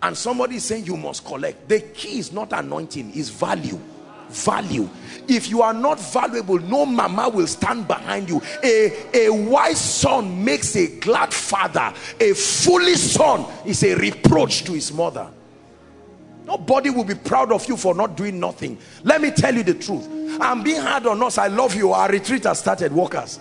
And 0.00 0.16
somebody 0.16 0.60
saying 0.60 0.86
you 0.86 0.96
must 0.96 1.24
collect. 1.24 1.68
The 1.68 1.80
key 1.80 2.20
is 2.20 2.32
not 2.32 2.52
anointing, 2.52 3.10
is 3.10 3.28
value. 3.28 3.80
Value. 4.28 4.88
If 5.26 5.50
you 5.50 5.60
are 5.62 5.74
not 5.74 6.00
valuable, 6.00 6.58
no 6.58 6.86
mama 6.86 7.28
will 7.28 7.46
stand 7.46 7.86
behind 7.86 8.28
you. 8.30 8.40
A, 8.64 9.26
a 9.26 9.30
wise 9.30 9.78
son 9.80 10.42
makes 10.44 10.74
a 10.76 10.98
glad 10.98 11.32
father. 11.34 11.92
A 12.18 12.32
foolish 12.32 13.00
son 13.00 13.44
is 13.66 13.82
a 13.84 13.94
reproach 13.94 14.64
to 14.64 14.72
his 14.72 14.92
mother. 14.92 15.30
Nobody 16.46 16.88
will 16.88 17.04
be 17.04 17.14
proud 17.14 17.52
of 17.52 17.68
you 17.68 17.76
for 17.76 17.94
not 17.94 18.16
doing 18.16 18.40
nothing. 18.40 18.78
Let 19.02 19.20
me 19.20 19.30
tell 19.30 19.54
you 19.54 19.62
the 19.62 19.74
truth. 19.74 20.08
I'm 20.40 20.62
being 20.62 20.80
hard 20.80 21.06
on 21.06 21.22
us. 21.22 21.36
I 21.36 21.48
love 21.48 21.74
you. 21.74 21.92
Our 21.92 22.08
retreat 22.08 22.44
has 22.44 22.60
started, 22.60 22.90
workers. 22.90 23.38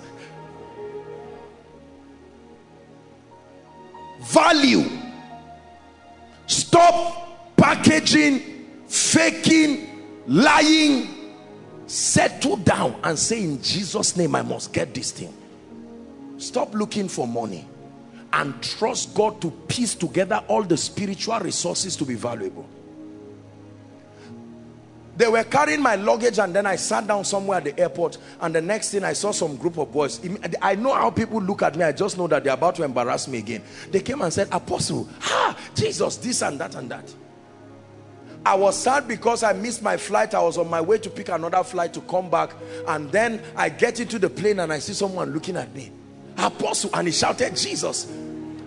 Value. 4.19 4.89
Stop 6.47 7.55
packaging, 7.55 8.65
faking, 8.87 9.86
lying. 10.27 11.15
Settle 11.87 12.57
down 12.57 12.99
and 13.03 13.17
say, 13.17 13.43
In 13.43 13.61
Jesus' 13.61 14.17
name, 14.17 14.35
I 14.35 14.41
must 14.41 14.73
get 14.73 14.93
this 14.93 15.11
thing. 15.11 15.33
Stop 16.37 16.73
looking 16.73 17.07
for 17.07 17.25
money 17.25 17.65
and 18.33 18.61
trust 18.61 19.15
God 19.15 19.41
to 19.41 19.49
piece 19.49 19.95
together 19.95 20.43
all 20.47 20.63
the 20.63 20.77
spiritual 20.77 21.39
resources 21.39 21.95
to 21.95 22.05
be 22.05 22.15
valuable 22.15 22.67
they 25.17 25.27
were 25.27 25.43
carrying 25.43 25.81
my 25.81 25.95
luggage 25.95 26.37
and 26.37 26.55
then 26.55 26.65
I 26.67 26.75
sat 26.75 27.07
down 27.07 27.25
somewhere 27.25 27.57
at 27.57 27.63
the 27.63 27.79
airport 27.79 28.19
and 28.39 28.53
the 28.53 28.61
next 28.61 28.91
thing 28.91 29.03
I 29.03 29.13
saw 29.13 29.31
some 29.31 29.55
group 29.55 29.77
of 29.77 29.91
boys 29.91 30.21
I 30.61 30.75
know 30.75 30.93
how 30.93 31.09
people 31.09 31.41
look 31.41 31.63
at 31.63 31.75
me 31.75 31.83
I 31.83 31.91
just 31.91 32.17
know 32.17 32.27
that 32.27 32.43
they're 32.43 32.53
about 32.53 32.75
to 32.75 32.83
embarrass 32.83 33.27
me 33.27 33.39
again 33.39 33.63
they 33.89 33.99
came 33.99 34.21
and 34.21 34.31
said 34.31 34.47
apostle 34.51 35.09
ah 35.23 35.57
Jesus 35.75 36.17
this 36.17 36.41
and 36.43 36.59
that 36.59 36.75
and 36.75 36.89
that 36.91 37.11
I 38.47 38.55
was 38.55 38.77
sad 38.77 39.09
because 39.09 39.43
I 39.43 39.51
missed 39.51 39.83
my 39.83 39.97
flight. 39.97 40.33
I 40.33 40.41
was 40.41 40.57
on 40.57 40.69
my 40.69 40.79
way 40.79 40.97
to 40.99 41.09
pick 41.09 41.27
another 41.27 41.61
flight 41.65 41.93
to 41.95 41.99
come 41.99 42.29
back. 42.29 42.55
And 42.87 43.11
then 43.11 43.41
I 43.57 43.67
get 43.67 43.99
into 43.99 44.17
the 44.17 44.29
plane 44.29 44.61
and 44.61 44.71
I 44.71 44.79
see 44.79 44.93
someone 44.93 45.33
looking 45.33 45.57
at 45.57 45.75
me. 45.75 45.91
Apostle 46.37 46.91
and 46.93 47.09
he 47.09 47.11
shouted 47.11 47.57
Jesus. 47.57 48.09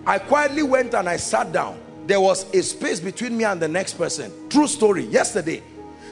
I 0.05 0.19
quietly 0.19 0.61
went 0.61 0.93
and 0.93 1.09
I 1.09 1.17
sat 1.17 1.51
down. 1.51 1.79
There 2.05 2.21
was 2.21 2.43
a 2.53 2.61
space 2.61 2.99
between 2.99 3.35
me 3.35 3.43
and 3.43 3.59
the 3.59 3.67
next 3.67 3.95
person. 3.95 4.31
True 4.49 4.67
story. 4.67 5.05
Yesterday 5.05 5.63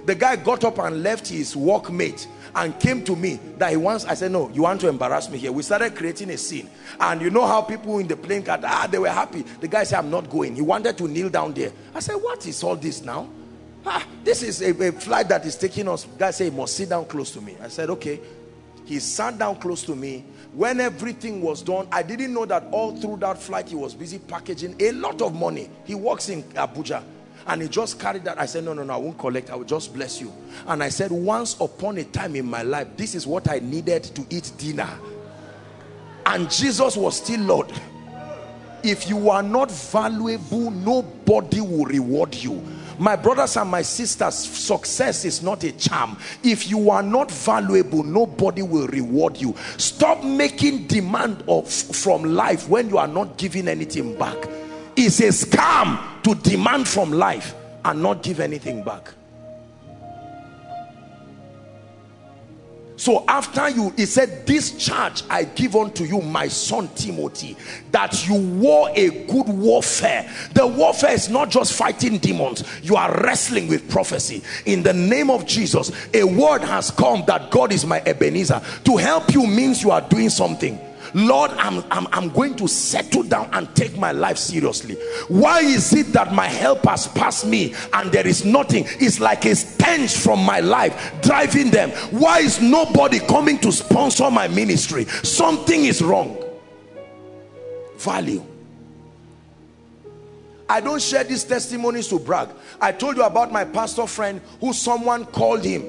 the 0.08 0.16
guy 0.16 0.36
got 0.36 0.64
up 0.64 0.80
and 0.80 1.04
left 1.04 1.28
his 1.28 1.54
workmate 1.54 2.26
and 2.56 2.80
came 2.80 3.04
to 3.04 3.16
me 3.16 3.38
that 3.58 3.70
he 3.70 3.78
wants 3.78 4.06
i 4.06 4.16
said 4.16 4.32
no 4.32 4.50
you 4.50 4.64
want 4.64 4.82
to 4.82 4.88
embarrass 4.88 5.30
me 5.30 5.38
here. 5.38 5.52
We 5.52 5.62
started 5.62 5.96
creating 5.96 6.32
a 6.32 6.38
scene. 6.40 6.68
And 7.00 7.22
you 7.22 7.30
know 7.30 7.46
how 7.46 7.62
people 7.62 8.00
in 8.00 8.08
the 8.08 8.18
plane 8.18 8.42
got 8.42 8.66
ah 8.66 8.88
they 8.90 8.98
were 8.98 9.10
happy. 9.10 9.44
The 9.44 9.68
guy 9.68 9.84
said 9.84 10.00
i'm 10.00 10.10
not 10.10 10.28
going. 10.28 10.56
He 10.56 10.64
wanted 10.64 10.98
to 10.98 11.08
kneel 11.08 11.30
down 11.30 11.54
there. 11.54 11.72
I 11.94 12.00
said 12.00 12.16
what 12.16 12.48
is 12.48 12.64
all 12.64 12.76
this 12.76 13.04
now 13.04 13.30
this 14.24 14.44
is 14.44 14.62
a, 14.62 14.88
a 14.88 14.92
flight 14.92 15.30
that 15.30 15.46
is 15.46 15.56
taking 15.56 15.88
us. 15.88 16.06
Guy 16.18 16.32
said 16.32 16.52
he 16.52 16.58
must 16.58 16.76
sit 16.76 16.90
down 16.90 17.06
close 17.06 17.32
to 17.32 17.42
me. 17.42 17.56
I 17.62 17.68
said 17.68 17.90
okay. 17.92 18.20
He 18.86 19.00
sat 19.00 19.38
down 19.38 19.58
close 19.58 19.84
to 19.84 19.96
me. 19.96 20.26
When 20.54 20.80
everything 20.80 21.42
was 21.42 21.62
done 21.62 21.88
i 21.92 22.02
didn't 22.02 22.34
know 22.34 22.46
that 22.46 22.64
all 22.72 22.96
through 22.96 23.18
that 23.18 23.40
flight 23.40 23.70
he 23.70 23.76
was 23.76 23.94
busy 23.94 24.18
packaging 24.18 24.76
a 24.80 24.92
lot 24.94 25.22
of 25.22 25.36
money. 25.36 25.70
He 25.86 25.96
works 25.96 26.30
in 26.30 26.44
abuja 26.44 27.04
and 27.48 27.62
he 27.62 27.68
just 27.68 28.00
carried 28.00 28.26
that. 28.26 28.40
I 28.40 28.46
said 28.48 28.64
no 28.64 28.74
no 28.74 28.84
no 28.84 28.94
i 28.94 28.98
won't 28.98 29.18
collect. 29.18 29.52
I 29.52 29.56
will 29.56 29.64
just 29.64 29.94
bless 29.94 30.20
you. 30.20 30.34
And 30.66 30.84
i 30.84 30.90
said 30.90 31.12
once 31.12 31.56
upon 31.60 32.00
a 32.00 32.04
time 32.04 32.36
in 32.36 32.48
my 32.48 32.64
life 32.64 32.88
this 32.98 33.14
is 33.14 33.28
what 33.28 33.50
i 33.50 33.60
needed 33.60 34.04
to 34.04 34.26
eat 34.30 34.52
dinner. 34.58 34.90
And 36.26 36.50
jesus 36.50 36.98
was 36.98 37.18
still 37.18 37.42
lord. 37.42 37.72
If 38.82 39.08
you 39.08 39.30
are 39.30 39.44
not 39.44 39.70
valuable 39.70 40.72
nobody 40.72 41.62
will 41.62 41.86
reward 41.86 42.34
you 42.34 42.66
my 43.00 43.16
brothers 43.16 43.58
and 43.58 43.70
my 43.70 43.82
sisters 43.82 44.36
success 44.36 45.26
is 45.26 45.42
not 45.42 45.64
a 45.64 45.72
charm. 45.72 46.18
If 46.44 46.70
you 46.70 46.90
are 46.90 47.04
not 47.04 47.32
valuable 47.32 48.04
nobody 48.04 48.62
will 48.62 48.88
reward 48.88 49.38
you. 49.38 49.56
Stop 49.78 50.24
making 50.24 50.88
demand 50.88 51.44
of 51.48 51.70
from 51.70 52.24
life 52.24 52.68
when 52.70 52.90
you 52.90 52.98
are 52.98 53.08
not 53.08 53.38
giving 53.38 53.68
anything 53.68 54.18
back. 54.18 54.38
It's 54.96 55.20
a 55.22 55.30
scam 55.30 56.22
to 56.24 56.36
demand 56.36 56.88
from 56.88 57.12
life 57.12 57.56
and 57.86 58.04
not 58.04 58.22
give 58.22 58.40
anything 58.40 58.84
back 58.84 59.14
so 63.00 63.24
after 63.30 63.70
you 63.70 63.92
he 63.96 64.06
said 64.06 64.46
this 64.46 64.72
charge 64.74 65.24
i 65.30 65.46
give 65.46 65.76
unto 65.76 66.04
you 66.04 66.22
my 66.22 66.50
son 66.50 66.90
timothy 66.96 67.56
that 67.92 68.28
you 68.28 68.36
war 68.36 68.90
a 68.94 69.10
good 69.26 69.48
warfare. 69.48 70.30
The 70.54 70.68
warfare 70.68 71.14
is 71.14 71.30
not 71.30 71.50
just 71.50 71.74
fighting 71.74 72.18
demons. 72.18 72.64
You 72.84 72.96
are 72.96 73.24
wrestling 73.24 73.68
with 73.68 73.90
prophecy. 73.90 74.44
In 74.66 74.84
the 74.84 74.94
name 74.94 75.30
of 75.30 75.46
jesus 75.46 75.92
a 76.14 76.24
word 76.24 76.62
has 76.62 76.92
come 76.92 77.24
that 77.28 77.52
god 77.52 77.72
is 77.72 77.86
my 77.86 78.02
ebenezer. 78.06 78.62
To 78.84 78.98
help 78.98 79.34
you 79.34 79.48
means 79.48 79.82
you 79.82 79.92
are 79.92 80.02
doing 80.02 80.30
something 80.30 80.80
Lord, 81.14 81.52
I'm, 81.52 81.84
I'm, 81.92 82.08
I'm 82.12 82.30
going 82.30 82.56
to 82.56 82.68
settle 82.68 83.24
down 83.24 83.50
and 83.54 83.74
take 83.76 83.98
my 83.98 84.12
life 84.12 84.38
seriously. 84.38 84.96
Why 85.28 85.62
is 85.62 85.94
it 85.94 86.08
that 86.14 86.34
my 86.34 86.48
help 86.48 86.86
has 86.86 87.08
passed 87.08 87.46
me 87.46 87.74
and 87.94 88.12
there 88.12 88.28
is 88.28 88.46
nothing? 88.46 88.86
It's 89.00 89.20
like 89.20 89.46
a 89.46 89.56
stench 89.56 90.18
from 90.18 90.44
my 90.44 90.60
life 90.60 91.22
driving 91.22 91.70
them. 91.70 91.92
Why 92.12 92.40
is 92.40 92.62
nobody 92.62 93.20
coming 93.20 93.58
to 93.60 93.72
sponsor 93.72 94.30
my 94.30 94.48
ministry? 94.48 95.06
Something 95.06 95.86
is 95.86 96.02
wrong. 96.02 96.38
Value. 97.98 98.44
I 100.70 100.82
don't 100.82 101.02
share 101.02 101.24
these 101.24 101.44
testimonies 101.44 102.08
to 102.10 102.20
brag. 102.20 102.50
I 102.80 102.92
told 102.92 103.18
you 103.18 103.24
about 103.24 103.52
my 103.52 103.66
pastor 103.66 104.06
friend 104.06 104.40
who 104.62 104.72
someone 104.72 105.26
called 105.26 105.64
him 105.64 105.84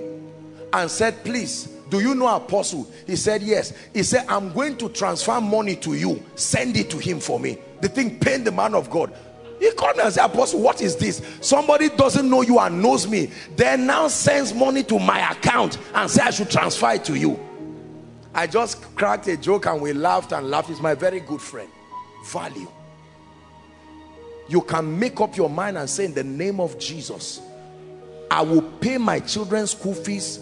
and 0.73 0.91
said, 0.91 1.23
please, 1.23 1.69
do 1.91 2.01
you 2.01 2.15
know 2.15 2.35
apostle? 2.35 2.89
He 3.07 3.17
said 3.17 3.43
yes. 3.43 3.73
He 3.93 4.03
said 4.03 4.25
i'm 4.29 4.53
going 4.53 4.77
to 4.79 4.89
transfer 4.89 5.41
money 5.41 5.77
to 5.77 5.95
you. 5.95 6.23
Send 6.37 6.77
it 6.77 6.89
to 6.91 6.99
him 6.99 7.21
for 7.21 7.39
me. 7.39 7.59
The 7.81 7.89
thing 7.89 8.19
pained 8.19 8.47
the 8.47 8.53
man 8.53 8.75
of 8.75 8.89
god. 8.89 9.13
He 9.59 9.71
called 9.73 9.97
me 9.97 10.05
and 10.05 10.13
said 10.13 10.25
apostle 10.25 10.61
what 10.61 10.81
is 10.81 10.97
this? 10.97 11.21
Somebody 11.41 11.89
doesn't 11.91 12.31
know 12.31 12.43
you 12.43 12.59
and 12.61 12.81
knows 12.81 13.09
me. 13.09 13.31
Then 13.57 13.87
now 13.87 14.09
sends 14.09 14.55
money 14.55 14.85
to 14.85 14.99
my 14.99 15.31
account 15.33 15.79
and 15.95 16.09
say 16.11 16.23
i 16.23 16.31
should 16.31 16.51
transfer 16.51 16.93
it 16.93 17.05
to 17.05 17.17
you. 17.17 17.39
I 18.33 18.47
just 18.47 18.95
cracked 18.95 19.27
a 19.27 19.37
joke 19.37 19.67
and 19.67 19.83
we 19.83 19.93
laughed 19.93 20.31
and 20.33 20.49
laughed. 20.49 20.69
He's 20.69 20.81
my 20.81 20.95
very 20.95 21.19
good 21.21 21.41
friend. 21.41 21.69
Value. 22.27 22.69
You 24.49 24.61
can 24.63 24.99
make 24.99 25.21
up 25.21 25.37
your 25.37 25.51
mind 25.51 25.77
and 25.77 25.91
say 25.91 26.05
in 26.05 26.15
the 26.15 26.25
name 26.25 26.59
of 26.61 26.79
jesus 26.79 27.41
i 28.31 28.41
will 28.43 28.63
pay 28.63 28.99
my 28.99 29.21
children's 29.21 29.73
school 29.73 29.95
fees 29.95 30.41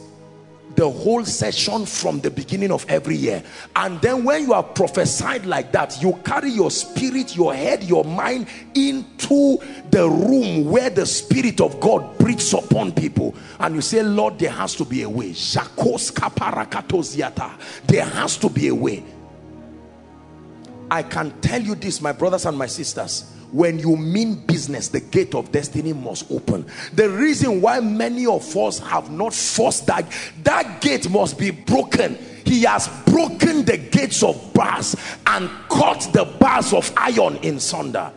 the 0.79 0.89
whole 0.89 1.25
session 1.25 1.85
from 1.85 2.21
the 2.21 2.31
beginning 2.31 2.71
of 2.71 2.87
every 2.89 3.17
year. 3.17 3.43
And 3.75 4.01
then 4.01 4.23
when 4.23 4.45
you 4.45 4.53
are 4.53 4.63
prophesied 4.63 5.45
like 5.45 5.73
that 5.73 6.01
you 6.01 6.13
carry 6.25 6.51
your 6.51 6.71
spirit 6.71 7.35
your 7.35 7.53
head 7.53 7.83
your 7.83 8.05
mind 8.05 8.47
into 8.77 9.59
the 9.91 10.09
room 10.09 10.67
where 10.67 10.89
the 10.89 11.05
spirit 11.05 11.61
of 11.61 11.81
God 11.81 12.17
breathes 12.19 12.55
upon 12.55 12.93
people. 12.93 13.35
And 13.59 13.75
you 13.75 13.81
say 13.81 14.05
Lord 14.05 14.39
there 14.39 14.53
has 14.53 14.77
to 14.77 14.85
be 14.85 15.03
a 15.03 15.11
way. 15.11 15.33
There 15.33 15.65
has 18.05 18.37
to 18.37 18.49
be 18.49 18.69
a 18.69 18.75
way. 18.75 19.05
I 20.93 21.03
can 21.03 21.41
tell 21.41 21.61
you 21.61 21.75
this 21.75 22.01
my 22.01 22.13
brothers 22.13 22.47
and 22.47 22.57
my 22.57 22.67
sisters 22.67 23.35
when 23.53 23.79
you 23.79 23.97
mean 23.97 24.35
business 24.35 24.89
the 24.89 25.01
gate 25.01 25.35
of 25.35 25.51
destiny 25.53 25.93
must 25.93 26.31
open. 26.31 26.67
The 26.95 27.09
reason 27.09 27.61
why 27.61 27.81
many 27.81 28.27
of 28.27 28.57
us 28.57 28.79
have 28.81 29.11
not 29.11 29.35
forced 29.35 29.87
that 29.87 30.07
that 30.43 30.81
gate 30.81 31.09
must 31.11 31.39
be 31.39 31.51
broken. 31.51 32.17
He 32.45 32.63
has 32.63 32.89
broken 33.07 33.65
the 33.65 33.77
gates 33.77 34.23
of 34.23 34.53
brass 34.55 34.97
and 35.27 35.51
cut 35.69 36.09
the 36.13 36.25
bars 36.39 36.73
of 36.73 36.93
iron 36.97 37.37
in 37.37 37.61
sunder. 37.61 38.11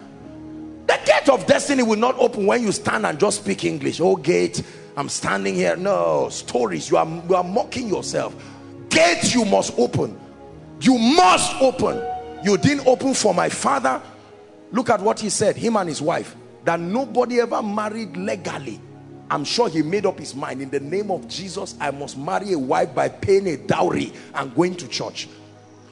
The 0.87 0.99
gate 1.05 1.29
of 1.29 1.45
destiny 1.45 1.83
will 1.83 1.99
not 1.99 2.17
open 2.17 2.45
when 2.45 2.63
you 2.63 2.71
stand 2.71 3.05
and 3.05 3.19
just 3.19 3.43
speak 3.43 3.63
english. 3.63 4.01
Oh 4.01 4.15
gate 4.15 4.63
i'm 4.97 5.09
standing 5.09 5.55
here. 5.55 5.75
No 5.75 6.27
stories 6.29 6.89
you 6.89 6.97
are 6.97 7.07
you 7.29 7.35
are 7.35 7.43
mocking 7.43 7.87
yourself. 7.87 8.35
Gate 8.89 9.33
you 9.33 9.45
must 9.45 9.77
open. 9.77 10.19
You 10.81 10.97
must 10.97 11.61
open. 11.61 12.01
You 12.43 12.57
didn't 12.57 12.87
open 12.87 13.13
for 13.13 13.33
my 13.33 13.47
father 13.47 14.01
Look 14.71 14.89
at 14.89 15.01
what 15.01 15.19
he 15.19 15.29
said, 15.29 15.55
him 15.55 15.75
and 15.75 15.89
his 15.89 16.01
wife, 16.01 16.35
that 16.63 16.79
nobody 16.79 17.39
ever 17.39 17.61
married 17.61 18.15
legally. 18.15 18.79
I'm 19.29 19.43
sure 19.43 19.69
he 19.69 19.81
made 19.81 20.05
up 20.05 20.19
his 20.19 20.35
mind 20.35 20.61
in 20.61 20.69
the 20.69 20.79
name 20.79 21.09
of 21.09 21.27
Jesus, 21.27 21.75
I 21.79 21.91
must 21.91 22.17
marry 22.17 22.53
a 22.53 22.59
wife 22.59 22.93
by 22.93 23.09
paying 23.09 23.47
a 23.47 23.57
dowry 23.57 24.13
and 24.33 24.53
going 24.55 24.75
to 24.75 24.87
church. 24.87 25.27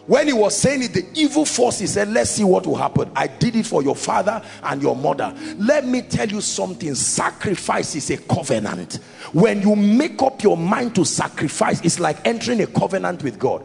when 0.10 0.26
he 0.26 0.34
was 0.34 0.58
saying 0.58 0.82
it 0.82 0.92
the 0.92 1.06
evil 1.14 1.46
force 1.46 1.78
said 1.78 2.08
let's 2.08 2.32
see 2.32 2.44
what 2.44 2.66
will 2.66 2.76
happen 2.76 3.12
i 3.16 3.28
did 3.28 3.56
it 3.56 3.64
for 3.64 3.84
your 3.84 3.96
father 3.96 4.42
and 4.64 4.82
your 4.82 4.96
mother 4.96 5.32
let 5.58 5.86
me 5.86 6.02
tell 6.02 6.28
you 6.28 6.42
something 6.42 6.96
sacrifice 6.96 7.96
is 7.96 8.10
a 8.10 8.18
covenant 8.18 8.96
when 9.34 9.62
you 9.62 9.76
make 9.76 10.20
up 10.24 10.42
your 10.42 10.58
mind 10.58 10.96
to 10.96 11.06
sacrifice 11.06 11.80
it's 11.82 12.00
like 12.00 12.18
entering 12.26 12.60
a 12.62 12.68
covenant 12.68 13.22
with 13.22 13.38
god 13.38 13.64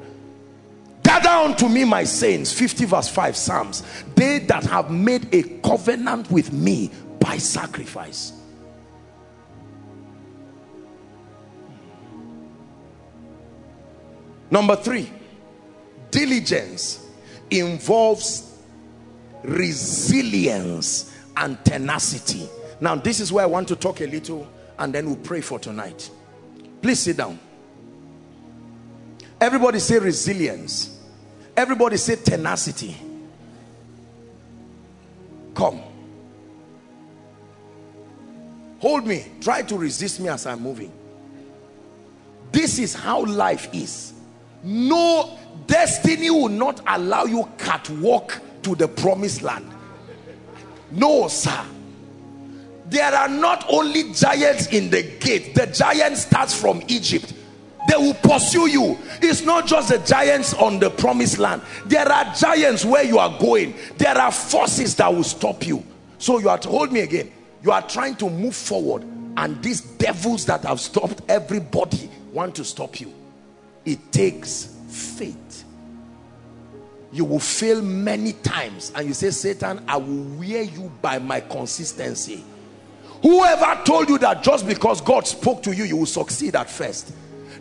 gather 1.21 1.49
unto 1.51 1.69
me 1.69 1.85
my 1.85 2.05
saints 2.05 2.53
50 2.53 2.87
verse 2.87 3.09
5 3.09 3.37
psalms. 3.37 3.83
They 4.17 4.41
that 4.41 4.65
have 4.65 4.91
made 4.91 5.33
a 5.35 5.43
covenant 5.61 6.31
with 6.31 6.53
me 6.53 6.91
by 7.21 7.39
sacrifice. 7.39 8.33
Number 14.51 14.77
three 14.77 15.11
diligence 16.11 17.05
involves 17.51 18.59
resilience 19.43 21.17
and 21.37 21.63
tenacity. 21.65 22.49
Now 22.81 22.95
this 22.95 23.21
is 23.21 23.33
where 23.33 23.45
i 23.45 23.47
want 23.47 23.69
to 23.69 23.77
talk 23.77 24.01
a 24.01 24.07
little 24.07 24.49
and 24.79 24.93
then 24.93 25.07
we'll 25.07 25.17
pray 25.17 25.41
for 25.41 25.59
tonight. 25.59 26.11
Please 26.83 27.01
sit 27.01 27.17
down. 27.17 27.39
Everybody 29.41 29.79
say 29.79 29.99
resilience 29.99 30.94
everybody 31.57 31.97
say 31.97 32.17
tenacity. 32.17 32.97
Come. 35.55 35.81
Hold 38.81 39.07
me. 39.07 39.27
Try 39.41 39.63
to 39.63 39.79
resist 39.79 40.21
me 40.21 40.29
as 40.29 40.47
i'm 40.47 40.61
moving. 40.61 40.93
This 42.53 42.79
is 42.79 42.95
how 42.95 43.25
life 43.25 43.69
is. 43.73 44.13
No 44.63 45.39
destiny 45.67 46.31
will 46.31 46.49
not 46.49 46.81
allow 46.87 47.25
you 47.25 47.49
catwalk 47.59 48.41
to 48.63 48.75
the 48.75 48.89
promised 48.89 49.43
land. 49.43 49.71
No 50.91 51.29
sir. 51.29 51.65
There 52.87 53.13
are 53.13 53.29
not 53.29 53.65
only 53.69 54.13
giants 54.13 54.69
in 54.69 54.91
the 54.91 55.03
gate. 55.03 55.55
The 55.55 55.67
giant 55.67 56.17
starts 56.17 56.59
from 56.59 56.83
egypt 56.89 57.33
they 57.89 57.97
will 57.97 58.15
pursue 58.15 58.69
you. 58.69 58.99
It's 59.21 59.43
not 59.43 59.67
just 59.67 59.91
the 59.91 59.99
giants 59.99 60.55
on 60.55 60.79
the 60.79 60.91
promised 60.91 61.39
land. 61.39 61.63
There 61.87 62.11
are 62.11 62.35
giants 62.35 62.85
where 62.85 63.05
you 63.05 63.19
are 63.19 63.39
going. 63.39 63.75
There 63.99 64.17
are 64.17 64.33
forces 64.33 64.95
that 64.97 65.13
will 65.15 65.25
stop 65.25 65.67
you. 65.67 65.85
So 66.19 66.39
you 66.39 66.49
are 66.49 66.59
to 66.59 66.69
hold 66.69 66.93
me 66.93 67.01
again. 67.01 67.31
You 67.63 67.73
are 67.73 67.83
trying 67.83 68.17
to 68.17 68.31
move 68.31 68.55
forward 68.55 69.03
and 69.37 69.63
these 69.63 69.81
devils 69.81 70.47
that 70.47 70.63
have 70.65 70.81
stopped 70.81 71.23
everybody 71.29 72.09
want 72.33 72.55
to 72.57 72.65
stop 72.65 73.01
you. 73.01 73.13
It 73.85 74.13
takes 74.13 74.77
faith. 74.89 75.65
You 77.13 77.25
will 77.25 77.41
fail 77.41 77.83
many 77.83 78.33
times 78.33 78.93
and 78.95 79.07
you 79.07 79.15
say 79.15 79.31
satan 79.31 79.85
i 79.87 79.97
will 79.97 80.25
wear 80.39 80.63
you 80.63 80.91
by 81.01 81.19
my 81.19 81.41
consistency. 81.41 82.43
Whoever 83.23 83.83
told 83.85 84.09
you 84.09 84.19
that 84.19 84.43
just 84.43 84.67
because 84.67 85.01
god 85.01 85.27
spoke 85.27 85.63
to 85.65 85.75
you 85.75 85.85
you 85.85 85.97
will 85.97 86.07
succeed 86.07 86.57
at 86.57 86.69
first 86.69 87.13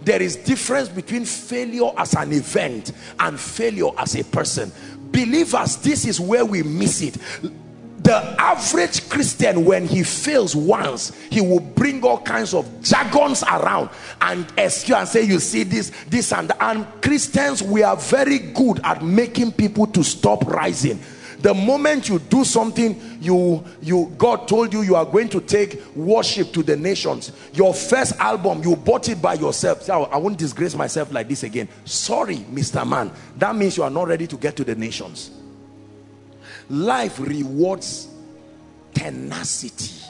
there 0.05 0.21
is 0.21 0.35
difference 0.35 0.89
between 0.89 1.25
failure 1.25 1.91
as 1.97 2.13
an 2.15 2.33
event 2.33 2.91
and 3.19 3.39
failure 3.39 3.89
as 3.97 4.15
a 4.15 4.23
person. 4.23 4.71
Believers 5.11 5.77
this 5.77 6.05
is 6.05 6.19
where 6.19 6.45
we 6.45 6.63
miss 6.63 7.01
it. 7.01 7.17
The 8.03 8.15
average 8.37 9.07
Christian 9.07 9.63
when 9.63 9.87
he 9.87 10.03
fails 10.03 10.55
once 10.55 11.15
he 11.29 11.39
will 11.39 11.61
bring 11.61 12.03
all 12.03 12.19
kinds 12.19 12.53
of 12.53 12.69
jargons 12.81 13.43
around 13.43 13.91
and 14.19 14.45
excuse 14.57 14.97
and 14.97 15.07
say 15.07 15.23
you 15.23 15.39
see 15.39 15.63
this 15.63 15.91
this 16.09 16.33
and 16.33 16.49
that. 16.49 16.61
and 16.61 16.85
Christians 17.01 17.63
we 17.63 17.81
are 17.81 17.95
very 17.95 18.39
good 18.39 18.81
at 18.83 19.01
making 19.01 19.53
people 19.53 19.87
to 19.87 20.03
stop 20.03 20.45
rising 20.45 20.99
the 21.43 21.53
moment 21.53 22.07
you 22.07 22.19
do 22.19 22.45
something 22.45 23.17
you 23.19 23.61
you 23.81 24.13
god 24.17 24.47
told 24.47 24.71
you 24.71 24.81
you 24.81 24.95
are 24.95 25.05
going 25.05 25.27
to 25.27 25.41
take 25.41 25.85
worship 25.93 26.53
to 26.53 26.63
the 26.63 26.75
nations. 26.75 27.33
Your 27.53 27.73
first 27.73 28.17
album 28.17 28.63
you 28.63 28.77
bought 28.77 29.09
it 29.09 29.21
by 29.21 29.33
yourself. 29.33 29.83
So 29.83 30.05
i 30.05 30.17
won't 30.17 30.37
disgrace 30.37 30.73
myself 30.73 31.11
like 31.11 31.27
this 31.27 31.43
again. 31.43 31.67
Sorry 31.83 32.37
mr 32.37 32.87
man. 32.87 33.11
That 33.37 33.57
means 33.57 33.75
you 33.75 33.83
are 33.83 33.89
not 33.89 34.07
ready 34.07 34.25
to 34.27 34.37
get 34.37 34.55
to 34.55 34.63
the 34.63 34.73
nations. 34.73 35.31
Life 36.69 37.19
rewards 37.19 38.07
tenacity. 38.93 40.01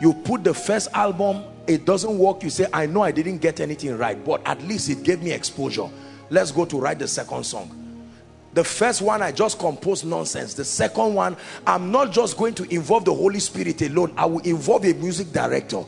You 0.00 0.14
put 0.14 0.44
the 0.44 0.54
first 0.54 0.90
album 0.94 1.42
it 1.66 1.84
doesn't 1.84 2.16
work. 2.16 2.44
You 2.44 2.50
say 2.50 2.66
i 2.72 2.86
know 2.86 3.02
i 3.02 3.10
didn't 3.10 3.38
get 3.38 3.58
anything 3.58 3.98
right 3.98 4.24
but 4.24 4.46
at 4.46 4.62
least 4.62 4.90
it 4.90 5.02
gave 5.02 5.20
me 5.24 5.32
exposure. 5.32 5.88
Let's 6.30 6.52
go 6.52 6.64
to 6.66 6.78
write 6.78 7.00
the 7.00 7.08
second 7.08 7.42
song 7.42 7.87
the 8.58 8.64
first 8.64 9.02
one 9.02 9.22
i 9.22 9.30
just 9.30 9.56
composed 9.56 10.04
nonsense 10.04 10.52
the 10.54 10.64
second 10.64 11.14
one 11.14 11.36
i'm 11.64 11.92
not 11.92 12.10
just 12.10 12.36
going 12.36 12.52
to 12.52 12.64
involve 12.74 13.04
the 13.04 13.14
holy 13.14 13.38
spirit 13.38 13.80
alone 13.82 14.12
i 14.16 14.26
will 14.26 14.40
involve 14.40 14.84
a 14.84 14.92
music 14.94 15.30
director 15.30 15.84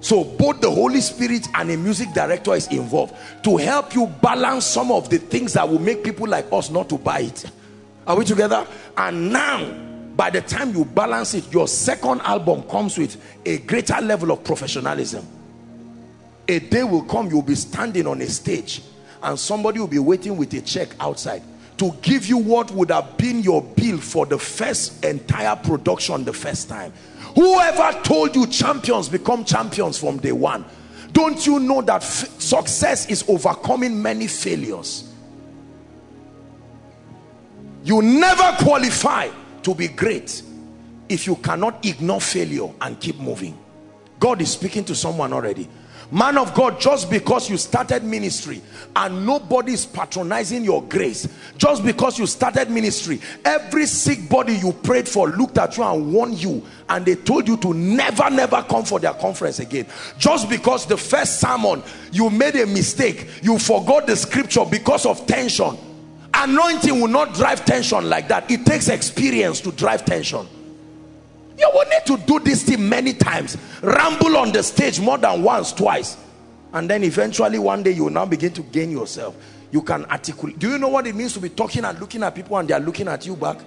so 0.00 0.22
both 0.24 0.60
the 0.60 0.70
Holy 0.70 1.00
Spirit 1.00 1.48
and 1.54 1.70
a 1.70 1.76
music 1.76 2.12
director 2.12 2.54
is 2.54 2.68
involved 2.68 3.14
to 3.42 3.56
help 3.56 3.94
you 3.94 4.06
balance 4.06 4.64
some 4.66 4.92
of 4.92 5.08
the 5.08 5.18
things 5.18 5.54
that 5.54 5.68
will 5.68 5.80
make 5.80 6.04
people 6.04 6.28
like 6.28 6.46
us 6.52 6.70
not 6.70 6.88
to 6.90 6.98
buy 6.98 7.20
it. 7.20 7.50
Are 8.06 8.14
we 8.14 8.24
together? 8.24 8.64
And 8.96 9.32
now, 9.32 9.64
by 10.14 10.30
the 10.30 10.42
time 10.42 10.74
you 10.74 10.84
balance 10.84 11.32
it, 11.32 11.50
your 11.50 11.66
second 11.66 12.20
album 12.20 12.62
comes 12.64 12.98
with 12.98 13.16
a 13.46 13.58
greater 13.58 14.00
level 14.02 14.30
of 14.30 14.44
professionalism. 14.44 15.26
A 16.46 16.58
day 16.60 16.84
will 16.84 17.02
come, 17.02 17.28
you'll 17.28 17.42
be 17.42 17.56
standing 17.56 18.06
on 18.06 18.20
a 18.20 18.28
stage 18.28 18.82
and 19.22 19.38
somebody 19.38 19.78
will 19.78 19.86
be 19.86 19.98
waiting 19.98 20.36
with 20.36 20.52
a 20.54 20.60
check 20.60 20.88
outside 21.00 21.42
to 21.78 21.92
give 22.02 22.26
you 22.26 22.38
what 22.38 22.70
would 22.70 22.90
have 22.90 23.16
been 23.16 23.42
your 23.42 23.62
bill 23.62 23.98
for 23.98 24.24
the 24.26 24.38
first 24.38 25.04
entire 25.04 25.56
production 25.56 26.24
the 26.24 26.32
first 26.32 26.68
time. 26.68 26.92
Whoever 27.34 28.02
told 28.02 28.34
you 28.34 28.46
champions 28.46 29.08
become 29.08 29.44
champions 29.44 29.98
from 29.98 30.18
day 30.18 30.32
one. 30.32 30.64
Don't 31.12 31.46
you 31.46 31.58
know 31.58 31.82
that 31.82 32.02
success 32.02 33.08
is 33.08 33.24
overcoming 33.28 34.00
many 34.00 34.26
failures? 34.26 35.12
You 37.84 38.02
never 38.02 38.56
qualify 38.64 39.28
to 39.62 39.74
be 39.74 39.88
great 39.88 40.42
if 41.08 41.26
you 41.26 41.36
cannot 41.36 41.84
ignore 41.84 42.20
failure 42.20 42.68
and 42.80 42.98
keep 42.98 43.18
moving. 43.18 43.56
God 44.18 44.40
is 44.40 44.50
speaking 44.50 44.84
to 44.86 44.94
someone 44.94 45.32
already. 45.32 45.68
Man 46.10 46.38
of 46.38 46.54
God, 46.54 46.80
just 46.80 47.10
because 47.10 47.50
you 47.50 47.56
started 47.56 48.04
ministry 48.04 48.62
and 48.94 49.26
nobody 49.26 49.72
is 49.72 49.84
patronizing 49.84 50.62
your 50.64 50.82
grace, 50.84 51.28
just 51.58 51.84
because 51.84 52.18
you 52.18 52.26
started 52.26 52.70
ministry, 52.70 53.20
every 53.44 53.86
sick 53.86 54.28
body 54.28 54.54
you 54.54 54.72
prayed 54.72 55.08
for 55.08 55.28
looked 55.30 55.58
at 55.58 55.76
you 55.76 55.82
and 55.82 56.12
warned 56.12 56.40
you 56.40 56.64
and 56.88 57.04
they 57.04 57.16
told 57.16 57.48
you 57.48 57.56
to 57.56 57.74
never, 57.74 58.30
never 58.30 58.62
come 58.62 58.84
for 58.84 59.00
their 59.00 59.14
conference 59.14 59.58
again. 59.58 59.86
Just 60.16 60.48
because 60.48 60.86
the 60.86 60.96
first 60.96 61.40
sermon 61.40 61.82
you 62.12 62.30
made 62.30 62.54
a 62.54 62.66
mistake, 62.66 63.28
you 63.42 63.58
forgot 63.58 64.06
the 64.06 64.14
scripture 64.14 64.64
because 64.64 65.06
of 65.06 65.26
tension. 65.26 65.76
Anointing 66.34 67.00
will 67.00 67.08
not 67.08 67.34
drive 67.34 67.64
tension 67.64 68.08
like 68.08 68.28
that. 68.28 68.48
It 68.50 68.64
takes 68.64 68.88
experience 68.88 69.60
to 69.62 69.72
drive 69.72 70.04
tension 70.04 70.46
you 71.58 71.70
will 71.72 71.84
need 71.88 72.04
to 72.06 72.16
do 72.26 72.38
this 72.40 72.62
thing 72.64 72.88
many 72.88 73.12
times. 73.12 73.56
Ramble 73.82 74.36
on 74.36 74.52
the 74.52 74.62
stage 74.62 75.00
more 75.00 75.18
than 75.18 75.42
once 75.42 75.72
twice. 75.72 76.16
And 76.72 76.90
then 76.90 77.02
eventually 77.04 77.58
one 77.58 77.82
day 77.82 77.92
you 77.92 78.04
will 78.04 78.10
now 78.10 78.26
begin 78.26 78.52
to 78.52 78.62
gain 78.62 78.90
yourself. 78.90 79.36
You 79.70 79.82
can 79.82 80.04
articulate. 80.06 80.58
Do 80.58 80.70
you 80.70 80.78
know 80.78 80.88
what 80.88 81.06
it 81.06 81.14
means 81.14 81.32
to 81.34 81.40
be 81.40 81.48
talking 81.48 81.84
and 81.84 81.98
looking 81.98 82.22
at 82.22 82.34
people 82.34 82.56
and 82.58 82.68
they 82.68 82.74
are 82.74 82.80
looking 82.80 83.08
at 83.08 83.24
you 83.26 83.36
back? 83.36 83.58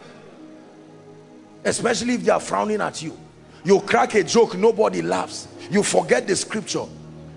Especially 1.63 2.13
if 2.13 2.23
they 2.23 2.31
are 2.31 2.39
frowning 2.39 2.81
at 2.81 3.01
you. 3.01 3.17
You 3.63 3.81
crack 3.81 4.13
a 4.15 4.23
joke 4.23 4.55
nobody 4.55 5.01
laughs. 5.01 5.47
You 5.69 5.83
forget 5.83 6.27
the 6.27 6.35
scripture. 6.35 6.85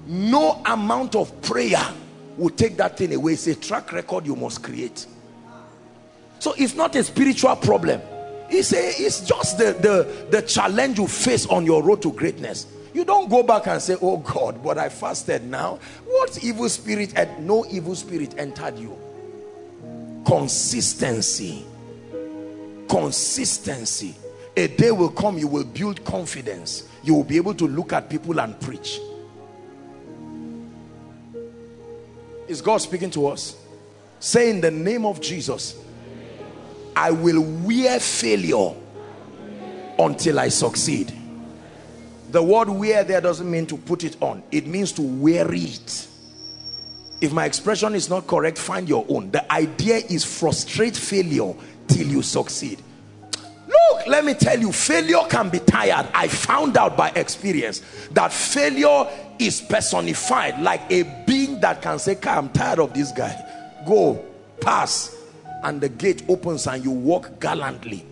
No 0.06 0.62
amount 0.66 1.16
of 1.16 1.40
prayer 1.42 1.82
will 2.36 2.50
take 2.50 2.76
that 2.76 2.98
thing 2.98 3.14
away. 3.14 3.32
It's 3.32 3.46
a 3.46 3.54
track 3.54 3.92
record 3.92 4.26
you 4.26 4.36
must 4.36 4.62
create. 4.62 5.06
So 6.38 6.54
it's 6.56 6.74
not 6.74 6.94
a 6.96 7.04
spiritual 7.04 7.56
problem. 7.56 8.00
It's, 8.54 8.72
a, 8.74 9.02
it's 9.02 9.20
just 9.22 9.56
the, 9.56 9.72
the, 9.72 10.26
the 10.30 10.42
challenge 10.42 10.98
you 10.98 11.06
face 11.06 11.46
on 11.46 11.64
your 11.64 11.82
road 11.82 12.02
to 12.02 12.12
greatness. 12.12 12.66
You 12.92 13.06
don't 13.06 13.30
go 13.30 13.42
back 13.42 13.66
and 13.66 13.80
say, 13.80 13.96
oh 14.02 14.18
God, 14.18 14.62
but 14.62 14.76
I 14.76 14.90
fasted 14.90 15.44
now. 15.44 15.78
What 16.04 16.44
evil 16.44 16.68
spirit 16.68 17.14
and 17.16 17.46
no 17.46 17.64
evil 17.70 17.94
spirit 17.94 18.34
entered 18.36 18.78
you? 18.78 18.94
Consistency. 20.26 21.64
Consistency. 22.88 24.14
A 24.54 24.66
day 24.68 24.90
will 24.90 25.08
come, 25.08 25.38
you 25.38 25.48
will 25.48 25.64
build 25.64 26.04
confidence. 26.04 26.86
You 27.02 27.14
will 27.14 27.24
be 27.24 27.38
able 27.38 27.54
to 27.54 27.66
look 27.66 27.94
at 27.94 28.10
people 28.10 28.38
and 28.38 28.60
preach. 28.60 29.00
Is 32.48 32.60
God 32.60 32.78
speaking 32.78 33.10
to 33.12 33.28
us? 33.28 33.56
Say 34.20 34.50
in 34.50 34.60
the 34.60 34.70
name 34.70 35.06
of 35.06 35.22
Jesus, 35.22 35.81
I 36.96 37.10
will 37.10 37.42
wear 37.42 37.98
failure 38.00 38.74
until 39.98 40.38
I 40.40 40.48
succeed. 40.48 41.12
The 42.30 42.42
word 42.42 42.68
wear 42.68 43.04
there 43.04 43.20
doesn't 43.20 43.50
mean 43.50 43.66
to 43.66 43.76
put 43.76 44.04
it 44.04 44.16
on. 44.22 44.42
It 44.50 44.66
means 44.66 44.92
to 44.92 45.02
wear 45.02 45.52
it. 45.52 46.08
if 47.22 47.32
my 47.32 47.46
expression 47.46 47.94
is 47.94 48.10
not 48.10 48.26
correct 48.26 48.58
find 48.58 48.88
your 48.88 49.06
own 49.08 49.30
the 49.30 49.50
idea 49.50 49.96
is 50.10 50.24
frustrate 50.24 50.96
failure 50.96 51.54
till 51.86 52.06
you 52.06 52.20
succeed 52.20 52.82
look 53.66 54.06
let 54.08 54.24
me 54.24 54.34
tell 54.34 54.58
you 54.58 54.72
failure 54.72 55.20
can 55.30 55.48
be 55.48 55.60
tired 55.60 56.06
i 56.12 56.26
found 56.28 56.76
out 56.76 56.96
by 56.96 57.08
experience 57.10 57.80
that 58.10 58.32
failure 58.32 59.06
is 59.38 59.60
personified 59.60 60.60
like 60.60 60.82
a 60.90 61.04
being 61.26 61.58
that 61.60 61.80
can 61.80 61.98
say 61.98 62.18
i'm 62.24 62.48
tired 62.50 62.80
of 62.80 62.92
this 62.92 63.12
guy 63.12 63.32
go 63.86 64.14
pass 64.60 65.16
and 65.62 65.80
the 65.80 65.88
gate 65.88 66.22
opens 66.28 66.66
and 66.66 66.84
you 66.84 66.90
walk 66.90 67.40
gallantly 67.40 68.06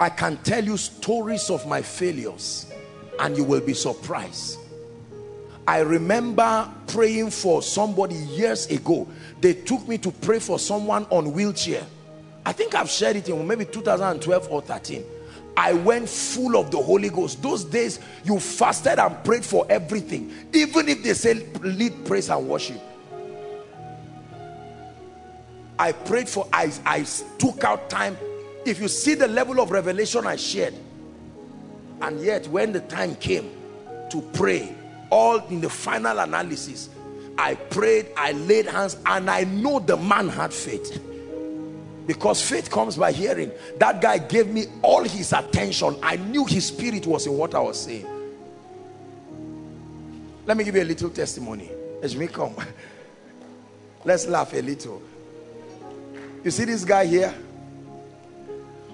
I 0.00 0.08
can 0.08 0.36
tell 0.38 0.64
you 0.64 0.76
stories 0.76 1.48
of 1.50 1.66
my 1.66 1.80
failures 1.82 2.72
and 3.20 3.36
you 3.36 3.44
will 3.44 3.60
be 3.60 3.74
surprised 3.74 4.58
I 5.66 5.80
remember 5.80 6.68
praying 6.88 7.30
for 7.30 7.62
somebody 7.62 8.16
years 8.16 8.66
ago. 8.66 9.06
They 9.40 9.54
took 9.54 9.86
me 9.86 9.96
to 9.98 10.10
pray 10.10 10.40
for 10.40 10.58
someone 10.58 11.06
on 11.10 11.32
wheelchair. 11.32 11.86
I 12.44 12.52
think 12.52 12.74
I've 12.74 12.90
shared 12.90 13.16
it 13.16 13.28
in 13.28 13.46
maybe 13.46 13.64
2012 13.64 14.48
or 14.50 14.60
13. 14.60 15.04
I 15.56 15.74
went 15.74 16.08
full 16.08 16.56
of 16.56 16.70
the 16.70 16.78
Holy 16.78 17.10
Ghost. 17.10 17.42
Those 17.42 17.64
days, 17.64 18.00
you 18.24 18.40
fasted 18.40 18.98
and 18.98 19.22
prayed 19.22 19.44
for 19.44 19.66
everything. 19.68 20.32
Even 20.52 20.88
if 20.88 21.02
they 21.02 21.14
say 21.14 21.34
lead 21.60 22.04
praise 22.04 22.30
and 22.30 22.48
worship. 22.48 22.80
I 25.82 25.90
prayed 25.90 26.28
for, 26.28 26.46
I, 26.52 26.72
I 26.86 27.02
took 27.38 27.64
out 27.64 27.90
time. 27.90 28.16
If 28.64 28.80
you 28.80 28.86
see 28.86 29.14
the 29.14 29.26
level 29.26 29.60
of 29.60 29.72
revelation 29.72 30.28
I 30.28 30.36
shared. 30.36 30.74
And 32.00 32.20
yet, 32.20 32.46
when 32.46 32.70
the 32.72 32.82
time 32.82 33.16
came 33.16 33.50
to 34.10 34.22
pray, 34.32 34.76
all 35.10 35.44
in 35.48 35.60
the 35.60 35.68
final 35.68 36.20
analysis 36.20 36.88
I 37.36 37.56
prayed 37.56 38.06
I 38.16 38.30
laid 38.30 38.66
hands 38.66 38.96
and 39.06 39.28
I 39.28 39.42
know 39.42 39.80
the 39.80 39.96
man 39.96 40.28
had 40.28 40.54
faith. 40.54 41.02
Because 42.06 42.48
faith 42.48 42.70
comes 42.70 42.96
by 42.96 43.10
hearing. 43.10 43.50
That 43.78 44.00
guy 44.00 44.18
gave 44.18 44.46
me 44.46 44.66
all 44.82 45.02
his 45.02 45.32
attention. 45.32 45.96
I 46.00 46.14
knew 46.14 46.44
his 46.44 46.66
spirit 46.66 47.08
was 47.08 47.26
in 47.26 47.36
what 47.36 47.56
I 47.56 47.60
was 47.60 47.80
saying. 47.80 48.06
Let 50.46 50.56
me 50.56 50.62
give 50.62 50.76
you 50.76 50.82
a 50.82 50.84
little 50.84 51.10
testimony. 51.10 51.72
As 52.04 52.14
me 52.14 52.28
come 52.28 52.54
let's 54.04 54.26
laugh 54.26 54.52
a 54.52 54.62
little 54.62 55.02
you 56.44 56.50
see 56.50 56.64
this 56.64 56.84
guy 56.84 57.06
here 57.06 57.34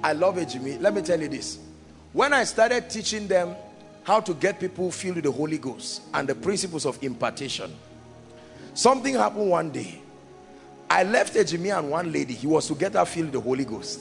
I 0.02 0.12
love 0.12 0.38
it 0.38 0.50
Jimmy 0.50 0.78
let 0.78 0.94
me 0.94 1.02
tell 1.02 1.20
you 1.20 1.28
this 1.28 1.58
when 2.12 2.32
I 2.32 2.44
started 2.44 2.88
teaching 2.88 3.26
them 3.28 3.54
how 4.08 4.20
to 4.20 4.32
get 4.32 4.58
people 4.58 4.90
filled 4.90 5.16
with 5.16 5.24
the 5.24 5.30
Holy 5.30 5.58
Ghost 5.58 6.00
and 6.14 6.26
the 6.26 6.34
principles 6.34 6.86
of 6.86 7.00
impartation. 7.02 7.70
Something 8.72 9.16
happened 9.16 9.50
one 9.50 9.70
day. 9.70 10.00
I 10.88 11.02
left 11.04 11.34
Ejimi 11.34 11.78
and 11.78 11.90
one 11.90 12.10
lady. 12.10 12.32
He 12.32 12.46
was 12.46 12.66
to 12.68 12.74
get 12.74 12.94
her 12.94 13.04
filled 13.04 13.26
with 13.26 13.34
the 13.34 13.40
Holy 13.40 13.66
Ghost. 13.66 14.00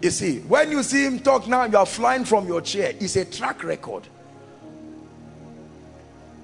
You 0.00 0.08
see, 0.08 0.38
when 0.40 0.70
you 0.70 0.82
see 0.82 1.04
him 1.04 1.18
talk 1.18 1.46
now, 1.46 1.64
you 1.66 1.76
are 1.76 1.84
flying 1.84 2.24
from 2.24 2.46
your 2.46 2.62
chair. 2.62 2.94
It's 2.98 3.16
a 3.16 3.26
track 3.26 3.62
record. 3.62 4.08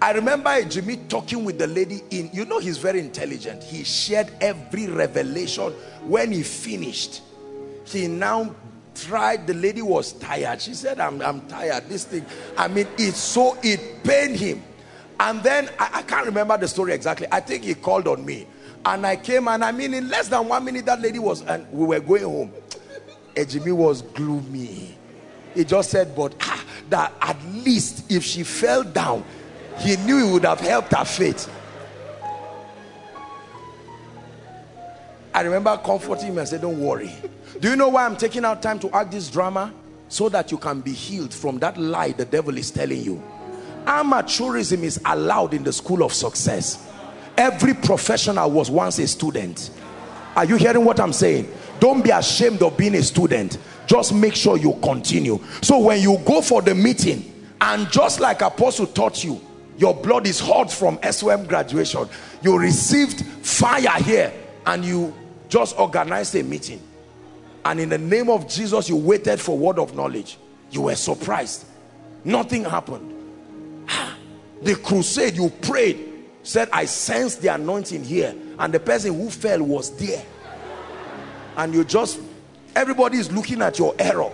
I 0.01 0.13
remember 0.13 0.63
Jimmy 0.63 0.97
talking 1.09 1.45
with 1.45 1.59
the 1.59 1.67
lady 1.67 2.03
in, 2.11 2.31
you 2.33 2.45
know 2.45 2.61
he's 2.61 2.79
very 2.79 3.01
intelligent. 3.01 3.65
He 3.65 3.83
shared 3.83 4.31
every 4.41 4.87
revelation. 4.87 5.73
When 6.07 6.31
he 6.31 6.45
finished, 6.45 7.23
he 7.85 8.07
now 8.07 8.55
tried 8.95 9.47
the 9.47 9.55
lady 9.55 9.83
was 9.83 10.13
tired. 10.15 10.61
She 10.61 10.75
said 10.75 11.01
i'm, 11.01 11.21
I'm 11.23 11.41
tired. 11.43 11.89
This 11.89 12.05
thing 12.05 12.25
i 12.57 12.69
mean 12.69 12.87
it 12.99 13.15
so 13.15 13.57
it 13.63 14.03
pained 14.05 14.37
him. 14.37 14.63
And 15.21 15.43
then 15.43 15.69
I, 15.79 15.91
I, 15.95 16.03
can't 16.03 16.27
remember 16.27 16.57
the 16.57 16.69
story 16.69 16.93
exactly. 16.93 17.27
I 17.33 17.41
think 17.41 17.65
he 17.65 17.75
called 17.75 18.07
on 18.07 18.25
me. 18.25 18.47
And 18.85 19.07
i 19.07 19.17
came 19.17 19.49
and 19.49 19.65
i 19.65 19.73
mean 19.73 19.95
in 19.95 20.09
less 20.09 20.29
than 20.29 20.49
one 20.49 20.65
minute 20.65 20.87
that 20.87 21.01
lady 21.01 21.19
was 21.19 21.43
and 21.43 21.71
we 21.73 21.87
were 21.87 22.01
going 22.01 22.25
home. 22.25 22.53
Ejimi 23.35 23.73
was 23.73 24.03
gloomy. 24.03 24.97
He 25.55 25.65
just 25.65 25.91
said 25.91 26.15
but 26.17 26.35
ah, 26.43 26.65
that 26.91 27.13
at 27.21 27.37
least 27.47 28.11
if 28.11 28.25
she 28.25 28.43
fell 28.43 28.83
down 28.83 29.25
he 29.79 29.97
knew 29.97 30.27
he 30.27 30.33
would 30.33 30.45
have 30.45 30.61
helped 30.61 30.93
her 30.95 31.05
faith 31.05 31.49
I 35.39 35.43
remember 35.43 35.77
comforting 35.85 36.29
him 36.33 36.39
and 36.39 36.49
said, 36.49 36.63
don't 36.63 36.81
worry. 36.81 37.13
Do 37.61 37.71
you 37.71 37.77
know 37.77 37.91
why 37.91 38.05
I'm 38.05 38.17
taking 38.17 38.45
out 38.45 38.61
time 38.61 38.81
to 38.81 38.91
act 38.91 39.13
this 39.13 39.31
drama? 39.31 39.73
So 40.09 40.29
that 40.31 40.51
you 40.51 40.59
can 40.59 40.81
be 40.81 40.93
healed 40.93 41.33
from 41.33 41.61
that 41.61 41.77
lie 41.77 42.11
the 42.11 42.25
devil 42.25 42.59
is 42.59 42.73
telling 42.73 43.01
you. 43.01 43.23
Amateurism 43.85 44.83
is 44.83 45.01
allowed 45.05 45.55
in 45.55 45.63
the 45.63 45.73
school 45.73 46.03
of 46.03 46.13
success. 46.13 46.91
Every 47.37 47.73
professional 47.73 48.51
was 48.51 48.69
once 48.69 48.99
a 48.99 49.07
student. 49.07 49.71
Are 50.35 50.45
you 50.45 50.57
hearing 50.57 50.85
what 50.85 50.99
I'm 50.99 51.13
saying? 51.13 51.49
Don't 51.79 52.03
be 52.03 52.11
ashamed 52.11 52.61
of 52.63 52.77
being 52.77 52.97
a 52.97 53.03
student. 53.05 53.59
Just 53.87 54.13
make 54.13 54.35
sure 54.35 54.57
you 54.59 54.73
continue. 54.83 55.39
So 55.63 55.79
when 55.79 56.01
you 56.01 56.19
go 56.25 56.41
for 56.43 56.63
the 56.63 56.75
meeting 56.75 57.33
and 57.61 57.89
just 57.93 58.19
like 58.19 58.41
apostle 58.41 58.89
taught 58.89 59.23
you, 59.23 59.41
your 59.79 59.95
blood 59.95 60.27
is 60.27 60.41
hot 60.41 60.71
from 60.71 60.99
SOM 61.09 61.47
graduation. 61.47 62.09
You 62.43 62.59
received 62.59 63.25
fire 63.25 64.03
here 64.03 64.33
and 64.67 64.85
you 64.85 65.15
just 65.49 65.79
organized 65.79 66.35
a 66.35 66.43
meeting. 66.43 66.83
And 67.65 67.79
in 67.79 67.89
the 67.89 67.99
name 67.99 68.29
of 68.29 68.49
Jesus 68.49 68.89
you 68.89 68.97
waited 68.97 69.41
for 69.41 69.57
word 69.57 69.79
of 69.79 69.95
knowledge. 69.95 70.37
You 70.73 70.83
were 70.83 70.97
surprised. 70.97 71.65
Nothing 72.25 72.65
happened. 72.65 73.15
Ah, 73.89 74.17
the 74.63 74.75
crusade 74.75 75.37
you 75.37 75.49
prayed 75.49 76.25
said 76.43 76.69
I 76.73 76.85
sense 76.85 77.37
the 77.37 77.49
anointing 77.55 78.03
here. 78.03 78.35
And 78.59 78.75
the 78.75 78.81
person 78.81 79.15
who 79.15 79.31
fell 79.31 79.63
was 79.63 79.97
there. 79.97 80.25
And 81.57 81.73
you 81.73 81.85
just 81.85 82.19
everybody 82.75 83.19
is 83.19 83.31
looking 83.31 83.63
at 83.63 83.79
your 83.79 83.95
error 83.99 84.31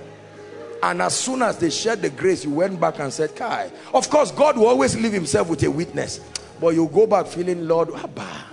and 0.85 1.03
as 1.03 1.17
soon 1.19 1.43
as 1.43 1.59
they 1.59 1.71
shared 1.71 2.01
the 2.03 2.11
grace 2.11 2.45
you 2.45 2.51
went 2.51 2.79
back 2.81 2.99
and 2.99 3.13
said 3.13 3.35
Kai 3.35 3.71
of 3.93 4.09
course 4.09 4.31
God 4.31 4.57
will 4.57 4.67
always 4.67 4.97
leave 4.97 5.13
himself 5.13 5.49
with 5.49 5.63
a 5.63 5.71
witness 5.71 6.21
but 6.61 6.75
you 6.75 6.89
go 6.89 7.07
back 7.07 7.27
feeling 7.27 7.67
Lord 7.67 7.93
Abba 7.95 8.45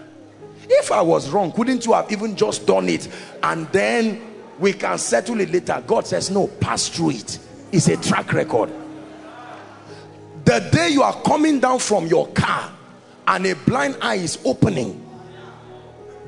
if 0.73 0.91
I 0.91 1.01
was 1.01 1.29
wrong, 1.29 1.51
couldn't 1.51 1.85
you 1.85 1.93
have 1.93 2.11
even 2.11 2.35
just 2.35 2.65
done 2.65 2.87
it? 2.87 3.09
And 3.43 3.67
then 3.67 4.21
we 4.57 4.71
can 4.71 4.97
settle 4.97 5.39
it 5.41 5.51
later. 5.51 5.83
God 5.85 6.07
says, 6.07 6.31
no, 6.31 6.47
pass 6.47 6.87
through 6.87 7.11
it. 7.11 7.39
It's 7.73 7.87
a 7.87 7.97
track 7.97 8.31
record. 8.31 8.71
The 10.45 10.59
day 10.71 10.89
you 10.89 11.03
are 11.03 11.21
coming 11.23 11.59
down 11.59 11.79
from 11.79 12.07
your 12.07 12.27
car 12.29 12.71
and 13.27 13.45
a 13.45 13.55
blind 13.55 13.97
eye 14.01 14.15
is 14.15 14.39
opening, 14.45 15.05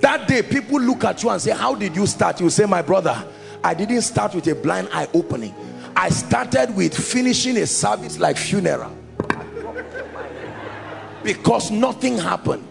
that 0.01 0.27
day 0.27 0.41
people 0.41 0.79
look 0.79 1.05
at 1.05 1.23
you 1.23 1.29
and 1.29 1.41
say, 1.41 1.51
how 1.51 1.75
did 1.75 1.95
you 1.95 2.05
start? 2.05 2.41
You 2.41 2.49
say, 2.49 2.65
my 2.65 2.81
brother, 2.81 3.25
I 3.63 3.73
didn't 3.73 4.01
start 4.01 4.35
with 4.35 4.47
a 4.47 4.55
blind 4.55 4.89
eye 4.91 5.07
opening. 5.13 5.55
I 5.95 6.09
started 6.09 6.75
with 6.75 6.95
finishing 6.95 7.57
a 7.57 7.67
service 7.67 8.19
like 8.19 8.37
funeral. 8.37 8.95
Because 11.23 11.71
nothing 11.71 12.17
happened. 12.17 12.67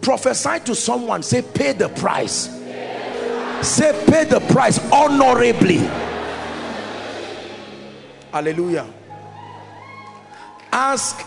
Prophesy 0.00 0.60
to 0.64 0.74
someone 0.74 1.22
say 1.22 1.42
pay 1.42 1.72
the 1.72 1.88
price. 1.88 2.50
Say 3.62 4.04
pay 4.06 4.24
the 4.24 4.40
price 4.52 4.78
honorably. 4.90 5.78
Hallelujah. 8.32 8.86
Ask 10.72 11.24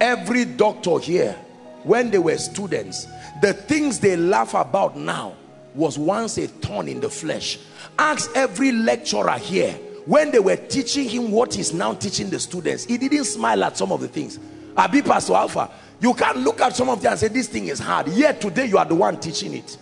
every 0.00 0.44
doctor 0.44 0.98
here 0.98 1.36
when 1.84 2.10
they 2.10 2.18
were 2.18 2.36
students 2.36 3.06
the 3.40 3.54
things 3.54 4.00
they 4.00 4.16
laugh 4.16 4.54
about 4.54 4.96
now 4.96 5.34
was 5.74 5.98
once 5.98 6.36
a 6.36 6.46
thorn 6.46 6.88
in 6.88 7.00
the 7.00 7.08
flesh. 7.08 7.58
Ask 7.98 8.30
every 8.34 8.72
lecturer 8.72 9.38
here 9.38 9.78
when 10.06 10.30
they 10.30 10.38
were 10.38 10.56
teaching 10.56 11.08
him 11.08 11.30
what 11.30 11.54
he's 11.54 11.72
now 11.72 11.92
teaching 11.94 12.30
the 12.30 12.38
students 12.38 12.84
he 12.84 12.96
didn't 12.96 13.24
smile 13.24 13.64
at 13.64 13.76
some 13.76 13.92
of 13.92 14.00
the 14.00 14.08
things 14.08 14.38
abi 14.76 15.02
pastor 15.02 15.34
alpha 15.34 15.70
you 16.00 16.14
can't 16.14 16.38
look 16.38 16.60
at 16.62 16.74
some 16.74 16.88
of 16.88 17.02
them 17.02 17.12
and 17.12 17.20
say, 17.20 17.28
this 17.28 17.46
thing 17.48 17.68
is 17.68 17.78
hard. 17.78 18.08
Yet 18.08 18.40
today 18.40 18.66
you 18.66 18.78
are 18.78 18.86
the 18.86 18.94
one 18.94 19.20
teaching 19.20 19.54
it. 19.54 19.76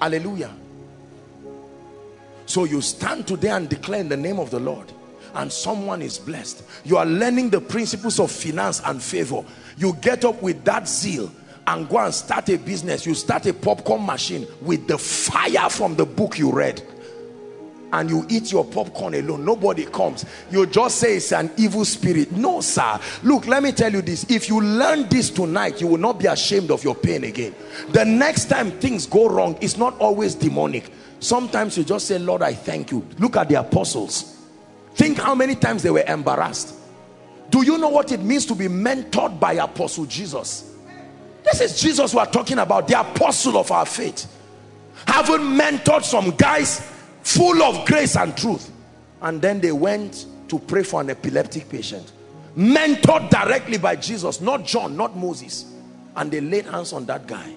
Hallelujah. 0.00 0.54
So 2.46 2.64
you 2.64 2.80
stand 2.80 3.26
today 3.26 3.50
and 3.50 3.68
declare 3.68 4.00
in 4.00 4.08
the 4.08 4.16
name 4.16 4.38
of 4.38 4.50
the 4.50 4.60
Lord 4.60 4.92
and 5.34 5.50
someone 5.52 6.02
is 6.02 6.18
blessed. 6.18 6.62
You 6.84 6.98
are 6.98 7.06
learning 7.06 7.50
the 7.50 7.60
principles 7.60 8.20
of 8.20 8.30
finance 8.30 8.80
and 8.84 9.02
favor. 9.02 9.44
You 9.76 9.94
get 9.94 10.24
up 10.24 10.40
with 10.40 10.64
that 10.64 10.86
zeal 10.86 11.32
and 11.66 11.88
go 11.88 11.98
and 11.98 12.14
start 12.14 12.48
a 12.50 12.58
business. 12.58 13.06
You 13.06 13.14
start 13.14 13.46
a 13.46 13.54
popcorn 13.54 14.04
machine 14.04 14.46
with 14.62 14.86
the 14.86 14.98
fire 14.98 15.68
from 15.70 15.94
the 15.96 16.04
book 16.04 16.38
you 16.38 16.52
read. 16.52 16.82
And 17.92 18.10
you 18.10 18.26
eat 18.28 18.50
your 18.50 18.64
popcorn 18.64 19.14
alone. 19.14 19.44
Nobody 19.44 19.84
comes. 19.84 20.26
You 20.50 20.66
just 20.66 20.98
say 20.98 21.16
it's 21.16 21.32
an 21.32 21.50
evil 21.56 21.84
spirit. 21.84 22.32
No 22.32 22.60
sir. 22.60 22.98
Look 23.22 23.46
let 23.46 23.62
me 23.62 23.70
tell 23.70 23.92
you 23.92 24.02
this. 24.02 24.28
If 24.28 24.48
you 24.48 24.60
learn 24.60 25.08
this 25.08 25.30
tonight 25.30 25.80
you 25.80 25.86
will 25.86 25.98
not 25.98 26.18
be 26.18 26.26
ashamed 26.26 26.72
of 26.72 26.82
your 26.82 26.96
pain 26.96 27.22
again. 27.22 27.54
The 27.90 28.04
next 28.04 28.46
time 28.46 28.72
things 28.72 29.06
go 29.06 29.28
wrong 29.28 29.56
it's 29.60 29.76
not 29.76 29.96
always 30.00 30.34
demonic. 30.34 30.92
Sometimes 31.20 31.78
you 31.78 31.84
just 31.84 32.08
say 32.08 32.18
lord 32.18 32.42
i 32.42 32.52
thank 32.52 32.90
you. 32.90 33.06
Look 33.18 33.36
at 33.36 33.48
the 33.48 33.60
apostles. 33.60 34.38
Think 34.94 35.18
how 35.18 35.36
many 35.36 35.54
times 35.54 35.84
they 35.84 35.90
were 35.90 36.04
embarrassed. 36.06 36.74
Do 37.50 37.62
you 37.62 37.78
know 37.78 37.90
what 37.90 38.10
it 38.10 38.20
means 38.20 38.44
to 38.46 38.56
be 38.56 38.66
mentored 38.66 39.38
by 39.38 39.52
apostle 39.54 40.06
jesus 40.06 40.73
this 41.58 41.72
is 41.72 41.80
jesus 41.80 42.12
we 42.12 42.20
are 42.20 42.26
talking 42.26 42.58
about 42.58 42.88
the 42.88 42.98
apostle 42.98 43.56
of 43.56 43.70
our 43.70 43.86
faith. 43.86 44.26
Having 45.06 45.40
mentored 45.40 46.02
some 46.02 46.30
guys 46.30 46.80
full 47.22 47.62
of 47.62 47.86
grace 47.86 48.16
and 48.16 48.36
truth. 48.36 48.70
And 49.22 49.40
then 49.40 49.60
they 49.60 49.72
went 49.72 50.26
to 50.48 50.58
pray 50.58 50.82
for 50.82 51.00
an 51.00 51.10
epileptic 51.10 51.68
patient. 51.68 52.12
Mentored 52.56 53.30
directly 53.30 53.78
by 53.78 53.96
jesus 53.96 54.40
not 54.40 54.64
john 54.64 54.96
not 54.96 55.16
moses. 55.16 55.72
And 56.16 56.30
they 56.30 56.40
laid 56.40 56.66
hands 56.66 56.92
on 56.92 57.06
that 57.06 57.26
guy. 57.26 57.54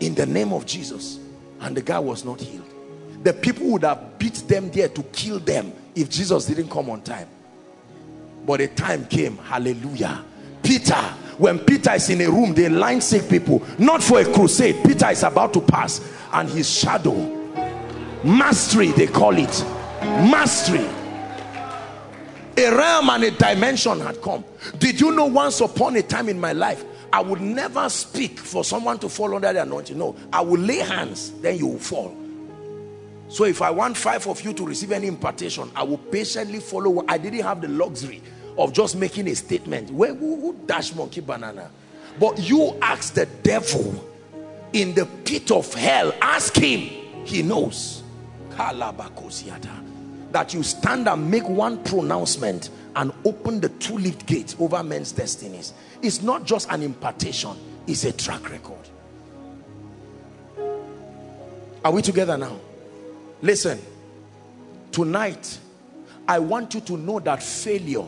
In 0.00 0.14
the 0.14 0.26
name 0.26 0.52
of 0.52 0.66
jesus. 0.66 1.18
And 1.60 1.76
the 1.76 1.82
guy 1.82 1.98
was 1.98 2.24
not 2.24 2.40
healed. 2.40 2.68
The 3.22 3.32
people 3.32 3.66
would 3.68 3.82
have 3.82 4.18
beat 4.18 4.34
them 4.46 4.70
there 4.70 4.88
to 4.88 5.02
kill 5.04 5.40
them 5.40 5.72
if 5.94 6.10
jesus 6.10 6.46
didn't 6.46 6.68
come 6.68 6.90
on 6.90 7.02
time. 7.02 7.28
But 8.44 8.60
a 8.60 8.68
time 8.68 9.04
came. 9.06 9.36
Hallelujah 9.38 10.24
peter 10.66 11.14
when 11.38 11.58
peter 11.58 11.92
is 11.92 12.08
in 12.10 12.20
a 12.22 12.30
room 12.30 12.54
they 12.54 12.68
line 12.68 13.00
sick 13.00 13.28
people. 13.28 13.62
Not 13.78 14.02
for 14.02 14.20
a 14.20 14.24
crusade. 14.24 14.84
Peter 14.84 15.10
is 15.10 15.22
about 15.22 15.52
to 15.54 15.60
pass. 15.60 16.00
And 16.32 16.48
his 16.48 16.68
shadow. 16.68 17.14
Mastery 18.24 18.88
they 18.92 19.06
call 19.06 19.36
it. 19.36 19.64
Mastery. 20.00 20.86
A 22.58 22.74
realm 22.74 23.10
and 23.10 23.24
a 23.24 23.30
dimension 23.30 24.00
had 24.00 24.20
come. 24.22 24.44
Did 24.78 25.00
you 25.00 25.12
know 25.12 25.26
once 25.26 25.60
upon 25.60 25.96
a 25.96 26.02
time 26.02 26.28
in 26.28 26.40
my 26.40 26.52
life 26.52 26.84
i 27.12 27.20
would 27.20 27.40
never 27.40 27.88
speak 27.88 28.38
for 28.38 28.64
someone 28.64 28.98
to 28.98 29.08
fall 29.08 29.34
under 29.34 29.52
the 29.52 29.62
anointing? 29.62 29.96
No. 29.98 30.16
I 30.32 30.40
will 30.40 30.60
lay 30.60 30.78
hands 30.78 31.32
then 31.40 31.58
you 31.58 31.66
will 31.66 31.78
fall. 31.78 32.16
So 33.28 33.44
if 33.44 33.60
i 33.60 33.70
want 33.70 33.96
five 33.96 34.26
of 34.26 34.40
you 34.42 34.52
to 34.54 34.66
receive 34.66 34.92
any 34.92 35.06
impartation 35.06 35.70
i 35.76 35.82
will 35.82 35.98
patiently 35.98 36.60
follow. 36.60 37.04
I 37.06 37.18
didn't 37.18 37.42
have 37.42 37.60
the 37.60 37.68
luxury 37.68 38.22
of 38.58 38.72
just 38.72 38.96
making 38.96 39.28
a 39.28 39.34
statement. 39.34 39.90
Where 39.90 40.14
who, 40.14 40.40
who 40.40 40.56
dash 40.66 40.94
monkey 40.94 41.20
banana? 41.20 41.70
But 42.18 42.38
you 42.38 42.76
ask 42.80 43.14
the 43.14 43.26
devil 43.26 44.04
in 44.72 44.94
the 44.94 45.06
pit 45.24 45.50
of 45.50 45.72
hell 45.74 46.12
ask 46.20 46.56
him. 46.56 46.80
He 47.24 47.42
knows. 47.42 48.02
That 50.32 50.54
you 50.54 50.62
stand 50.62 51.08
and 51.08 51.30
make 51.30 51.48
one 51.48 51.82
pronouncement 51.84 52.70
and 52.94 53.12
open 53.24 53.60
the 53.60 53.68
two-leaf 53.68 54.24
gate 54.24 54.56
over 54.58 54.82
men's 54.82 55.12
destinies. 55.12 55.74
It's 56.00 56.22
not 56.22 56.44
just 56.44 56.70
an 56.70 56.82
impartation 56.82 57.56
it's 57.86 58.04
a 58.04 58.12
track 58.12 58.50
record. 58.50 58.76
Are 61.84 61.92
we 61.92 62.02
together 62.02 62.36
now? 62.36 62.58
Listen. 63.42 63.80
Tonight 64.90 65.58
I 66.26 66.38
want 66.38 66.74
you 66.74 66.80
to 66.80 66.96
know 66.96 67.20
that 67.20 67.42
failure 67.42 68.06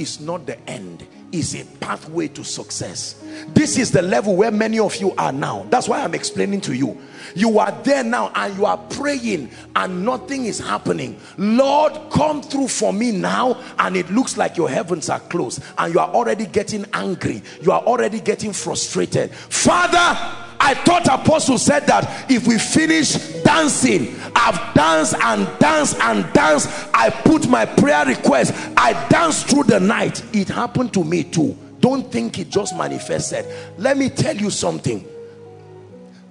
is 0.00 0.20
not 0.20 0.46
the 0.46 0.58
end 0.68 1.06
is 1.32 1.54
a 1.54 1.64
pathway 1.78 2.26
to 2.28 2.42
success. 2.42 3.22
This 3.48 3.78
is 3.78 3.90
the 3.90 4.02
level 4.02 4.34
where 4.34 4.50
many 4.50 4.78
of 4.78 4.96
you 4.96 5.12
are 5.16 5.32
now. 5.32 5.66
That's 5.70 5.88
why 5.88 6.02
i'm 6.02 6.14
explaining 6.14 6.60
to 6.62 6.74
you. 6.74 7.00
You 7.34 7.58
are 7.58 7.70
there 7.82 8.02
now 8.02 8.32
and 8.34 8.56
you 8.56 8.66
are 8.66 8.76
praying 8.76 9.50
and 9.76 10.04
nothing 10.04 10.46
is 10.46 10.58
happening. 10.58 11.20
Lord 11.38 11.92
come 12.10 12.42
through 12.42 12.68
for 12.68 12.92
me 12.92 13.12
now 13.12 13.62
and 13.78 13.96
it 13.96 14.10
looks 14.10 14.36
like 14.36 14.56
your 14.56 14.68
heavens 14.68 15.08
are 15.08 15.20
closed 15.20 15.62
and 15.78 15.94
you 15.94 16.00
are 16.00 16.08
already 16.08 16.46
getting 16.46 16.84
angry. 16.92 17.42
You 17.62 17.72
are 17.72 17.82
already 17.82 18.20
getting 18.20 18.52
frustrated. 18.52 19.30
Father 19.30 20.48
I 20.60 20.74
thought 20.74 21.06
apostle 21.08 21.58
said 21.58 21.86
that 21.86 22.30
if 22.30 22.46
we 22.46 22.58
finish 22.58 23.14
dancing, 23.42 24.14
I've 24.36 24.74
danced 24.74 25.14
and 25.14 25.48
danced 25.58 25.98
and 26.00 26.30
danced. 26.32 26.68
I 26.94 27.10
put 27.10 27.48
my 27.48 27.64
prayer 27.64 28.04
request. 28.04 28.52
I 28.76 28.92
danced 29.08 29.48
through 29.48 29.64
the 29.64 29.80
night. 29.80 30.22
It 30.34 30.48
happened 30.48 30.92
to 30.94 31.02
me 31.02 31.24
too. 31.24 31.56
Don't 31.80 32.12
think 32.12 32.38
it 32.38 32.50
just 32.50 32.76
manifested. 32.76 33.46
Let 33.78 33.96
me 33.96 34.10
tell 34.10 34.36
you 34.36 34.50
something. 34.50 35.04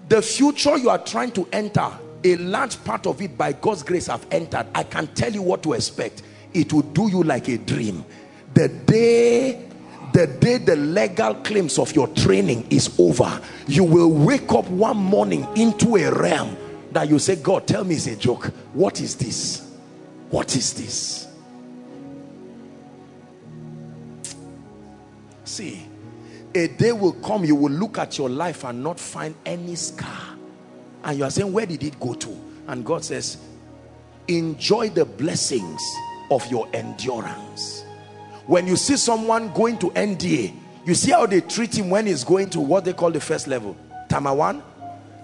The 0.08 0.22
future 0.22 0.78
you 0.78 0.90
are 0.90 1.04
trying 1.04 1.32
to 1.32 1.48
enter, 1.52 1.90
a 2.24 2.36
large 2.38 2.84
part 2.84 3.08
of 3.08 3.22
it 3.22 3.38
by 3.38 3.54
God's 3.54 3.84
grace 3.84 4.08
have 4.08 4.26
entered. 4.32 4.68
I 4.76 4.84
can 4.84 5.08
tell 5.08 5.32
you 5.32 5.42
what 5.42 5.64
to 5.64 5.74
expect. 5.74 6.22
It 6.54 6.72
will 6.72 6.82
do 6.84 7.10
you 7.10 7.24
like 7.24 7.48
a 7.48 7.58
dream. 7.58 8.06
The 8.54 8.68
day 8.68 9.69
the 10.14 10.28
day 10.28 10.58
the 10.58 10.76
legal 10.76 11.36
claims 11.36 11.78
of 11.78 11.94
your 11.96 12.08
training 12.10 12.66
is 12.70 12.94
over 13.00 13.42
you 13.68 13.84
will 13.84 14.12
wake 14.12 14.52
up 14.52 14.68
one 14.70 14.98
morning 14.98 15.48
into 15.56 15.96
a 15.98 16.12
realm 16.12 16.56
that 16.92 17.08
you 17.10 17.20
say 17.20 17.36
god 17.36 17.68
tell 17.68 17.84
me 17.84 17.96
it's 17.96 18.08
a 18.08 18.16
joke. 18.16 18.46
What 18.74 19.00
is 19.02 19.16
this? 19.16 19.72
What 20.30 20.56
is 20.56 20.74
this? 20.74 21.28
See 25.44 25.86
a 26.56 26.68
day 26.68 26.92
will 26.92 27.14
come 27.14 27.46
you 27.46 27.56
will 27.56 27.72
look 27.72 28.00
at 28.00 28.18
your 28.18 28.30
life 28.30 28.64
and 28.64 28.84
not 28.84 29.00
find 29.00 29.36
any 29.46 29.76
scar. 29.76 30.36
And 31.04 31.18
you 31.18 31.24
are 31.24 31.32
saying 31.32 31.52
where 31.54 31.66
did 31.66 31.84
it 31.84 32.00
go 32.00 32.14
to? 32.14 32.42
And 32.68 32.86
god 32.86 33.04
says 33.04 33.38
enjoy 34.28 34.90
the 34.90 35.06
blessings 35.06 35.82
of 36.32 36.46
your 36.52 36.68
endurance 36.74 37.84
when 38.50 38.66
you 38.66 38.76
see 38.76 38.98
someone 38.98 39.54
going 39.54 39.78
to 39.78 39.92
NDA 39.92 40.54
you 40.86 40.96
see 40.96 41.12
how 41.12 41.28
they 41.28 41.40
treat 41.42 41.78
him 41.78 41.92
when 41.92 42.08
he's 42.08 42.24
going 42.24 42.50
to 42.50 42.60
what 42.60 42.84
they 42.84 42.94
call 42.94 43.12
the 43.12 43.20
first 43.20 43.48
level. 43.48 43.78
Tama 44.08 44.34
1 44.34 44.64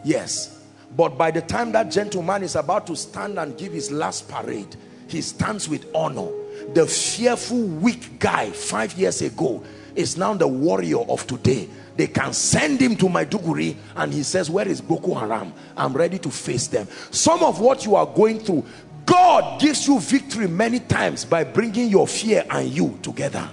yes. 0.04 0.64
But 0.96 1.18
by 1.18 1.32
the 1.32 1.42
time 1.42 1.72
that 1.72 1.90
gentleman 1.90 2.44
is 2.44 2.56
about 2.56 2.86
to 2.88 2.96
stand 2.96 3.40
and 3.40 3.58
give 3.58 3.74
his 3.74 3.92
last 3.92 4.30
parade 4.30 4.76
he 5.08 5.22
stands 5.22 5.68
with 5.68 5.88
honor. 5.96 6.30
The 6.74 6.86
fearful 6.86 7.64
weak 7.64 8.20
guy 8.20 8.52
five 8.52 8.94
years 8.94 9.22
ago 9.22 9.64
is 9.96 10.18
now 10.18 10.34
the 10.36 10.48
warrior 10.48 11.00
of 11.00 11.26
today. 11.26 11.68
They 11.98 12.08
can 12.08 12.34
send 12.34 12.82
him 12.82 12.96
to 12.98 13.06
Maiduguri 13.06 13.76
and 13.96 14.14
he 14.14 14.24
says 14.24 14.50
where 14.50 14.68
is 14.68 14.82
Boko 14.82 15.14
Haram? 15.14 15.54
I'm 15.78 15.94
ready 15.94 16.20
to 16.20 16.30
face 16.30 16.68
them. 16.68 16.88
Some 17.12 17.44
of 17.44 17.60
what 17.60 17.86
you 17.86 17.96
are 17.96 18.06
going 18.06 18.40
through 18.40 18.66
God 19.06 19.62
gives 19.62 19.88
you 19.88 20.00
victory 20.00 20.48
many 20.48 20.80
times 20.80 21.26
by 21.26 21.44
bringing 21.44 21.90
your 21.90 22.08
fear 22.08 22.46
and 22.50 22.70
you 22.70 22.98
together. 23.02 23.48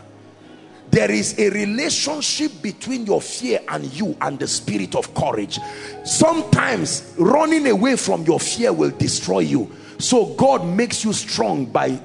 There 0.90 1.10
is 1.10 1.38
a 1.38 1.48
relationship 1.48 2.52
between 2.60 3.06
your 3.06 3.22
fear 3.22 3.60
and 3.68 3.84
you 3.94 4.16
and 4.20 4.38
the 4.38 4.46
spirit 4.46 4.94
of 4.94 5.14
courage. 5.14 5.58
Sometimes 6.04 7.14
running 7.16 7.66
away 7.66 7.96
from 7.96 8.24
your 8.24 8.38
fear 8.38 8.72
will 8.72 8.90
destroy 8.90 9.40
you. 9.40 9.70
So 9.98 10.34
God 10.34 10.66
makes 10.66 11.04
you 11.04 11.12
strong 11.12 11.64
by 11.64 11.98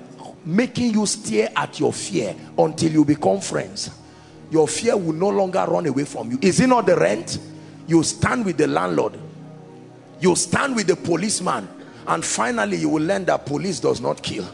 making 0.45 0.93
you 0.93 1.05
stare 1.05 1.49
at 1.55 1.79
your 1.79 1.91
fear 1.91 2.33
until 2.57 2.91
you 2.91 3.03
become 3.03 3.41
friends. 3.41 3.91
Your 4.51 4.67
fear 4.69 4.95
will 4.95 5.13
no 5.13 5.29
longer 5.29 5.65
run 5.67 5.85
away 5.85 6.05
from 6.05 6.31
you. 6.31 6.39
Is 6.41 6.61
it 6.61 6.67
not 6.67 6.85
the 6.85 6.95
rent? 6.95 7.39
You 7.87 8.03
stand 8.03 8.45
with 8.45 8.57
the 8.57 8.67
landlord. 8.67 9.19
You 10.21 10.35
stand 10.35 10.75
with 10.77 10.87
the 10.87 10.95
policeman 10.95 11.67
and 12.07 12.23
finally 12.23 12.77
you 12.77 12.89
will 12.89 13.03
learn 13.03 13.25
that 13.25 13.45
police 13.45 13.79
does 13.79 13.99
not 14.01 14.23
kill. 14.23 14.47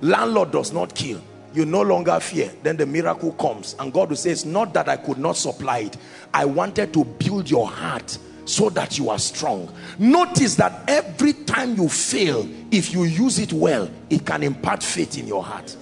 Landlord 0.00 0.50
does 0.50 0.72
not 0.72 0.94
kill. 0.94 1.22
You 1.54 1.64
no 1.64 1.80
longer 1.82 2.18
fear. 2.20 2.52
Then 2.62 2.76
the 2.76 2.84
miracle 2.84 3.32
comes. 3.32 3.76
And 3.78 3.92
God 3.92 4.10
will 4.10 4.16
say 4.16 4.30
it's 4.30 4.44
not 4.44 4.74
that 4.74 4.88
I 4.88 4.96
could 4.96 5.16
not 5.16 5.36
supply 5.36 5.78
it. 5.78 5.96
I 6.34 6.44
wanted 6.44 6.92
to 6.92 7.04
build 7.04 7.48
your 7.48 7.68
heart 7.68 8.18
so 8.44 8.68
that 8.70 8.98
you 8.98 9.08
are 9.08 9.18
strong. 9.18 9.72
Notice 9.98 10.56
that 10.56 10.82
every 10.88 11.32
time 11.32 11.76
you 11.76 11.88
fail 11.88 12.48
if 12.70 12.92
you 12.92 13.04
use 13.04 13.38
it 13.38 13.52
well 13.52 13.90
it 14.10 14.26
can 14.26 14.42
impart 14.42 14.82
faith 14.82 15.18
in 15.18 15.26
your 15.26 15.42
heart. 15.42 15.76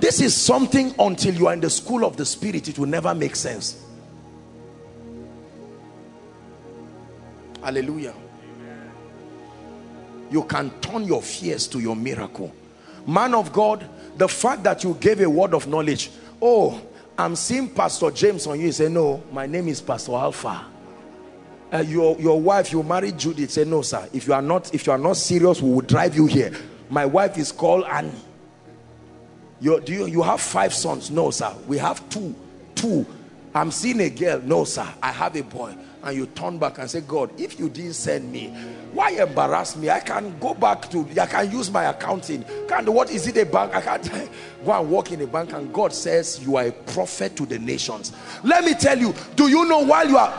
This 0.00 0.20
is 0.20 0.34
something 0.34 0.94
until 0.98 1.34
you 1.34 1.46
are 1.46 1.54
in 1.54 1.60
the 1.60 1.70
school 1.70 2.04
of 2.04 2.16
the 2.16 2.26
spirit 2.26 2.68
it 2.68 2.78
will 2.78 2.86
never 2.86 3.14
make 3.14 3.36
sense. 3.36 3.82
Hallelujah 7.62 8.14
you 10.30 10.42
can 10.44 10.70
turn 10.80 11.04
your 11.04 11.22
fears 11.22 11.66
to 11.68 11.80
your 11.80 11.96
miracle. 11.96 12.52
Man 13.06 13.34
of 13.34 13.52
god 13.52 13.88
the 14.16 14.28
fact 14.28 14.62
that 14.64 14.82
you 14.82 14.94
gave 14.94 15.20
a 15.20 15.28
word 15.28 15.52
of 15.54 15.66
knowledge 15.66 16.10
oh 16.40 16.80
i'm 17.18 17.36
seeing 17.36 17.68
pastor 17.68 18.10
james 18.10 18.46
on 18.46 18.58
you. 18.58 18.72
Say 18.72 18.88
no 18.88 19.22
my 19.32 19.46
name 19.46 19.68
is 19.68 19.80
pastor 19.80 20.12
alpha. 20.12 20.64
Uh, 21.72 21.78
your 21.78 22.18
your 22.20 22.40
wife 22.40 22.72
you 22.72 22.82
married 22.82 23.18
judith. 23.18 23.50
Say 23.50 23.64
no 23.64 23.82
sir. 23.82 24.08
If 24.12 24.26
you 24.26 24.34
are 24.34 24.42
not 24.42 24.74
if 24.74 24.86
you 24.86 24.92
are 24.92 24.98
not 24.98 25.16
serious 25.16 25.60
we 25.62 25.70
will 25.70 25.80
drive 25.80 26.16
you 26.16 26.26
here. 26.26 26.52
My 26.90 27.04
wife 27.04 27.36
is 27.38 27.52
called 27.52 27.84
annie 27.84 28.12
you 29.60 29.80
do 29.80 29.92
you 29.92 30.06
you 30.06 30.22
have 30.22 30.40
five 30.40 30.74
sons? 30.74 31.10
No 31.10 31.30
sir. 31.30 31.54
We 31.66 31.78
have 31.78 32.06
two 32.10 32.34
two 32.74 33.06
i'm 33.56 33.70
seeing 33.70 34.00
a 34.00 34.10
girl 34.10 34.40
no 34.42 34.64
sir 34.64 34.86
i 35.02 35.10
have 35.10 35.34
a 35.36 35.42
boy. 35.42 35.74
And 36.02 36.16
you 36.16 36.26
turn 36.26 36.58
back 36.58 36.78
and 36.78 36.88
say 36.88 37.00
god 37.00 37.30
if 37.40 37.58
you 37.58 37.68
didn't 37.68 37.94
send 37.94 38.30
me 38.30 38.54
why 38.92 39.10
embarrass 39.10 39.76
me? 39.76 39.90
I 39.90 40.00
can 40.00 40.38
go 40.38 40.54
back 40.54 40.88
to 40.90 41.06
i 41.20 41.26
can 41.26 41.50
use 41.50 41.70
my 41.70 41.84
accounting. 41.84 42.44
Can 42.66 42.90
what 42.92 43.10
is 43.10 43.26
it 43.26 43.36
a 43.36 43.44
bank? 43.44 43.74
I 43.74 43.80
can't 43.82 44.10
go 44.64 44.72
and 44.72 44.90
work 44.90 45.12
in 45.12 45.20
a 45.20 45.26
bank 45.26 45.52
and 45.52 45.72
god 45.72 45.92
says 45.92 46.42
you 46.42 46.56
are 46.56 46.66
a 46.66 46.72
prophet 46.72 47.36
to 47.36 47.46
the 47.46 47.58
nations. 47.58 48.12
Let 48.42 48.64
me 48.64 48.74
tell 48.74 48.98
you 48.98 49.14
do 49.34 49.48
you 49.48 49.64
know 49.66 49.80
while 49.84 50.08
you 50.08 50.16
are 50.16 50.32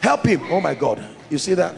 help 0.00 0.26
him. 0.26 0.42
Oh 0.50 0.60
my 0.60 0.74
god 0.74 1.02
you 1.30 1.38
see 1.38 1.54
that? 1.54 1.74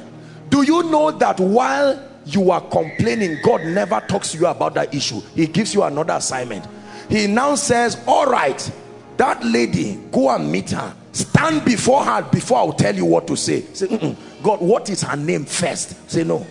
Do 0.51 0.63
you 0.63 0.83
know 0.85 1.11
that 1.11 1.39
while 1.39 2.03
you 2.25 2.51
are 2.51 2.61
complaining 2.61 3.39
god 3.45 3.65
never 3.65 4.01
talks 4.01 4.33
to 4.33 4.39
you 4.39 4.47
about 4.47 4.75
that 4.75 4.95
issue? 4.95 5.21
He 5.35 5.47
gives 5.47 5.75
you 5.75 5.83
another 5.83 6.15
assignment. 6.15 6.67
He 7.09 7.27
now 7.27 7.55
says 7.55 8.03
all 8.07 8.27
right 8.27 8.71
that 9.19 9.45
lady 9.45 9.99
go 10.11 10.31
and 10.31 10.51
meet 10.51 10.71
her. 10.71 10.95
Stand 11.13 11.65
before 11.65 12.05
her 12.05 12.23
before 12.23 12.59
i'll 12.59 12.73
tell 12.73 12.95
you 12.95 13.05
what 13.05 13.27
to 13.27 13.37
say. 13.37 13.63
Say 13.75 13.87
mm 13.89 13.99
-mm. 13.99 14.17
god 14.43 14.61
what 14.61 14.89
is 14.89 15.03
her 15.03 15.17
name 15.17 15.45
first? 15.45 15.95
Say 16.11 16.25
no. 16.25 16.47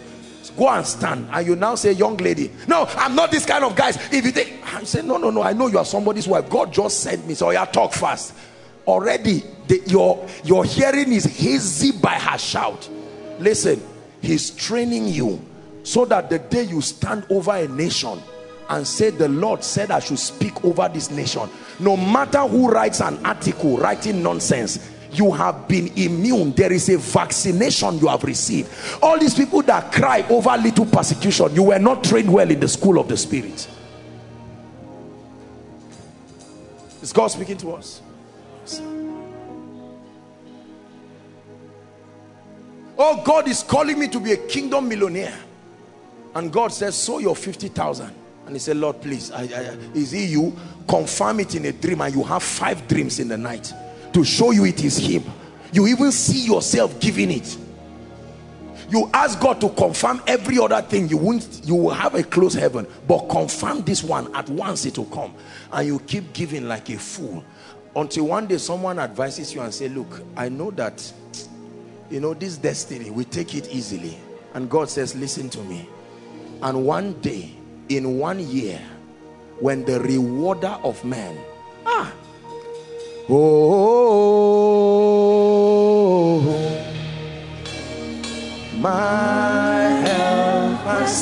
Go 0.58 0.70
and 0.70 0.86
stand. 0.88 1.28
And 1.32 1.48
you 1.48 1.56
now 1.56 1.76
say 1.76 1.92
young 1.94 2.18
lady. 2.18 2.52
No 2.68 2.88
i'm 2.98 3.16
not 3.16 3.32
this 3.32 3.46
kind 3.46 3.64
of 3.64 3.76
guys. 3.76 3.98
If 4.12 4.26
you 4.26 4.32
think 4.32 4.54
i 4.66 4.84
say 4.86 5.02
no 5.02 5.18
no 5.18 5.32
no. 5.32 5.42
I 5.44 5.54
know 5.54 5.68
you 5.68 5.78
are 5.80 5.86
somebody's 5.86 6.28
wife. 6.28 6.50
God 6.50 6.74
just 6.74 7.00
sent 7.00 7.26
me 7.28 7.34
so 7.36 7.52
yeah 7.52 7.66
talk 7.66 7.94
fast. 7.94 8.34
Already 8.86 9.44
the, 9.68 9.82
your 9.88 10.26
your 10.44 10.66
hearing 10.66 11.14
is 11.14 11.26
hazy 11.26 11.92
by 11.92 12.20
her 12.20 12.38
shout. 12.38 12.90
Listen 13.40 13.82
he's 14.22 14.52
training 14.52 15.08
you 15.08 15.40
so 15.84 16.06
that 16.06 16.30
the 16.30 16.40
day 16.40 16.64
you 16.64 16.82
stand 16.82 17.26
over 17.30 17.52
a 17.52 17.68
nation 17.68 18.20
and 18.70 18.86
say 18.86 19.10
the 19.10 19.28
lord 19.30 19.64
said 19.64 19.92
i 19.92 20.00
should 20.00 20.20
speak 20.20 20.64
over 20.66 20.90
this 20.90 21.10
nation. 21.12 21.50
No 21.80 21.96
matter 21.96 22.40
who 22.40 22.70
writes 22.70 23.02
an 23.02 23.24
article 23.26 23.78
writing 23.78 24.24
nonsense 24.24 24.92
you 25.12 25.32
have 25.32 25.68
been 25.68 25.88
immune. 25.98 26.52
There 26.52 26.72
is 26.72 26.90
a 26.90 26.98
vaccination 26.98 27.98
you 28.00 28.08
have 28.08 28.24
received. 28.24 28.70
All 29.02 29.18
these 29.18 29.34
people 29.34 29.62
that 29.64 29.92
cry 29.94 30.26
over 30.30 30.56
little 30.58 30.86
persecution 30.86 31.54
you 31.56 31.64
were 31.64 31.80
not 31.80 32.04
trained 32.04 32.32
well 32.32 32.50
in 32.50 32.60
the 32.60 32.68
school 32.68 33.00
of 33.00 33.08
the 33.08 33.18
spirit. 33.18 33.68
Is 37.02 37.14
god 37.14 37.28
speaking 37.28 37.58
to 37.58 37.74
us? 37.74 38.02
Oh 43.00 43.22
god 43.24 43.48
is 43.48 43.64
calling 43.64 44.00
me 44.00 44.08
to 44.08 44.20
be 44.20 44.34
a 44.34 44.38
kingdom 44.38 44.90
millionaire. 44.90 45.38
And 46.36 46.52
god 46.52 46.74
says 46.74 46.96
sow 46.96 47.20
your 47.20 47.36
50,000 47.36 48.14
and 48.48 48.56
he 48.56 48.60
said 48.60 48.78
lord 48.78 49.00
please 49.02 49.30
I, 49.32 49.44
I, 49.44 49.78
is 49.94 50.12
he 50.12 50.26
you? 50.26 50.56
Confirm 50.88 51.42
it 51.42 51.54
in 51.56 51.66
a 51.66 51.74
dream 51.74 52.02
and 52.02 52.16
you 52.16 52.24
have 52.24 52.42
five 52.42 52.88
dreams 52.88 53.20
in 53.20 53.28
the 53.28 53.38
night 53.38 53.74
to 54.14 54.24
show 54.24 54.52
you 54.52 54.66
it 54.66 54.84
is 54.84 54.98
him. 54.98 55.24
You 55.74 55.86
even 55.88 56.12
see 56.12 56.46
yourself 56.46 57.00
giving 57.00 57.30
it. 57.30 57.58
You 58.90 59.10
ask 59.14 59.38
God 59.40 59.60
to 59.62 59.70
confirm 59.70 60.22
every 60.26 60.58
other 60.60 60.82
thing. 60.82 61.10
You 61.10 61.18
won't 61.18 61.62
you 61.66 61.76
will 61.76 61.90
have 61.90 62.16
a 62.16 62.24
close 62.24 62.54
heaven 62.54 62.88
but 63.06 63.28
confirm 63.28 63.82
this 63.82 64.02
one 64.02 64.34
at 64.34 64.48
once 64.50 64.86
it 64.86 64.98
will 64.98 65.06
come. 65.06 65.34
And 65.74 65.86
you 65.86 66.00
keep 66.00 66.32
giving 66.32 66.70
like 66.70 66.90
a 66.90 66.98
fool 66.98 67.44
until 67.98 68.28
one 68.28 68.48
day 68.48 68.58
someone 68.58 68.98
advises 68.98 69.54
you 69.54 69.60
and 69.60 69.74
say 69.74 69.90
look 69.90 70.22
I 70.38 70.48
know 70.48 70.72
that 70.72 71.12
you 72.10 72.22
know 72.22 72.34
this 72.34 72.58
destiny 72.58 73.10
we 73.10 73.26
take 73.26 73.56
it 73.56 73.70
easily. 73.74 74.18
And 74.54 74.70
God 74.70 74.90
says 74.90 75.16
listen 75.16 75.50
to 75.50 75.60
me. 75.64 75.90
And 76.62 76.86
one 76.86 77.14
day 77.20 77.57
in 77.90 78.18
one 78.20 78.40
year 78.40 78.80
when 79.60 79.84
the 79.86 80.00
rewarder 80.00 80.78
of 80.84 81.04
men 81.06 81.38
ah 81.86 82.12
oh 83.30 84.58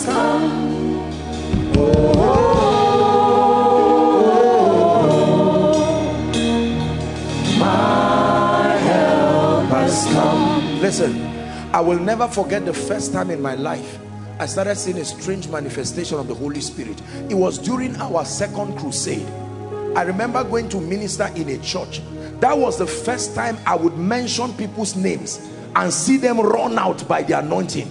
come. 0.05 0.53
Oh 1.77 2.05
my 7.59 8.77
help 8.77 9.69
has 9.69 10.05
come. 10.11 10.81
Listen 10.81 11.13
I 11.73 11.81
will 11.81 11.99
never 11.99 12.27
forget 12.27 12.65
the 12.65 12.73
first 12.73 13.11
time 13.13 13.29
in 13.31 13.41
my 13.41 13.55
life 13.55 13.99
I 14.37 14.47
started 14.47 14.75
seeing 14.75 14.97
a 14.97 15.05
strange 15.05 15.47
manifestation 15.47 16.19
of 16.19 16.27
the 16.27 16.35
Holy 16.35 16.59
Spirit. 16.59 17.01
It 17.29 17.35
was 17.35 17.57
during 17.57 17.95
our 17.95 18.25
second 18.25 18.77
crusade. 18.77 19.27
I 19.95 20.01
remember 20.01 20.43
going 20.43 20.67
to 20.69 20.81
minister 20.81 21.31
in 21.35 21.47
a 21.49 21.57
church. 21.59 22.01
That 22.41 22.57
was 22.57 22.77
the 22.77 22.85
first 22.85 23.33
time 23.33 23.57
I 23.65 23.75
would 23.75 23.97
mention 23.97 24.53
people's 24.53 24.97
names 24.97 25.49
and 25.73 25.91
see 25.91 26.17
them 26.17 26.41
run 26.41 26.77
out 26.77 27.07
by 27.07 27.23
the 27.23 27.39
anointing. 27.39 27.89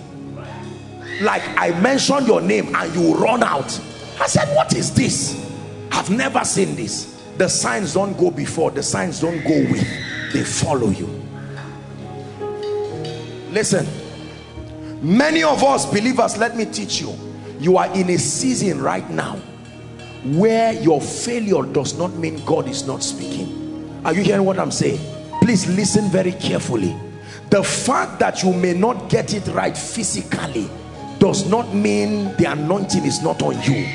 Like 1.23 1.43
I 1.59 1.71
mentioned 1.81 2.27
your 2.27 2.43
name 2.43 2.75
and 2.77 2.95
you 2.95 3.15
run 3.15 3.43
out. 3.43 3.81
I 4.21 4.27
said, 4.27 4.55
what 4.55 4.75
is 4.75 4.93
this? 4.93 5.51
I've 5.93 6.11
never 6.11 6.45
seen 6.45 6.77
this. 6.77 7.23
The 7.39 7.49
signs 7.49 7.95
don't 7.95 8.17
go 8.19 8.31
before, 8.31 8.71
the 8.71 8.83
signs 8.83 9.21
don't 9.21 9.43
go 9.45 9.61
with. 9.71 10.33
They 10.35 10.45
follow 10.45 10.91
you. 10.91 11.07
Listen 13.51 14.04
many 15.05 15.43
of 15.43 15.63
us 15.63 15.87
believers 15.87 16.37
let 16.39 16.57
me 16.57 16.65
teach 16.65 17.01
you. 17.01 17.15
You 17.61 17.77
are 17.77 17.95
in 17.95 18.11
a 18.11 18.19
season 18.19 18.83
right 18.83 19.09
now 19.11 19.37
where 20.25 20.73
your 20.73 21.01
failure 21.01 21.63
does 21.63 21.97
not 21.99 22.15
mean 22.15 22.43
God 22.45 22.67
is 22.69 22.87
not 22.87 23.03
speaking. 23.03 24.01
Are 24.05 24.15
you 24.15 24.23
hearing 24.23 24.45
what 24.45 24.59
I'm 24.59 24.71
saying? 24.71 24.99
Please 25.43 25.67
listen 25.69 26.09
very 26.09 26.33
carefully. 26.33 26.97
The 27.51 27.63
fact 27.63 28.19
that 28.21 28.43
you 28.43 28.53
may 28.53 28.73
not 28.73 29.11
get 29.11 29.35
it 29.35 29.47
right 29.49 29.77
physically 29.77 30.71
does 31.19 31.49
not 31.49 31.75
mean 31.75 32.35
the 32.37 32.47
anointing 32.51 33.05
is 33.05 33.23
not 33.23 33.43
on 33.43 33.61
you. 33.63 33.87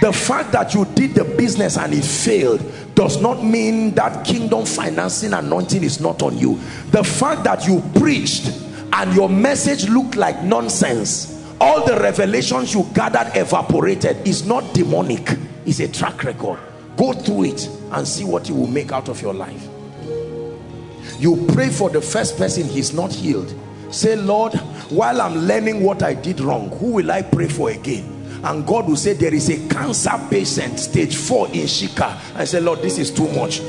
The 0.00 0.12
fact 0.12 0.52
that 0.52 0.74
you 0.74 0.84
did 0.94 1.14
the 1.14 1.24
business 1.24 1.76
and 1.76 1.92
it 1.92 2.04
failed 2.04 2.62
does 2.94 3.20
not 3.20 3.44
mean 3.44 3.94
that 3.94 4.26
kingdom 4.26 4.64
financing 4.64 5.32
anointing 5.32 5.82
is 5.82 6.00
not 6.00 6.22
on 6.22 6.38
you. 6.38 6.58
The 6.90 7.04
fact 7.04 7.44
that 7.44 7.66
you 7.66 7.82
preached 7.98 8.46
and 8.98 9.14
your 9.14 9.28
message 9.28 9.88
looked 9.88 10.16
like 10.16 10.42
nonsense. 10.42 11.48
All 11.60 11.86
the 11.86 11.94
revelations 12.00 12.74
you 12.74 12.84
gathered 12.94 13.30
evaporated. 13.36 14.26
Is 14.26 14.44
not 14.44 14.74
demonic. 14.74 15.38
It's 15.64 15.78
a 15.78 15.86
track 15.86 16.24
record. 16.24 16.58
Go 16.96 17.12
through 17.12 17.44
it 17.44 17.68
and 17.92 18.06
see 18.06 18.24
what 18.24 18.48
you 18.48 18.56
will 18.56 18.66
make 18.66 18.90
out 18.90 19.08
of 19.08 19.22
your 19.22 19.34
life. 19.34 19.68
You 21.20 21.46
pray 21.54 21.68
for 21.68 21.90
the 21.90 22.00
first 22.00 22.36
person 22.36 22.64
he's 22.64 22.92
not 22.92 23.12
healed. 23.12 23.54
Say 23.92 24.16
lord 24.16 24.54
while 24.90 25.20
i'm 25.22 25.34
learning 25.46 25.82
what 25.82 26.02
i 26.02 26.12
did 26.12 26.40
wrong 26.40 26.68
who 26.78 26.92
will 26.92 27.10
i 27.10 27.22
pray 27.22 27.48
for 27.48 27.70
again? 27.70 28.04
And 28.44 28.66
god 28.66 28.86
will 28.86 28.96
say 28.96 29.14
there 29.14 29.32
is 29.32 29.48
a 29.48 29.68
cancer 29.68 30.12
patient 30.28 30.78
stage 30.78 31.16
four 31.16 31.46
in 31.48 31.66
shika. 31.66 32.18
I 32.34 32.44
say 32.44 32.60
lord 32.60 32.80
this 32.80 32.98
is 32.98 33.10
too 33.10 33.28
much 33.32 33.60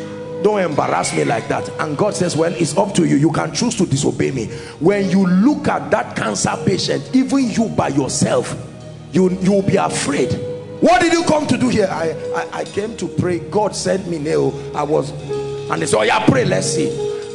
don't 0.44 0.60
embarrass 0.62 1.14
me 1.16 1.26
like 1.26 1.48
that. 1.50 1.68
And 1.80 1.98
god 1.98 2.16
says 2.16 2.36
well 2.36 2.54
it's 2.54 2.78
up 2.78 2.94
to 2.96 3.06
you 3.06 3.18
you 3.18 3.32
can 3.32 3.54
choose 3.54 3.76
to 3.76 3.86
disobey 3.86 4.32
me. 4.32 4.48
When 4.80 5.10
you 5.10 5.26
look 5.26 5.68
at 5.68 5.92
that 5.92 6.16
cancer 6.16 6.56
patient 6.66 7.10
even 7.14 7.50
you 7.50 7.70
by 7.70 7.90
yourself 7.90 8.56
you 9.12 9.30
you'll 9.42 9.64
be 9.64 9.76
afraid. 9.76 10.32
What 10.82 11.02
did 11.02 11.12
you 11.12 11.24
come 11.24 11.46
to 11.48 11.58
do 11.58 11.70
here? 11.70 11.88
I 11.90 12.12
i, 12.36 12.60
I 12.60 12.64
came 12.64 12.96
to 12.98 13.08
pray. 13.08 13.40
God 13.40 13.76
sent 13.76 14.08
me 14.08 14.18
now 14.20 14.54
i 14.76 14.84
was 14.84 15.12
and 15.70 15.82
they 15.82 15.86
said 15.86 15.98
oh 15.98 16.04
yeah 16.04 16.26
pray. 16.26 16.46
Let's 16.46 16.68
see. 16.68 16.90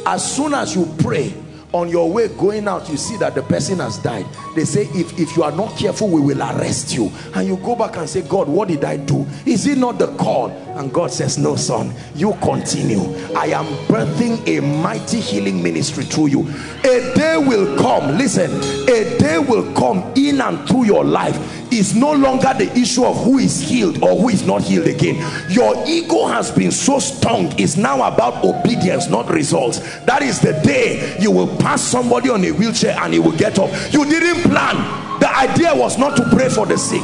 As 0.05 0.35
soon 0.35 0.53
as 0.53 0.75
you 0.75 0.91
pray 0.99 1.33
on 1.73 1.89
your 1.89 2.09
way 2.09 2.29
going 2.29 2.67
out 2.67 2.89
you 2.89 2.95
see 2.95 3.17
that 3.17 3.35
the 3.35 3.43
person 3.43 3.79
has 3.79 3.97
died. 3.99 4.25
They 4.55 4.65
say 4.65 4.83
if 4.93 5.19
if 5.19 5.35
you 5.37 5.43
are 5.43 5.51
not 5.51 5.77
careful 5.77 6.07
we 6.07 6.21
will 6.21 6.41
arrest 6.41 6.93
you. 6.95 7.11
And 7.35 7.47
you 7.47 7.57
go 7.57 7.75
back 7.75 7.97
and 7.97 8.09
say 8.09 8.21
god 8.21 8.47
what 8.47 8.69
did 8.69 8.83
i 8.83 8.97
do? 8.97 9.27
Is 9.45 9.67
it 9.67 9.77
not 9.77 9.99
the 9.99 10.07
call 10.15 10.49
and 10.75 10.91
god 10.93 11.09
says 11.09 11.37
no 11.37 11.55
son 11.55 11.93
you 12.15 12.33
continue. 12.41 13.01
I 13.35 13.47
am 13.47 13.65
birthing 13.87 14.45
a 14.47 14.61
mighty 14.61 15.19
healing 15.19 15.61
ministry 15.61 16.03
through 16.03 16.27
you. 16.27 16.47
A 16.83 17.13
day 17.15 17.37
will 17.37 17.77
come 17.77 18.17
listen 18.17 18.51
a 18.89 19.17
day 19.17 19.39
will 19.39 19.73
come 19.73 20.13
in 20.15 20.41
and 20.41 20.67
through 20.67 20.85
your 20.85 21.03
life. 21.03 21.53
Is 21.71 21.95
no 21.95 22.13
longer 22.13 22.53
the 22.57 22.71
issue 22.77 23.03
of 23.03 23.21
who 23.25 23.39
is 23.39 23.59
healed 23.59 24.01
or 24.01 24.15
who 24.15 24.29
is 24.29 24.45
not 24.45 24.61
healed 24.61 24.87
again. 24.87 25.15
Your 25.49 25.83
ego 25.85 26.27
has 26.27 26.51
been 26.51 26.71
so 26.71 26.99
strong 26.99 27.53
it's 27.59 27.75
now 27.75 28.07
about 28.07 28.45
obedience 28.45 29.07
not 29.09 29.29
results. 29.29 29.79
That 30.05 30.21
is 30.21 30.39
the 30.39 30.53
day 30.63 31.17
you 31.19 31.31
will 31.31 31.57
pass 31.57 31.81
somebody 31.81 32.29
on 32.29 32.45
a 32.45 32.51
wheelchair 32.51 32.97
and 32.99 33.13
he 33.13 33.19
will 33.19 33.35
get 33.35 33.59
up. 33.59 33.69
You 33.91 34.05
didn't 34.05 34.43
plan. 34.49 34.75
The 35.19 35.35
idea 35.35 35.75
was 35.75 35.97
not 35.97 36.15
to 36.17 36.23
pray 36.29 36.49
for 36.49 36.65
the 36.65 36.77
sick 36.77 37.03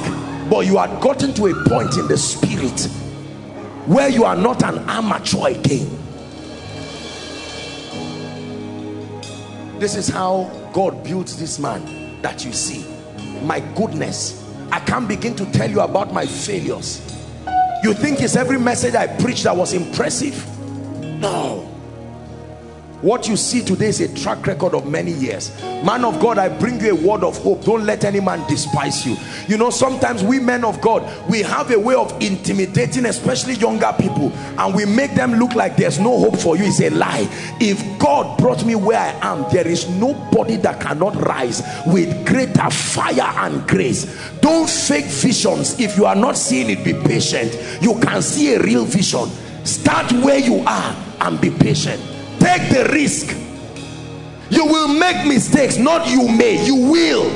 but 0.49 0.65
you 0.65 0.77
had 0.77 1.01
gotten 1.01 1.33
to 1.33 1.47
a 1.47 1.69
point 1.69 1.95
in 1.97 2.07
the 2.09 2.17
spirit 2.17 2.89
where 3.87 4.09
you 4.09 4.25
are 4.25 4.35
not 4.35 4.63
an 4.63 4.79
amateur 4.89 5.47
again. 5.47 5.89
This 9.79 9.95
is 9.95 10.07
how 10.07 10.51
God 10.73 11.03
builds 11.03 11.37
this 11.39 11.57
man 11.57 12.21
that 12.21 12.45
you 12.45 12.53
see. 12.53 12.85
My 13.43 13.59
goodness. 13.75 14.37
I 14.71 14.79
can't 14.79 15.07
begin 15.07 15.35
to 15.35 15.45
tell 15.51 15.69
you 15.69 15.81
about 15.81 16.13
my 16.13 16.25
failures. 16.25 17.01
You 17.83 17.93
think 17.93 18.21
it's 18.21 18.35
every 18.35 18.59
message 18.59 18.95
I 18.95 19.07
preached 19.07 19.43
that 19.43 19.55
was 19.55 19.73
impressive? 19.73 20.47
No 21.19 21.70
what 23.01 23.27
you 23.27 23.35
see 23.35 23.63
today 23.63 23.87
is 23.87 23.99
a 23.99 24.13
track 24.15 24.45
record 24.45 24.73
of 24.75 24.85
many 24.85 25.11
years. 25.11 25.51
Man 25.83 26.05
of 26.05 26.19
god 26.19 26.37
i 26.37 26.47
bring 26.47 26.79
you 26.79 26.91
a 26.91 26.95
word 26.95 27.23
of 27.23 27.37
hope. 27.37 27.63
Don't 27.63 27.85
let 27.85 28.03
any 28.05 28.19
man 28.19 28.47
despise 28.47 29.05
you. 29.05 29.17
You 29.47 29.57
know 29.57 29.69
sometimes 29.69 30.23
we 30.23 30.39
men 30.39 30.63
of 30.63 30.79
god 30.81 31.01
we 31.29 31.41
have 31.41 31.71
a 31.71 31.79
way 31.79 31.95
of 31.95 32.11
intimidating 32.21 33.05
especially 33.05 33.55
younger 33.55 33.93
people 33.99 34.31
and 34.31 34.75
we 34.75 34.85
make 34.85 35.15
them 35.15 35.33
look 35.33 35.55
like 35.55 35.75
there's 35.77 35.99
no 35.99 36.17
hope 36.19 36.37
for 36.37 36.55
you. 36.55 36.65
It's 36.65 36.79
a 36.81 36.89
lie. 36.91 37.27
If 37.59 37.99
god 37.99 38.37
brought 38.37 38.63
me 38.65 38.75
where 38.75 38.99
i 38.99 39.31
am 39.33 39.51
there 39.51 39.67
is 39.67 39.89
nobody 39.89 40.57
that 40.57 40.79
cannot 40.79 41.15
rise 41.15 41.63
with 41.87 42.27
greater 42.27 42.69
fire 42.69 43.33
and 43.45 43.67
grace. 43.67 44.31
Don't 44.41 44.69
fake 44.69 45.05
visions. 45.05 45.79
If 45.79 45.97
you 45.97 46.05
are 46.05 46.15
not 46.15 46.37
seeing 46.37 46.69
it 46.69 46.83
be 46.83 46.93
patient. 46.93 47.57
You 47.81 47.99
can 47.99 48.21
see 48.21 48.53
a 48.53 48.61
real 48.61 48.85
vision. 48.85 49.27
Start 49.65 50.11
where 50.23 50.39
you 50.39 50.63
are 50.67 50.95
and 51.21 51.39
be 51.39 51.49
patient 51.49 52.10
take 52.41 52.69
the 52.69 52.89
risk. 52.91 53.35
You 54.49 54.65
will 54.65 54.87
make 54.87 55.25
mistakes 55.27 55.77
not 55.77 56.07
you 56.09 56.27
may 56.27 56.65
you 56.65 56.75
will. 56.75 57.29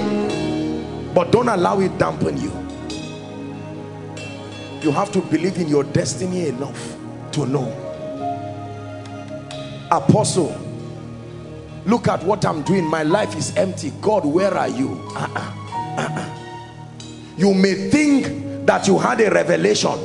But 1.13 1.31
don't 1.31 1.47
allow 1.47 1.79
it 1.79 1.97
dampen 1.97 2.37
you. 2.37 2.51
You 4.81 4.91
have 4.91 5.11
to 5.13 5.21
believe 5.21 5.57
in 5.57 5.67
your 5.67 5.83
destiny 5.83 6.47
enough 6.47 6.97
to 7.33 7.45
know. 7.45 7.71
Apostle 9.91 10.61
look 11.85 12.07
at 12.07 12.23
what 12.23 12.43
i'm 12.45 12.63
doing. 12.63 12.83
My 12.85 13.03
life 13.03 13.35
is 13.35 13.55
empty. 13.55 13.91
God 14.01 14.25
where 14.25 14.53
are 14.53 14.67
you? 14.69 14.99
Uh 15.15 15.27
-uh, 15.27 15.99
uh 15.99 16.29
you 17.37 17.53
may 17.53 17.89
think 17.89 18.65
that 18.65 18.87
you 18.87 18.97
had 18.97 19.21
a 19.21 19.29
revelation 19.29 19.97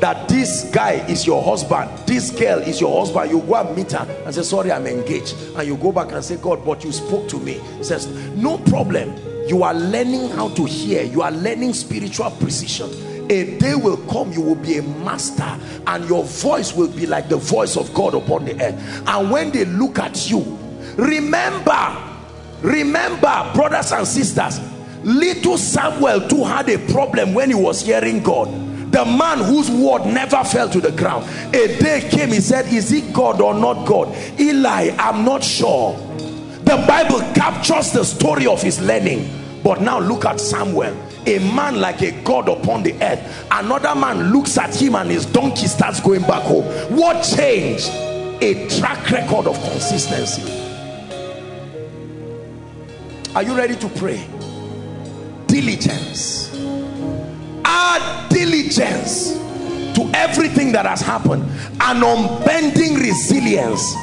that 0.00 0.28
this 0.28 0.70
guy 0.70 0.92
is 1.08 1.26
your 1.26 1.42
husband 1.42 1.90
this 2.06 2.30
girl 2.30 2.58
is 2.60 2.80
your 2.80 2.98
husband 2.98 3.30
you 3.30 3.40
go 3.42 3.54
and 3.56 3.76
meet 3.76 3.92
her 3.92 4.06
and 4.24 4.34
say 4.34 4.42
sorry 4.42 4.72
i'm 4.72 4.86
engaged. 4.86 5.34
And 5.56 5.66
you 5.66 5.76
go 5.76 5.92
back 5.92 6.12
and 6.12 6.24
say 6.24 6.36
god 6.36 6.64
but 6.64 6.84
you 6.84 6.92
spoke 6.92 7.28
to 7.28 7.38
me. 7.38 7.60
He 7.78 7.84
says 7.84 8.06
no 8.36 8.58
problem. 8.58 9.14
You 9.46 9.62
are 9.62 9.74
learning 9.74 10.30
how 10.30 10.48
to 10.50 10.64
hear. 10.64 11.02
You 11.02 11.22
are 11.22 11.32
learning 11.32 11.74
spiritual 11.74 12.30
precision. 12.32 12.90
A 13.30 13.58
day 13.58 13.74
will 13.74 13.96
come 14.08 14.32
you 14.32 14.40
will 14.40 14.54
be 14.56 14.78
a 14.78 14.82
master 14.82 15.58
and 15.86 16.08
your 16.08 16.24
voice 16.24 16.74
will 16.74 16.88
be 16.88 17.06
like 17.06 17.28
the 17.28 17.36
voice 17.36 17.76
of 17.76 17.92
god 17.94 18.14
upon 18.14 18.44
the 18.44 18.54
earth. 18.62 19.04
And 19.06 19.30
when 19.30 19.50
they 19.50 19.64
look 19.64 19.98
at 19.98 20.30
you 20.30 20.58
remember 20.96 21.96
remember 22.62 23.50
brothers 23.54 23.92
and 23.92 24.06
sisters 24.06 24.60
little 25.02 25.56
samuel 25.56 26.28
too 26.28 26.44
had 26.44 26.68
a 26.68 26.78
problem 26.92 27.32
when 27.32 27.48
he 27.48 27.54
was 27.54 27.80
hearing 27.80 28.22
god 28.22 28.48
the 28.90 29.04
man 29.04 29.38
whose 29.38 29.70
word 29.70 30.04
never 30.06 30.42
fell 30.42 30.68
to 30.68 30.80
the 30.80 30.90
ground. 30.92 31.24
A 31.54 31.78
day 31.78 32.08
came 32.10 32.30
he 32.30 32.40
said 32.40 32.66
is 32.72 32.92
it 32.92 33.12
god 33.12 33.40
or 33.40 33.54
not 33.54 33.86
god? 33.86 34.08
Eli 34.38 34.94
i'm 34.98 35.24
not 35.24 35.44
sure. 35.44 35.96
The 36.64 36.84
bible 36.86 37.20
captures 37.34 37.92
the 37.92 38.04
story 38.04 38.46
of 38.46 38.62
his 38.62 38.80
learning. 38.80 39.28
But 39.62 39.80
now 39.80 40.00
look 40.00 40.24
at 40.24 40.40
samuel. 40.40 40.96
A 41.26 41.38
man 41.54 41.80
like 41.80 42.02
a 42.02 42.12
god 42.22 42.48
upon 42.48 42.82
the 42.82 42.94
earth. 43.02 43.46
Another 43.50 43.94
man 43.94 44.32
looks 44.32 44.56
at 44.58 44.74
him 44.74 44.94
and 44.94 45.10
his 45.10 45.26
donkey 45.26 45.66
starts 45.66 46.00
going 46.00 46.22
back 46.22 46.42
home. 46.42 46.64
What 46.96 47.22
changed? 47.22 47.88
A 48.42 48.68
track 48.78 49.10
record 49.10 49.46
of 49.46 49.60
consistency. 49.60 50.50
Are 53.34 53.42
you 53.42 53.54
ready 53.56 53.76
to 53.76 53.88
pray? 53.90 54.26
Diligence 55.46 56.49
diligence 58.28 59.34
to 59.94 60.10
everything 60.14 60.72
that 60.72 60.86
has 60.86 61.00
happened 61.00 61.42
an 61.80 62.02
unbending 62.02 62.94
resilience. 62.96 63.94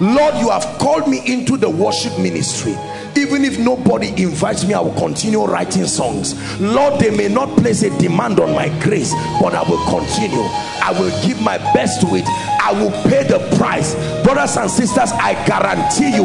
Lord 0.00 0.34
you 0.36 0.50
have 0.50 0.64
called 0.78 1.08
me 1.08 1.20
into 1.32 1.56
the 1.56 1.68
worship 1.70 2.18
ministry. 2.18 2.76
Even 3.16 3.44
if 3.44 3.60
nobody 3.60 4.08
invites 4.20 4.66
me 4.66 4.74
i 4.74 4.80
will 4.80 4.94
continue 4.94 5.44
writing 5.44 5.86
songs. 5.86 6.34
Lord 6.60 7.00
they 7.00 7.16
may 7.16 7.28
not 7.28 7.48
place 7.58 7.82
a 7.82 7.96
demand 7.98 8.40
on 8.40 8.52
my 8.54 8.68
grace 8.80 9.12
but 9.40 9.54
i 9.54 9.62
will 9.68 9.82
continue. 9.86 10.42
I 10.82 10.92
will 10.98 11.10
give 11.26 11.40
my 11.40 11.58
best 11.72 12.00
to 12.02 12.08
it. 12.14 12.24
I 12.60 12.72
will 12.72 12.90
pay 13.08 13.24
the 13.24 13.38
price. 13.56 13.94
Brothers 14.24 14.56
and 14.56 14.70
sisters 14.70 15.12
i 15.12 15.34
guarantee 15.46 16.16
you 16.16 16.24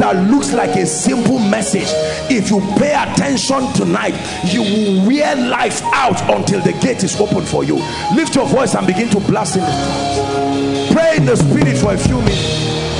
that 0.00 0.30
looks 0.30 0.52
like 0.52 0.76
a 0.76 0.86
simple 0.86 1.38
message. 1.38 1.88
If 2.30 2.50
you 2.50 2.60
pay 2.78 2.94
attention 2.94 3.72
tonight 3.72 4.14
you 4.52 4.62
will 4.62 5.06
wear 5.06 5.36
life 5.36 5.82
out 5.92 6.20
until 6.30 6.60
the 6.60 6.72
gate 6.72 7.02
is 7.04 7.18
open 7.20 7.44
for 7.44 7.64
you. 7.64 7.76
Lift 8.14 8.34
your 8.34 8.46
voice 8.46 8.74
and 8.74 8.86
begin 8.86 9.08
to 9.10 9.20
blast 9.20 9.56
in 9.56 9.62
the 9.62 10.90
pray 10.92 11.16
in 11.16 11.24
the 11.24 11.36
spirit 11.36 11.76
for 11.76 11.92
a 11.92 11.98
few 11.98 12.16
minutes 12.20 12.95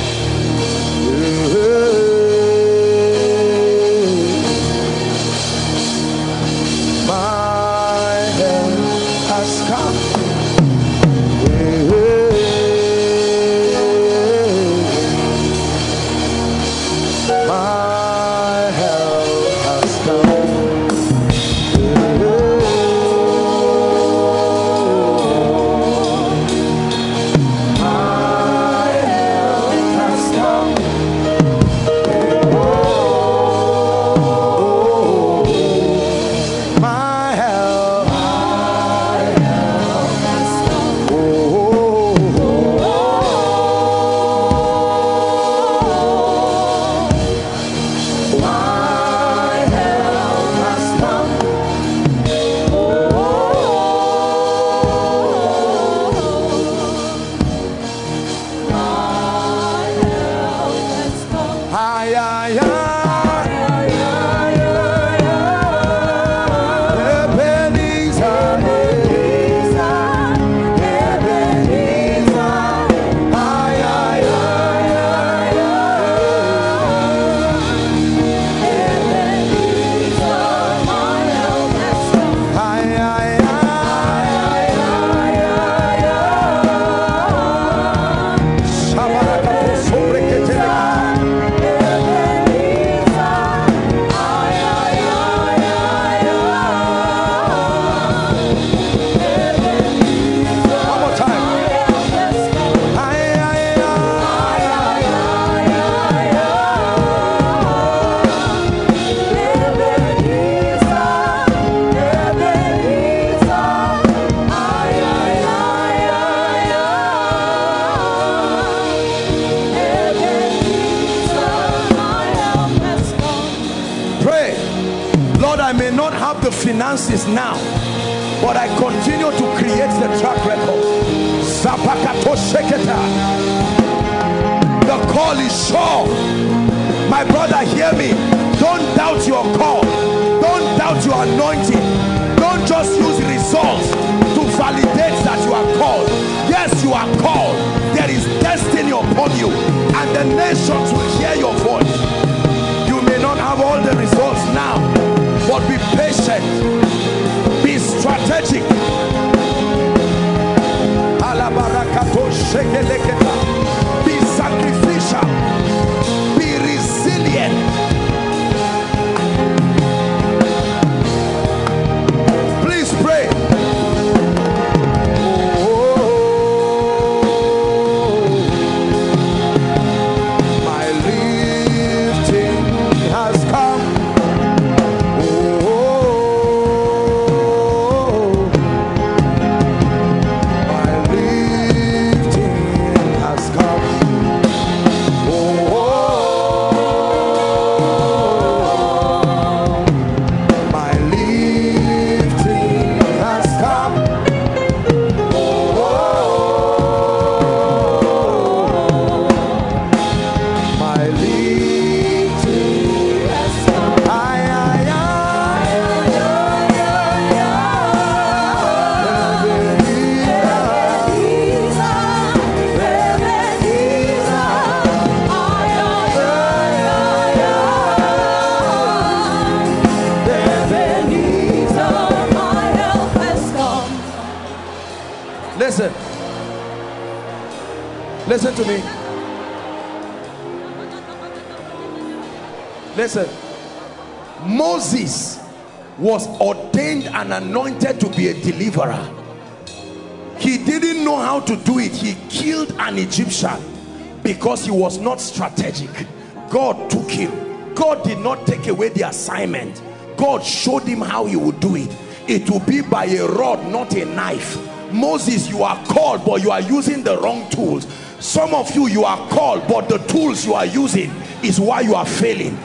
was 254.87 254.99
not 254.99 255.19
strategic. 255.19 256.07
God 256.49 256.89
took 256.89 257.11
him. 257.11 257.73
God 257.75 258.05
did 258.05 258.19
not 258.19 258.47
take 258.47 258.67
away 258.67 258.87
the 258.87 259.01
assignment. 259.01 259.81
God 260.15 260.41
showed 260.41 260.83
him 260.83 261.01
how 261.01 261.25
he 261.25 261.35
would 261.35 261.59
do 261.59 261.75
it. 261.75 261.93
It 262.25 262.49
will 262.49 262.61
be 262.61 262.79
by 262.79 263.03
a 263.03 263.27
rod, 263.27 263.69
not 263.69 263.93
a 263.95 264.05
knife. 264.05 264.55
Moses, 264.93 265.49
you 265.49 265.61
are 265.63 265.75
called, 265.87 266.23
but 266.23 266.41
you 266.41 266.51
are 266.51 266.61
using 266.61 267.03
the 267.03 267.19
wrong 267.19 267.49
tools. 267.49 267.85
Some 268.21 268.53
of 268.53 268.73
you, 268.73 268.87
you 268.87 269.03
are 269.03 269.17
called, 269.27 269.67
but 269.67 269.89
the 269.89 269.97
tools 270.07 270.45
you 270.45 270.53
are 270.53 270.65
using 270.65 271.11
is 271.43 271.59
why 271.59 271.81
you 271.81 271.93
are 271.93 272.05
failing. 272.05 272.57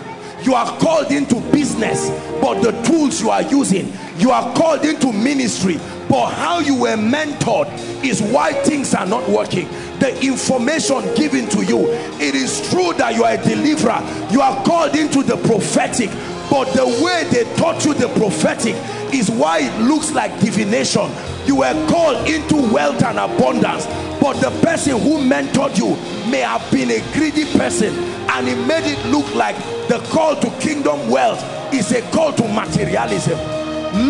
You 0.44 0.54
are 0.54 0.78
called 0.78 1.10
into 1.10 1.40
business, 1.50 2.08
but 2.40 2.60
the 2.62 2.70
tools 2.82 3.20
you 3.20 3.30
are 3.30 3.42
using. 3.42 3.92
You 4.16 4.30
are 4.30 4.54
called 4.54 4.84
into 4.84 5.12
ministry, 5.12 5.80
but 6.08 6.26
how 6.30 6.60
you 6.60 6.76
were 6.82 6.96
mentored 6.96 7.68
is 8.04 8.22
why 8.22 8.52
things 8.52 8.94
are 8.94 9.06
not 9.06 9.28
working. 9.28 9.68
The 10.02 10.20
information 10.20 11.14
given 11.14 11.48
to 11.50 11.64
you, 11.64 11.86
it 12.18 12.34
is 12.34 12.68
true 12.70 12.92
that 12.94 13.14
you 13.14 13.22
are 13.22 13.34
a 13.34 13.36
deliverer. 13.36 14.02
You 14.32 14.40
are 14.40 14.60
called 14.64 14.96
into 14.96 15.22
the 15.22 15.36
prophetic, 15.36 16.10
but 16.50 16.64
the 16.72 16.86
way 17.04 17.22
they 17.30 17.44
taught 17.54 17.84
you 17.84 17.94
the 17.94 18.08
prophetic 18.18 18.74
is 19.14 19.30
why 19.30 19.60
it 19.60 19.80
looks 19.80 20.10
like 20.10 20.40
divination. 20.40 21.08
You 21.46 21.58
were 21.58 21.86
called 21.88 22.28
into 22.28 22.56
wealth 22.56 23.00
and 23.04 23.16
abundance, 23.16 23.86
but 24.20 24.40
the 24.40 24.50
person 24.60 24.98
who 24.98 25.18
mentored 25.18 25.78
you 25.78 25.94
may 26.28 26.40
have 26.40 26.68
been 26.72 26.90
a 26.90 26.98
greedy 27.12 27.44
person 27.56 27.94
and 27.94 28.48
it 28.48 28.56
made 28.66 28.90
it 28.90 29.06
look 29.06 29.32
like 29.36 29.54
the 29.86 30.04
call 30.10 30.34
to 30.34 30.50
kingdom 30.58 31.10
wealth 31.10 31.40
is 31.72 31.92
a 31.92 32.02
call 32.10 32.32
to 32.32 32.48
materialism. 32.48 33.38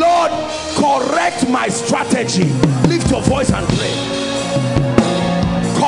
Lord, 0.00 0.30
correct 0.74 1.50
my 1.50 1.68
strategy. 1.68 2.44
Lift 2.88 3.10
your 3.10 3.20
voice 3.20 3.50
and 3.50 3.68
pray 3.76 4.21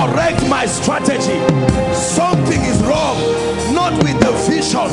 correct 0.06 0.46
my 0.48 0.66
strategy. 0.66 1.38
Something 1.94 2.60
is 2.62 2.82
wrong 2.82 3.16
not 3.72 3.92
with 4.02 4.18
the 4.20 4.32
vision 4.48 4.88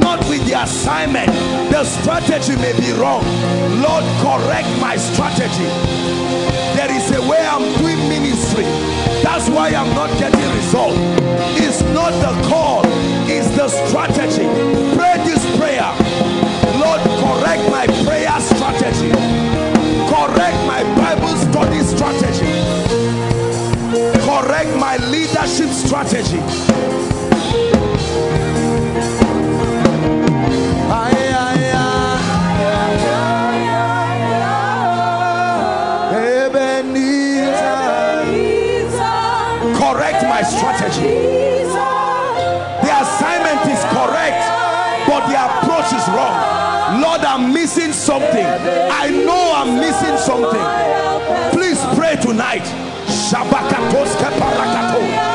not 0.00 0.20
with 0.28 0.44
the 0.46 0.62
assignment. 0.62 1.28
The 1.70 1.84
strategy 1.84 2.56
may 2.56 2.72
be 2.78 2.92
wrong. 2.92 3.22
Lord 3.82 4.04
correct 4.24 4.70
my 4.80 4.96
strategy. 4.96 5.68
There 6.76 6.90
is 6.90 7.10
a 7.12 7.22
way 7.28 7.44
i'm 7.46 7.66
doing 7.78 7.98
ministry. 8.08 8.64
That's 9.22 9.48
why 9.48 9.68
i'm 9.68 9.90
not 9.94 10.10
getting 10.18 10.48
result. 10.56 10.96
It's 11.64 11.82
not 11.94 12.12
the 12.24 12.48
call 12.48 12.82
it's 13.30 13.48
the 13.56 13.68
strategy. 13.68 14.48
Pray 14.96 15.14
this 15.28 15.42
prayer. 15.58 15.90
Lord 16.82 17.02
correct 17.22 17.64
my 17.70 17.86
prayer 18.04 18.38
strategy. 18.40 19.12
Correct 20.12 20.58
my 20.66 20.82
bible 20.96 21.36
study 21.46 21.80
strategy 21.82 22.57
correct 24.58 24.76
my 24.80 24.96
leadership 25.08 25.70
strategy. 25.70 26.40
Correct 39.78 40.22
my 40.24 40.42
strategy. 40.42 41.02
The 42.82 42.92
assignment 43.00 43.62
is 43.70 43.82
correct, 43.94 44.42
but 45.06 45.28
the 45.28 45.38
approach 45.38 45.92
is 45.92 46.08
wrong. 46.08 47.00
Lord, 47.00 47.20
I'm 47.20 47.52
missing 47.52 47.92
something. 47.92 48.44
I 48.44 49.08
know 49.10 49.52
I'm 49.54 49.76
missing 49.76 50.16
something. 50.18 51.52
Please 51.52 51.80
pray 51.96 52.16
tonight. 52.16 52.97
Shabakatoske 53.28 54.28
parakato. 54.40 55.28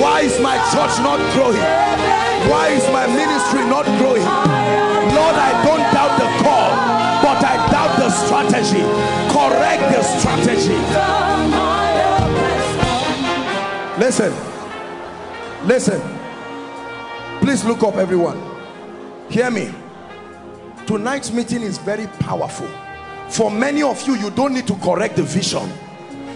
Why 0.00 0.20
is 0.22 0.40
my 0.40 0.56
church 0.72 0.98
not 1.00 1.18
growing? 1.32 1.60
Why 2.50 2.68
is 2.68 2.86
my 2.92 3.06
ministry 3.06 3.64
not 3.66 3.86
growing? 3.98 4.22
Lord, 4.22 5.36
I 5.36 5.52
don't 5.64 5.84
doubt 5.94 6.18
the 6.18 6.28
call, 6.42 6.70
but 7.22 7.44
I 7.44 7.56
doubt 7.70 7.98
the 7.98 8.10
strategy. 8.10 8.82
Correct 9.32 9.82
the 9.94 10.02
strategy. 10.02 10.76
Listen. 13.98 14.32
Listen. 15.66 16.00
Please 17.40 17.64
look 17.64 17.82
up, 17.82 17.96
everyone. 17.96 18.40
Hear 19.28 19.50
me. 19.50 19.72
Tonight's 20.86 21.32
meeting 21.32 21.62
is 21.62 21.78
very 21.78 22.06
powerful. 22.18 22.68
For 23.30 23.50
many 23.50 23.82
of 23.82 24.04
you, 24.06 24.16
you 24.16 24.30
don't 24.30 24.52
need 24.52 24.66
to 24.66 24.74
correct 24.76 25.16
the 25.16 25.22
vision. 25.22 25.70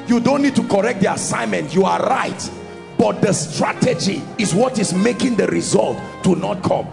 You 0.07 0.21
don't 0.21 0.43
need 0.43 0.55
to 0.57 0.67
correct 0.69 1.01
the 1.01 1.13
assignment. 1.13 1.75
You 1.75 1.85
are 1.85 2.01
right. 2.07 2.51
But 2.99 3.21
the 3.21 3.33
strategy 3.33 4.23
is 4.39 4.55
what 4.55 4.79
is 4.79 4.95
making 4.95 5.37
the 5.37 5.49
result 5.49 5.99
to 6.23 6.37
not 6.37 6.63
come. 6.63 6.87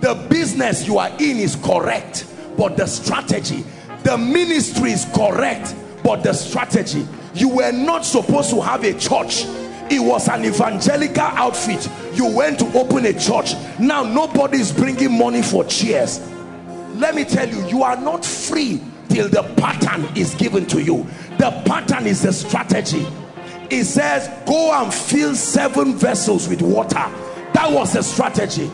The 0.00 0.14
business 0.28 0.86
you 0.86 0.98
are 0.98 1.08
in 1.18 1.38
is 1.38 1.56
correct, 1.56 2.26
but 2.56 2.76
the 2.76 2.86
strategy, 2.86 3.64
the 4.02 4.16
ministry 4.18 4.92
is 4.92 5.06
correct, 5.14 5.74
but 6.04 6.22
the 6.22 6.32
strategy. 6.32 7.06
You 7.34 7.48
were 7.48 7.72
not 7.72 8.04
supposed 8.04 8.50
to 8.50 8.60
have 8.60 8.84
a 8.84 8.92
church. 8.98 9.44
It 9.90 10.00
was 10.00 10.28
an 10.28 10.44
evangelical 10.44 11.22
outfit. 11.22 11.88
You 12.14 12.26
went 12.26 12.58
to 12.60 12.78
open 12.78 13.06
a 13.06 13.12
church. 13.12 13.54
Now 13.78 14.02
nobody 14.02 14.58
is 14.58 14.72
bringing 14.72 15.16
money 15.16 15.42
for 15.42 15.64
chairs. 15.64 16.20
Let 16.94 17.14
me 17.14 17.24
tell 17.24 17.48
you, 17.48 17.66
you 17.66 17.82
are 17.82 17.96
not 17.96 18.24
free 18.24 18.80
till 19.10 19.28
the 19.28 19.42
pattern 19.56 20.08
is 20.16 20.34
given 20.34 20.66
to 20.66 20.80
you. 20.82 21.06
The 21.38 21.50
pattern 21.66 22.06
is 22.06 22.22
the 22.22 22.32
strategy. 22.32 23.06
It 23.68 23.84
says, 23.84 24.28
go 24.46 24.72
and 24.72 24.92
fill 24.92 25.34
seven 25.34 25.94
vessels 25.94 26.48
with 26.48 26.62
water. 26.62 27.06
That 27.52 27.70
was 27.70 27.92
the 27.92 28.02
strategy. 28.02 28.70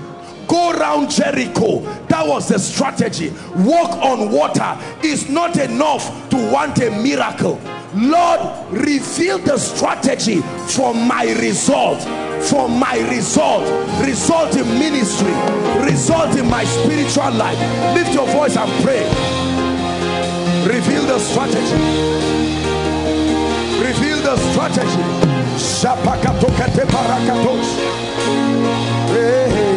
Go 0.46 0.70
around 0.72 1.10
Jericho. 1.10 1.80
That 2.06 2.26
was 2.26 2.48
the 2.48 2.58
strategy. 2.58 3.30
Walk 3.56 3.90
on 4.02 4.30
water 4.30 4.78
is 5.02 5.28
not 5.28 5.56
enough 5.58 6.30
to 6.30 6.36
want 6.52 6.78
a 6.78 6.90
miracle. 6.90 7.60
Lord, 7.94 8.40
reveal 8.70 9.38
the 9.38 9.58
strategy 9.58 10.40
for 10.68 10.94
my 10.94 11.24
result, 11.40 12.00
for 12.44 12.68
my 12.68 12.98
result, 13.10 13.64
result 14.06 14.54
in 14.56 14.66
ministry, 14.78 15.32
result 15.82 16.36
in 16.36 16.48
my 16.48 16.64
spiritual 16.64 17.32
life. 17.32 17.58
Lift 17.94 18.12
your 18.14 18.26
voice 18.26 18.56
and 18.56 18.70
pray. 18.84 19.65
Reveal 20.66 21.06
the 21.06 21.18
strategy. 21.20 21.76
Reveal 23.80 24.20
the 24.20 24.36
strategy. 24.50 25.02
Hey. 29.14 29.75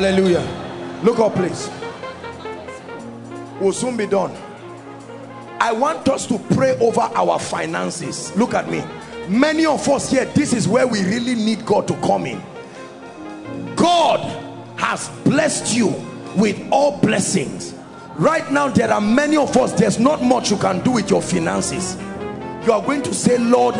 Hallelujah. 0.00 0.40
Look 1.02 1.18
up, 1.18 1.34
please. 1.34 1.68
We'll 3.60 3.74
soon 3.74 3.98
be 3.98 4.06
done. 4.06 4.34
I 5.60 5.72
want 5.72 6.08
us 6.08 6.26
to 6.28 6.38
pray 6.38 6.70
over 6.78 7.02
our 7.02 7.38
finances. 7.38 8.34
Look 8.34 8.54
at 8.54 8.70
me. 8.70 8.82
Many 9.28 9.66
of 9.66 9.86
us 9.90 10.10
here, 10.10 10.24
this 10.24 10.54
is 10.54 10.66
where 10.66 10.86
we 10.86 11.04
really 11.04 11.34
need 11.34 11.66
God 11.66 11.86
to 11.88 11.94
come 11.96 12.24
in. 12.24 12.42
God 13.76 14.20
has 14.78 15.10
blessed 15.22 15.76
you 15.76 15.88
with 16.34 16.58
all 16.72 16.96
blessings. 16.96 17.74
Right 18.16 18.50
now, 18.50 18.68
there 18.68 18.90
are 18.90 19.02
many 19.02 19.36
of 19.36 19.54
us, 19.58 19.74
there's 19.74 20.00
not 20.00 20.22
much 20.22 20.50
you 20.50 20.56
can 20.56 20.82
do 20.82 20.92
with 20.92 21.10
your 21.10 21.20
finances. 21.20 21.98
You 22.64 22.72
are 22.72 22.82
going 22.82 23.02
to 23.02 23.12
say, 23.12 23.36
Lord, 23.36 23.74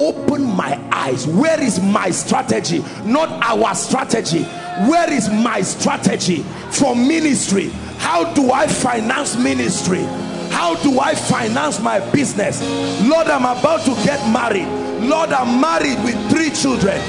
open 0.00 0.44
my 0.44 0.78
eyes. 0.92 1.26
Where 1.26 1.60
is 1.60 1.80
my 1.80 2.10
strategy? 2.10 2.84
Not 3.04 3.28
our 3.42 3.74
strategy. 3.74 4.44
Where 4.88 5.12
is 5.12 5.28
my 5.30 5.60
strategy 5.62 6.42
for 6.70 6.96
ministry? 6.96 7.70
How 7.98 8.32
do 8.34 8.50
i 8.50 8.66
finance 8.66 9.36
ministry? 9.36 10.02
How 10.50 10.74
do 10.82 10.98
i 11.00 11.14
finance 11.14 11.80
my 11.80 11.98
business? 12.10 12.60
Lord 13.02 13.28
i'm 13.28 13.44
about 13.44 13.84
to 13.84 13.94
get 14.04 14.20
married. 14.32 14.68
Lord 15.08 15.30
i'm 15.30 15.60
married 15.60 16.02
with 16.04 16.18
three 16.30 16.50
children. 16.50 17.00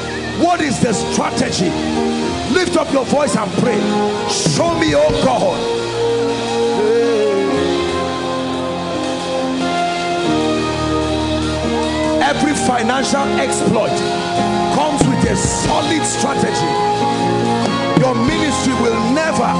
What 0.41 0.61
is 0.61 0.79
the 0.81 0.93
strategy? 0.93 1.69
Lift 2.53 2.77
up 2.77 2.91
your 2.93 3.05
voice 3.05 3.35
and 3.35 3.51
pray. 3.53 3.79
Show 4.29 4.77
me 4.79 4.93
oh 4.95 5.09
god 5.23 5.84
financial 12.65 13.21
exploit 13.37 13.93
comes 14.73 15.01
with 15.07 15.21
a 15.29 15.35
solid 15.35 16.03
strategy. 16.03 16.71
Your 18.01 18.15
ministry 18.15 18.73
will 18.81 18.97
never 19.13 19.53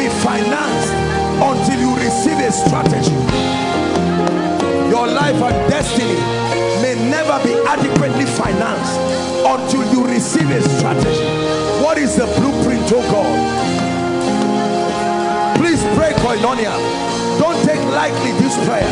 be 0.00 0.08
financed 0.24 0.92
until 1.36 1.78
you 1.78 1.94
receive 1.96 2.38
a 2.38 2.50
strategy. 2.50 3.12
Your 4.88 5.06
life 5.06 5.36
and 5.36 5.70
destiny 5.70 6.16
may 6.80 6.96
never 7.10 7.36
be 7.44 7.52
adequately 7.68 8.24
financed 8.24 8.96
until 9.44 9.84
you 9.92 10.06
receive 10.06 10.50
a 10.50 10.62
strategy. 10.62 11.24
What 11.84 11.98
is 11.98 12.16
the 12.16 12.24
blueprint 12.40 12.90
oh 12.94 13.02
god? 13.12 13.36
Please 15.58 15.82
pray 15.94 16.12
koinonia. 16.24 16.72
Don't 17.38 17.62
take 17.66 17.82
lightly 17.92 18.32
this 18.40 18.56
prayer 18.66 18.88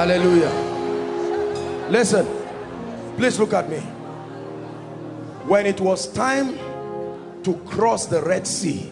Hallelujah. 0.00 0.50
Listen, 1.90 2.26
please 3.16 3.38
look 3.38 3.52
at 3.52 3.68
me. 3.68 3.80
When 5.46 5.66
it 5.66 5.80
was 5.80 6.10
time 6.12 6.69
to 7.44 7.54
cross 7.66 8.06
the 8.06 8.22
Red 8.22 8.46
Sea, 8.46 8.90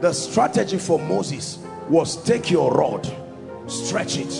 the 0.00 0.12
strategy 0.12 0.78
for 0.78 0.98
Moses 0.98 1.58
was 1.88 2.22
take 2.24 2.50
your 2.50 2.72
rod, 2.72 3.06
stretch 3.66 4.18
it. 4.18 4.30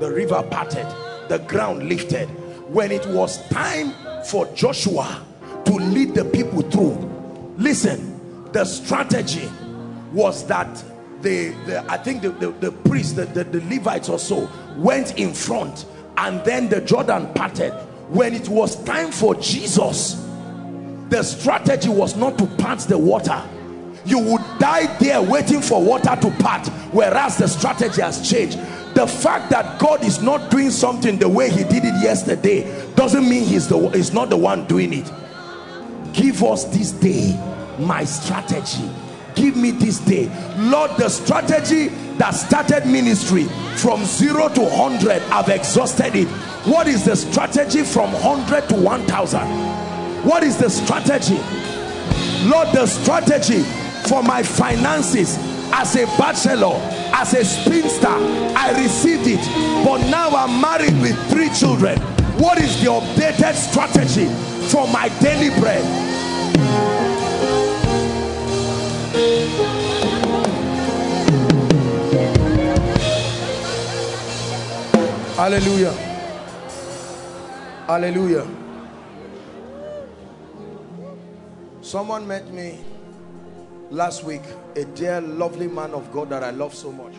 The 0.00 0.10
river 0.10 0.42
parted, 0.50 0.86
the 1.28 1.38
ground 1.46 1.88
lifted. 1.88 2.28
When 2.68 2.92
it 2.92 3.06
was 3.06 3.46
time 3.48 3.92
for 4.24 4.46
Joshua 4.54 5.24
to 5.64 5.72
lead 5.72 6.14
the 6.14 6.24
people 6.24 6.62
through, 6.62 7.54
listen, 7.56 8.20
the 8.52 8.64
strategy 8.64 9.48
was 10.12 10.46
that 10.46 10.82
the, 11.22 11.50
the 11.66 11.84
I 11.90 11.98
think 11.98 12.22
the, 12.22 12.30
the, 12.30 12.50
the 12.50 12.72
priests, 12.72 13.12
the, 13.12 13.26
the, 13.26 13.44
the 13.44 13.60
Levites 13.68 14.08
also 14.08 14.48
went 14.76 15.18
in 15.18 15.32
front 15.32 15.86
and 16.16 16.44
then 16.44 16.68
the 16.68 16.80
Jordan 16.80 17.32
parted. 17.34 17.72
When 18.08 18.34
it 18.34 18.48
was 18.48 18.82
time 18.84 19.12
for 19.12 19.34
Jesus, 19.36 20.26
the 21.10 21.22
strategy 21.22 21.88
was 21.88 22.16
not 22.16 22.38
to 22.38 22.46
part 22.46 22.78
the 22.80 22.96
water. 22.96 23.42
You 24.04 24.18
would 24.20 24.42
die 24.58 24.96
there 24.98 25.20
waiting 25.20 25.60
for 25.60 25.82
water 25.82 26.16
to 26.20 26.30
part, 26.42 26.66
whereas 26.92 27.36
the 27.36 27.48
strategy 27.48 28.00
has 28.00 28.28
changed. 28.28 28.58
The 28.94 29.06
fact 29.06 29.50
that 29.50 29.78
God 29.78 30.04
is 30.04 30.22
not 30.22 30.50
doing 30.50 30.70
something 30.70 31.18
the 31.18 31.28
way 31.28 31.50
he 31.50 31.64
did 31.64 31.84
it 31.84 32.02
yesterday 32.02 32.64
doesn't 32.94 33.28
mean 33.28 33.44
he's, 33.44 33.68
the, 33.68 33.78
he's 33.90 34.12
not 34.12 34.30
the 34.30 34.36
one 34.36 34.66
doing 34.66 34.92
it. 34.92 35.12
Give 36.12 36.42
us 36.42 36.64
this 36.64 36.92
day 36.92 37.38
my 37.78 38.04
strategy 38.04 38.88
give 39.34 39.56
me 39.56 39.70
this 39.70 40.00
day 40.00 40.30
lord 40.56 40.90
the 40.98 41.08
strategy 41.08 41.88
that 42.18 42.32
started 42.32 42.84
ministry 42.84 43.44
from 43.76 44.04
zero 44.04 44.48
to 44.48 44.60
100 44.60 45.22
i've 45.30 45.48
exhausted 45.48 46.14
it 46.14 46.28
what 46.66 46.86
is 46.86 47.04
the 47.04 47.16
strategy 47.16 47.82
from 47.82 48.12
100 48.12 48.68
to 48.68 48.74
1000 48.74 49.79
what 50.24 50.42
is 50.42 50.56
the 50.56 50.68
strategy? 50.68 51.38
Lord 52.48 52.68
the 52.74 52.86
strategy 52.86 53.62
for 54.08 54.22
my 54.22 54.42
finances. 54.42 55.38
As 55.72 55.94
a 55.94 56.04
bachelor 56.18 56.74
as 57.12 57.32
a 57.34 57.44
spinster 57.44 58.08
i 58.08 58.72
received 58.82 59.26
it. 59.26 59.40
But 59.84 59.98
now 60.10 60.30
i'm 60.30 60.60
married 60.60 61.00
with 61.00 61.16
three 61.30 61.48
children. 61.50 61.98
What 62.38 62.58
is 62.58 62.80
the 62.80 62.88
updated 62.88 63.54
strategy 63.54 64.26
for 64.68 64.88
my 64.88 65.08
daily 65.20 65.50
bread? 65.60 65.84
Hallelujah. 75.36 75.92
Hallelujah. 77.86 78.59
Someone 81.90 82.24
met 82.24 82.48
me 82.54 82.78
last 83.90 84.22
week, 84.22 84.42
a 84.76 84.84
dear, 84.84 85.20
lovely 85.20 85.66
man 85.66 85.90
of 85.90 86.12
God 86.12 86.30
that 86.30 86.44
I 86.44 86.50
love 86.50 86.72
so 86.72 86.92
much. 86.92 87.14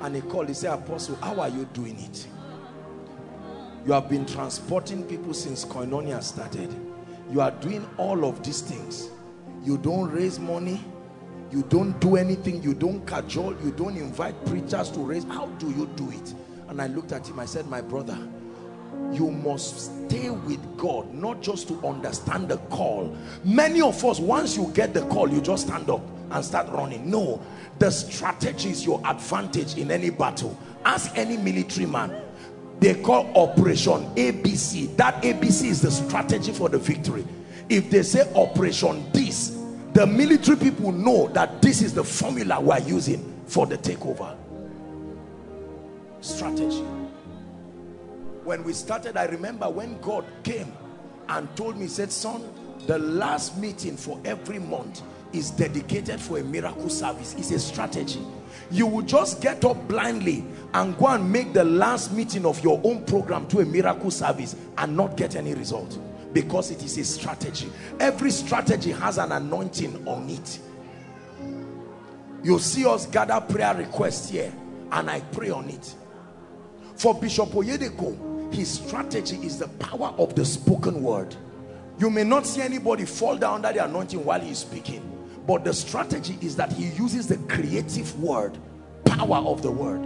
And 0.00 0.16
he 0.16 0.22
called, 0.22 0.48
he 0.48 0.54
said, 0.54 0.72
Apostle, 0.72 1.16
how 1.16 1.38
are 1.38 1.50
you 1.50 1.68
doing 1.74 1.98
it? 1.98 2.26
You 3.84 3.92
have 3.92 4.08
been 4.08 4.24
transporting 4.24 5.04
people 5.04 5.34
since 5.34 5.66
Koinonia 5.66 6.22
started. 6.22 6.74
You 7.30 7.42
are 7.42 7.50
doing 7.50 7.86
all 7.98 8.24
of 8.24 8.42
these 8.42 8.62
things. 8.62 9.10
You 9.62 9.76
don't 9.76 10.10
raise 10.10 10.40
money. 10.40 10.82
You 11.52 11.62
don't 11.64 12.00
do 12.00 12.16
anything. 12.16 12.62
You 12.62 12.72
don't 12.72 13.06
cajole. 13.06 13.54
You 13.62 13.70
don't 13.70 13.98
invite 13.98 14.46
preachers 14.46 14.88
to 14.92 15.00
raise. 15.00 15.24
How 15.24 15.44
do 15.58 15.70
you 15.72 15.90
do 15.94 16.10
it? 16.10 16.34
And 16.68 16.80
I 16.80 16.86
looked 16.86 17.12
at 17.12 17.28
him, 17.28 17.38
I 17.38 17.44
said, 17.44 17.66
my 17.66 17.82
brother, 17.82 18.18
you 19.12 19.30
must 19.30 20.06
stay 20.08 20.30
with 20.30 20.60
God, 20.76 21.12
not 21.12 21.40
just 21.42 21.68
to 21.68 21.86
understand 21.86 22.48
the 22.48 22.58
call. 22.68 23.16
Many 23.44 23.80
of 23.80 24.04
us, 24.04 24.20
once 24.20 24.56
you 24.56 24.70
get 24.74 24.94
the 24.94 25.02
call, 25.06 25.30
you 25.30 25.40
just 25.40 25.66
stand 25.66 25.90
up 25.90 26.02
and 26.30 26.44
start 26.44 26.68
running. 26.70 27.08
No, 27.10 27.40
the 27.78 27.90
strategy 27.90 28.70
is 28.70 28.84
your 28.84 29.00
advantage 29.06 29.76
in 29.76 29.90
any 29.90 30.10
battle. 30.10 30.58
Ask 30.84 31.16
any 31.16 31.36
military 31.36 31.86
man. 31.86 32.22
They 32.80 32.94
call 32.94 33.26
Operation 33.36 34.04
ABC. 34.16 34.96
That 34.96 35.22
ABC 35.22 35.64
is 35.64 35.80
the 35.80 35.90
strategy 35.90 36.52
for 36.52 36.68
the 36.68 36.78
victory. 36.78 37.26
If 37.68 37.90
they 37.90 38.02
say 38.02 38.30
Operation 38.34 39.10
this, 39.12 39.58
the 39.94 40.06
military 40.06 40.58
people 40.58 40.92
know 40.92 41.28
that 41.28 41.62
this 41.62 41.80
is 41.80 41.94
the 41.94 42.04
formula 42.04 42.60
we're 42.60 42.78
using 42.80 43.34
for 43.46 43.66
the 43.66 43.78
takeover. 43.78 44.36
Strategy. 46.20 46.84
When 48.46 48.62
we 48.62 48.74
started, 48.74 49.16
I 49.16 49.24
remember 49.24 49.68
when 49.68 50.00
God 50.00 50.24
came 50.44 50.72
and 51.28 51.54
told 51.56 51.76
me, 51.76 51.88
said, 51.88 52.12
son, 52.12 52.48
the 52.86 52.96
last 52.96 53.58
meeting 53.58 53.96
for 53.96 54.20
every 54.24 54.60
month 54.60 55.02
is 55.32 55.50
dedicated 55.50 56.20
for 56.20 56.38
a 56.38 56.44
miracle 56.44 56.88
service. 56.88 57.34
It's 57.36 57.50
a 57.50 57.58
strategy. 57.58 58.24
You 58.70 58.86
will 58.86 59.02
just 59.02 59.42
get 59.42 59.64
up 59.64 59.88
blindly 59.88 60.44
and 60.74 60.96
go 60.96 61.08
and 61.08 61.28
make 61.32 61.54
the 61.54 61.64
last 61.64 62.12
meeting 62.12 62.46
of 62.46 62.62
your 62.62 62.80
own 62.84 63.04
program 63.06 63.48
to 63.48 63.62
a 63.62 63.64
miracle 63.64 64.12
service 64.12 64.54
and 64.78 64.96
not 64.96 65.16
get 65.16 65.34
any 65.34 65.52
result 65.54 65.98
because 66.32 66.70
it 66.70 66.84
is 66.84 66.96
a 66.98 67.04
strategy. 67.04 67.68
Every 67.98 68.30
strategy 68.30 68.92
has 68.92 69.18
an 69.18 69.32
anointing 69.32 70.06
on 70.06 70.30
it. 70.30 70.60
You'll 72.44 72.60
see 72.60 72.86
us 72.86 73.06
gather 73.06 73.40
prayer 73.40 73.74
requests 73.74 74.30
here 74.30 74.52
and 74.92 75.10
I 75.10 75.18
pray 75.32 75.50
on 75.50 75.68
it. 75.68 75.96
For 76.94 77.12
Bishop 77.12 77.50
Oyedepo, 77.50 78.35
his 78.52 78.70
strategy 78.70 79.36
is 79.36 79.58
the 79.58 79.68
power 79.68 80.14
of 80.18 80.34
the 80.34 80.44
spoken 80.44 81.02
word. 81.02 81.34
You 81.98 82.10
may 82.10 82.24
not 82.24 82.46
see 82.46 82.62
anybody 82.62 83.04
fall 83.04 83.36
down 83.36 83.64
under 83.64 83.72
the 83.72 83.84
anointing 83.84 84.24
while 84.24 84.40
he's 84.40 84.58
speaking 84.58 85.16
but 85.46 85.64
the 85.64 85.72
strategy 85.72 86.36
is 86.40 86.56
that 86.56 86.72
he 86.72 86.86
uses 86.88 87.28
the 87.28 87.36
creative 87.48 88.20
word 88.20 88.58
power 89.04 89.36
of 89.36 89.62
the 89.62 89.70
word. 89.70 90.04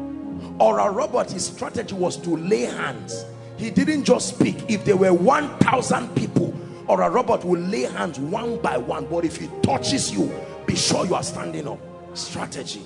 Oral 0.60 0.90
Robert 0.90 1.30
his 1.30 1.46
strategy 1.46 1.94
was 1.94 2.16
to 2.18 2.36
lay 2.36 2.62
hands. 2.62 3.24
He 3.56 3.70
didn't 3.70 4.04
just 4.04 4.36
speak. 4.36 4.56
If 4.68 4.84
there 4.84 4.96
were 4.96 5.12
1,000 5.12 6.14
people 6.14 6.54
Oral 6.86 7.10
Robert 7.10 7.44
will 7.44 7.60
lay 7.60 7.82
hands 7.82 8.18
one 8.18 8.60
by 8.60 8.76
one. 8.76 9.06
But 9.06 9.24
if 9.24 9.36
he 9.36 9.48
touches 9.62 10.12
you 10.12 10.32
be 10.66 10.76
sure 10.76 11.06
you 11.06 11.14
are 11.14 11.22
standing 11.22 11.66
up. 11.66 11.78
Strategy. 12.14 12.82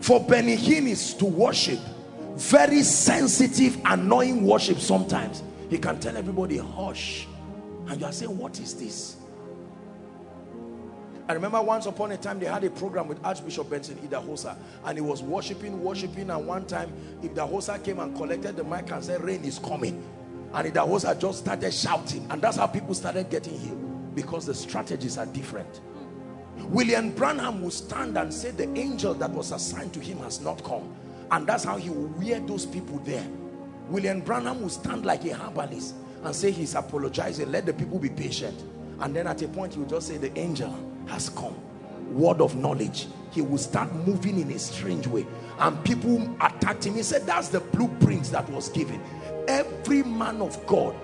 For 0.00 0.20
Benny 0.20 0.54
is 0.54 1.14
to 1.14 1.24
worship 1.24 1.80
very 2.36 2.82
sensitive 2.82 3.78
annoying 3.84 4.44
worship 4.44 4.78
sometimes. 4.78 5.42
He 5.68 5.78
can 5.78 5.98
tell 6.00 6.16
everybody 6.16 6.58
hush. 6.58 7.26
And 7.88 8.00
you 8.00 8.06
are 8.06 8.12
saying 8.12 8.36
what 8.36 8.58
is 8.60 8.74
this? 8.74 9.16
I 11.28 11.34
remember 11.34 11.62
once 11.62 11.86
upon 11.86 12.12
a 12.12 12.16
time 12.16 12.40
they 12.40 12.46
had 12.46 12.64
a 12.64 12.70
program 12.70 13.06
with 13.06 13.24
Archbishop 13.24 13.70
Benson 13.70 13.96
Idahosa 13.96 14.56
and 14.84 14.98
he 14.98 15.02
was 15.02 15.22
worshiping, 15.22 15.82
worshiping 15.82 16.30
and 16.30 16.46
one 16.46 16.66
time 16.66 16.92
Idahosa 17.22 17.82
came 17.82 18.00
and 18.00 18.14
collected 18.16 18.56
the 18.56 18.64
mic 18.64 18.90
and 18.90 19.02
said 19.04 19.22
rain 19.22 19.44
is 19.44 19.58
coming. 19.58 20.02
And 20.52 20.72
Idahosa 20.72 21.18
just 21.18 21.40
started 21.40 21.72
shouting 21.72 22.26
and 22.30 22.42
that's 22.42 22.56
how 22.56 22.66
people 22.66 22.94
started 22.94 23.30
getting 23.30 23.58
healed 23.58 24.14
because 24.14 24.46
the 24.46 24.54
strategies 24.54 25.16
are 25.16 25.26
different. 25.26 25.80
William 26.58 27.10
Branham 27.12 27.62
will 27.62 27.70
stand 27.70 28.18
and 28.18 28.32
say 28.32 28.50
the 28.50 28.68
angel 28.76 29.14
that 29.14 29.30
was 29.30 29.52
assigned 29.52 29.94
to 29.94 30.00
him 30.00 30.18
has 30.18 30.40
not 30.40 30.62
come 30.64 30.94
and 31.32 31.46
that's 31.46 31.64
how 31.64 31.76
he 31.76 31.90
will 31.90 32.08
wear 32.18 32.40
those 32.40 32.66
people 32.66 32.98
there. 33.00 33.26
William 33.88 34.20
Branham 34.20 34.62
will 34.62 34.68
stand 34.68 35.04
like 35.04 35.24
a 35.24 35.34
herbalist 35.34 35.94
and 36.22 36.34
say 36.34 36.50
he's 36.50 36.74
apologizing, 36.74 37.50
let 37.50 37.66
the 37.66 37.72
people 37.72 37.98
be 37.98 38.10
patient. 38.10 38.62
And 39.00 39.16
then 39.16 39.26
at 39.26 39.42
a 39.42 39.48
point 39.48 39.74
he 39.74 39.80
will 39.80 39.88
just 39.88 40.06
say 40.08 40.18
the 40.18 40.36
angel 40.38 40.74
has 41.08 41.28
come. 41.30 41.56
Word 42.12 42.40
of 42.40 42.54
knowledge. 42.54 43.08
He 43.32 43.40
will 43.40 43.58
start 43.58 43.92
moving 43.94 44.38
in 44.38 44.50
a 44.52 44.58
strange 44.58 45.06
way. 45.06 45.26
And 45.58 45.82
people 45.84 46.36
attacked 46.40 46.86
him. 46.86 46.94
He 46.94 47.02
said 47.02 47.26
that's 47.26 47.48
the 47.48 47.60
blueprint 47.60 48.26
that 48.26 48.48
was 48.50 48.68
given. 48.68 49.00
Every 49.48 50.02
man 50.02 50.40
of 50.40 50.64
God 50.66 50.94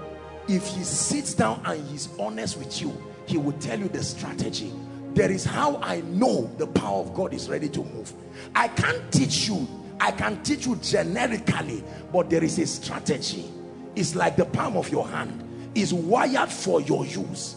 if 0.48 0.66
he 0.66 0.82
sits 0.82 1.34
down 1.34 1.60
and 1.66 1.86
he's 1.88 2.08
honest 2.18 2.56
with 2.56 2.80
you 2.80 2.96
he 3.26 3.36
will 3.36 3.52
tell 3.52 3.78
you 3.78 3.88
the 3.88 4.02
strategy. 4.02 4.72
There 5.12 5.30
is 5.30 5.44
how 5.44 5.76
I 5.82 6.00
know 6.02 6.50
the 6.56 6.66
power 6.66 7.00
of 7.00 7.12
God 7.12 7.34
is 7.34 7.48
ready 7.48 7.68
to 7.70 7.80
move. 7.84 8.12
I 8.54 8.68
can't 8.68 9.12
teach 9.12 9.48
you 9.48 9.68
I 10.00 10.12
can 10.12 10.42
teach 10.42 10.66
you 10.66 10.76
generically 10.76 11.82
but 12.12 12.30
there 12.30 12.42
is 12.42 12.58
a 12.58 12.66
strategy. 12.66 13.50
It's 13.96 14.14
like 14.14 14.36
the 14.36 14.44
palm 14.44 14.76
of 14.76 14.88
your 14.90 15.06
hand 15.06 15.44
is 15.74 15.92
wired 15.92 16.50
for 16.50 16.80
your 16.80 17.04
use. 17.04 17.56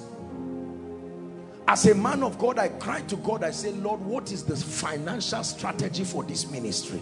As 1.68 1.85
a 1.85 1.95
man 1.95 2.23
of 2.23 2.38
God 2.38 2.59
I 2.59 2.69
cried 2.69 3.07
to 3.09 3.15
God. 3.18 3.43
I 3.43 3.51
said 3.51 3.77
Lord 3.77 4.01
what 4.01 4.31
is 4.31 4.43
the 4.43 4.55
financial 4.55 5.43
strategy 5.43 6.03
for 6.03 6.23
this 6.23 6.49
ministry? 6.49 6.99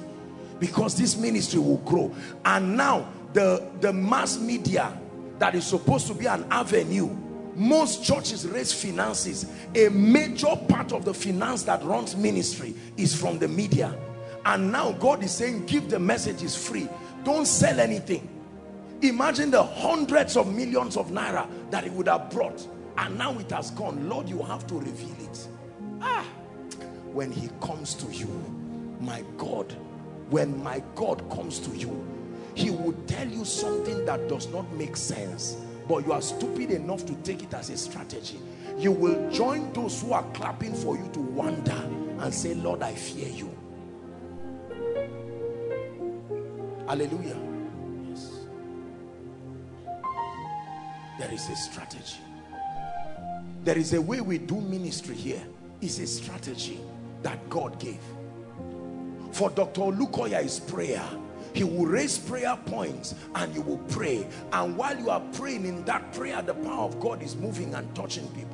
Because 0.60 0.96
this 0.96 1.18
ministry 1.18 1.60
will 1.60 1.78
grow. 1.78 2.14
And 2.46 2.76
now 2.76 3.10
the 3.34 3.68
the 3.80 3.94
mass 3.94 4.38
media 4.38 4.98
that 5.40 5.56
is 5.56 5.66
supposed 5.66 6.08
to 6.08 6.14
be 6.14 6.26
an 6.26 6.46
avenue 6.52 7.16
most 7.56 8.06
churches 8.06 8.48
raise 8.48 8.72
finances. 8.72 9.46
A 9.76 9.90
major 9.90 10.56
part 10.70 10.94
of 10.94 11.04
the 11.04 11.14
finance 11.14 11.64
that 11.64 11.84
runs 11.84 12.16
ministry 12.16 12.74
is 12.96 13.14
from 13.14 13.38
the 13.38 13.48
media 13.50 13.94
and 14.46 14.72
now 14.72 14.92
God 14.94 15.24
is 15.24 15.32
saying 15.32 15.66
give 15.66 15.90
the 15.90 16.00
messages 16.00 16.56
free. 16.56 16.88
Don't 17.24 17.46
sell 17.46 17.80
anything. 17.80 18.28
Imagine 19.02 19.52
the 19.52 19.64
hundreds 19.64 20.36
of 20.38 20.54
millions 20.54 20.98
of 20.98 21.10
naira 21.10 21.48
that 21.72 21.86
it 21.86 21.92
would 21.94 22.08
have 22.08 22.30
brought. 22.30 22.68
And 22.98 23.18
now 23.18 23.38
it 23.40 23.50
has 23.52 23.72
gone. 23.72 24.10
Lord 24.10 24.28
you 24.28 24.42
have 24.44 24.68
to 24.68 24.76
reveal 24.76 25.16
it. 25.20 25.48
Ah 26.02 26.26
when 27.14 27.32
he 27.32 27.50
comes 27.60 27.96
to 27.96 28.06
you 28.14 28.28
my 29.00 29.24
god 29.38 29.76
when 30.30 30.62
my 30.62 30.82
god 30.94 31.28
comes 31.32 31.60
to 31.60 31.76
you 31.76 32.06
he 32.54 32.70
will 32.70 32.94
tell 33.08 33.28
you 33.28 33.44
something 33.44 34.06
that 34.06 34.28
does 34.28 34.48
not 34.50 34.70
make 34.74 34.98
sense. 34.98 35.56
But 35.88 36.06
you 36.06 36.12
are 36.12 36.22
stupid 36.22 36.72
enough 36.72 37.06
to 37.06 37.16
take 37.24 37.42
it 37.42 37.54
as 37.54 37.70
a 37.70 37.78
strategy. 37.78 38.40
You 38.78 38.92
will 38.92 39.32
join 39.32 39.72
those 39.74 40.02
who 40.02 40.14
are 40.14 40.24
clapping 40.34 40.74
for 40.74 40.98
you 40.98 41.10
to 41.14 41.20
wonder 41.20 41.82
and 42.20 42.34
say 42.34 42.54
lord 42.54 42.82
i 42.84 42.94
fear 42.94 43.30
you 43.30 43.50
hallelujah. 46.90 47.38
Yes. 48.10 48.32
There 51.20 51.32
is 51.32 51.48
a 51.50 51.56
strategy. 51.56 52.18
There 53.64 53.78
is 53.78 53.94
a 53.94 54.02
way 54.02 54.22
we 54.22 54.40
do 54.40 54.60
ministry 54.60 55.16
here. 55.16 55.44
It's 55.82 56.00
a 56.00 56.08
strategy 56.08 56.80
that 57.22 57.48
God 57.48 57.80
gave. 57.80 58.02
For 59.32 59.52
Dr. 59.52 59.82
Olukoya 59.82 60.44
is 60.44 60.60
prayer. 60.60 61.08
He 61.54 61.64
will 61.64 61.86
raise 61.86 62.18
prayer 62.18 62.58
points 62.66 63.14
and 63.36 63.54
you 63.54 63.62
will 63.62 63.84
pray. 63.90 64.28
And 64.52 64.76
while 64.76 64.98
you 64.98 65.12
are 65.12 65.22
praying 65.34 65.66
in 65.66 65.86
that 65.86 66.12
prayer 66.14 66.42
the 66.42 66.56
power 66.56 66.86
of 66.86 67.00
God 67.00 67.22
is 67.22 67.36
moving 67.36 67.76
and 67.76 67.94
touching 67.96 68.28
people 68.30 68.49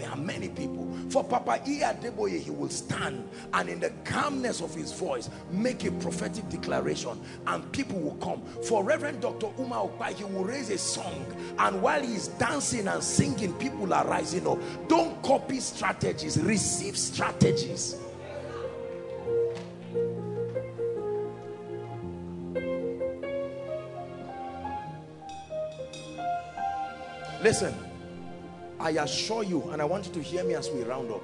there 0.00 0.10
are 0.10 0.16
many 0.16 0.48
people. 0.48 0.88
For 1.10 1.22
Papa 1.22 1.60
Adeboye 1.66 2.40
he 2.40 2.50
will 2.50 2.70
stand 2.70 3.28
and 3.52 3.68
in 3.68 3.80
the 3.80 3.90
calmness 4.04 4.60
of 4.62 4.74
his 4.74 4.92
voice 4.92 5.28
make 5.50 5.84
a 5.84 5.92
prophetic 5.92 6.48
declaration 6.48 7.20
and 7.46 7.70
people 7.72 7.98
will 8.00 8.16
come. 8.16 8.42
For 8.64 8.82
Reverend 8.82 9.20
Dr. 9.20 9.48
Uma 9.58 9.88
Ukpai 9.88 10.14
he 10.14 10.24
will 10.24 10.44
raise 10.44 10.70
a 10.70 10.78
song 10.78 11.26
and 11.58 11.82
while 11.82 12.02
he's 12.02 12.28
dancing 12.28 12.88
and 12.88 13.02
singing 13.02 13.52
people 13.54 13.92
are 13.92 14.06
rising 14.06 14.46
up. 14.46 14.58
Don't 14.88 15.20
copy 15.22 15.60
strategies 15.60 16.40
receive 16.40 16.96
strategies. 16.96 17.96
Listen 27.42 27.89
I 28.80 28.92
assure 28.92 29.44
you, 29.44 29.62
and 29.72 29.82
I 29.82 29.84
want 29.84 30.06
you 30.06 30.12
to 30.14 30.22
hear 30.22 30.42
me 30.42 30.54
as 30.54 30.70
we 30.70 30.82
round 30.84 31.12
up. 31.12 31.20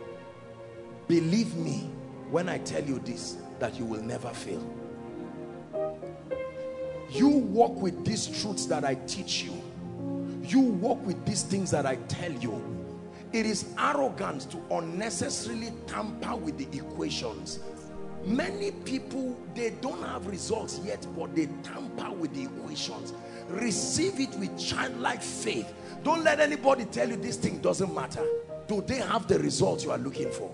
Believe 1.09 1.55
me 1.57 1.91
when 2.31 2.51
I 2.51 2.59
tell 2.59 2.85
you 2.85 2.99
this, 2.99 3.39
that 3.61 3.79
you 3.79 3.87
will 3.87 4.03
never 4.03 4.29
fail. 4.29 4.63
You 7.09 7.29
walk 7.29 7.81
with 7.81 8.05
these 8.05 8.27
truths 8.43 8.67
that 8.67 8.85
I 8.85 8.97
teach 9.07 9.45
you. 9.45 9.53
You 10.43 10.61
walk 10.61 11.05
with 11.07 11.25
these 11.25 11.45
things 11.45 11.71
that 11.71 11.87
I 11.87 11.97
tell 12.09 12.33
you. 12.33 12.63
It 13.33 13.47
is 13.47 13.73
arrogant 13.79 14.51
to 14.51 14.61
unnecessarily 14.71 15.73
tamper 15.87 16.37
with 16.37 16.59
the 16.59 16.77
equations. 16.77 17.61
Many 18.27 18.73
people, 18.73 19.35
they 19.55 19.71
don't 19.81 20.03
have 20.03 20.27
results 20.27 20.81
yet, 20.85 21.07
but 21.17 21.35
they 21.35 21.47
tamper 21.63 22.11
with 22.11 22.35
the 22.35 22.43
equations. 22.43 23.15
Receive 23.49 24.21
it 24.21 24.35
with 24.37 24.59
childlike 24.59 25.23
faith 25.23 25.73
don't 26.03 26.25
let 26.25 26.41
anybody 26.41 26.85
tell 26.87 27.09
you 27.09 27.17
this 27.17 27.37
thing 27.37 27.59
doesn't 27.59 27.95
matter. 27.95 28.25
Do 28.69 28.81
they 28.81 28.97
have 28.97 29.29
the 29.29 29.39
results 29.39 29.85
you 29.85 29.91
are 29.91 29.99
looking 29.99 30.31
for? 30.31 30.53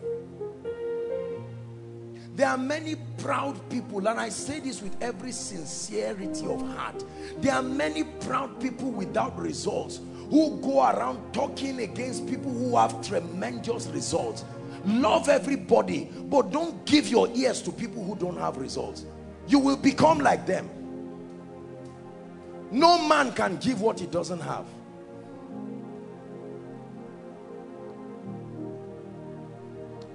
There 2.35 2.49
are 2.49 2.57
many 2.57 2.95
proud 3.19 3.59
people, 3.69 4.07
and 4.09 4.19
I 4.19 4.31
say 4.31 4.61
this 4.61 4.81
with 4.81 4.97
every 5.03 5.33
sincerity 5.33 6.47
of 6.47 6.67
heart. 6.75 7.05
There 7.39 7.53
are 7.53 7.63
many 7.63 8.05
proud 8.05 8.59
people 8.59 8.91
without 8.91 9.39
results 9.39 10.01
who 10.31 10.59
go 10.63 10.81
around 10.89 11.35
talking 11.35 11.81
against 11.81 12.27
people 12.27 12.51
who 12.51 12.77
have 12.77 13.07
tremendous 13.07 13.87
results. 13.89 14.47
Love 14.87 15.29
everybody, 15.29 16.11
but 16.25 16.51
don't 16.51 16.85
give 16.87 17.09
your 17.09 17.29
ears 17.35 17.61
to 17.63 17.71
people 17.71 18.03
who 18.03 18.17
don't 18.17 18.39
have 18.39 18.57
results. 18.57 19.05
You 19.47 19.59
will 19.59 19.77
become 19.77 20.19
like 20.19 20.47
them. 20.47 20.71
No 22.71 23.07
man 23.07 23.33
can 23.33 23.59
give 23.59 23.83
what 23.83 24.01
he 24.01 24.07
doesn't 24.07 24.41
have. 24.41 24.65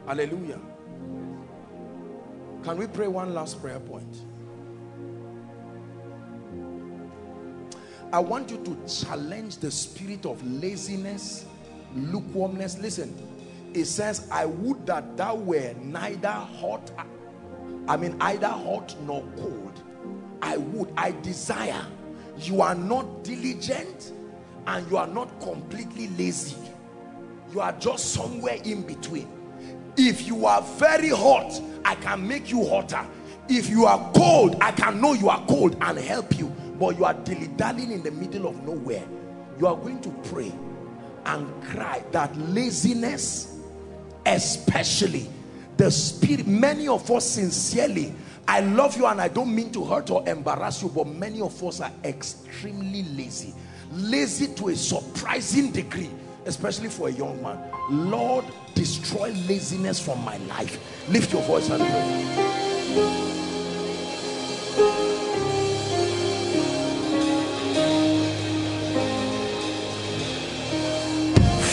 Hallelujah. 0.08 0.60
Can 2.64 2.78
we 2.78 2.88
pray 2.88 3.08
one 3.08 3.34
last 3.34 3.62
prayer 3.62 3.80
point? 3.82 4.24
I 8.14 8.20
want 8.20 8.50
you 8.50 8.58
to 8.64 8.78
challenge 8.88 9.58
the 9.58 9.70
spirit 9.70 10.26
of 10.26 10.42
laziness, 10.46 11.46
lukewarmness. 11.94 12.78
Listen, 12.78 13.14
it 13.74 13.84
says, 13.84 14.30
I 14.32 14.46
would 14.46 14.86
that 14.86 15.18
thou 15.18 15.36
were 15.36 15.76
neither 15.84 16.30
hot, 16.30 16.90
I 17.90 17.98
mean, 17.98 18.16
either 18.22 18.48
hot 18.48 18.96
nor 19.06 19.22
cold. 19.36 19.84
I 20.42 20.56
would, 20.56 20.90
I 20.96 21.12
desire. 21.22 21.86
You 22.38 22.62
are 22.62 22.76
not 22.76 23.26
diligent 23.26 24.14
and 24.68 24.90
you 24.90 24.96
are 24.96 25.08
not 25.08 25.42
completely 25.42 26.08
lazy. 26.18 26.56
You 27.52 27.60
are 27.60 27.74
just 27.74 28.14
somewhere 28.14 28.58
in 28.64 28.84
between. 28.84 29.37
If 29.98 30.28
you 30.28 30.46
are 30.46 30.62
very 30.62 31.10
hot, 31.10 31.60
I 31.84 31.96
can 31.96 32.28
make 32.28 32.52
you 32.52 32.66
hotter. 32.66 33.06
If 33.50 33.70
you 33.70 33.86
are 33.86 34.12
cold, 34.14 34.58
I 34.62 34.72
can 34.72 35.02
know 35.02 35.14
you 35.14 35.30
are 35.30 35.44
cold 35.48 35.78
and 35.82 35.98
help 35.98 36.38
you. 36.38 36.48
But 36.80 36.98
you 36.98 37.06
are 37.06 37.14
dilly-dallying 37.14 37.92
in 37.92 38.04
the 38.04 38.12
middle 38.12 38.48
of 38.48 38.64
nowhere. 38.64 39.04
You 39.60 39.68
are 39.68 39.76
going 39.76 40.02
to 40.02 40.10
pray 40.30 40.54
and 41.28 41.64
cry 41.64 42.04
that 42.12 42.36
laziness 42.38 43.60
especially 44.26 45.30
the 45.78 45.92
spirit 45.92 46.48
many 46.48 46.88
of 46.88 47.10
us 47.12 47.30
sincerely 47.30 48.14
I 48.48 48.62
love 48.62 48.98
you 48.98 49.06
and 49.08 49.22
I 49.22 49.28
don't 49.28 49.54
mean 49.54 49.72
to 49.74 49.84
hurt 49.84 50.10
or 50.10 50.28
embarrass 50.28 50.82
you 50.82 50.90
but 50.90 51.08
many 51.08 51.42
of 51.42 51.62
us 51.64 51.82
are 51.82 51.92
extremely 52.06 53.04
lazy. 53.04 53.54
Lazy 53.92 54.48
to 54.56 54.70
a 54.70 54.76
surprising 54.76 55.72
degree 55.72 56.10
especially 56.48 56.90
for 56.90 57.10
a 57.10 57.12
young 57.12 57.42
man 57.42 57.60
Lord 57.90 58.46
destroy 58.74 59.32
laziness 59.48 60.00
from 60.00 60.24
my 60.24 60.38
life. 60.38 61.10
Lift 61.10 61.34
your 61.34 61.42
voice 61.44 61.70
and 61.70 61.82
pray. 61.82 62.24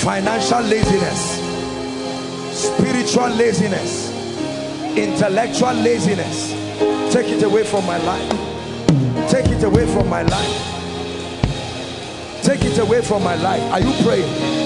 Financial 0.04 0.60
laziness 0.60 1.40
spiritual 2.54 3.30
laziness 3.30 4.14
intellectual 4.96 5.72
laziness. 5.74 6.52
Take 7.12 7.26
it 7.28 7.42
away 7.42 7.64
from 7.64 7.84
my 7.86 7.98
life. 7.98 8.30
Take 9.28 9.46
it 9.48 9.62
away 9.64 9.86
from 9.86 10.08
my 10.08 10.22
life. 10.22 10.70
Take 12.42 12.64
it 12.64 12.78
away 12.78 13.02
from 13.02 13.24
my 13.24 13.34
life. 13.36 13.62
Are 13.72 13.80
you 13.80 13.92
praying 14.04 14.63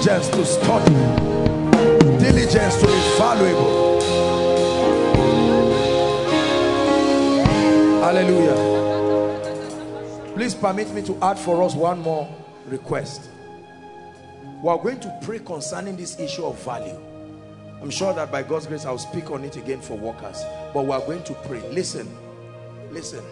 diligence 0.00 0.28
to 0.28 0.44
study. 0.46 0.94
Diligence 2.18 2.76
to 2.80 2.86
be 2.86 3.00
valuable. 3.18 4.00
Hallelujah 8.00 8.79
please 10.40 10.54
permit 10.54 10.90
me 10.94 11.02
to 11.02 11.14
add 11.22 11.38
for 11.38 11.62
us 11.62 11.74
one 11.74 12.00
more 12.00 12.26
request. 12.64 13.28
We 14.62 14.70
are 14.70 14.78
going 14.78 14.98
to 15.00 15.18
pray 15.20 15.38
concerning 15.38 15.98
this 15.98 16.18
issue 16.18 16.46
of 16.46 16.58
value. 16.64 16.98
I'm 17.82 17.90
sure 17.90 18.14
that 18.14 18.32
by 18.32 18.42
god's 18.44 18.66
grace 18.66 18.86
i'll 18.86 18.96
speak 18.96 19.30
on 19.30 19.44
it 19.44 19.58
again 19.58 19.82
for 19.82 19.98
workers. 19.98 20.42
But 20.72 20.86
we 20.86 20.92
are 20.92 21.00
going 21.00 21.24
to 21.24 21.34
pray. 21.34 21.60
Listen. 21.68 22.08
Listen. 22.90 23.22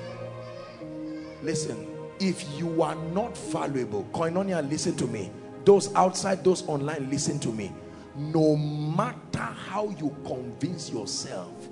Listen. 1.43 1.89
If 2.21 2.45
you 2.59 2.83
are 2.83 2.95
not 2.95 3.39
valuable 3.39 4.07
koinonia 4.13 4.69
listen 4.69 4.95
to 4.97 5.07
me. 5.07 5.31
Those 5.65 5.95
outside 5.95 6.45
those 6.45 6.69
online 6.69 7.09
listen 7.09 7.39
to 7.39 7.49
me. 7.49 7.73
No 8.17 8.55
matter 8.55 9.39
how 9.39 9.89
you 9.99 10.15
convince 10.27 10.91
yourself 10.91 11.71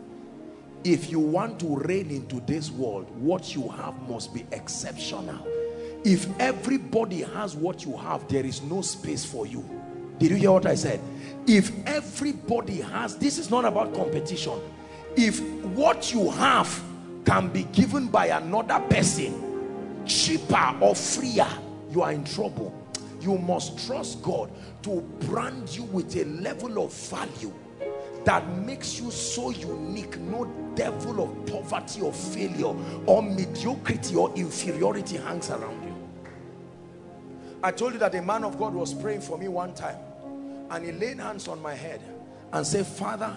if 0.87 1.11
you 1.11 1.19
want 1.19 1.59
to 1.59 1.77
reign 1.79 2.13
into 2.13 2.39
this 2.47 2.71
world 2.71 3.11
what 3.19 3.57
you 3.57 3.69
have 3.69 4.01
must 4.09 4.33
be 4.33 4.47
exceptional. 4.53 5.45
If 6.05 6.29
everybody 6.39 7.23
has 7.23 7.57
what 7.57 7.85
you 7.85 7.97
have 7.97 8.29
there 8.29 8.47
is 8.47 8.63
no 8.63 8.83
space 8.83 9.25
for 9.25 9.49
you. 9.49 9.69
Did 10.19 10.31
you 10.31 10.37
hear 10.37 10.53
what 10.53 10.65
i 10.65 10.77
said? 10.77 11.01
If 11.49 11.73
everybody 11.89 12.81
has 12.81 13.17
this 13.17 13.37
is 13.37 13.51
not 13.51 13.65
about 13.65 13.95
competition. 13.95 14.61
If 15.17 15.41
what 15.65 16.13
you 16.13 16.31
have 16.31 16.83
can 17.25 17.49
be 17.49 17.65
given 17.65 18.07
by 18.07 18.27
another 18.27 18.79
person 18.89 20.05
cheaper 20.07 20.77
or 20.81 20.95
freer 20.95 21.49
you 21.91 22.03
are 22.03 22.13
in 22.13 22.23
trouble. 22.23 22.73
You 23.21 23.39
must 23.39 23.85
trust 23.89 24.23
God 24.23 24.53
to 24.83 25.01
brand 25.27 25.69
you 25.77 25.83
with 25.83 26.15
a 26.15 26.25
level 26.27 26.85
of 26.85 26.93
value 26.93 27.53
that 28.27 28.47
makes 28.59 29.01
you 29.01 29.11
so 29.13 29.51
unique. 29.51 30.19
No 30.19 30.45
devil 30.75 31.23
of 31.23 31.47
poverty 31.47 32.01
or 32.03 32.13
failure 32.13 32.75
or 33.07 33.23
mediocrity 33.23 34.17
or 34.17 34.35
inferiority 34.35 35.17
hangs 35.17 35.49
around 35.49 35.83
you. 35.85 35.95
I 37.63 37.71
told 37.71 37.93
you 37.93 38.01
that 38.01 38.15
a 38.17 38.23
man 38.23 38.43
of 38.43 38.59
God 38.59 38.75
was 38.75 38.93
praying 38.93 39.21
for 39.21 39.39
me 39.39 39.47
one 39.47 39.75
time 39.75 39.97
and 40.71 40.85
he 40.85 40.91
laid 40.91 41.21
hands 41.21 41.47
on 41.47 41.63
my 41.63 41.75
head 41.75 42.01
and 42.53 42.67
said 42.67 42.85
father 42.85 43.35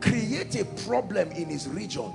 create 0.00 0.56
a 0.56 0.64
problem 0.86 1.30
in 1.32 1.48
his 1.50 1.68
region 1.68 2.10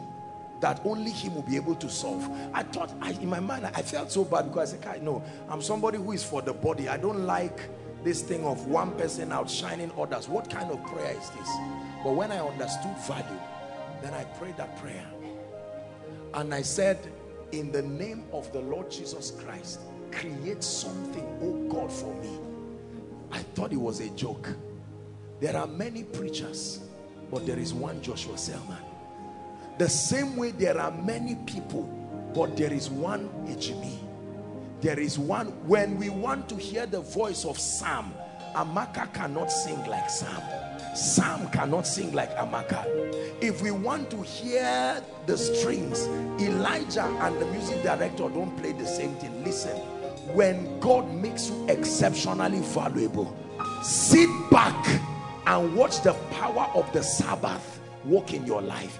that 0.61 0.81
only 0.85 1.11
him 1.11 1.35
will 1.35 1.43
be 1.43 1.55
able 1.55 1.75
to 1.75 1.89
solve. 1.89 2.27
I 2.53 2.63
thought 2.63 2.91
I, 3.01 3.11
in 3.11 3.29
my 3.29 3.39
mind 3.39 3.65
i 3.67 3.81
felt 3.81 4.11
so 4.11 4.25
bad 4.25 4.49
because 4.49 4.73
i 4.73 4.77
said 4.77 5.03
no 5.03 5.23
i'm 5.47 5.61
somebody 5.61 5.97
who 5.99 6.11
is 6.11 6.23
for 6.23 6.41
the 6.41 6.53
body. 6.53 6.89
I 6.89 6.97
don't 6.97 7.25
like 7.25 7.61
this 8.03 8.21
thing 8.23 8.45
of 8.45 8.65
one 8.65 8.91
person 8.97 9.31
outshining 9.31 9.91
others. 9.97 10.27
What 10.27 10.49
kind 10.49 10.71
of 10.71 10.83
prayer 10.85 11.11
is 11.11 11.29
this 11.29 11.49
but 12.03 12.13
when 12.13 12.31
i 12.31 12.39
understood 12.39 12.95
value 13.07 13.39
then 14.01 14.13
i 14.13 14.23
prayed 14.23 14.55
that 14.57 14.77
prayer 14.77 15.05
and 16.35 16.53
i 16.53 16.61
said 16.61 16.97
in 17.51 17.71
the 17.71 17.81
name 17.81 18.23
of 18.31 18.51
the 18.53 18.59
lord 18.61 18.89
jesus 18.89 19.31
christ 19.43 19.79
create 20.11 20.63
something 20.63 21.25
oh 21.41 21.67
god 21.71 21.91
for 21.91 22.13
me 22.21 22.37
i 23.31 23.39
thought 23.55 23.71
it 23.71 23.77
was 23.77 23.99
a 23.99 24.09
joke 24.11 24.49
there 25.39 25.55
are 25.55 25.67
many 25.67 26.03
preachers 26.03 26.81
but 27.31 27.45
there 27.45 27.59
is 27.59 27.73
one 27.73 28.01
joshua 28.01 28.37
selman 28.37 28.83
the 29.79 29.87
same 29.87 30.35
way 30.35 30.51
there 30.51 30.77
are 30.77 30.91
many 30.91 31.35
people, 31.45 31.83
but 32.35 32.57
there 32.57 32.73
is 32.73 32.89
one 32.89 33.29
Ejimi. 33.47 33.97
There 34.81 34.99
is 34.99 35.17
one, 35.17 35.47
when 35.65 35.97
we 35.97 36.09
want 36.09 36.49
to 36.49 36.55
hear 36.55 36.85
the 36.85 36.99
voice 36.99 37.45
of 37.45 37.57
Sam, 37.57 38.13
Amaka 38.55 39.13
cannot 39.13 39.49
sing 39.49 39.81
like 39.85 40.09
Sam. 40.09 40.41
Sam 40.99 41.49
cannot 41.49 41.87
sing 41.87 42.11
like 42.13 42.35
Amaka. 42.37 42.85
If 43.41 43.61
we 43.61 43.71
want 43.71 44.11
to 44.11 44.21
hear 44.21 45.01
the 45.25 45.37
strings, 45.37 46.07
Elijah 46.41 47.05
and 47.05 47.39
the 47.39 47.45
music 47.47 47.81
director 47.83 48.29
don't 48.29 48.55
play 48.57 48.73
the 48.73 48.85
same 48.85 49.15
thing. 49.15 49.43
Listen, 49.43 49.77
when 50.35 50.79
God 50.79 51.11
makes 51.13 51.49
you 51.49 51.65
exceptionally 51.69 52.59
valuable, 52.59 53.35
sit 53.81 54.29
back 54.51 55.01
and 55.47 55.75
watch 55.75 56.01
the 56.01 56.13
power 56.31 56.69
of 56.75 56.91
the 56.93 57.01
Sabbath 57.01 57.79
work 58.05 58.33
in 58.33 58.45
your 58.45 58.61
life 58.61 58.99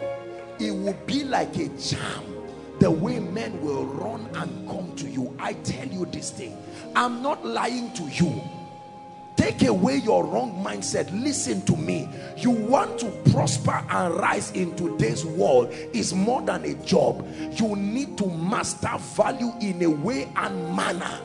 it 0.59 0.71
will 0.71 0.97
be 1.05 1.23
like 1.23 1.55
a 1.57 1.69
charm 1.77 2.26
the 2.80 2.91
way 2.91 3.19
men 3.19 3.59
will 3.61 3.85
run 3.85 4.30
and 4.35 4.67
come 4.67 4.93
to 4.95 5.09
you 5.09 5.34
i 5.39 5.53
tell 5.53 5.88
you 5.88 6.05
this 6.07 6.31
thing 6.31 6.57
i'm 6.95 7.21
not 7.21 7.45
lying 7.45 7.91
to 7.93 8.03
you 8.03 8.41
take 9.40 9.64
away 9.64 9.95
your 9.95 10.26
wrong 10.26 10.61
mindset. 10.61 11.10
Listen 11.24 11.61
to 11.61 11.78
me. 11.78 12.10
You 12.36 12.49
want 12.49 12.99
to 12.99 13.10
prosper 13.32 13.82
and 13.90 14.14
rise 14.16 14.52
in 14.52 14.76
today's 14.76 15.26
world 15.26 15.72
is 15.94 16.14
more 16.14 16.41
than 16.41 16.66
a 16.66 16.74
job. 16.84 17.26
You 17.53 17.78
need 17.78 18.18
to 18.18 18.26
master 18.28 18.98
value 18.98 19.53
in 19.61 19.82
a 19.82 19.90
way 19.90 20.30
and 20.36 20.76
manner. 20.76 21.22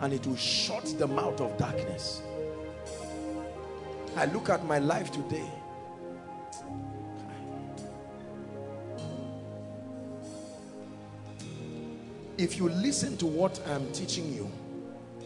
And 0.00 0.12
it 0.12 0.24
will 0.24 0.36
shut 0.36 0.84
the 0.98 1.06
mouth 1.08 1.40
of 1.40 1.56
darkness. 1.58 2.22
I 4.16 4.26
look 4.26 4.50
at 4.50 4.64
my 4.64 4.78
life 4.78 5.10
today. 5.10 5.50
If 12.38 12.56
you 12.56 12.68
listen 12.68 13.16
to 13.16 13.26
what 13.26 13.60
I'm 13.66 13.90
teaching 13.90 14.32
you 14.32 14.48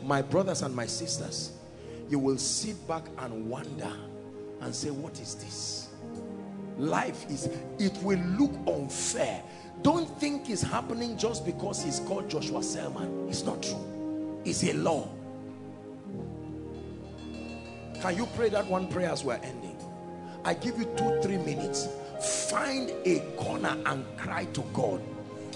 my 0.05 0.23
brothers 0.23 0.63
and 0.63 0.75
my 0.75 0.87
sisters 0.87 1.53
you 2.09 2.19
will 2.19 2.39
sit 2.39 2.77
back 2.87 3.05
and 3.19 3.49
wonder 3.49 3.93
and 4.61 4.75
say 4.75 4.91
what 4.91 5.19
is 5.21 5.35
this 5.37 5.89
life 6.79 7.29
is 7.31 7.49
it 7.79 7.97
will 8.03 8.19
look 8.39 8.53
unfair 8.67 9.43
don't 9.83 10.09
think 10.21 10.49
it's 10.49 10.63
happening 10.63 11.17
just 11.17 11.45
because 11.45 11.83
he's 11.83 12.01
called 12.01 12.29
Joshua 12.29 12.63
Selman 12.63 13.29
it's 13.29 13.45
not 13.45 13.63
true 13.63 14.41
it's 14.45 14.63
a 14.65 14.73
law 14.75 15.09
Can 18.01 18.17
you 18.17 18.27
pray 18.37 18.51
that 18.51 18.67
one 18.67 18.89
prayer 18.89 19.11
as 19.11 19.25
we're 19.25 19.35
ending? 19.35 19.77
I 20.45 20.55
give 20.55 20.79
you 20.79 20.85
two, 20.97 21.21
three 21.23 21.39
minutes. 21.39 21.89
Find 22.49 22.93
a 23.05 23.21
corner 23.37 23.77
and 23.87 24.05
cry 24.17 24.45
to 24.45 24.61
God. 24.75 25.01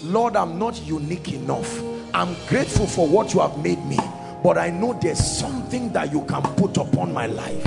Lord, 0.02 0.36
I'm 0.36 0.58
not 0.58 0.82
unique 0.84 1.32
enough. 1.32 1.80
I'm 2.14 2.34
grateful 2.48 2.86
for 2.86 3.06
what 3.06 3.34
you 3.34 3.40
have 3.40 3.62
made 3.62 3.84
me. 3.84 3.98
But 4.42 4.56
I 4.58 4.70
know 4.70 4.98
there's 5.00 5.18
something 5.18 5.92
that 5.92 6.12
you 6.12 6.22
can 6.24 6.42
put 6.54 6.76
upon 6.76 7.12
my 7.12 7.26
life. 7.26 7.64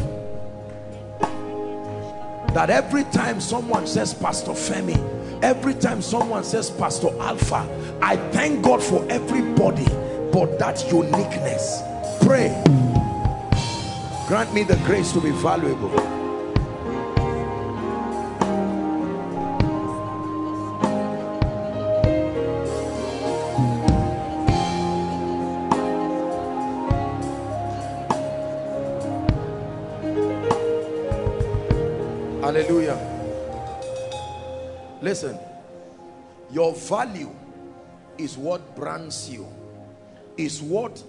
That 2.54 2.70
every 2.70 3.04
time 3.06 3.42
someone 3.42 3.88
says, 3.88 4.14
Pastor 4.14 4.52
Femi, 4.52 4.98
every 5.44 5.74
time 5.74 6.02
someone 6.02 6.44
says, 6.44 6.70
Pastor 6.70 7.10
Alpha, 7.20 7.68
I 8.02 8.18
thank 8.32 8.64
God 8.64 8.82
for 8.82 9.06
everybody, 9.10 9.86
but 10.32 10.58
that 10.60 10.84
uniqueness. 10.92 11.82
Pray. 12.22 12.50
Grant 14.28 14.54
me 14.54 14.64
the 14.64 14.80
grace 14.86 15.12
to 15.14 15.22
be 15.22 15.32
valuable. 15.32 16.23
Hallelujah. 32.54 33.00
Listen, 35.02 35.40
your 36.52 36.76
value 36.76 37.32
is 38.16 38.38
what 38.38 38.76
brands 38.76 39.28
you, 39.28 39.48
is 40.38 40.62
what 40.62 41.04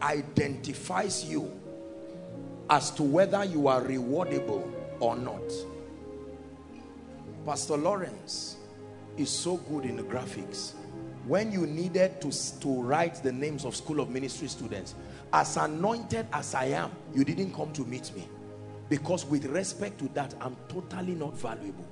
identifies 0.00 1.22
you 1.26 1.52
as 2.70 2.90
to 2.92 3.02
whether 3.02 3.44
you 3.44 3.68
are 3.68 3.82
rewardable 3.82 4.72
or 4.98 5.16
not. 5.16 5.42
Pastor 7.44 7.76
Lawrence 7.76 8.56
is 9.18 9.28
so 9.28 9.58
good 9.58 9.84
in 9.84 9.96
the 9.96 10.02
graphics. 10.02 10.72
When 11.26 11.52
you 11.52 11.66
needed 11.66 12.22
to, 12.22 12.60
to 12.60 12.82
write 12.82 13.22
the 13.22 13.32
names 13.32 13.66
of 13.66 13.76
School 13.76 14.00
of 14.00 14.08
Ministry 14.08 14.48
students, 14.48 14.94
as 15.30 15.58
anointed 15.58 16.26
as 16.32 16.54
I 16.54 16.68
am, 16.68 16.90
you 17.14 17.22
didn't 17.22 17.52
come 17.52 17.70
to 17.74 17.82
meet 17.84 18.16
me. 18.16 18.26
Because 18.88 19.24
with 19.24 19.46
respect 19.46 19.98
to 19.98 20.08
that, 20.14 20.34
I'm 20.40 20.56
totally 20.68 21.14
not 21.14 21.36
valuable. 21.36 21.86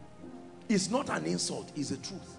It's 0.68 0.90
not 0.90 1.10
an 1.10 1.24
insult, 1.26 1.72
it's 1.76 1.90
the 1.90 1.96
truth. 1.96 2.36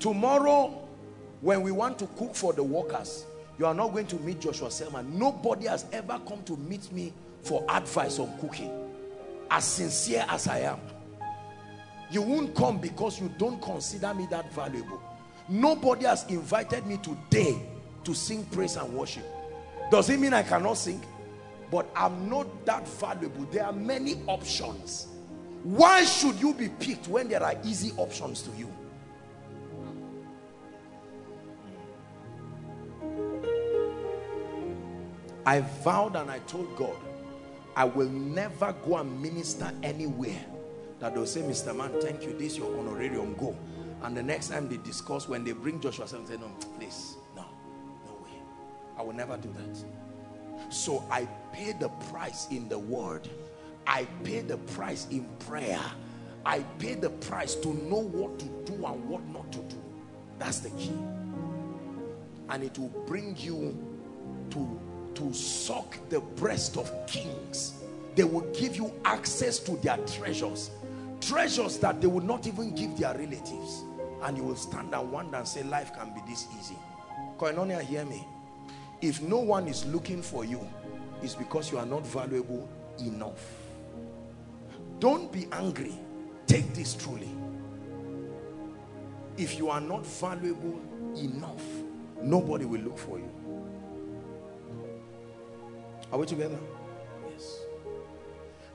Tomorrow, 0.00 0.82
when 1.40 1.62
we 1.62 1.72
want 1.72 1.98
to 1.98 2.06
cook 2.18 2.34
for 2.34 2.52
the 2.52 2.62
workers, 2.62 3.26
you 3.58 3.66
are 3.66 3.74
not 3.74 3.92
going 3.92 4.06
to 4.08 4.16
meet 4.16 4.40
Joshua 4.40 4.70
Selman. 4.70 5.18
Nobody 5.18 5.66
has 5.66 5.86
ever 5.92 6.20
come 6.26 6.42
to 6.44 6.56
meet 6.56 6.90
me 6.92 7.12
for 7.42 7.64
advice 7.68 8.18
on 8.18 8.36
cooking. 8.38 8.70
As 9.50 9.64
sincere 9.64 10.24
as 10.28 10.48
I 10.48 10.60
am. 10.60 10.80
You 12.10 12.22
won't 12.22 12.54
come 12.54 12.78
because 12.78 13.20
you 13.20 13.30
don't 13.38 13.60
consider 13.62 14.12
me 14.14 14.26
that 14.30 14.52
valuable. 14.52 15.00
Nobody 15.48 16.04
has 16.04 16.24
invited 16.28 16.86
me 16.86 16.98
today 16.98 17.56
to 18.04 18.14
sing 18.14 18.44
praise 18.46 18.76
and 18.76 18.92
worship. 18.92 19.24
Does 19.90 20.10
it 20.10 20.18
mean 20.18 20.34
I 20.34 20.42
cannot 20.42 20.74
sing? 20.74 21.00
But 21.70 21.88
I'm 21.96 22.28
not 22.28 22.64
that 22.66 22.86
valuable. 22.86 23.44
There 23.50 23.64
are 23.64 23.72
many 23.72 24.22
options. 24.26 25.08
Why 25.62 26.04
should 26.04 26.40
you 26.40 26.54
be 26.54 26.68
picked 26.68 27.08
when 27.08 27.28
there 27.28 27.42
are 27.42 27.54
easy 27.64 27.92
options 27.96 28.42
to 28.42 28.50
you? 28.56 28.72
I 35.44 35.60
vowed 35.84 36.16
and 36.16 36.30
I 36.30 36.40
told 36.40 36.76
God, 36.76 36.96
I 37.76 37.84
will 37.84 38.08
never 38.08 38.74
go 38.84 38.96
and 38.96 39.20
minister 39.20 39.70
anywhere 39.82 40.44
that 40.98 41.14
they'll 41.14 41.26
say, 41.26 41.42
Mr. 41.42 41.76
Man, 41.76 41.92
thank 42.00 42.22
you, 42.24 42.36
this 42.38 42.56
your 42.56 42.76
honorarium, 42.78 43.34
go. 43.34 43.56
And 44.02 44.16
the 44.16 44.22
next 44.22 44.48
time 44.48 44.68
they 44.68 44.78
discuss, 44.78 45.28
when 45.28 45.44
they 45.44 45.52
bring 45.52 45.80
Joshua, 45.80 46.08
say, 46.08 46.16
no, 46.16 46.48
please, 46.78 47.16
no, 47.34 47.44
no 48.06 48.12
way. 48.24 48.30
I 48.98 49.02
will 49.02 49.12
never 49.12 49.36
do 49.36 49.52
that. 49.52 50.05
So 50.70 51.04
I 51.10 51.26
pay 51.52 51.72
the 51.72 51.88
price 52.10 52.48
in 52.50 52.68
the 52.68 52.78
word. 52.78 53.28
I 53.86 54.06
pay 54.24 54.40
the 54.40 54.58
price 54.58 55.06
in 55.10 55.24
prayer. 55.40 55.80
I 56.44 56.60
pay 56.78 56.94
the 56.94 57.10
price 57.10 57.54
to 57.56 57.68
know 57.68 58.02
what 58.02 58.38
to 58.38 58.46
do 58.64 58.84
and 58.84 59.08
what 59.08 59.26
not 59.28 59.50
to 59.52 59.58
do. 59.58 59.76
That's 60.38 60.60
the 60.60 60.70
key. 60.70 60.98
And 62.48 62.62
it 62.62 62.78
will 62.78 62.92
bring 63.06 63.36
you 63.38 63.76
to 64.50 64.80
to 65.16 65.32
suck 65.32 65.96
the 66.10 66.20
breast 66.20 66.76
of 66.76 66.92
kings 67.06 67.82
they 68.14 68.24
will 68.24 68.46
give 68.52 68.76
you 68.76 68.92
access 69.04 69.58
to 69.58 69.76
their 69.78 69.96
treasures 69.98 70.70
treasures 71.20 71.78
that 71.78 72.00
they 72.00 72.06
would 72.06 72.24
not 72.24 72.46
even 72.46 72.74
give 72.74 72.96
their 72.98 73.14
relatives 73.14 73.84
and 74.22 74.36
you 74.36 74.44
will 74.44 74.56
stand 74.56 74.94
and 74.94 75.10
wonder 75.10 75.38
and 75.38 75.48
say 75.48 75.62
life 75.64 75.92
can 75.94 76.12
be 76.12 76.20
this 76.28 76.46
easy 76.58 76.76
koinonia 77.38 77.80
hear 77.80 78.04
me 78.04 78.26
if 79.02 79.20
no 79.22 79.38
one 79.38 79.68
is 79.68 79.84
looking 79.86 80.22
for 80.22 80.44
you 80.44 80.66
it's 81.22 81.34
because 81.34 81.70
you 81.72 81.78
are 81.78 81.86
not 81.86 82.06
valuable 82.06 82.68
enough 83.00 83.44
don't 84.98 85.30
be 85.32 85.46
angry 85.52 85.94
take 86.46 86.72
this 86.74 86.94
truly 86.94 87.30
if 89.36 89.58
you 89.58 89.68
are 89.68 89.80
not 89.80 90.06
valuable 90.06 90.80
enough 91.16 91.62
nobody 92.22 92.64
will 92.64 92.80
look 92.80 92.98
for 92.98 93.18
you 93.18 93.30
are 96.12 96.18
we 96.18 96.26
together? 96.26 96.58
Yes. 97.30 97.58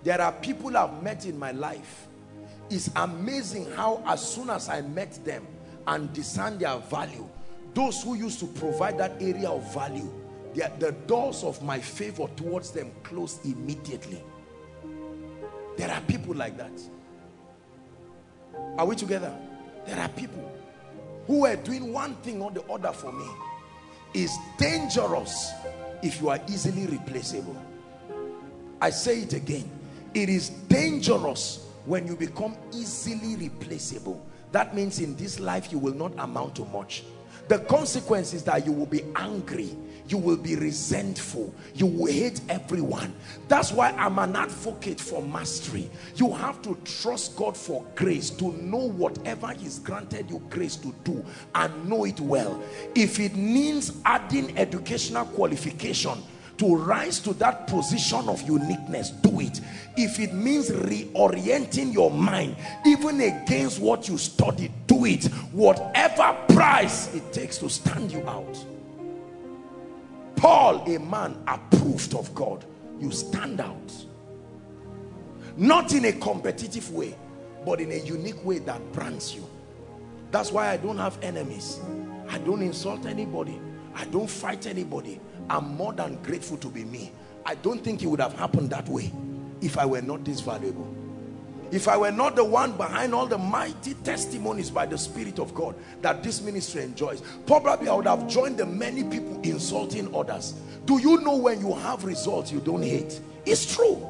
There 0.03 0.21
are 0.21 0.31
people 0.31 0.75
I've 0.75 1.01
met 1.01 1.25
in 1.25 1.37
my 1.37 1.51
life. 1.51 2.07
It's 2.69 2.89
amazing 2.95 3.71
how 3.71 4.03
as 4.05 4.21
soon 4.27 4.49
as 4.49 4.69
I 4.69 4.81
met 4.81 5.23
them 5.23 5.45
and 5.87 6.11
discern 6.13 6.57
their 6.57 6.77
value, 6.77 7.27
those 7.73 8.03
who 8.03 8.15
used 8.15 8.39
to 8.39 8.47
provide 8.47 8.97
that 8.97 9.13
area 9.21 9.49
of 9.49 9.73
value, 9.73 10.11
the 10.53 10.95
doors 11.07 11.43
of 11.43 11.61
my 11.63 11.79
favor 11.79 12.27
towards 12.35 12.71
them 12.71 12.91
closed 13.03 13.45
immediately. 13.45 14.21
There 15.77 15.89
are 15.89 16.01
people 16.01 16.35
like 16.35 16.57
that. 16.57 16.71
Are 18.77 18.85
we 18.85 18.95
together? 18.95 19.33
There 19.85 19.97
are 19.97 20.09
people 20.09 20.51
who 21.27 21.45
are 21.45 21.55
doing 21.55 21.93
one 21.93 22.15
thing 22.15 22.41
or 22.41 22.51
the 22.51 22.63
other 22.63 22.91
for 22.91 23.11
me. 23.13 23.25
It's 24.13 24.37
dangerous 24.57 25.51
if 26.03 26.19
you 26.19 26.29
are 26.29 26.39
easily 26.49 26.85
replaceable. 26.87 27.55
I 28.81 28.89
say 28.89 29.21
it 29.21 29.33
again. 29.33 29.69
It 30.13 30.27
is 30.27 30.49
dangerous 30.49 31.67
when 31.85 32.05
you 32.05 32.17
become 32.17 32.57
easily 32.73 33.37
replaceable. 33.37 34.25
That 34.51 34.75
means 34.75 34.99
in 34.99 35.15
this 35.15 35.39
life 35.39 35.71
you 35.71 35.79
will 35.79 35.93
not 35.93 36.11
amount 36.17 36.55
to 36.55 36.65
much. 36.65 37.03
The 37.47 37.59
consequence 37.59 38.33
is 38.33 38.43
that 38.43 38.65
you 38.65 38.71
will 38.71 38.85
be 38.85 39.03
angry 39.15 39.75
you 40.11 40.17
will 40.17 40.37
be 40.37 40.55
resentful 40.55 41.53
you 41.73 41.85
will 41.85 42.11
hate 42.11 42.41
everyone. 42.49 43.13
That's 43.47 43.71
why 43.71 43.91
i'm 43.91 44.19
an 44.19 44.35
advocate 44.35 44.99
for 44.99 45.21
mastery. 45.21 45.89
You 46.15 46.33
have 46.33 46.61
to 46.63 46.77
trust 46.83 47.35
god 47.37 47.55
for 47.55 47.85
grace 47.95 48.29
to 48.31 48.51
know 48.61 48.89
whatever 48.89 49.53
he's 49.53 49.79
granted 49.79 50.29
you 50.29 50.41
grace 50.49 50.75
to 50.77 50.93
do 51.03 51.23
and 51.55 51.89
know 51.89 52.05
it 52.05 52.19
well. 52.19 52.61
If 52.93 53.19
it 53.19 53.35
means 53.35 53.93
adding 54.05 54.57
educational 54.57 55.25
qualification 55.25 56.21
to 56.57 56.75
rise 56.75 57.19
to 57.19 57.33
that 57.35 57.67
position 57.67 58.27
of 58.29 58.41
uniqueness 58.43 59.09
do 59.09 59.39
it 59.39 59.61
if 59.97 60.19
it 60.19 60.33
means 60.33 60.69
reorienting 60.69 61.93
your 61.93 62.11
mind 62.11 62.55
even 62.85 63.19
against 63.21 63.79
what 63.79 64.07
you 64.07 64.17
studied 64.17 64.71
do 64.87 65.05
it 65.05 65.25
whatever 65.51 66.37
price 66.49 67.13
it 67.15 67.33
takes 67.33 67.57
to 67.57 67.69
stand 67.69 68.11
you 68.11 68.27
out 68.27 68.65
Paul, 70.41 70.83
a 70.89 70.97
man 70.97 71.37
approved 71.47 72.15
of 72.15 72.33
God, 72.33 72.65
you 72.99 73.11
stand 73.11 73.61
out. 73.61 73.93
Not 75.55 75.93
in 75.93 76.05
a 76.05 76.13
competitive 76.13 76.91
way, 76.91 77.15
but 77.63 77.79
in 77.79 77.91
a 77.91 77.97
unique 77.97 78.43
way 78.43 78.57
that 78.57 78.81
brands 78.91 79.35
you. 79.35 79.47
That's 80.31 80.51
why 80.51 80.69
I 80.71 80.77
don't 80.77 80.97
have 80.97 81.19
enemies. 81.21 81.79
I 82.27 82.39
don't 82.39 82.63
insult 82.63 83.05
anybody. 83.05 83.61
I 83.93 84.05
don't 84.05 84.27
fight 84.27 84.65
anybody. 84.65 85.19
I'm 85.49 85.75
more 85.75 85.93
than 85.93 86.21
grateful 86.23 86.57
to 86.57 86.67
be 86.67 86.83
me. 86.83 87.11
I 87.45 87.55
don't 87.55 87.83
think 87.83 88.03
it 88.03 88.07
would 88.07 88.21
have 88.21 88.33
happened 88.33 88.69
that 88.69 88.87
way 88.87 89.11
if 89.61 89.77
I 89.77 89.85
were 89.85 90.01
not 90.01 90.23
this 90.23 90.39
valuable 90.39 90.95
if 91.71 91.87
I 91.87 91.95
were 91.95 92.11
not 92.11 92.35
the 92.35 92.43
one 92.43 92.73
behind 92.73 93.13
all 93.15 93.25
the 93.25 93.37
mighty 93.37 93.93
testimonies 93.95 94.69
by 94.69 94.85
the 94.85 94.97
Spirit 94.97 95.39
of 95.39 95.53
God 95.53 95.75
that 96.01 96.21
this 96.21 96.41
ministry 96.41 96.83
enjoys, 96.83 97.21
probably 97.45 97.87
I 97.87 97.93
would 97.93 98.07
have 98.07 98.27
joined 98.27 98.57
the 98.57 98.65
many 98.65 99.03
people 99.03 99.39
insulting 99.41 100.13
others. 100.13 100.53
Do 100.85 100.97
you 100.99 101.21
know 101.21 101.37
when 101.37 101.61
you 101.61 101.73
have 101.73 102.03
results 102.03 102.51
you 102.51 102.59
don't 102.59 102.83
hate? 102.83 103.21
It's 103.45 103.73
true. 103.73 104.05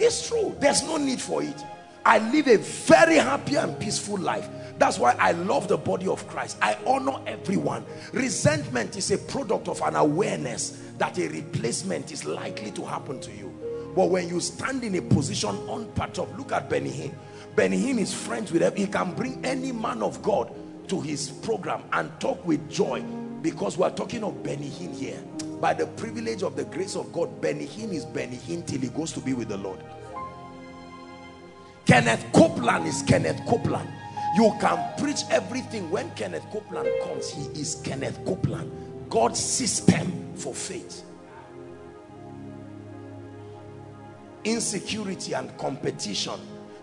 It's 0.00 0.26
true. 0.26 0.56
There's 0.60 0.82
no 0.82 0.96
need 0.96 1.20
for 1.20 1.42
it. 1.42 1.62
I 2.06 2.18
live 2.30 2.48
a 2.48 2.56
very 2.56 3.16
happy 3.16 3.56
and 3.56 3.78
peaceful 3.78 4.18
life. 4.18 4.48
That's 4.78 4.98
why 4.98 5.14
I 5.18 5.32
love 5.32 5.68
the 5.68 5.76
body 5.76 6.08
of 6.08 6.26
Christ. 6.28 6.56
I 6.60 6.76
honor 6.86 7.20
everyone. 7.26 7.84
Resentment 8.12 8.96
is 8.96 9.10
a 9.10 9.18
product 9.18 9.68
of 9.68 9.80
an 9.82 9.96
awareness 9.96 10.82
that 10.98 11.18
a 11.18 11.28
replacement 11.28 12.12
is 12.12 12.24
likely 12.24 12.70
to 12.72 12.84
happen 12.84 13.20
to 13.20 13.30
you. 13.32 13.52
But 13.94 14.10
when 14.10 14.28
you 14.28 14.40
stand 14.40 14.82
in 14.82 14.96
a 14.96 15.02
position 15.02 15.56
unperturbed, 15.68 16.36
look 16.36 16.52
at 16.52 16.68
Benny 16.68 16.90
Hinn. 16.90 17.14
Benny 17.54 17.80
Hinn 17.80 17.98
is 17.98 18.12
friends 18.12 18.50
with 18.50 18.62
him. 18.62 18.74
He 18.74 18.86
can 18.86 19.14
bring 19.14 19.44
any 19.44 19.70
man 19.70 20.02
of 20.02 20.20
God 20.22 20.52
to 20.88 21.00
his 21.00 21.30
program 21.30 21.82
and 21.92 22.10
talk 22.18 22.44
with 22.44 22.68
joy 22.68 23.02
because 23.42 23.78
we're 23.78 23.90
talking 23.90 24.24
of 24.24 24.42
Benny 24.42 24.68
Hinn 24.68 24.94
here. 24.94 25.22
By 25.60 25.74
the 25.74 25.86
privilege 25.86 26.42
of 26.42 26.56
the 26.56 26.64
grace 26.64 26.96
of 26.96 27.12
God, 27.12 27.40
Benny 27.40 27.66
Hinn 27.66 27.92
is 27.92 28.04
Benny 28.04 28.36
Hinn 28.36 28.66
till 28.66 28.80
he 28.80 28.88
goes 28.88 29.12
to 29.12 29.20
be 29.20 29.32
with 29.34 29.48
the 29.48 29.56
Lord. 29.56 29.78
Kenneth 31.86 32.26
Copeland 32.32 32.86
is 32.86 33.02
Kenneth 33.02 33.40
Copeland. 33.46 33.88
You 34.34 34.52
can 34.60 34.98
preach 34.98 35.20
everything. 35.30 35.90
When 35.90 36.10
Kenneth 36.10 36.44
Copeland 36.50 36.88
comes, 37.04 37.30
he 37.30 37.42
is 37.60 37.76
Kenneth 37.84 38.18
Copeland. 38.24 38.70
God's 39.08 39.38
system 39.38 40.34
for 40.34 40.52
faith. 40.52 41.04
Insecurity 44.42 45.34
and 45.34 45.56
competition 45.56 46.40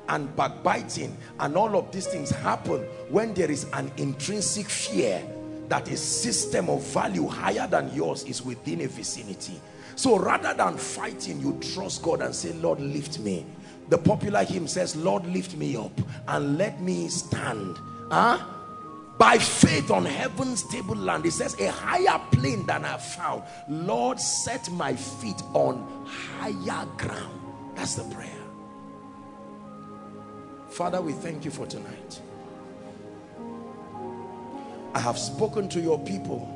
and 0.10 0.34
backbiting 0.36 1.16
and 1.40 1.56
all 1.56 1.78
of 1.78 1.92
these 1.92 2.08
things 2.08 2.30
happen 2.30 2.82
when 3.10 3.34
there 3.34 3.52
is 3.52 3.66
an 3.74 3.92
intrinsic 3.98 4.68
fear 4.68 5.24
that 5.70 5.90
a 5.90 5.96
system 5.96 6.70
of 6.70 6.82
value 6.88 7.28
higher 7.28 7.68
than 7.68 7.94
yours 7.94 8.24
is 8.24 8.44
within 8.44 8.82
a 8.82 8.88
vicinity 8.88 9.62
so 9.96 10.18
rather 10.18 10.54
than 10.54 10.76
fighting 10.76 11.40
you 11.40 11.58
trust 11.74 12.02
God 12.02 12.22
and 12.22 12.34
say 12.34 12.52
Lord 12.54 12.80
lift 12.82 13.20
me 13.20 13.46
the 13.92 13.98
popular 13.98 14.44
hymn 14.44 14.68
says 14.68 14.96
Lord 14.96 15.26
lift 15.28 15.56
me 15.56 15.76
up 15.76 15.92
and 16.28 16.58
let 16.58 16.82
me 16.82 17.08
stand 17.10 17.78
huh? 18.10 18.40
by 19.20 19.38
faith 19.38 19.92
on 19.92 20.06
heaven's 20.06 20.64
table 20.70 20.96
land 20.96 21.28
it 21.28 21.32
says 21.34 21.60
a 21.60 21.72
higher 21.72 22.20
plane 22.32 22.66
than 22.66 22.84
I 22.84 22.98
found 22.98 23.44
Lord 23.70 24.20
set 24.20 24.72
my 24.72 24.96
feet 24.96 25.44
on 25.54 26.06
higher 26.08 26.88
ground 26.98 27.40
that's 27.76 27.94
the 27.96 28.04
prayer 28.16 28.42
Father, 30.72 31.02
we 31.02 31.12
thank 31.12 31.44
you 31.44 31.52
for 31.52 31.68
tonight. 31.68 32.22
I 34.94 35.00
have 35.00 35.18
spoken 35.18 35.68
to 35.68 35.82
your 35.82 36.00
people 36.00 36.48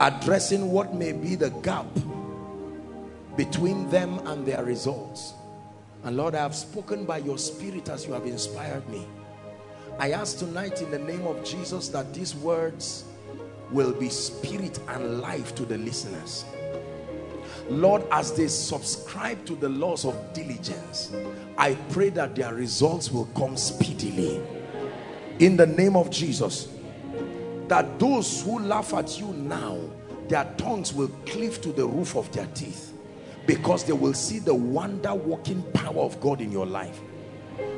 addressing 0.00 0.72
what 0.72 0.92
may 0.92 1.12
be 1.12 1.36
the 1.36 1.50
gap 1.50 1.86
between 3.36 3.88
them 3.90 4.18
and 4.26 4.44
their 4.44 4.64
results. 4.64 5.34
And 6.04 6.16
Lord, 6.16 6.34
I 6.34 6.42
have 6.42 6.54
spoken 6.54 7.04
by 7.04 7.18
your 7.18 7.38
spirit 7.38 7.88
as 7.88 8.06
you 8.06 8.12
have 8.12 8.26
inspired 8.26 8.88
me. 8.88 9.06
I 9.98 10.12
ask 10.12 10.38
tonight 10.38 10.82
in 10.82 10.90
the 10.90 10.98
name 10.98 11.26
of 11.26 11.42
Jesus 11.44 11.88
that 11.88 12.12
these 12.12 12.34
words 12.36 13.04
will 13.70 13.92
be 13.92 14.08
spirit 14.08 14.78
and 14.88 15.20
life 15.20 15.54
to 15.56 15.64
the 15.64 15.78
listeners. 15.78 16.44
Lord, 17.68 18.04
as 18.12 18.32
they 18.32 18.46
subscribe 18.46 19.44
to 19.46 19.56
the 19.56 19.68
laws 19.68 20.04
of 20.04 20.14
diligence, 20.32 21.12
I 21.58 21.74
pray 21.90 22.10
that 22.10 22.36
their 22.36 22.54
results 22.54 23.10
will 23.10 23.26
come 23.36 23.56
speedily. 23.56 24.40
In 25.40 25.56
the 25.56 25.66
name 25.66 25.96
of 25.96 26.10
Jesus, 26.10 26.68
that 27.68 27.98
those 27.98 28.42
who 28.42 28.60
laugh 28.60 28.94
at 28.94 29.18
you 29.18 29.28
now, 29.32 29.80
their 30.28 30.44
tongues 30.56 30.92
will 30.92 31.08
cleave 31.26 31.60
to 31.62 31.72
the 31.72 31.86
roof 31.86 32.16
of 32.16 32.30
their 32.32 32.46
teeth 32.54 32.92
because 33.46 33.84
they 33.84 33.92
will 33.92 34.14
see 34.14 34.38
the 34.38 34.54
wonder 34.54 35.14
working 35.14 35.62
power 35.72 36.00
of 36.00 36.20
God 36.20 36.40
in 36.40 36.50
your 36.50 36.66
life. 36.66 37.00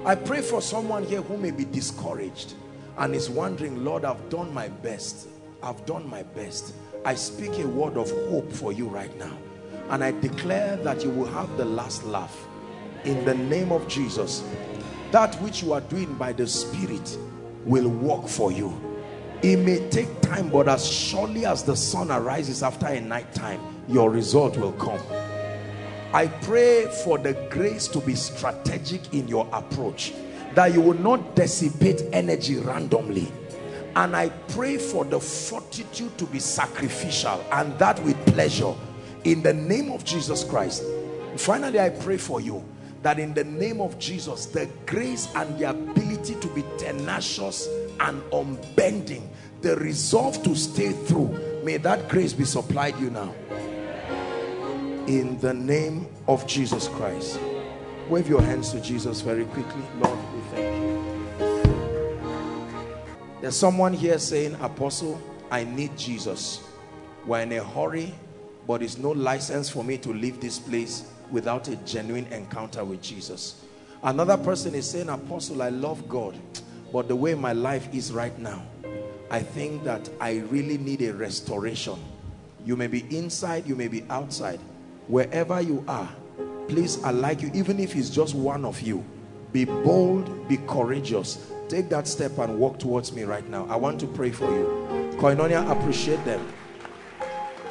I 0.04 0.14
pray 0.14 0.40
for 0.40 0.62
someone 0.62 1.04
here 1.04 1.22
who 1.22 1.36
may 1.36 1.50
be 1.50 1.64
discouraged 1.64 2.54
and 2.96 3.14
is 3.14 3.30
wondering, 3.30 3.84
Lord, 3.84 4.04
I've 4.04 4.28
done 4.28 4.52
my 4.52 4.68
best. 4.68 5.28
I've 5.62 5.84
done 5.86 6.08
my 6.08 6.22
best. 6.22 6.74
I 7.04 7.14
speak 7.14 7.58
a 7.58 7.66
word 7.66 7.96
of 7.96 8.10
hope 8.28 8.52
for 8.52 8.72
you 8.72 8.86
right 8.86 9.16
now 9.18 9.36
and 9.90 10.04
I 10.04 10.12
declare 10.20 10.76
that 10.78 11.02
you 11.02 11.10
will 11.10 11.26
have 11.26 11.56
the 11.56 11.64
last 11.64 12.04
laugh 12.04 12.46
in 13.04 13.24
the 13.24 13.34
name 13.34 13.72
of 13.72 13.88
Jesus 13.88 14.42
that 15.10 15.34
which 15.36 15.62
you 15.62 15.72
are 15.72 15.80
doing 15.80 16.14
by 16.14 16.32
the 16.32 16.46
spirit 16.46 17.16
will 17.64 17.88
work 17.88 18.28
for 18.28 18.52
you 18.52 18.72
it 19.42 19.56
may 19.56 19.88
take 19.88 20.20
time 20.20 20.50
but 20.50 20.68
as 20.68 20.86
surely 20.86 21.46
as 21.46 21.62
the 21.62 21.76
sun 21.76 22.10
arises 22.10 22.62
after 22.62 22.86
a 22.86 23.00
night 23.00 23.32
time 23.34 23.60
your 23.88 24.10
result 24.10 24.56
will 24.56 24.72
come 24.72 25.00
I 26.12 26.26
pray 26.26 26.86
for 27.04 27.18
the 27.18 27.34
grace 27.50 27.86
to 27.88 28.00
be 28.00 28.14
strategic 28.14 29.12
in 29.12 29.28
your 29.28 29.46
approach 29.52 30.14
that 30.54 30.72
you 30.72 30.80
will 30.80 30.98
not 30.98 31.36
dissipate 31.36 32.02
energy 32.12 32.56
randomly. 32.56 33.30
And 33.94 34.16
I 34.16 34.30
pray 34.30 34.78
for 34.78 35.04
the 35.04 35.20
fortitude 35.20 36.16
to 36.16 36.24
be 36.24 36.38
sacrificial 36.38 37.44
and 37.52 37.78
that 37.78 38.02
with 38.04 38.16
pleasure. 38.26 38.74
In 39.24 39.42
the 39.42 39.52
name 39.52 39.90
of 39.90 40.04
Jesus 40.04 40.44
Christ. 40.44 40.82
Finally 41.36 41.78
I 41.78 41.90
pray 41.90 42.16
for 42.16 42.40
you 42.40 42.64
that 43.02 43.18
in 43.18 43.34
the 43.34 43.44
name 43.44 43.80
of 43.80 43.98
Jesus 43.98 44.46
the 44.46 44.66
grace 44.86 45.28
and 45.34 45.58
the 45.58 45.70
ability 45.70 46.36
to 46.36 46.48
be 46.48 46.64
tenacious 46.78 47.68
and 48.00 48.22
unbending 48.32 49.28
the 49.60 49.76
resolve 49.76 50.42
to 50.42 50.54
stay 50.56 50.92
through 50.92 51.62
may 51.64 51.76
that 51.76 52.08
grace 52.08 52.32
be 52.32 52.44
supplied 52.44 52.98
you 52.98 53.10
now 53.10 53.32
in 55.08 55.38
the 55.40 55.52
name 55.54 56.06
of 56.28 56.46
Jesus 56.46 56.88
Christ 56.88 57.40
wave 58.08 58.28
your 58.28 58.42
hands 58.42 58.70
to 58.72 58.80
Jesus 58.80 59.20
very 59.20 59.44
quickly 59.46 59.82
Lord 60.00 60.18
we 60.34 60.40
thank 60.52 60.82
you 60.82 62.20
there's 63.40 63.56
someone 63.56 63.92
here 63.92 64.18
saying 64.18 64.54
apostle 64.60 65.20
I 65.50 65.64
need 65.64 65.96
Jesus 65.98 66.62
we're 67.26 67.40
in 67.40 67.52
a 67.52 67.64
hurry 67.64 68.14
but 68.68 68.82
it's 68.82 68.98
no 68.98 69.12
license 69.12 69.70
for 69.70 69.82
me 69.82 69.96
to 69.96 70.12
leave 70.12 70.40
this 70.40 70.58
place 70.58 71.10
without 71.30 71.68
a 71.68 71.76
genuine 71.76 72.26
encounter 72.26 72.84
with 72.84 73.00
Jesus. 73.02 73.64
Another 74.02 74.36
person 74.36 74.74
is 74.74 74.88
saying, 74.88 75.08
Apostle, 75.08 75.62
I 75.62 75.70
love 75.70 76.06
God, 76.06 76.38
but 76.92 77.08
the 77.08 77.16
way 77.16 77.34
my 77.34 77.54
life 77.54 77.92
is 77.94 78.12
right 78.12 78.38
now, 78.38 78.62
I 79.30 79.40
think 79.40 79.84
that 79.84 80.08
I 80.20 80.38
really 80.50 80.76
need 80.76 81.02
a 81.02 81.12
restoration. 81.14 81.98
You 82.64 82.76
may 82.76 82.86
be 82.86 83.04
inside, 83.16 83.66
you 83.66 83.74
may 83.74 83.88
be 83.88 84.04
outside. 84.10 84.60
Wherever 85.08 85.60
you 85.60 85.82
are, 85.88 86.08
please, 86.68 87.02
I 87.02 87.10
like 87.10 87.40
you, 87.40 87.50
even 87.54 87.80
if 87.80 87.96
it's 87.96 88.10
just 88.10 88.34
one 88.34 88.64
of 88.64 88.80
you, 88.82 89.04
be 89.52 89.64
bold, 89.64 90.46
be 90.48 90.58
courageous. 90.58 91.50
Take 91.68 91.88
that 91.88 92.06
step 92.06 92.36
and 92.38 92.58
walk 92.58 92.78
towards 92.78 93.12
me 93.12 93.22
right 93.22 93.48
now. 93.48 93.66
I 93.70 93.76
want 93.76 93.98
to 94.00 94.06
pray 94.06 94.30
for 94.30 94.44
you. 94.44 95.14
Koinonia, 95.18 95.70
appreciate 95.70 96.22
them. 96.26 96.46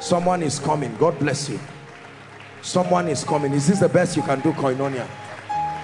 Someone 0.00 0.42
is 0.42 0.58
coming. 0.58 0.94
God 0.96 1.16
bless 1.20 1.48
you. 1.48 1.60
Someone 2.60 3.08
is 3.08 3.22
coming. 3.22 3.52
Is 3.52 3.68
this 3.68 3.80
the 3.80 3.88
best 3.88 4.16
you 4.16 4.22
can 4.22 4.40
do, 4.40 4.52
Koinonia? 4.52 5.08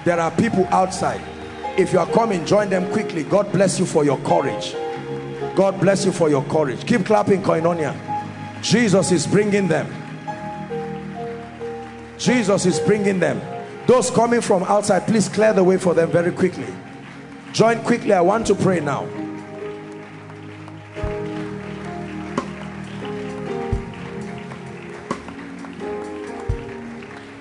There 0.05 0.19
are 0.19 0.31
people 0.33 0.67
outside. 0.73 1.21
If 1.79 1.93
you 1.93 2.01
are 2.01 2.11
coming, 2.11 2.45
join 2.45 2.69
them 2.69 2.91
quickly. 2.93 3.23
God 3.23 3.51
bless 3.53 3.79
you 3.79 3.87
for 3.87 4.05
your 4.05 4.19
courage. 4.19 4.75
God 5.55 5.81
bless 5.81 6.05
you 6.05 6.11
for 6.11 6.29
your 6.29 6.43
courage. 6.45 6.85
Keep 6.85 7.07
clapping, 7.07 7.43
Koinonia. 7.43 7.95
Jesus 8.61 9.13
is 9.13 9.25
bringing 9.25 9.69
them. 9.69 10.04
Jesus 12.19 12.67
is 12.67 12.81
bringing 12.81 13.19
them. 13.19 13.41
Those 13.87 14.11
coming 14.11 14.41
from 14.41 14.63
outside, 14.65 15.07
please 15.07 15.29
clear 15.29 15.53
the 15.53 15.63
way 15.63 15.77
for 15.77 15.95
them 15.95 16.11
very 16.11 16.33
quickly. 16.33 16.67
Join 17.53 17.81
quickly. 17.83 18.13
I 18.13 18.21
want 18.21 18.47
to 18.47 18.55
pray 18.55 18.81
now. 18.81 19.07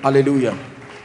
Hallelujah. 0.02 0.58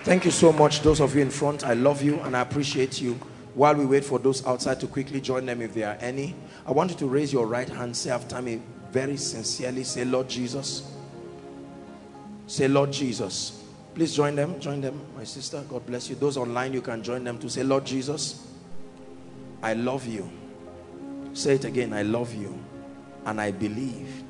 Thank 0.02 0.24
you 0.24 0.32
so 0.32 0.52
much, 0.52 0.80
those 0.82 1.00
of 1.00 1.14
you 1.14 1.22
in 1.22 1.30
front. 1.30 1.64
I 1.64 1.74
love 1.74 2.02
you 2.02 2.18
and 2.20 2.36
I 2.36 2.40
appreciate 2.40 3.00
you. 3.00 3.14
While 3.54 3.76
we 3.76 3.86
wait 3.86 4.04
for 4.04 4.18
those 4.18 4.44
outside 4.46 4.80
to 4.80 4.86
quickly 4.86 5.20
join 5.20 5.46
them 5.46 5.62
if 5.62 5.72
there 5.74 5.88
are 5.88 5.98
any, 6.00 6.34
I 6.66 6.72
want 6.72 6.90
you 6.90 6.96
to 6.98 7.06
raise 7.06 7.32
your 7.32 7.46
right 7.46 7.68
hand, 7.68 7.96
say 7.96 8.10
after 8.10 8.42
me 8.42 8.60
very 8.90 9.16
sincerely, 9.16 9.84
say, 9.84 10.04
Lord 10.04 10.28
Jesus. 10.28 10.90
Say, 12.46 12.66
Lord 12.66 12.92
Jesus. 12.92 13.57
Please 13.98 14.14
join 14.14 14.36
them, 14.36 14.60
join 14.60 14.80
them, 14.80 15.00
my 15.16 15.24
sister. 15.24 15.60
God 15.68 15.84
bless 15.84 16.08
you. 16.08 16.14
Those 16.14 16.36
online, 16.36 16.72
you 16.72 16.80
can 16.80 17.02
join 17.02 17.24
them 17.24 17.36
to 17.40 17.50
say, 17.50 17.64
Lord 17.64 17.84
Jesus, 17.84 18.46
I 19.60 19.74
love 19.74 20.06
you. 20.06 20.30
Say 21.32 21.56
it 21.56 21.64
again, 21.64 21.92
I 21.92 22.02
love 22.02 22.32
you. 22.32 22.56
And 23.26 23.40
I 23.40 23.50
believe 23.50 24.22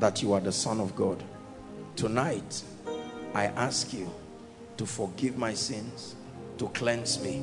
that 0.00 0.20
you 0.20 0.32
are 0.32 0.40
the 0.40 0.50
Son 0.50 0.80
of 0.80 0.96
God. 0.96 1.22
Tonight, 1.94 2.64
I 3.34 3.44
ask 3.44 3.94
you 3.94 4.10
to 4.78 4.84
forgive 4.84 5.38
my 5.38 5.54
sins, 5.54 6.16
to 6.58 6.66
cleanse 6.70 7.22
me 7.22 7.40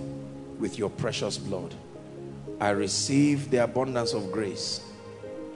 with 0.59 0.77
your 0.77 0.89
precious 0.89 1.37
blood. 1.37 1.73
I 2.59 2.71
receive 2.71 3.49
the 3.49 3.63
abundance 3.63 4.11
of 4.11 4.29
grace 4.33 4.81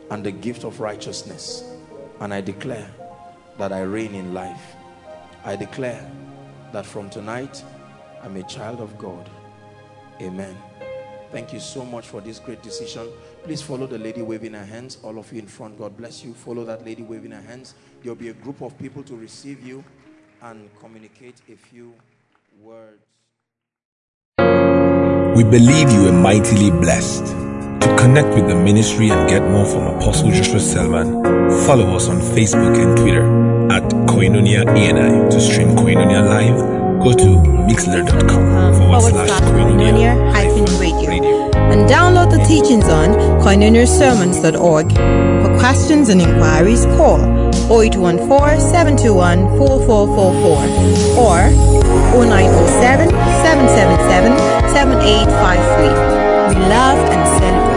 and 0.09 0.25
the 0.25 0.31
gift 0.31 0.63
of 0.63 0.79
righteousness. 0.79 1.65
And 2.21 2.33
I 2.33 2.39
declare 2.39 2.89
that 3.57 3.73
I 3.73 3.81
reign 3.81 4.15
in 4.15 4.33
life. 4.33 4.74
I 5.45 5.55
declare 5.55 6.11
that 6.71 6.87
from 6.87 7.07
tonight, 7.11 7.63
I'm 8.23 8.35
a 8.35 8.41
child 8.43 8.81
of 8.81 8.97
God. 8.97 9.29
Amen. 10.19 10.57
Thank 11.31 11.53
you 11.53 11.59
so 11.59 11.85
much 11.85 12.07
for 12.07 12.19
this 12.19 12.39
great 12.39 12.63
decision. 12.63 13.07
Please 13.43 13.61
follow 13.61 13.85
the 13.85 13.99
lady 13.99 14.23
waving 14.23 14.53
her 14.53 14.65
hands. 14.65 14.97
All 15.03 15.19
of 15.19 15.31
you 15.31 15.37
in 15.37 15.45
front, 15.45 15.77
God 15.77 15.95
bless 15.95 16.25
you. 16.25 16.33
Follow 16.33 16.65
that 16.65 16.83
lady 16.83 17.03
waving 17.03 17.29
her 17.29 17.41
hands. 17.41 17.75
There'll 18.01 18.15
be 18.15 18.29
a 18.29 18.33
group 18.33 18.61
of 18.61 18.75
people 18.79 19.03
to 19.03 19.15
receive 19.15 19.63
you 19.63 19.83
and 20.41 20.67
communicate 20.79 21.35
a 21.47 21.55
few 21.55 21.93
words. 22.59 23.03
We 25.37 25.43
believe 25.43 25.91
you 25.91 26.07
are 26.07 26.11
mightily 26.11 26.71
blessed. 26.71 27.54
To 27.85 27.95
connect 27.97 28.29
with 28.29 28.47
the 28.47 28.55
ministry 28.55 29.11
and 29.11 29.29
get 29.29 29.43
more 29.43 29.63
from 29.63 29.83
Apostle 29.83 30.31
Joshua 30.31 30.59
Selman, 30.59 31.21
follow 31.67 31.95
us 31.95 32.07
on 32.09 32.17
Facebook 32.17 32.73
and 32.81 32.97
Twitter 32.97 33.21
at 33.71 33.83
Koinonia 34.09 34.65
ENI. 34.65 35.29
To 35.29 35.39
stream 35.39 35.75
Koinonia 35.75 36.25
live, 36.27 36.57
go 37.03 37.13
to 37.13 37.29
mixlr.com 37.69 38.73
forward 38.73 39.01
slash 39.01 39.29
Koinonia 39.41 40.33
radio. 40.79 41.51
And 41.53 41.87
download 41.87 42.31
the 42.31 42.43
teachings 42.45 42.85
on 42.85 43.09
koinoniasermons.org. 43.45 44.91
For 45.43 45.59
questions 45.59 46.09
and 46.09 46.19
inquiries, 46.21 46.85
call 46.97 47.21
0814 47.69 48.61
721 48.61 49.57
4444 49.59 51.21
or 51.21 51.51
0907 52.25 53.09
777 53.09 54.37
7853. 54.73 56.15
We 56.49 56.55
love 56.69 56.97
and 57.13 57.39
celebrate. 57.39 57.74